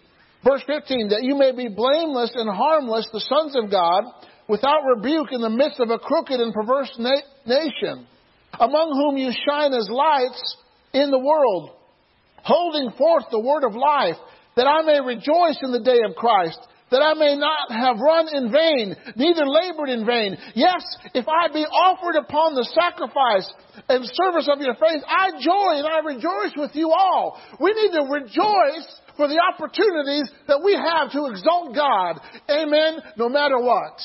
Verse 0.45 0.63
15, 0.67 1.11
that 1.11 1.23
you 1.23 1.37
may 1.37 1.53
be 1.53 1.69
blameless 1.69 2.33
and 2.35 2.49
harmless, 2.55 3.07
the 3.13 3.21
sons 3.21 3.57
of 3.57 3.71
God, 3.71 4.05
without 4.49 4.81
rebuke 4.97 5.29
in 5.33 5.41
the 5.41 5.51
midst 5.51 5.81
of 5.81 5.91
a 5.91 5.99
crooked 5.99 6.41
and 6.41 6.53
perverse 6.53 6.93
na- 6.99 7.11
nation, 7.47 8.07
among 8.59 8.91
whom 8.93 9.17
you 9.17 9.31
shine 9.47 9.73
as 9.73 9.89
lights 9.91 10.57
in 10.93 11.11
the 11.11 11.19
world, 11.19 11.71
holding 12.43 12.91
forth 12.97 13.25
the 13.31 13.41
word 13.41 13.65
of 13.65 13.75
life, 13.75 14.17
that 14.57 14.67
I 14.67 14.83
may 14.83 15.01
rejoice 15.01 15.59
in 15.63 15.73
the 15.73 15.83
day 15.85 16.01
of 16.09 16.17
Christ, 16.17 16.59
that 16.91 17.03
I 17.03 17.15
may 17.15 17.37
not 17.37 17.71
have 17.71 18.03
run 18.03 18.27
in 18.35 18.51
vain, 18.51 18.97
neither 19.15 19.47
labored 19.47 19.89
in 19.89 20.05
vain. 20.05 20.37
Yes, 20.55 20.83
if 21.15 21.27
I 21.29 21.53
be 21.53 21.65
offered 21.65 22.19
upon 22.19 22.55
the 22.55 22.67
sacrifice 22.75 23.49
and 23.89 24.05
service 24.05 24.49
of 24.53 24.61
your 24.61 24.75
faith, 24.75 25.03
I 25.07 25.31
joy 25.39 25.79
and 25.79 25.87
I 25.87 26.01
rejoice 26.05 26.55
with 26.57 26.75
you 26.75 26.91
all. 26.91 27.41
We 27.61 27.73
need 27.73 27.93
to 27.93 28.11
rejoice 28.11 28.91
for 29.17 29.29
the 29.29 29.39
opportunities 29.39 30.31
that 30.49 30.63
we 30.65 30.75
have 30.75 31.13
to 31.13 31.27
exalt 31.31 31.75
God. 31.75 32.21
Amen. 32.51 32.99
No 33.17 33.29
matter 33.29 33.59
what. 33.59 34.01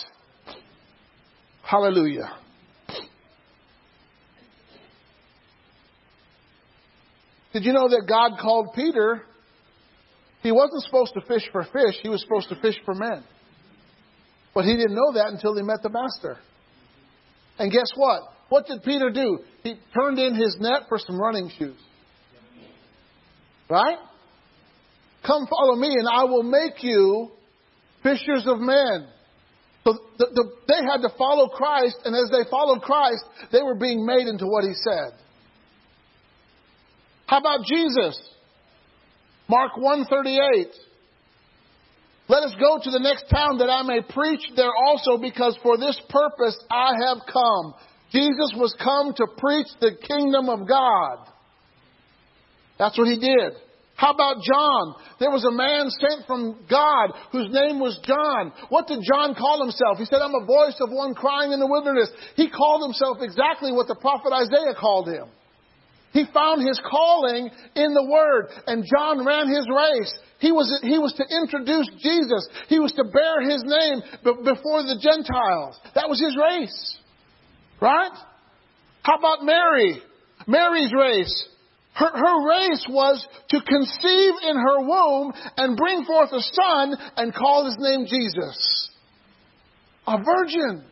Hallelujah. 1.63 2.44
Did 7.55 7.63
you 7.63 7.71
know 7.71 7.87
that 7.87 8.03
God 8.07 8.37
called 8.39 8.75
Peter 8.75 9.23
he 10.45 10.51
wasn't 10.51 10.83
supposed 10.83 11.11
to 11.15 11.21
fish 11.21 11.41
for 11.51 11.63
fish, 11.63 11.95
he 12.03 12.07
was 12.07 12.21
supposed 12.21 12.49
to 12.49 12.55
fish 12.61 12.75
for 12.85 12.93
men. 12.93 13.23
But 14.53 14.65
he 14.65 14.77
didn't 14.77 14.93
know 14.93 15.13
that 15.15 15.29
until 15.29 15.55
he 15.55 15.63
met 15.63 15.81
the 15.81 15.89
master. 15.89 16.37
And 17.57 17.71
guess 17.71 17.89
what? 17.95 18.21
What 18.49 18.67
did 18.67 18.83
Peter 18.83 19.09
do? 19.09 19.39
He 19.63 19.73
turned 19.99 20.19
in 20.19 20.35
his 20.35 20.55
net 20.59 20.83
for 20.87 20.99
some 20.99 21.19
running 21.19 21.49
shoes. 21.57 21.79
Right? 23.67 23.97
Come 25.25 25.47
follow 25.47 25.75
me 25.75 25.87
and 25.87 26.07
I 26.07 26.25
will 26.25 26.43
make 26.43 26.83
you 26.83 27.31
fishers 28.03 28.45
of 28.45 28.59
men. 28.59 29.07
So 29.83 29.97
the, 30.19 30.27
the, 30.31 30.51
they 30.67 30.85
had 30.87 31.01
to 31.01 31.09
follow 31.17 31.47
Christ, 31.47 31.97
and 32.05 32.15
as 32.15 32.29
they 32.29 32.47
followed 32.51 32.83
Christ, 32.83 33.23
they 33.51 33.63
were 33.63 33.75
being 33.75 34.05
made 34.05 34.27
into 34.27 34.45
what 34.45 34.63
he 34.63 34.73
said. 34.75 35.24
How 37.27 37.39
about 37.39 37.65
Jesus? 37.65 38.19
Mark 39.47 39.77
138. 39.77 40.67
Let 42.27 42.43
us 42.43 42.55
go 42.59 42.79
to 42.81 42.91
the 42.91 42.99
next 42.99 43.29
town 43.29 43.59
that 43.59 43.69
I 43.69 43.83
may 43.83 44.01
preach 44.01 44.41
there 44.55 44.73
also 44.87 45.17
because 45.17 45.57
for 45.61 45.77
this 45.77 45.99
purpose 46.09 46.57
I 46.71 46.93
have 47.07 47.21
come. 47.31 47.75
Jesus 48.11 48.53
was 48.57 48.75
come 48.81 49.13
to 49.13 49.27
preach 49.37 49.67
the 49.79 49.91
kingdom 50.07 50.49
of 50.49 50.67
God. 50.67 51.29
That's 52.79 52.97
what 52.97 53.07
he 53.07 53.19
did. 53.19 53.53
How 53.95 54.11
about 54.11 54.43
John? 54.43 54.95
There 55.19 55.31
was 55.31 55.45
a 55.45 55.55
man 55.55 55.87
sent 55.87 56.27
from 56.27 56.65
God 56.69 57.15
whose 57.31 57.47
name 57.47 57.79
was 57.79 57.95
John. 58.03 58.51
What 58.67 58.87
did 58.87 58.99
John 59.07 59.35
call 59.35 59.63
himself? 59.63 59.97
He 59.97 60.05
said, 60.05 60.19
I'm 60.19 60.35
a 60.35 60.45
voice 60.45 60.75
of 60.81 60.91
one 60.91 61.15
crying 61.15 61.53
in 61.53 61.59
the 61.59 61.67
wilderness. 61.67 62.11
He 62.35 62.49
called 62.49 62.83
himself 62.83 63.17
exactly 63.21 63.71
what 63.71 63.87
the 63.87 63.95
prophet 63.95 64.33
Isaiah 64.33 64.75
called 64.75 65.07
him. 65.07 65.31
He 66.15 66.23
found 66.33 66.65
his 66.65 66.79
calling 66.79 67.49
in 67.75 67.93
the 67.93 68.07
Word, 68.09 68.47
and 68.67 68.85
John 68.87 69.25
ran 69.25 69.49
his 69.49 69.67
race. 69.67 70.13
He 70.39 70.49
was, 70.53 70.71
he 70.81 70.97
was 70.97 71.11
to 71.19 71.25
introduce 71.27 71.91
Jesus. 71.99 72.47
He 72.69 72.79
was 72.79 72.93
to 72.93 73.03
bear 73.03 73.43
his 73.43 73.61
name 73.67 73.99
before 74.23 74.87
the 74.87 74.95
Gentiles. 74.95 75.75
That 75.93 76.07
was 76.07 76.23
his 76.23 76.37
race. 76.39 76.97
Right? 77.81 78.15
How 79.03 79.17
about 79.19 79.43
Mary? 79.43 79.99
Mary's 80.47 80.93
race. 80.95 81.49
Her, 81.95 82.11
her 82.15 82.47
race 82.47 82.87
was 82.89 83.27
to 83.49 83.59
conceive 83.59 84.33
in 84.47 84.55
her 84.55 84.87
womb 84.87 85.33
and 85.57 85.75
bring 85.75 86.05
forth 86.05 86.31
a 86.31 86.39
son 86.39 86.95
and 87.17 87.35
call 87.35 87.65
his 87.65 87.75
name 87.77 88.05
Jesus. 88.07 88.89
A 90.07 90.17
virgin. 90.23 90.85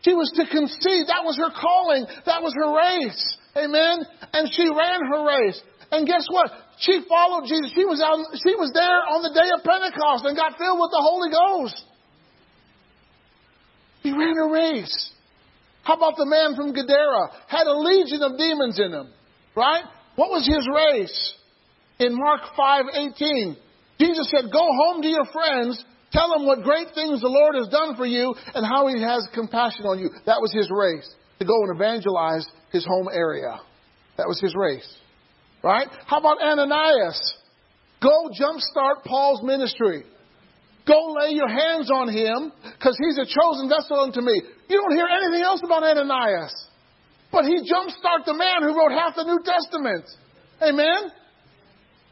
She 0.00 0.14
was 0.14 0.32
to 0.36 0.46
conceive. 0.46 1.08
That 1.08 1.24
was 1.24 1.36
her 1.36 1.52
calling. 1.60 2.06
That 2.24 2.40
was 2.40 2.54
her 2.56 2.74
race. 2.74 3.36
Amen. 3.56 4.06
And 4.32 4.52
she 4.52 4.68
ran 4.68 5.00
her 5.10 5.26
race. 5.26 5.60
And 5.90 6.06
guess 6.06 6.26
what? 6.28 6.50
She 6.78 7.00
followed 7.08 7.46
Jesus. 7.46 7.70
She 7.74 7.84
was 7.84 8.02
on, 8.02 8.26
she 8.42 8.54
was 8.56 8.72
there 8.74 9.00
on 9.14 9.22
the 9.22 9.30
day 9.30 9.48
of 9.54 9.62
Pentecost 9.62 10.24
and 10.26 10.36
got 10.36 10.58
filled 10.58 10.80
with 10.80 10.90
the 10.90 11.02
Holy 11.02 11.30
Ghost. 11.30 11.84
He 14.02 14.10
ran 14.10 14.36
a 14.36 14.48
race. 14.50 15.12
How 15.82 15.94
about 15.94 16.16
the 16.16 16.26
man 16.26 16.56
from 16.56 16.72
Gadara? 16.72 17.30
Had 17.46 17.66
a 17.66 17.76
legion 17.78 18.22
of 18.22 18.38
demons 18.38 18.80
in 18.80 18.92
him. 18.92 19.08
Right? 19.54 19.84
What 20.16 20.30
was 20.30 20.46
his 20.46 20.66
race? 20.66 21.34
In 21.98 22.16
Mark 22.16 22.40
5:18, 22.58 23.56
Jesus 24.00 24.28
said, 24.30 24.50
"Go 24.50 24.66
home 24.66 25.02
to 25.02 25.08
your 25.08 25.24
friends, 25.26 25.84
tell 26.10 26.30
them 26.30 26.44
what 26.44 26.64
great 26.64 26.90
things 26.94 27.20
the 27.20 27.28
Lord 27.28 27.54
has 27.54 27.68
done 27.68 27.94
for 27.94 28.04
you 28.04 28.34
and 28.54 28.66
how 28.66 28.88
he 28.88 29.00
has 29.00 29.28
compassion 29.32 29.86
on 29.86 30.00
you." 30.00 30.10
That 30.26 30.40
was 30.40 30.52
his 30.52 30.70
race 30.70 31.08
to 31.38 31.44
go 31.44 31.54
and 31.62 31.76
evangelize 31.76 32.46
his 32.74 32.84
home 32.84 33.08
area. 33.10 33.60
That 34.18 34.26
was 34.26 34.40
his 34.42 34.54
race. 34.54 34.86
Right? 35.62 35.88
How 36.06 36.18
about 36.18 36.42
Ananias? 36.42 37.34
Go 38.02 38.28
jumpstart 38.34 39.06
Paul's 39.06 39.42
ministry. 39.42 40.04
Go 40.86 41.16
lay 41.22 41.30
your 41.30 41.48
hands 41.48 41.88
on 41.90 42.12
him 42.12 42.52
because 42.76 42.98
he's 43.00 43.16
a 43.16 43.24
chosen 43.24 43.70
vessel 43.70 44.00
unto 44.00 44.20
me. 44.20 44.34
You 44.68 44.82
don't 44.82 44.92
hear 44.92 45.08
anything 45.08 45.40
else 45.40 45.62
about 45.64 45.82
Ananias. 45.82 46.52
But 47.32 47.46
he 47.46 47.64
jumpstart 47.64 48.26
the 48.26 48.34
man 48.34 48.60
who 48.60 48.76
wrote 48.76 48.92
half 48.92 49.16
the 49.16 49.24
New 49.24 49.40
Testament. 49.42 50.04
Amen? 50.60 51.10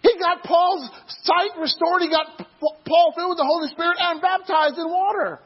He 0.00 0.18
got 0.18 0.42
Paul's 0.42 0.88
sight 1.22 1.52
restored. 1.60 2.00
He 2.00 2.08
got 2.08 2.38
Paul 2.38 3.12
filled 3.14 3.30
with 3.30 3.38
the 3.38 3.46
Holy 3.46 3.68
Spirit 3.68 3.98
and 4.00 4.22
baptized 4.22 4.78
in 4.78 4.88
water. 4.88 5.38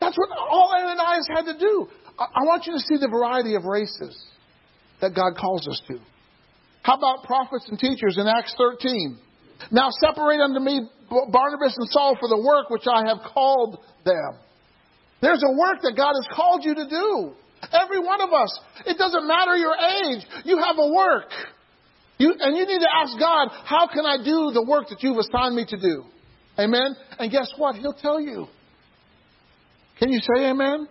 That's 0.00 0.16
what 0.16 0.30
all 0.36 0.74
Ananias 0.74 1.28
had 1.30 1.44
to 1.52 1.58
do. 1.58 1.86
I 2.34 2.44
want 2.44 2.66
you 2.66 2.72
to 2.74 2.80
see 2.80 2.96
the 3.00 3.08
variety 3.08 3.54
of 3.54 3.64
races 3.64 4.16
that 5.00 5.14
God 5.14 5.36
calls 5.36 5.66
us 5.66 5.80
to. 5.88 5.98
How 6.82 6.96
about 6.96 7.24
prophets 7.24 7.68
and 7.68 7.78
teachers 7.78 8.18
in 8.18 8.26
Acts 8.26 8.54
13? 8.58 9.18
Now 9.70 9.90
separate 9.90 10.40
unto 10.40 10.60
me 10.60 10.88
Barnabas 11.08 11.76
and 11.78 11.88
Saul 11.90 12.16
for 12.18 12.28
the 12.28 12.42
work 12.42 12.70
which 12.70 12.86
I 12.90 13.06
have 13.08 13.18
called 13.32 13.78
them. 14.04 14.38
There's 15.20 15.42
a 15.42 15.56
work 15.56 15.82
that 15.82 15.94
God 15.96 16.14
has 16.18 16.26
called 16.34 16.64
you 16.64 16.74
to 16.74 16.88
do. 16.88 17.32
Every 17.70 18.00
one 18.00 18.20
of 18.20 18.32
us. 18.32 18.58
It 18.86 18.98
doesn't 18.98 19.26
matter 19.26 19.54
your 19.54 19.74
age. 19.74 20.26
You 20.44 20.58
have 20.58 20.76
a 20.78 20.92
work. 20.92 21.30
You, 22.18 22.34
and 22.38 22.56
you 22.56 22.66
need 22.66 22.80
to 22.80 22.90
ask 22.92 23.18
God, 23.18 23.48
how 23.64 23.86
can 23.86 24.04
I 24.04 24.16
do 24.18 24.50
the 24.52 24.64
work 24.66 24.88
that 24.88 25.02
you've 25.02 25.18
assigned 25.18 25.54
me 25.54 25.64
to 25.68 25.76
do? 25.78 26.04
Amen? 26.58 26.96
And 27.18 27.30
guess 27.30 27.50
what? 27.56 27.76
He'll 27.76 27.94
tell 27.94 28.20
you. 28.20 28.46
Can 29.98 30.10
you 30.10 30.18
say 30.20 30.50
amen? 30.50 30.88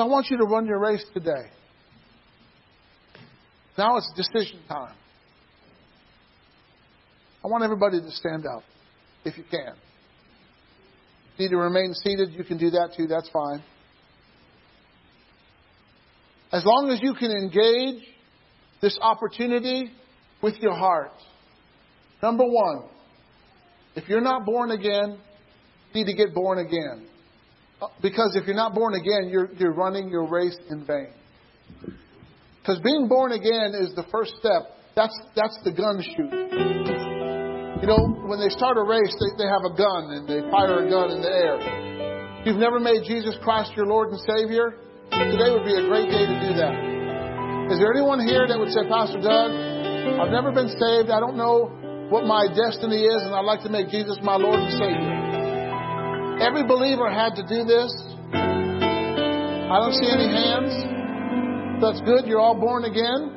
I 0.00 0.04
want 0.06 0.26
you 0.30 0.38
to 0.38 0.44
run 0.44 0.66
your 0.66 0.78
race 0.78 1.04
today. 1.12 1.50
Now 3.76 3.96
it's 3.96 4.10
decision 4.16 4.60
time. 4.68 4.94
I 7.44 7.48
want 7.48 7.64
everybody 7.64 8.00
to 8.00 8.10
stand 8.10 8.44
up, 8.46 8.62
if 9.24 9.38
you 9.38 9.44
can. 9.50 9.74
If 11.34 11.38
you 11.38 11.44
need 11.46 11.50
to 11.50 11.56
remain 11.56 11.94
seated, 11.94 12.32
you 12.32 12.44
can 12.44 12.58
do 12.58 12.70
that 12.70 12.90
too, 12.96 13.06
that's 13.06 13.30
fine. 13.30 13.62
As 16.52 16.64
long 16.64 16.90
as 16.90 17.00
you 17.00 17.14
can 17.14 17.30
engage 17.30 18.02
this 18.82 18.98
opportunity 19.00 19.90
with 20.42 20.56
your 20.60 20.74
heart. 20.74 21.12
Number 22.22 22.44
one, 22.44 22.88
if 23.94 24.08
you're 24.08 24.20
not 24.20 24.44
born 24.44 24.70
again, 24.70 25.18
you 25.92 26.04
need 26.04 26.10
to 26.10 26.16
get 26.16 26.34
born 26.34 26.58
again. 26.58 27.09
Because 28.02 28.36
if 28.36 28.46
you're 28.46 28.56
not 28.56 28.74
born 28.74 28.94
again, 28.94 29.28
you're, 29.30 29.50
you're 29.56 29.72
running 29.72 30.08
your 30.08 30.28
race 30.28 30.56
in 30.68 30.84
vain. 30.84 31.12
Because 32.60 32.78
being 32.84 33.08
born 33.08 33.32
again 33.32 33.72
is 33.72 33.94
the 33.96 34.04
first 34.12 34.36
step. 34.36 34.76
That's, 34.94 35.16
that's 35.34 35.56
the 35.64 35.72
gun 35.72 36.04
shoot. 36.04 36.32
You 37.80 37.88
know, 37.88 38.28
when 38.28 38.36
they 38.36 38.52
start 38.52 38.76
a 38.76 38.84
race, 38.84 39.16
they, 39.16 39.44
they 39.44 39.48
have 39.48 39.64
a 39.64 39.72
gun 39.72 40.12
and 40.12 40.28
they 40.28 40.44
fire 40.52 40.84
a 40.84 40.90
gun 40.90 41.16
in 41.16 41.24
the 41.24 41.32
air. 41.32 41.56
If 42.40 42.52
you've 42.52 42.60
never 42.60 42.80
made 42.80 43.08
Jesus 43.08 43.36
Christ 43.40 43.72
your 43.72 43.86
Lord 43.86 44.12
and 44.12 44.20
Savior, 44.28 44.76
today 45.08 45.48
would 45.48 45.64
be 45.64 45.72
a 45.72 45.88
great 45.88 46.12
day 46.12 46.28
to 46.28 46.36
do 46.44 46.52
that. 46.60 46.76
Is 47.72 47.80
there 47.80 47.92
anyone 47.96 48.20
here 48.20 48.44
that 48.44 48.58
would 48.58 48.72
say, 48.76 48.84
Pastor 48.84 49.24
Doug, 49.24 49.48
I've 50.20 50.32
never 50.32 50.52
been 50.52 50.68
saved. 50.68 51.08
I 51.08 51.20
don't 51.20 51.36
know 51.36 51.72
what 52.12 52.26
my 52.26 52.44
destiny 52.52 53.00
is, 53.08 53.22
and 53.24 53.32
I'd 53.32 53.48
like 53.48 53.62
to 53.62 53.70
make 53.70 53.88
Jesus 53.88 54.18
my 54.20 54.36
Lord 54.36 54.58
and 54.60 54.72
Savior. 54.76 55.19
Every 56.40 56.64
believer 56.64 57.12
had 57.12 57.36
to 57.36 57.42
do 57.44 57.64
this. 57.68 57.92
I 58.32 59.76
don't 59.76 59.92
see 59.92 60.08
any 60.08 60.26
hands. 60.32 60.72
That's 61.84 62.00
good. 62.00 62.24
You're 62.26 62.40
all 62.40 62.58
born 62.58 62.84
again. 62.84 63.36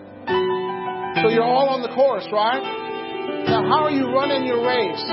So 1.22 1.30
you're 1.30 1.44
all 1.44 1.68
on 1.70 1.84
the 1.84 1.94
course, 1.94 2.26
right? 2.32 2.64
Now, 3.46 3.68
how 3.68 3.84
are 3.84 3.92
you 3.92 4.08
running 4.08 4.48
your 4.48 4.66
race? 4.66 5.04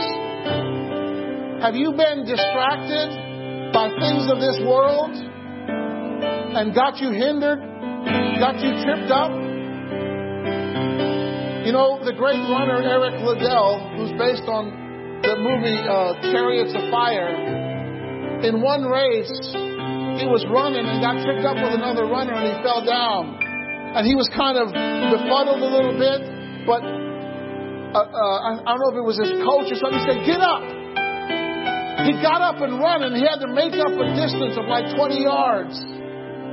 Have 1.63 1.75
you 1.75 1.93
been 1.93 2.25
distracted 2.25 3.11
by 3.75 3.91
things 3.99 4.31
of 4.33 4.39
this 4.39 4.59
world 4.65 5.13
and 5.13 6.75
got 6.75 6.99
you 6.99 7.11
hindered, 7.11 7.59
got 8.39 8.59
you 8.63 8.71
tripped 8.87 9.11
up? 9.11 9.35
You 11.67 11.75
know, 11.77 12.01
the 12.03 12.15
great 12.17 12.41
runner 12.49 12.81
Eric 12.81 13.21
Liddell, 13.21 13.83
who's 13.99 14.15
based 14.17 14.49
on 14.49 14.73
the 15.21 15.37
movie 15.37 15.77
uh, 15.85 16.17
Chariots 16.33 16.73
of 16.75 16.89
Fire, 16.91 17.70
in 18.45 18.61
one 18.61 18.85
race, 18.89 19.33
he 20.21 20.27
was 20.29 20.45
running 20.49 20.85
and 20.85 20.99
got 21.01 21.21
tripped 21.25 21.45
up 21.45 21.57
with 21.57 21.75
another 21.77 22.05
runner 22.09 22.33
and 22.33 22.47
he 22.49 22.57
fell 22.65 22.85
down. 22.85 23.37
And 23.97 24.07
he 24.07 24.15
was 24.15 24.29
kind 24.33 24.57
of 24.57 24.71
befuddled 24.71 25.61
a 25.61 25.71
little 25.71 25.97
bit, 25.99 26.21
but 26.65 26.81
uh, 26.81 28.07
uh, 28.07 28.61
I 28.63 28.71
don't 28.71 28.81
know 28.87 28.93
if 28.95 28.99
it 29.03 29.07
was 29.07 29.19
his 29.19 29.35
coach 29.43 29.67
or 29.67 29.79
something. 29.83 29.99
He 29.99 30.07
said, 30.07 30.21
Get 30.23 30.41
up. 30.41 30.63
He 32.07 32.17
got 32.23 32.41
up 32.41 32.63
and 32.63 32.81
run 32.81 33.03
and 33.03 33.13
he 33.13 33.27
had 33.27 33.45
to 33.45 33.51
make 33.51 33.77
up 33.77 33.93
a 33.93 34.07
distance 34.17 34.57
of 34.57 34.65
like 34.71 34.95
20 34.95 35.21
yards. 35.21 35.77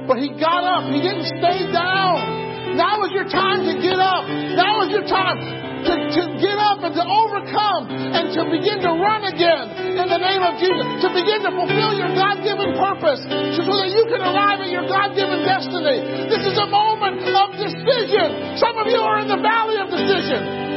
But 0.10 0.20
he 0.20 0.34
got 0.36 0.64
up, 0.64 0.92
he 0.92 1.00
didn't 1.00 1.30
stay 1.40 1.72
down. 1.72 2.76
Now 2.76 3.04
is 3.06 3.12
your 3.14 3.30
time 3.30 3.64
to 3.64 3.74
get 3.80 4.00
up. 4.00 4.28
Now 4.28 4.84
is 4.84 4.92
your 4.92 5.08
time 5.08 5.67
to, 5.88 5.96
to 5.96 6.24
get 6.44 6.58
up 6.60 6.84
and 6.84 6.94
to 6.94 7.04
overcome 7.04 7.88
and 7.90 8.36
to 8.36 8.42
begin 8.52 8.84
to 8.84 8.92
run 9.00 9.24
again 9.24 9.96
in 9.96 10.08
the 10.08 10.20
name 10.20 10.44
of 10.44 10.60
Jesus. 10.60 10.86
To 11.04 11.10
begin 11.16 11.40
to 11.48 11.52
fulfill 11.56 11.92
your 11.96 12.12
God 12.12 12.44
given 12.44 12.76
purpose 12.76 13.24
so 13.24 13.72
that 13.72 13.90
you 13.90 14.04
can 14.12 14.22
arrive 14.22 14.60
at 14.60 14.70
your 14.70 14.86
God 14.86 15.16
given 15.16 15.48
destiny. 15.48 16.28
This 16.28 16.44
is 16.44 16.56
a 16.60 16.68
moment 16.68 17.24
of 17.24 17.56
decision. 17.56 18.60
Some 18.60 18.76
of 18.76 18.88
you 18.92 19.00
are 19.00 19.24
in 19.24 19.32
the 19.32 19.40
valley 19.40 19.80
of 19.80 19.88
decision. 19.88 20.68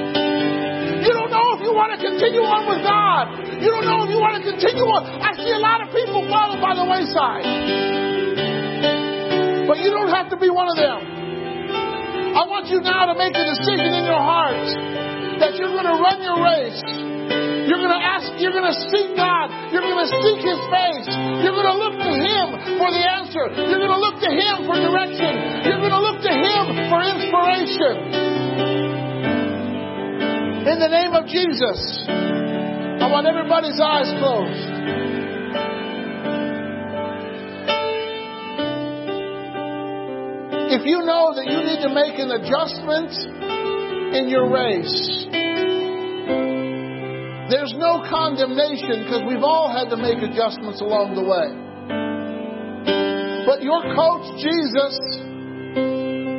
You 1.01 1.12
don't 1.16 1.32
know 1.32 1.57
if 1.57 1.61
you 1.65 1.73
want 1.73 1.97
to 1.97 1.99
continue 1.99 2.45
on 2.45 2.69
with 2.69 2.85
God. 2.85 3.32
You 3.59 3.73
don't 3.73 3.89
know 3.89 4.05
if 4.05 4.11
you 4.12 4.20
want 4.20 4.37
to 4.37 4.45
continue 4.45 4.85
on. 4.85 5.01
I 5.24 5.32
see 5.32 5.51
a 5.51 5.59
lot 5.59 5.81
of 5.81 5.89
people 5.97 6.23
falling 6.28 6.61
by 6.61 6.77
the 6.77 6.85
wayside. 6.85 7.45
But 9.66 9.81
you 9.81 9.91
don't 9.91 10.12
have 10.12 10.28
to 10.31 10.37
be 10.37 10.51
one 10.51 10.69
of 10.69 10.77
them. 10.77 11.19
I 12.31 12.47
want 12.47 12.70
you 12.70 12.78
now 12.78 13.11
to 13.11 13.16
make 13.19 13.35
a 13.35 13.43
decision 13.43 13.90
in 13.90 14.05
your 14.07 14.23
heart 14.23 14.62
that 15.43 15.59
you're 15.59 15.74
going 15.74 15.89
to 15.89 15.98
run 15.98 16.19
your 16.23 16.39
race. 16.39 16.78
You're 17.66 17.82
going 17.82 17.94
to 17.94 18.02
ask, 18.02 18.27
you're 18.39 18.55
going 18.55 18.70
to 18.70 18.78
seek 18.90 19.19
God. 19.19 19.51
You're 19.74 19.82
going 19.82 19.98
to 19.98 20.11
seek 20.11 20.40
His 20.43 20.61
face. 20.70 21.11
You're 21.43 21.55
going 21.55 21.70
to 21.70 21.78
look 21.78 21.97
to 21.98 22.12
Him 22.15 22.47
for 22.78 22.90
the 22.90 23.02
answer. 23.02 23.44
You're 23.66 23.82
going 23.82 23.94
to 23.94 24.02
look 24.02 24.19
to 24.23 24.31
Him 24.31 24.55
for 24.66 24.78
direction. 24.78 25.32
You're 25.66 25.82
going 25.82 25.94
to 25.94 26.02
look 26.02 26.19
to 26.23 26.35
Him 26.35 26.62
for 26.86 26.98
inspiration. 27.02 27.94
In 30.70 30.78
the 30.78 30.90
name 30.90 31.15
of 31.19 31.27
Jesus, 31.27 31.78
I 32.07 33.11
want 33.11 33.27
everybody's 33.27 33.81
eyes 33.82 34.11
closed. 34.23 35.10
If 40.70 40.86
you 40.86 41.02
know 41.02 41.34
that 41.34 41.51
you 41.51 41.66
need 41.66 41.82
to 41.82 41.90
make 41.90 42.14
an 42.22 42.30
adjustment 42.30 43.10
in 44.14 44.30
your 44.30 44.47
race, 44.47 45.26
there's 47.51 47.74
no 47.74 48.06
condemnation 48.06 49.02
because 49.02 49.26
we've 49.26 49.42
all 49.42 49.66
had 49.66 49.90
to 49.90 49.98
make 49.98 50.22
adjustments 50.22 50.78
along 50.78 51.18
the 51.18 51.26
way. 51.26 51.51
But 53.51 53.66
your 53.66 53.82
coach, 53.82 54.30
Jesus, 54.38 54.94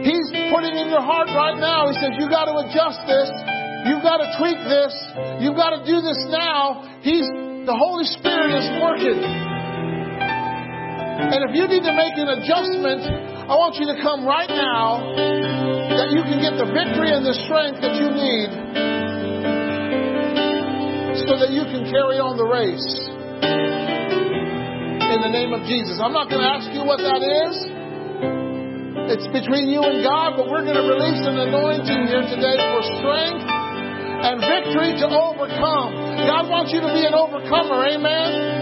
he's 0.07 0.27
putting 0.47 0.79
in 0.79 0.87
your 0.87 1.03
heart 1.03 1.27
right 1.35 1.59
now. 1.59 1.91
He 1.91 1.99
says, 1.99 2.15
You 2.15 2.31
got 2.31 2.47
to 2.47 2.55
adjust 2.55 3.03
this. 3.03 3.27
You've 3.83 3.99
got 3.99 4.23
to 4.23 4.31
tweak 4.39 4.63
this. 4.63 4.95
You've 5.43 5.59
got 5.59 5.75
to 5.75 5.83
do 5.83 5.99
this 5.99 6.23
now. 6.31 6.87
He's 7.03 7.27
the 7.67 7.75
Holy 7.75 8.07
Spirit 8.07 8.55
is 8.55 8.67
working. 8.79 9.19
And 11.19 11.39
if 11.43 11.51
you 11.51 11.67
need 11.67 11.83
to 11.83 11.91
make 11.91 12.15
an 12.15 12.31
adjustment, 12.39 13.03
I 13.51 13.59
want 13.59 13.75
you 13.75 13.83
to 13.91 13.99
come 13.99 14.23
right 14.23 14.47
now 14.47 15.03
that 15.11 16.15
you 16.15 16.23
can 16.23 16.39
get 16.39 16.55
the 16.55 16.71
victory 16.71 17.11
and 17.11 17.19
the 17.19 17.35
strength 17.43 17.83
that 17.83 17.99
you 17.99 18.07
need 18.07 18.47
so 21.27 21.35
that 21.35 21.51
you 21.51 21.67
can 21.67 21.83
carry 21.91 22.15
on 22.15 22.39
the 22.39 22.47
race. 22.47 22.87
In 25.03 25.19
the 25.19 25.27
name 25.35 25.51
of 25.51 25.67
Jesus. 25.67 25.99
I'm 25.99 26.15
not 26.15 26.31
going 26.31 26.39
to 26.39 26.47
ask 26.47 26.71
you 26.71 26.87
what 26.87 27.03
that 27.03 27.19
is. 27.19 27.55
It's 29.19 29.27
between 29.35 29.67
you 29.67 29.83
and 29.83 29.99
God, 29.99 30.39
but 30.39 30.47
we're 30.47 30.63
going 30.63 30.79
to 30.79 30.87
release 30.87 31.19
an 31.19 31.35
anointing 31.35 32.07
here 32.07 32.23
today 32.31 32.55
for 32.55 32.81
strength 33.03 33.43
and 33.51 34.39
victory 34.39 34.95
to 35.03 35.11
overcome. 35.11 36.23
God 36.23 36.47
wants 36.47 36.71
you 36.71 36.79
to 36.79 36.91
be 36.95 37.03
an 37.03 37.19
overcomer. 37.19 37.83
Amen. 37.83 38.60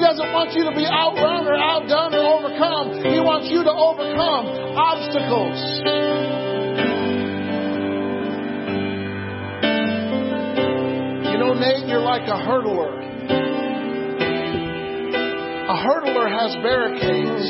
He 0.00 0.06
doesn't 0.06 0.32
want 0.32 0.56
you 0.56 0.64
to 0.64 0.72
be 0.72 0.88
outrun 0.88 1.44
or 1.44 1.60
outdone 1.60 2.16
or 2.16 2.40
overcome. 2.40 3.04
He 3.04 3.20
wants 3.20 3.52
you 3.52 3.60
to 3.60 3.68
overcome 3.68 4.48
obstacles. 4.72 5.60
You 11.28 11.36
know, 11.36 11.52
Nate, 11.52 11.84
you're 11.84 12.00
like 12.00 12.24
a 12.32 12.40
hurdler. 12.48 12.96
A 15.68 15.76
hurdler 15.84 16.32
has 16.32 16.56
barricades 16.64 17.44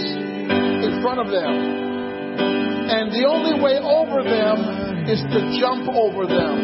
in 0.50 0.98
front 1.06 1.20
of 1.22 1.30
them. 1.30 1.54
And 1.54 3.14
the 3.14 3.30
only 3.30 3.62
way 3.62 3.78
over 3.78 4.26
them 4.26 5.06
is 5.06 5.22
to 5.22 5.54
jump 5.62 5.86
over 5.86 6.26
them. 6.26 6.58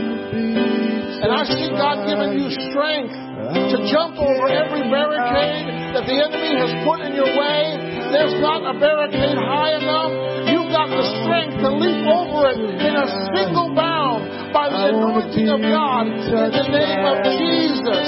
And 1.22 1.30
I 1.30 1.44
see 1.46 1.70
God 1.70 2.10
giving 2.10 2.42
you 2.42 2.50
strength 2.74 3.25
to 3.54 3.78
jump 3.86 4.18
over 4.18 4.50
every 4.50 4.82
barricade 4.90 5.94
that 5.94 6.04
the 6.06 6.16
enemy 6.18 6.52
has 6.58 6.72
put 6.82 6.98
in 7.06 7.14
your 7.14 7.30
way. 7.30 7.78
There's 8.10 8.38
not 8.42 8.64
a 8.66 8.74
barricade 8.78 9.38
high 9.38 9.78
enough. 9.78 10.12
You've 10.50 10.70
got 10.74 10.90
the 10.90 11.04
strength 11.22 11.58
to 11.62 11.68
leap 11.70 12.06
over 12.06 12.50
it 12.50 12.58
in 12.58 12.94
a 12.94 13.06
single 13.34 13.70
bound 13.74 14.52
by 14.54 14.70
the 14.70 14.94
anointing 14.94 15.48
of 15.50 15.60
God 15.62 16.06
in 16.10 16.52
the 16.54 16.66
name 16.70 17.02
of 17.06 17.16
Jesus. 17.38 18.06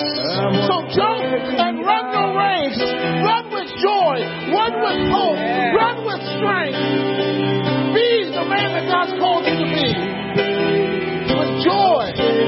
So 0.67 0.75
jump 0.91 1.23
and 1.23 1.83
run 1.87 2.05
the 2.11 2.27
race. 2.35 2.81
Run 3.23 3.45
with 3.55 3.71
joy. 3.79 4.17
Run 4.51 4.73
with 4.83 5.01
hope. 5.13 5.41
Run 5.77 5.97
with 6.03 6.23
strength. 6.39 6.83
Be 7.95 8.11
the 8.35 8.45
man 8.47 8.69
that 8.75 8.87
God's 8.91 9.15
called 9.19 9.45
you 9.47 9.55
to 9.55 9.69
be. 9.71 9.87
With 11.37 11.53
joy. 11.63 12.48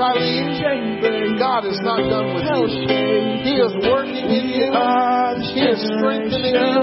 Eileen, 0.00 1.36
God 1.38 1.64
is 1.68 1.78
not 1.84 2.00
done 2.00 2.34
with 2.34 2.44
you. 2.44 2.88
He 3.44 3.54
is 3.60 3.72
working 3.84 4.26
in 4.32 4.44
you. 4.48 4.72
He 5.52 5.62
is 5.64 5.80
strengthening 5.96 6.56
you 6.56 6.80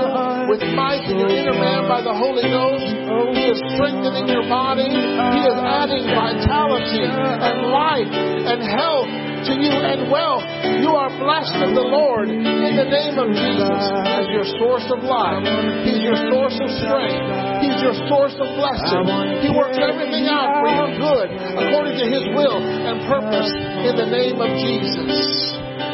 with 0.49 0.61
might 0.77 1.03
in 1.09 1.17
your 1.17 1.29
inner 1.29 1.57
man 1.57 1.89
by 1.89 2.01
the 2.01 2.13
Holy 2.13 2.45
Ghost. 2.45 2.85
He 3.33 3.43
is 3.49 3.59
strengthening 3.73 4.29
your 4.29 4.47
body. 4.47 4.87
He 4.87 5.41
is 5.45 5.57
adding 5.57 6.05
vitality 6.05 7.01
and 7.01 7.57
life 7.73 8.11
and 8.13 8.61
health 8.61 9.09
to 9.47 9.55
you 9.55 9.71
and 9.71 10.11
wealth. 10.11 10.43
You 10.83 10.91
are 10.91 11.07
blessed 11.07 11.55
of 11.63 11.71
the 11.71 11.87
Lord 11.87 12.27
in 12.27 12.43
the 12.75 12.87
name 12.87 13.15
of 13.15 13.31
Jesus 13.31 13.83
as 14.03 14.27
your 14.27 14.43
source 14.59 14.83
of 14.91 15.01
life. 15.07 15.43
He's 15.87 16.03
your 16.03 16.19
source 16.27 16.59
of 16.59 16.69
strength. 16.83 17.23
He's 17.63 17.79
your 17.79 17.95
source 18.11 18.35
of 18.35 18.47
blessing. 18.59 19.07
He 19.47 19.49
works 19.55 19.79
everything 19.79 20.27
out 20.27 20.59
for 20.59 20.67
your 20.67 20.91
good 20.99 21.29
according 21.31 21.95
to 21.95 22.05
His 22.11 22.27
will 22.35 22.59
and 22.59 23.07
purpose 23.07 23.49
in 23.87 23.95
the 23.95 24.09
name 24.11 24.37
of 24.43 24.51
Jesus. 24.59 25.15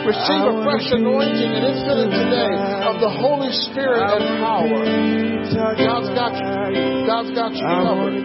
Receive 0.03 0.43
a 0.43 0.55
fresh 0.67 0.89
anointing 0.91 1.51
and 1.53 1.63
infilling 1.63 2.11
today 2.11 2.53
of 2.83 2.99
the 2.99 3.07
Holy 3.07 3.53
Spirit 3.71 4.03
and 4.03 4.43
power. 4.43 4.83
God's 5.79 6.11
got 6.11 6.35
you. 6.35 7.07
God's 7.07 7.31
got 7.31 7.53
you 7.53 7.63
covered. 7.63 8.17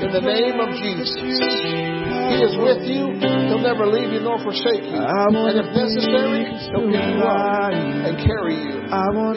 In 0.00 0.10
the 0.12 0.22
name 0.22 0.60
of 0.60 0.70
Jesus. 0.80 1.97
He 2.28 2.36
is 2.44 2.54
with 2.60 2.84
you. 2.84 3.16
He'll 3.48 3.64
never 3.64 3.86
leave 3.86 4.12
you 4.12 4.20
nor 4.20 4.38
forsake 4.42 4.84
you. 4.84 5.00
And 5.00 5.56
if 5.58 5.68
necessary, 5.72 6.44
He'll 6.70 6.84
pick 6.86 7.00
you 7.08 7.24
up 7.24 7.72
and 7.72 8.14
carry 8.20 8.56
you 8.60 8.84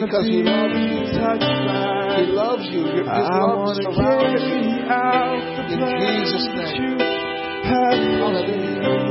because 0.00 0.26
He 0.28 0.42
loves 0.44 0.76
you. 0.76 1.08
He 2.12 2.26
loves 2.32 2.66
you. 2.68 2.84
His 2.84 3.08
love 3.08 3.76
surrounds 3.80 4.44
you. 4.44 4.84
In 5.72 5.80
Jesus' 5.96 6.48
name. 6.52 7.00
Hallelujah. 7.64 9.01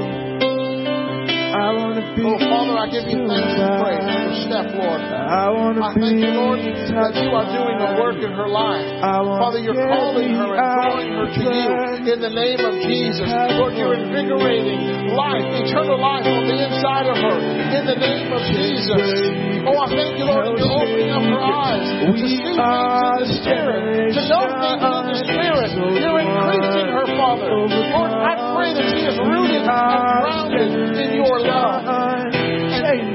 I 1.52 1.68
wanna 1.76 2.16
be 2.16 2.24
Oh, 2.24 2.40
Father, 2.40 2.76
I 2.80 2.88
give 2.88 3.06
you 3.12 3.28
thanks 3.28 3.60
and 3.60 3.72
praise 3.84 4.08
for 4.08 4.36
Steph, 4.48 4.72
Lord. 4.72 5.02
I 5.04 5.52
wanna 5.52 5.84
I 5.84 5.92
be 5.94 6.00
thank 6.00 6.20
you, 6.24 6.32
Lord, 6.32 6.60
that 6.64 7.12
you 7.20 7.30
are 7.36 7.48
doing 7.52 7.76
a 7.76 7.88
by- 7.92 8.00
work 8.00 8.20
in 8.24 8.32
her 8.32 8.48
life. 8.48 8.88
Father, 9.04 9.60
you're 9.60 9.76
calling 9.76 10.32
her 10.32 10.52
and 10.56 10.72
drawing 10.80 11.12
her 11.12 11.28
to 11.28 11.44
you 11.44 11.72
in 12.14 12.20
the 12.24 12.30
name 12.32 12.62
of 12.64 12.74
Jesus. 12.88 13.28
Lord, 13.60 13.76
you're 13.76 13.96
invigorating 14.00 15.12
life, 15.12 15.44
eternal 15.60 16.00
life 16.00 16.24
on 16.26 16.48
the 16.48 16.56
inside 16.56 17.08
of 17.12 17.18
her 17.20 17.38
in 17.76 17.84
the 17.86 17.96
name 18.00 18.32
of 18.32 18.42
Jesus. 18.48 19.68
Oh, 19.68 19.76
I 19.78 19.88
thank 19.92 20.18
you, 20.18 20.26
Lord, 20.26 20.48
that 20.48 20.56
you're 20.58 20.72
opening 20.72 21.12
up 21.12 21.22
her 21.22 21.42
eyes 21.44 21.86
to 22.02 22.28
see 22.28 22.42
things 22.48 22.58
in 22.58 23.20
the 23.20 23.28
Spirit, 23.44 24.14
to 24.16 24.22
know 24.32 24.44
things 24.56 24.82
in 24.88 25.04
the 25.12 25.18
Spirit. 25.28 25.70
You're 26.00 26.20
increasing 26.24 26.88
her, 26.96 27.06
Father. 27.20 27.52
Lord, 27.52 28.12
I 28.16 28.34
pray 28.56 28.72
that 28.74 28.88
she 28.90 29.06
is 29.06 29.18
rooted 29.20 29.62
and 29.62 29.70
grounded 29.70 30.72
in 30.98 31.10
your 31.22 31.41
love. 31.44 32.34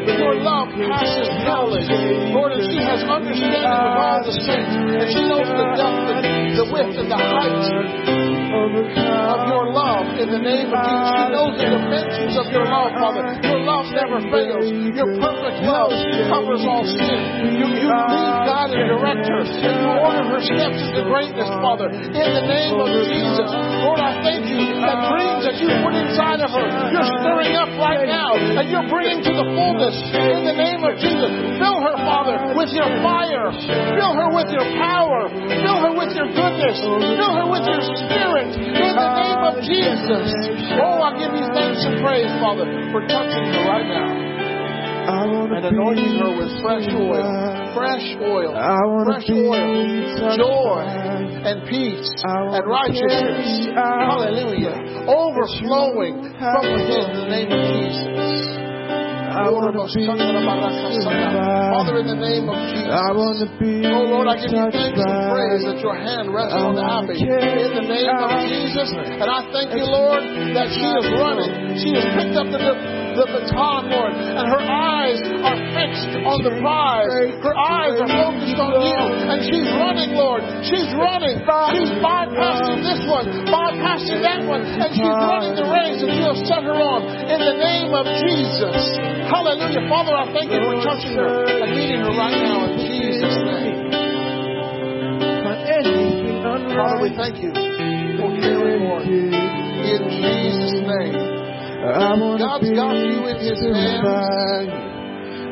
Your 0.07 0.35
love 0.41 0.69
passes 0.75 1.29
knowledge. 1.45 1.89
Lord, 2.33 2.53
and 2.53 2.65
she 2.71 2.79
has 2.83 3.03
understanding 3.05 3.65
of 3.65 3.97
all 3.97 4.21
the 4.25 4.33
saints. 4.33 4.75
And 4.75 5.09
she 5.13 5.23
knows 5.27 5.47
the 5.47 5.67
depth, 5.77 6.09
and 6.11 6.59
the 6.59 6.67
width, 6.73 6.99
and 6.99 7.11
the 7.11 7.17
height 7.17 8.26
of 8.65 9.41
your 9.49 9.65
love 9.71 10.07
in 10.17 10.29
the 10.33 10.41
name 10.41 10.73
of 10.73 10.79
Jesus. 10.81 11.09
She 11.13 11.25
knows 11.33 11.53
the 11.61 11.69
dimensions 11.69 12.35
of 12.41 12.47
your 12.53 12.67
love, 12.67 12.93
Father. 12.97 13.25
Your 13.45 13.61
love 13.63 13.87
never 13.93 14.19
fails. 14.33 14.67
Your 14.97 15.11
perfect 15.21 15.59
love 15.67 15.93
covers 16.33 16.63
all 16.65 16.85
sin. 16.87 17.19
You, 17.53 17.67
you 17.69 17.89
lead 17.91 18.35
God 18.49 18.73
and 18.73 18.87
direct 18.97 19.25
her. 19.29 19.43
And 19.45 19.75
you 19.77 19.91
order 20.01 20.25
her 20.33 20.43
steps 20.43 20.81
into 20.81 21.03
greatness, 21.05 21.51
Father, 21.61 21.89
in 21.93 22.29
the 22.33 22.45
name 22.49 22.77
of 22.81 22.89
Jesus. 23.05 23.49
Lord, 23.85 24.01
I 24.01 24.13
thank 24.25 24.49
you 24.49 24.61
that 24.81 24.99
dreams 25.13 25.43
that 25.45 25.57
you 25.61 25.69
put 25.85 25.95
inside 25.95 26.41
of 26.41 26.51
her, 26.53 26.67
you're 26.93 27.11
stirring 27.21 27.55
up 27.57 27.71
right 27.77 28.05
now, 28.09 28.35
and 28.37 28.65
you're 28.71 28.89
bringing 28.89 29.21
to 29.21 29.33
the 29.33 29.47
fullness 29.53 29.97
in 30.15 30.49
the 30.49 30.57
name 30.57 30.81
of 30.83 30.97
Jesus. 30.97 31.31
Fill 31.61 31.79
her, 31.85 31.97
Father, 32.03 32.57
with 32.57 32.73
your 32.73 32.89
fire. 33.05 33.53
Fill 33.53 34.15
her 34.17 34.29
with 34.33 34.49
your 34.49 34.67
power. 34.81 35.29
Fill 35.29 35.79
her 35.83 35.93
with 35.93 36.13
your 36.17 36.29
goodness. 36.31 36.79
Fill 36.81 37.35
her 37.37 37.47
with 37.51 37.65
your 37.67 37.83
spirit 37.85 38.46
in 38.55 38.95
the 38.95 39.11
name 39.19 39.43
of 39.43 39.55
Jesus. 39.65 40.29
Oh, 40.79 41.03
I 41.03 41.19
give 41.19 41.33
you 41.35 41.47
thanks 41.51 41.83
and 41.83 41.99
praise, 42.05 42.31
Father, 42.39 42.67
for 42.93 43.03
touching 43.09 43.45
her 43.51 43.63
right 43.67 43.89
now 43.89 44.27
and 45.07 45.67
anointing 45.67 46.19
her 46.19 46.33
with 46.37 46.51
fresh 46.63 46.87
oil. 46.93 47.75
Fresh 47.75 48.17
oil. 48.21 48.53
Fresh 49.07 49.31
oil. 49.31 50.37
Joy 50.37 50.83
and 51.47 51.69
peace 51.69 52.11
and 52.25 52.67
righteousness. 52.67 53.71
Hallelujah. 53.75 55.07
Overflowing 55.07 56.35
from 56.39 56.65
within 56.73 57.07
in 57.07 57.17
the 57.17 57.29
name 57.31 57.51
of 57.53 57.63
Jesus. 57.71 58.66
I 59.37 59.53
wanna 59.53 59.69
be 59.69 59.85
Father, 60.09 62.01
in 62.01 62.09
the 62.09 62.17
name 62.17 62.49
of 62.49 62.57
Jesus. 62.73 62.89
I 62.89 63.13
wanna 63.13 63.45
be 63.61 63.85
Oh 63.85 64.09
Lord, 64.09 64.33
I 64.33 64.41
give 64.41 64.49
you 64.49 64.65
thanks 64.73 64.97
and 64.97 65.13
praise 65.29 65.61
that 65.69 65.77
your 65.85 65.93
hand 65.93 66.33
rests 66.33 66.57
on 66.57 66.81
Abby 66.81 67.21
in 67.21 67.71
the 67.77 67.85
name 67.85 68.17
of 68.17 68.33
Jesus. 68.49 68.97
And 68.97 69.29
I 69.29 69.45
thank 69.53 69.77
you, 69.77 69.85
Lord, 69.85 70.25
that 70.57 70.73
she 70.73 70.81
is 70.89 71.07
running. 71.21 71.53
She 71.77 71.93
has 72.01 72.09
picked 72.17 72.33
up 72.33 72.49
the, 72.49 73.06
the 73.17 73.27
baton, 73.27 73.89
Lord, 73.89 74.13
and 74.13 74.47
her 74.47 74.61
eyes 74.61 75.19
are 75.25 75.59
fixed 75.73 76.13
on 76.23 76.39
the 76.45 76.55
prize. 76.61 77.09
Her 77.41 77.57
eyes 77.57 77.97
are 77.97 78.13
focused 78.13 78.61
on 78.61 78.73
you, 78.85 79.01
and 79.33 79.39
she's 79.41 79.69
running, 79.81 80.13
Lord. 80.13 80.45
She's 80.69 80.93
running. 80.95 81.41
She's 81.41 81.93
bypassing 82.05 82.85
this 82.85 83.03
one, 83.09 83.27
bypassing 83.49 84.21
that 84.21 84.45
one, 84.45 84.63
and 84.65 84.91
she's 84.93 85.17
running 85.25 85.57
the 85.57 85.67
race 85.67 85.99
that 86.05 86.13
you 86.13 86.25
have 86.29 86.41
set 86.45 86.63
her 86.63 86.77
on 86.77 87.09
in 87.09 87.41
the 87.41 87.57
name 87.57 87.97
of 87.97 88.05
Jesus. 88.29 88.77
Hallelujah. 89.33 89.89
Father, 89.89 90.15
I 90.15 90.27
thank 90.37 90.53
you 90.53 90.61
for 90.61 90.77
touching 90.85 91.17
her 91.17 91.49
and 91.49 91.71
meeting 91.73 92.01
her 92.05 92.13
right 92.13 92.37
now 92.37 92.69
in 92.69 92.77
Jesus' 92.85 93.41
name. 93.43 93.97
Father, 96.77 97.03
we 97.03 97.11
thank 97.17 97.43
you 97.43 97.51
for 97.51 98.31
hearing, 98.37 98.85
Lord. 98.85 99.07
In 99.07 100.03
Jesus' 100.11 100.87
name. 100.87 101.36
I 101.85 102.15
wanna 102.17 102.39
God's 102.39 102.69
be 102.69 102.75
got 102.75 102.95
you 102.97 103.21
in 103.29 103.37
His 103.37 103.61
hands. 103.61 104.05
you. 104.73 104.97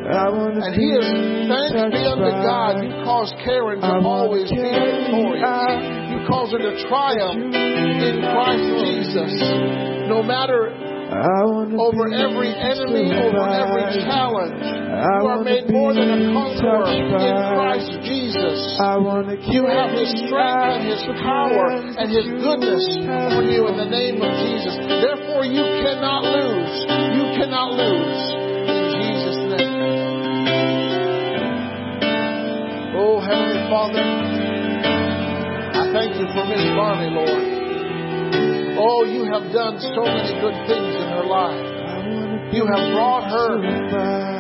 I 0.05 0.29
wanna 0.29 0.61
And 0.65 0.77
be 0.77 0.83
He 0.83 0.89
is, 0.97 1.49
thanks 1.49 1.73
be 1.93 2.05
unto 2.05 2.31
God, 2.45 2.85
you. 2.85 2.93
cause 3.05 3.33
Karen 3.45 3.81
to 3.81 3.93
always 4.05 4.51
be 4.51 4.57
victorious. 4.57 5.41
You 6.13 6.19
cause 6.29 6.53
her 6.53 6.59
to 6.61 6.73
triumph 6.89 7.55
in 7.55 8.15
Christ 8.21 8.67
Jesus. 8.85 9.33
No 10.09 10.23
matter 10.23 10.73
over 11.15 12.11
every 12.11 12.51
enemy, 12.51 13.15
over 13.15 13.47
every 13.47 14.03
challenge. 14.03 14.59
I 14.59 15.21
You 15.21 15.27
are 15.31 15.45
made 15.45 15.71
more 15.71 15.95
than 15.95 16.11
a 16.11 16.33
conqueror 16.35 16.91
in 16.91 17.11
Christ 17.55 17.91
Jesus. 18.03 18.59
You 19.47 19.67
have 19.71 19.91
His 19.95 20.11
strength 20.27 20.75
and 20.75 20.87
His 20.91 21.03
power 21.23 21.71
and 21.71 22.11
His 22.11 22.27
goodness 22.43 22.83
for 23.31 23.43
you 23.47 23.69
in 23.71 23.77
the 23.79 23.87
name 23.87 24.23
of 24.23 24.31
Jesus. 24.43 24.75
Therefore, 24.91 25.45
you 25.45 25.63
cannot 25.87 26.25
lose. 26.25 26.75
You 27.15 27.25
cannot 27.39 27.75
lose. 27.79 28.23
In 28.67 28.83
Jesus' 28.99 29.43
name. 29.55 29.75
Oh, 32.99 33.21
Heavenly 33.21 33.63
Father, 33.71 34.03
I 35.79 35.91
thank 35.93 36.19
you 36.19 36.27
for 36.35 36.45
Miss 36.47 36.65
Barney, 36.75 37.11
Lord. 37.11 37.54
Oh, 38.85 39.05
you 39.09 39.25
have 39.25 39.49
done 39.49 39.81
so 39.81 40.05
many 40.05 40.37
good 40.45 40.57
things 40.69 40.93
in 41.01 41.09
her 41.17 41.25
life. 41.25 41.75
You 42.53 42.69
have 42.69 42.85
brought 42.93 43.25
her 43.33 43.59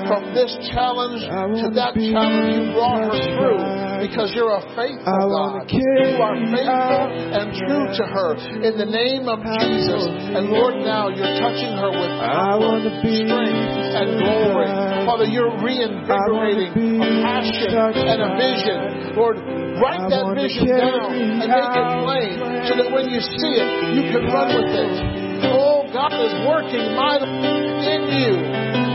from 0.07 0.37
this 0.37 0.53
challenge 0.71 1.25
to 1.25 1.67
that 1.75 1.97
challenge. 1.97 2.53
You 2.53 2.77
brought 2.77 3.11
her 3.11 3.19
through 3.35 3.59
because 4.07 4.31
you're 4.37 4.55
a 4.55 4.63
faithful 4.77 5.03
God. 5.33 5.67
You 5.67 6.21
are 6.21 6.37
faithful 6.53 7.07
and 7.11 7.47
true 7.57 7.87
to 7.89 8.05
her 8.05 8.37
in 8.63 8.77
the 8.77 8.87
name 8.87 9.27
of 9.27 9.41
Jesus. 9.65 10.05
And 10.31 10.53
Lord, 10.53 10.79
now 10.85 11.09
you're 11.09 11.41
touching 11.41 11.75
her 11.81 11.91
with 11.91 12.13
power, 12.23 12.85
strength, 13.03 13.97
and 13.97 14.09
glory. 14.21 14.69
Father, 15.09 15.25
you're 15.25 15.57
reinvigorating 15.59 17.01
a 17.01 17.09
passion 17.25 17.73
and 17.73 18.19
a 18.21 18.31
vision. 18.37 18.94
Lord, 19.15 19.39
write 19.79 20.11
that 20.11 20.35
vision 20.35 20.75
down 20.75 21.15
and 21.15 21.47
make 21.47 21.75
it 21.75 21.89
plain 22.03 22.37
so 22.67 22.73
that 22.75 22.91
when 22.91 23.07
you 23.07 23.23
see 23.23 23.55
it, 23.63 23.69
you 23.95 24.03
can 24.11 24.27
run 24.27 24.51
with 24.59 24.75
it. 24.75 24.93
Oh, 25.55 25.87
God 25.95 26.19
is 26.19 26.35
working 26.43 26.99
mightily 26.99 27.47
in 27.87 28.03
you. 28.11 28.33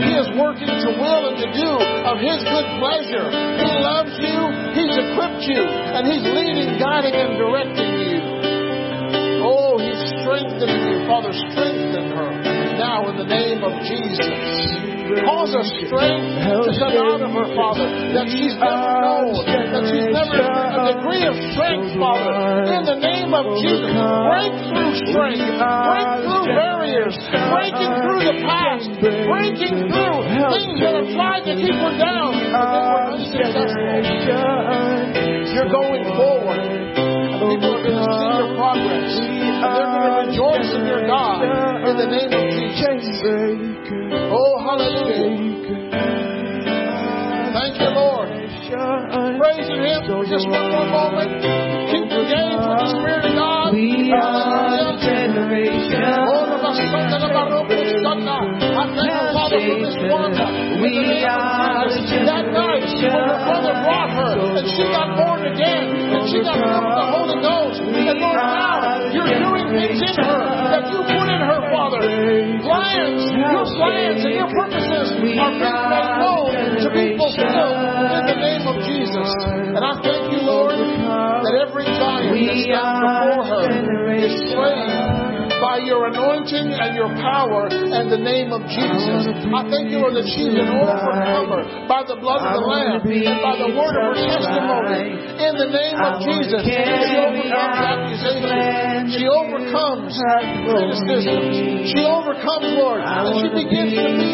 He 0.04 0.12
is 0.20 0.28
working 0.36 0.68
to 0.68 0.90
will 0.92 1.32
and 1.32 1.36
to 1.40 1.48
do 1.56 1.70
of 2.04 2.20
His 2.20 2.40
good 2.44 2.68
pleasure. 2.84 3.28
He 3.32 3.68
loves 3.80 4.12
you, 4.20 4.38
He's 4.76 4.92
equipped 4.92 5.44
you, 5.48 5.62
and 5.64 6.04
He's 6.04 6.24
leading, 6.24 6.76
guiding, 6.76 7.16
and 7.16 7.40
directing 7.40 7.92
you. 8.04 8.20
Oh, 9.40 9.80
He's 9.80 10.00
strengthening 10.20 10.84
you. 10.84 11.08
Father, 11.08 11.32
strengthen 11.32 12.12
her 12.12 12.49
now 13.00 13.08
in 13.08 13.16
the 13.16 13.24
name 13.24 13.64
of 13.64 13.72
Jesus. 13.88 14.28
Cause 15.10 15.50
a 15.50 15.64
strength 15.82 16.38
to 16.38 16.70
come 16.78 16.94
out 16.94 17.18
of 17.18 17.34
her, 17.34 17.48
Father, 17.58 17.82
that 18.14 18.30
she's 18.30 18.54
never 18.54 18.94
known, 19.02 19.42
that 19.42 19.82
she's 19.90 20.06
never, 20.06 20.38
a 20.38 20.94
degree 20.94 21.26
of 21.26 21.34
strength, 21.50 21.98
Father, 21.98 22.30
in 22.70 22.86
the 22.86 22.94
name 22.94 23.34
of 23.34 23.42
Jesus. 23.58 23.90
Break 23.90 24.54
through 24.70 24.94
strength, 25.10 25.50
break 25.50 26.08
through 26.22 26.46
barriers, 26.54 27.16
breaking 27.26 27.90
through 28.06 28.22
the 28.22 28.38
past, 28.46 28.86
breaking 29.02 29.90
through 29.90 30.16
things 30.30 30.78
that 30.78 30.94
have 30.94 31.10
tried 31.10 31.42
to 31.42 31.58
keep 31.58 31.74
her 31.74 31.94
down, 31.98 32.30
but 32.54 32.66
they 32.70 32.84
were 32.86 33.04
unsuccessful. 33.10 34.30
You're 35.50 35.74
going 35.74 36.06
forward. 36.14 36.62
And 37.40 37.48
people 37.56 37.72
are 37.72 37.82
going 37.82 37.98
to 37.98 38.04
see 38.20 38.30
your 38.36 38.52
progress. 38.54 39.12
And 39.16 39.68
they're 39.74 39.90
going 39.90 40.06
to 40.06 40.14
rejoice 40.28 40.70
in 40.76 40.86
your 40.86 41.02
God 41.08 41.29
in 41.90 41.96
the 41.98 42.06
name 42.06 42.30
of 42.30 42.46
Jesus. 42.78 43.18
Oh, 44.30 44.54
hallelujah. 44.62 45.90
Thank 47.50 47.82
you, 47.82 47.90
Lord. 47.90 48.30
Praising 48.30 49.82
Him 49.82 50.06
for 50.06 50.22
just 50.22 50.46
one 50.46 50.70
more 50.70 50.86
moment. 50.86 51.42
Keep 51.90 52.06
engaged 52.14 52.62
with 52.62 52.78
the 52.78 52.88
Spirit 52.94 53.26
of 53.26 53.34
God. 53.34 53.74
We 53.74 54.14
are 54.14 54.70
the 54.70 55.02
generation. 55.02 55.98
Oh, 56.30 56.46
Rabba 56.46 56.70
Sanda, 56.78 57.26
Rabba 57.26 57.58
Robo 57.58 57.74
Sanda. 57.74 58.38
I 58.38 58.86
thank 58.94 59.10
you, 59.10 59.34
Father, 59.34 59.58
for 59.58 59.82
this 59.82 59.98
Wanda. 60.06 60.46
In 60.46 60.86
the 60.86 60.94
name 60.94 61.26
of 61.26 61.90
Jesus. 61.90 62.22
That 62.22 62.54
night, 62.54 62.86
when 62.86 63.18
her 63.18 63.34
brother 63.50 63.74
brought 63.82 64.14
her, 64.14 64.62
and 64.62 64.66
she 64.70 64.86
got 64.94 65.18
born 65.18 65.42
again, 65.42 65.90
and 65.90 66.22
she 66.30 66.38
got 66.46 66.54
filled 66.54 66.86
with 66.86 67.02
the 67.02 67.08
Holy 67.10 67.38
Ghost. 67.42 67.82
And 67.82 68.18
Lord, 68.22 68.38
now 68.38 69.10
you're 69.10 69.34
doing 69.42 69.59
things 69.70 70.02
in 70.02 70.16
her 70.18 70.42
that 70.74 70.84
you 70.90 70.98
put 71.06 71.26
in 71.30 71.42
her, 71.42 71.60
Father. 71.70 72.02
Plans, 72.62 73.22
your 73.30 73.64
plans 73.78 74.20
and 74.26 74.34
your 74.34 74.50
purposes 74.50 75.14
are 75.14 75.22
being 75.22 75.56
made 75.62 76.12
known 76.18 76.52
to 76.82 76.88
be 76.90 77.14
fulfilled 77.14 77.78
in 77.78 78.22
the 78.26 78.38
name 78.38 78.64
of 78.66 78.76
Jesus. 78.82 79.30
And 79.46 79.82
I 79.82 79.94
thank 80.02 80.32
you, 80.34 80.40
Lord, 80.42 80.78
that 80.78 81.54
every 81.54 81.86
giant 81.86 82.34
that 82.34 82.58
stands 82.66 82.98
before 82.98 83.44
her 83.46 83.66
is 84.18 84.34
slain 84.50 85.19
by 85.60 85.84
your 85.84 86.08
anointing 86.08 86.72
and 86.72 86.96
your 86.96 87.12
power 87.20 87.68
and 87.68 88.08
the 88.10 88.18
name 88.18 88.50
of 88.50 88.64
Jesus. 88.64 89.28
I 89.28 89.62
thank 89.68 89.92
you, 89.92 90.00
Lord, 90.00 90.16
that 90.16 90.26
she's 90.26 90.56
an 90.56 90.68
overcomer 90.72 91.62
by 91.86 92.02
the 92.08 92.16
blood 92.16 92.40
of 92.40 92.58
the 92.58 92.64
Lamb 92.64 93.04
and 93.04 93.38
by 93.44 93.54
the 93.60 93.70
word 93.76 93.94
of 94.00 94.16
her 94.16 94.18
testimony. 94.18 95.20
In 95.40 95.52
the 95.60 95.68
name 95.68 95.96
of 96.00 96.24
Jesus, 96.24 96.64
she 96.64 97.16
overcomes 97.20 97.76
accusations. 97.84 99.12
She 99.12 99.24
overcomes 99.28 100.16
criticisms. 100.16 101.92
She 101.92 102.02
overcomes, 102.04 102.68
Lord, 102.80 103.04
and 103.04 103.28
she 103.36 103.48
begins 103.52 103.92
to 103.94 104.04
be 104.16 104.30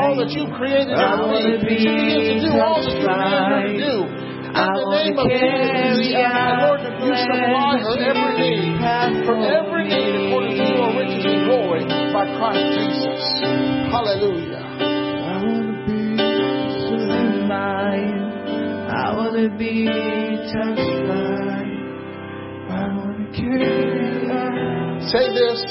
all 0.00 0.16
that 0.16 0.30
you 0.32 0.48
created 0.56 0.96
her 0.96 1.20
to 1.20 1.60
be. 1.60 1.76
She 1.76 1.92
begins 1.92 2.40
to 2.40 2.48
do 2.48 2.52
all 2.56 2.80
that 2.80 2.96
you 2.96 3.04
created 3.04 3.44
her 3.44 3.68
to 3.68 3.76
do. 3.76 4.21
In 4.52 4.68
the 4.68 4.84
name 4.92 5.16
of 5.16 5.24
Jesus, 5.32 6.12
Lord, 6.12 6.84
that 6.84 6.92
you 7.00 7.08
supply 7.08 7.80
her 7.80 7.96
every 8.04 8.36
need, 8.36 8.76
from 9.24 9.40
every 9.40 9.88
need 9.88 10.28
according 10.28 10.60
to 10.60 10.64
your 10.76 10.92
riches 10.92 11.24
and 11.24 11.48
glory 11.48 11.88
by 12.12 12.28
Christ 12.36 12.60
Jesus. 12.76 13.22
Hallelujah. 13.88 14.60
I 14.60 15.40
wanna 15.40 15.72
be 15.88 16.20
surrounded 16.84 17.48
by 17.48 17.96
you. 17.96 18.20
I 18.92 19.16
wanna 19.16 19.48
be 19.56 19.88
touched 20.52 21.00
by. 21.08 21.64
I 22.68 22.92
wanna 22.92 23.32
carry 23.32 24.28
light. 24.28 25.00
Say 25.08 25.32
this. 25.32 25.64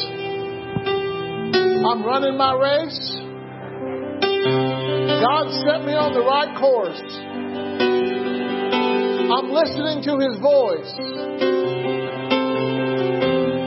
I'm 1.86 2.02
running 2.04 2.36
my 2.38 2.54
race. 2.58 3.22
God 5.22 5.46
set 5.66 5.86
me 5.86 5.94
on 5.94 6.14
the 6.14 6.22
right 6.26 6.50
course. 6.58 6.98
I'm 9.32 9.48
listening 9.48 10.04
to 10.12 10.20
His 10.20 10.36
voice. 10.44 10.92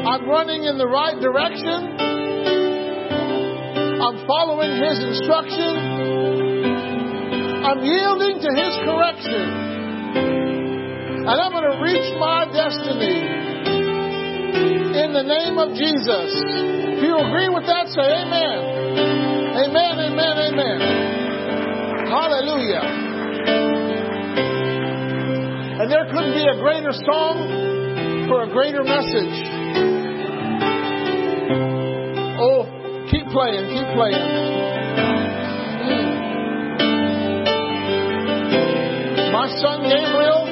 I'm 0.05 0.29
running 0.29 0.65
in 0.65 0.77
the 0.77 0.85
right 0.87 1.17
direction. 1.17 1.97
I'm 3.97 4.27
following 4.29 4.77
His 4.77 5.01
instruction. 5.01 5.73
I'm 7.65 7.81
yielding 7.81 8.45
to 8.45 8.51
His 8.53 8.77
correction. 8.85 9.65
And 11.25 11.41
I'm 11.41 11.53
going 11.57 11.65
to 11.65 11.81
reach 11.81 12.13
my 12.21 12.45
destiny 12.53 13.25
in 15.01 15.17
the 15.17 15.25
name 15.25 15.57
of 15.57 15.73
Jesus. 15.73 16.29
If 16.93 17.03
you 17.03 17.17
agree 17.17 17.49
with 17.49 17.65
that, 17.65 17.89
say 17.89 18.05
amen. 18.05 19.65
Amen, 19.65 20.13
amen, 20.13 20.35
amen. 20.45 20.81
Hallelujah. 22.13 23.14
And 25.85 25.93
there 25.93 26.07
couldn't 26.07 26.33
be 26.33 26.49
a 26.49 26.57
greater 26.65 26.93
song 27.05 28.25
for 28.27 28.45
a 28.45 28.49
greater 28.49 28.83
message. 28.85 29.37
Oh, 32.41 32.65
keep 33.13 33.29
playing, 33.29 33.69
keep 33.69 33.93
playing. 33.93 34.25
My 39.29 39.45
son 39.61 39.85
Gabriel, 39.85 40.49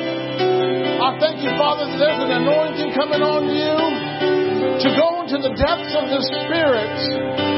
I 1.00 1.16
thank 1.18 1.40
you, 1.40 1.48
Father, 1.56 1.88
that 1.88 1.96
there's 1.96 2.22
an 2.28 2.30
anointing 2.30 2.92
coming 2.92 3.22
on 3.22 3.48
you 3.48 4.84
to 4.84 4.88
go 5.00 5.11
into 5.32 5.48
the 5.48 5.56
depths 5.56 5.96
of 5.96 6.12
the 6.12 6.20
Spirit, 6.44 6.92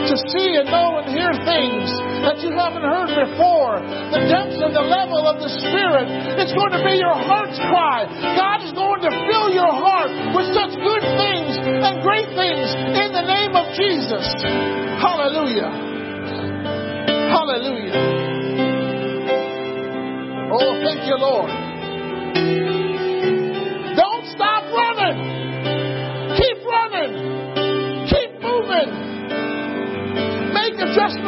to 0.07 0.15
see 0.31 0.63
and 0.63 0.71
know 0.71 1.03
and 1.03 1.11
hear 1.11 1.35
things 1.43 1.91
that 2.23 2.39
you 2.39 2.55
haven't 2.55 2.87
heard 2.87 3.11
before. 3.11 3.83
The 4.15 4.31
depths 4.31 4.63
and 4.63 4.71
the 4.71 4.87
level 4.87 5.27
of 5.27 5.43
the 5.43 5.51
Spirit. 5.51 6.07
It's 6.39 6.55
going 6.55 6.71
to 6.71 6.83
be 6.87 7.03
your 7.03 7.19
heart's 7.19 7.59
cry. 7.67 8.07
God 8.39 8.63
is 8.63 8.71
going 8.79 9.03
to 9.03 9.11
fill 9.11 9.51
your 9.51 9.75
heart 9.75 10.07
with 10.39 10.55
such 10.55 10.71
good 10.79 11.03
things 11.19 11.59
and 11.59 11.99
great 12.07 12.31
things 12.39 12.71
in 12.95 13.11
the 13.11 13.27
name 13.27 13.59
of 13.59 13.67
Jesus. 13.75 14.23
Hallelujah. 15.03 15.75
Hallelujah. 17.27 17.99
Oh, 20.55 20.79
thank 20.79 21.03
you, 21.11 21.19
Lord. 21.19 21.51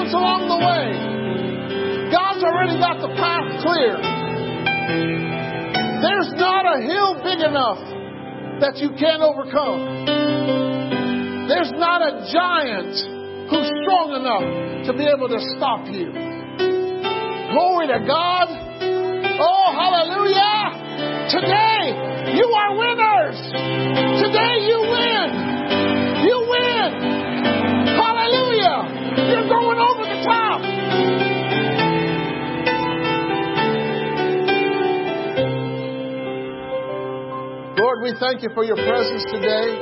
Adjustments 0.06 0.14
along 0.14 0.48
the 0.48 0.58
way. 0.62 2.10
God's 2.10 2.42
already 2.44 2.78
got 2.78 3.00
the 3.02 3.10
path 3.18 3.62
clear. 3.62 3.98
There's 6.02 6.32
not 6.38 6.64
a 6.66 6.80
hill 6.82 7.18
big 7.22 7.40
enough 7.42 7.80
that 8.60 8.76
you 8.78 8.90
can't 8.98 9.22
overcome. 9.22 10.06
There's 11.48 11.72
not 11.74 12.02
a 12.02 12.26
giant 12.32 12.94
who's 13.50 13.68
strong 13.82 14.14
enough 14.14 14.86
to 14.86 14.92
be 14.94 15.06
able 15.06 15.28
to 15.28 15.40
stop 15.56 15.86
you. 15.90 16.12
Glory 17.50 17.86
to 17.88 17.98
God. 18.06 18.46
Oh, 19.38 19.68
hallelujah. 19.74 21.30
Today, 21.30 22.34
you 22.34 22.46
are 22.46 22.70
winners. 22.78 23.38
Today, 24.22 24.54
you 24.66 24.78
win. 24.86 25.28
You 26.22 26.36
win. 26.50 27.15
Going 29.46 29.78
over 29.78 30.02
the 30.02 30.20
top. 30.26 30.58
Lord, 37.78 38.02
we 38.02 38.10
thank 38.18 38.42
you 38.42 38.50
for 38.54 38.64
your 38.64 38.74
presence 38.74 39.22
today. 39.30 39.78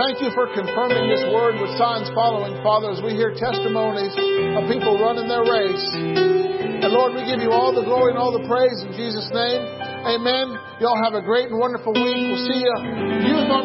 Thank 0.00 0.24
you 0.24 0.32
for 0.32 0.48
confirming 0.56 1.12
this 1.12 1.20
word 1.28 1.60
with 1.60 1.76
signs 1.76 2.08
following, 2.16 2.56
Father, 2.64 2.88
as 2.88 3.04
we 3.04 3.12
hear 3.12 3.36
testimonies 3.36 4.16
of 4.56 4.64
people 4.72 4.96
running 4.96 5.28
their 5.28 5.44
race. 5.44 5.84
And 5.92 6.88
Lord, 6.96 7.12
we 7.12 7.28
give 7.28 7.44
you 7.44 7.52
all 7.52 7.76
the 7.76 7.84
glory 7.84 8.16
and 8.16 8.18
all 8.18 8.32
the 8.32 8.48
praise 8.48 8.80
in 8.80 8.96
Jesus' 8.96 9.28
name. 9.28 9.60
Amen. 10.08 10.56
Y'all 10.80 10.96
have 11.04 11.12
a 11.12 11.20
great 11.20 11.52
and 11.52 11.60
wonderful 11.60 11.92
week. 11.92 12.16
We'll 12.32 12.48
see 12.48 12.64
you 12.64 13.60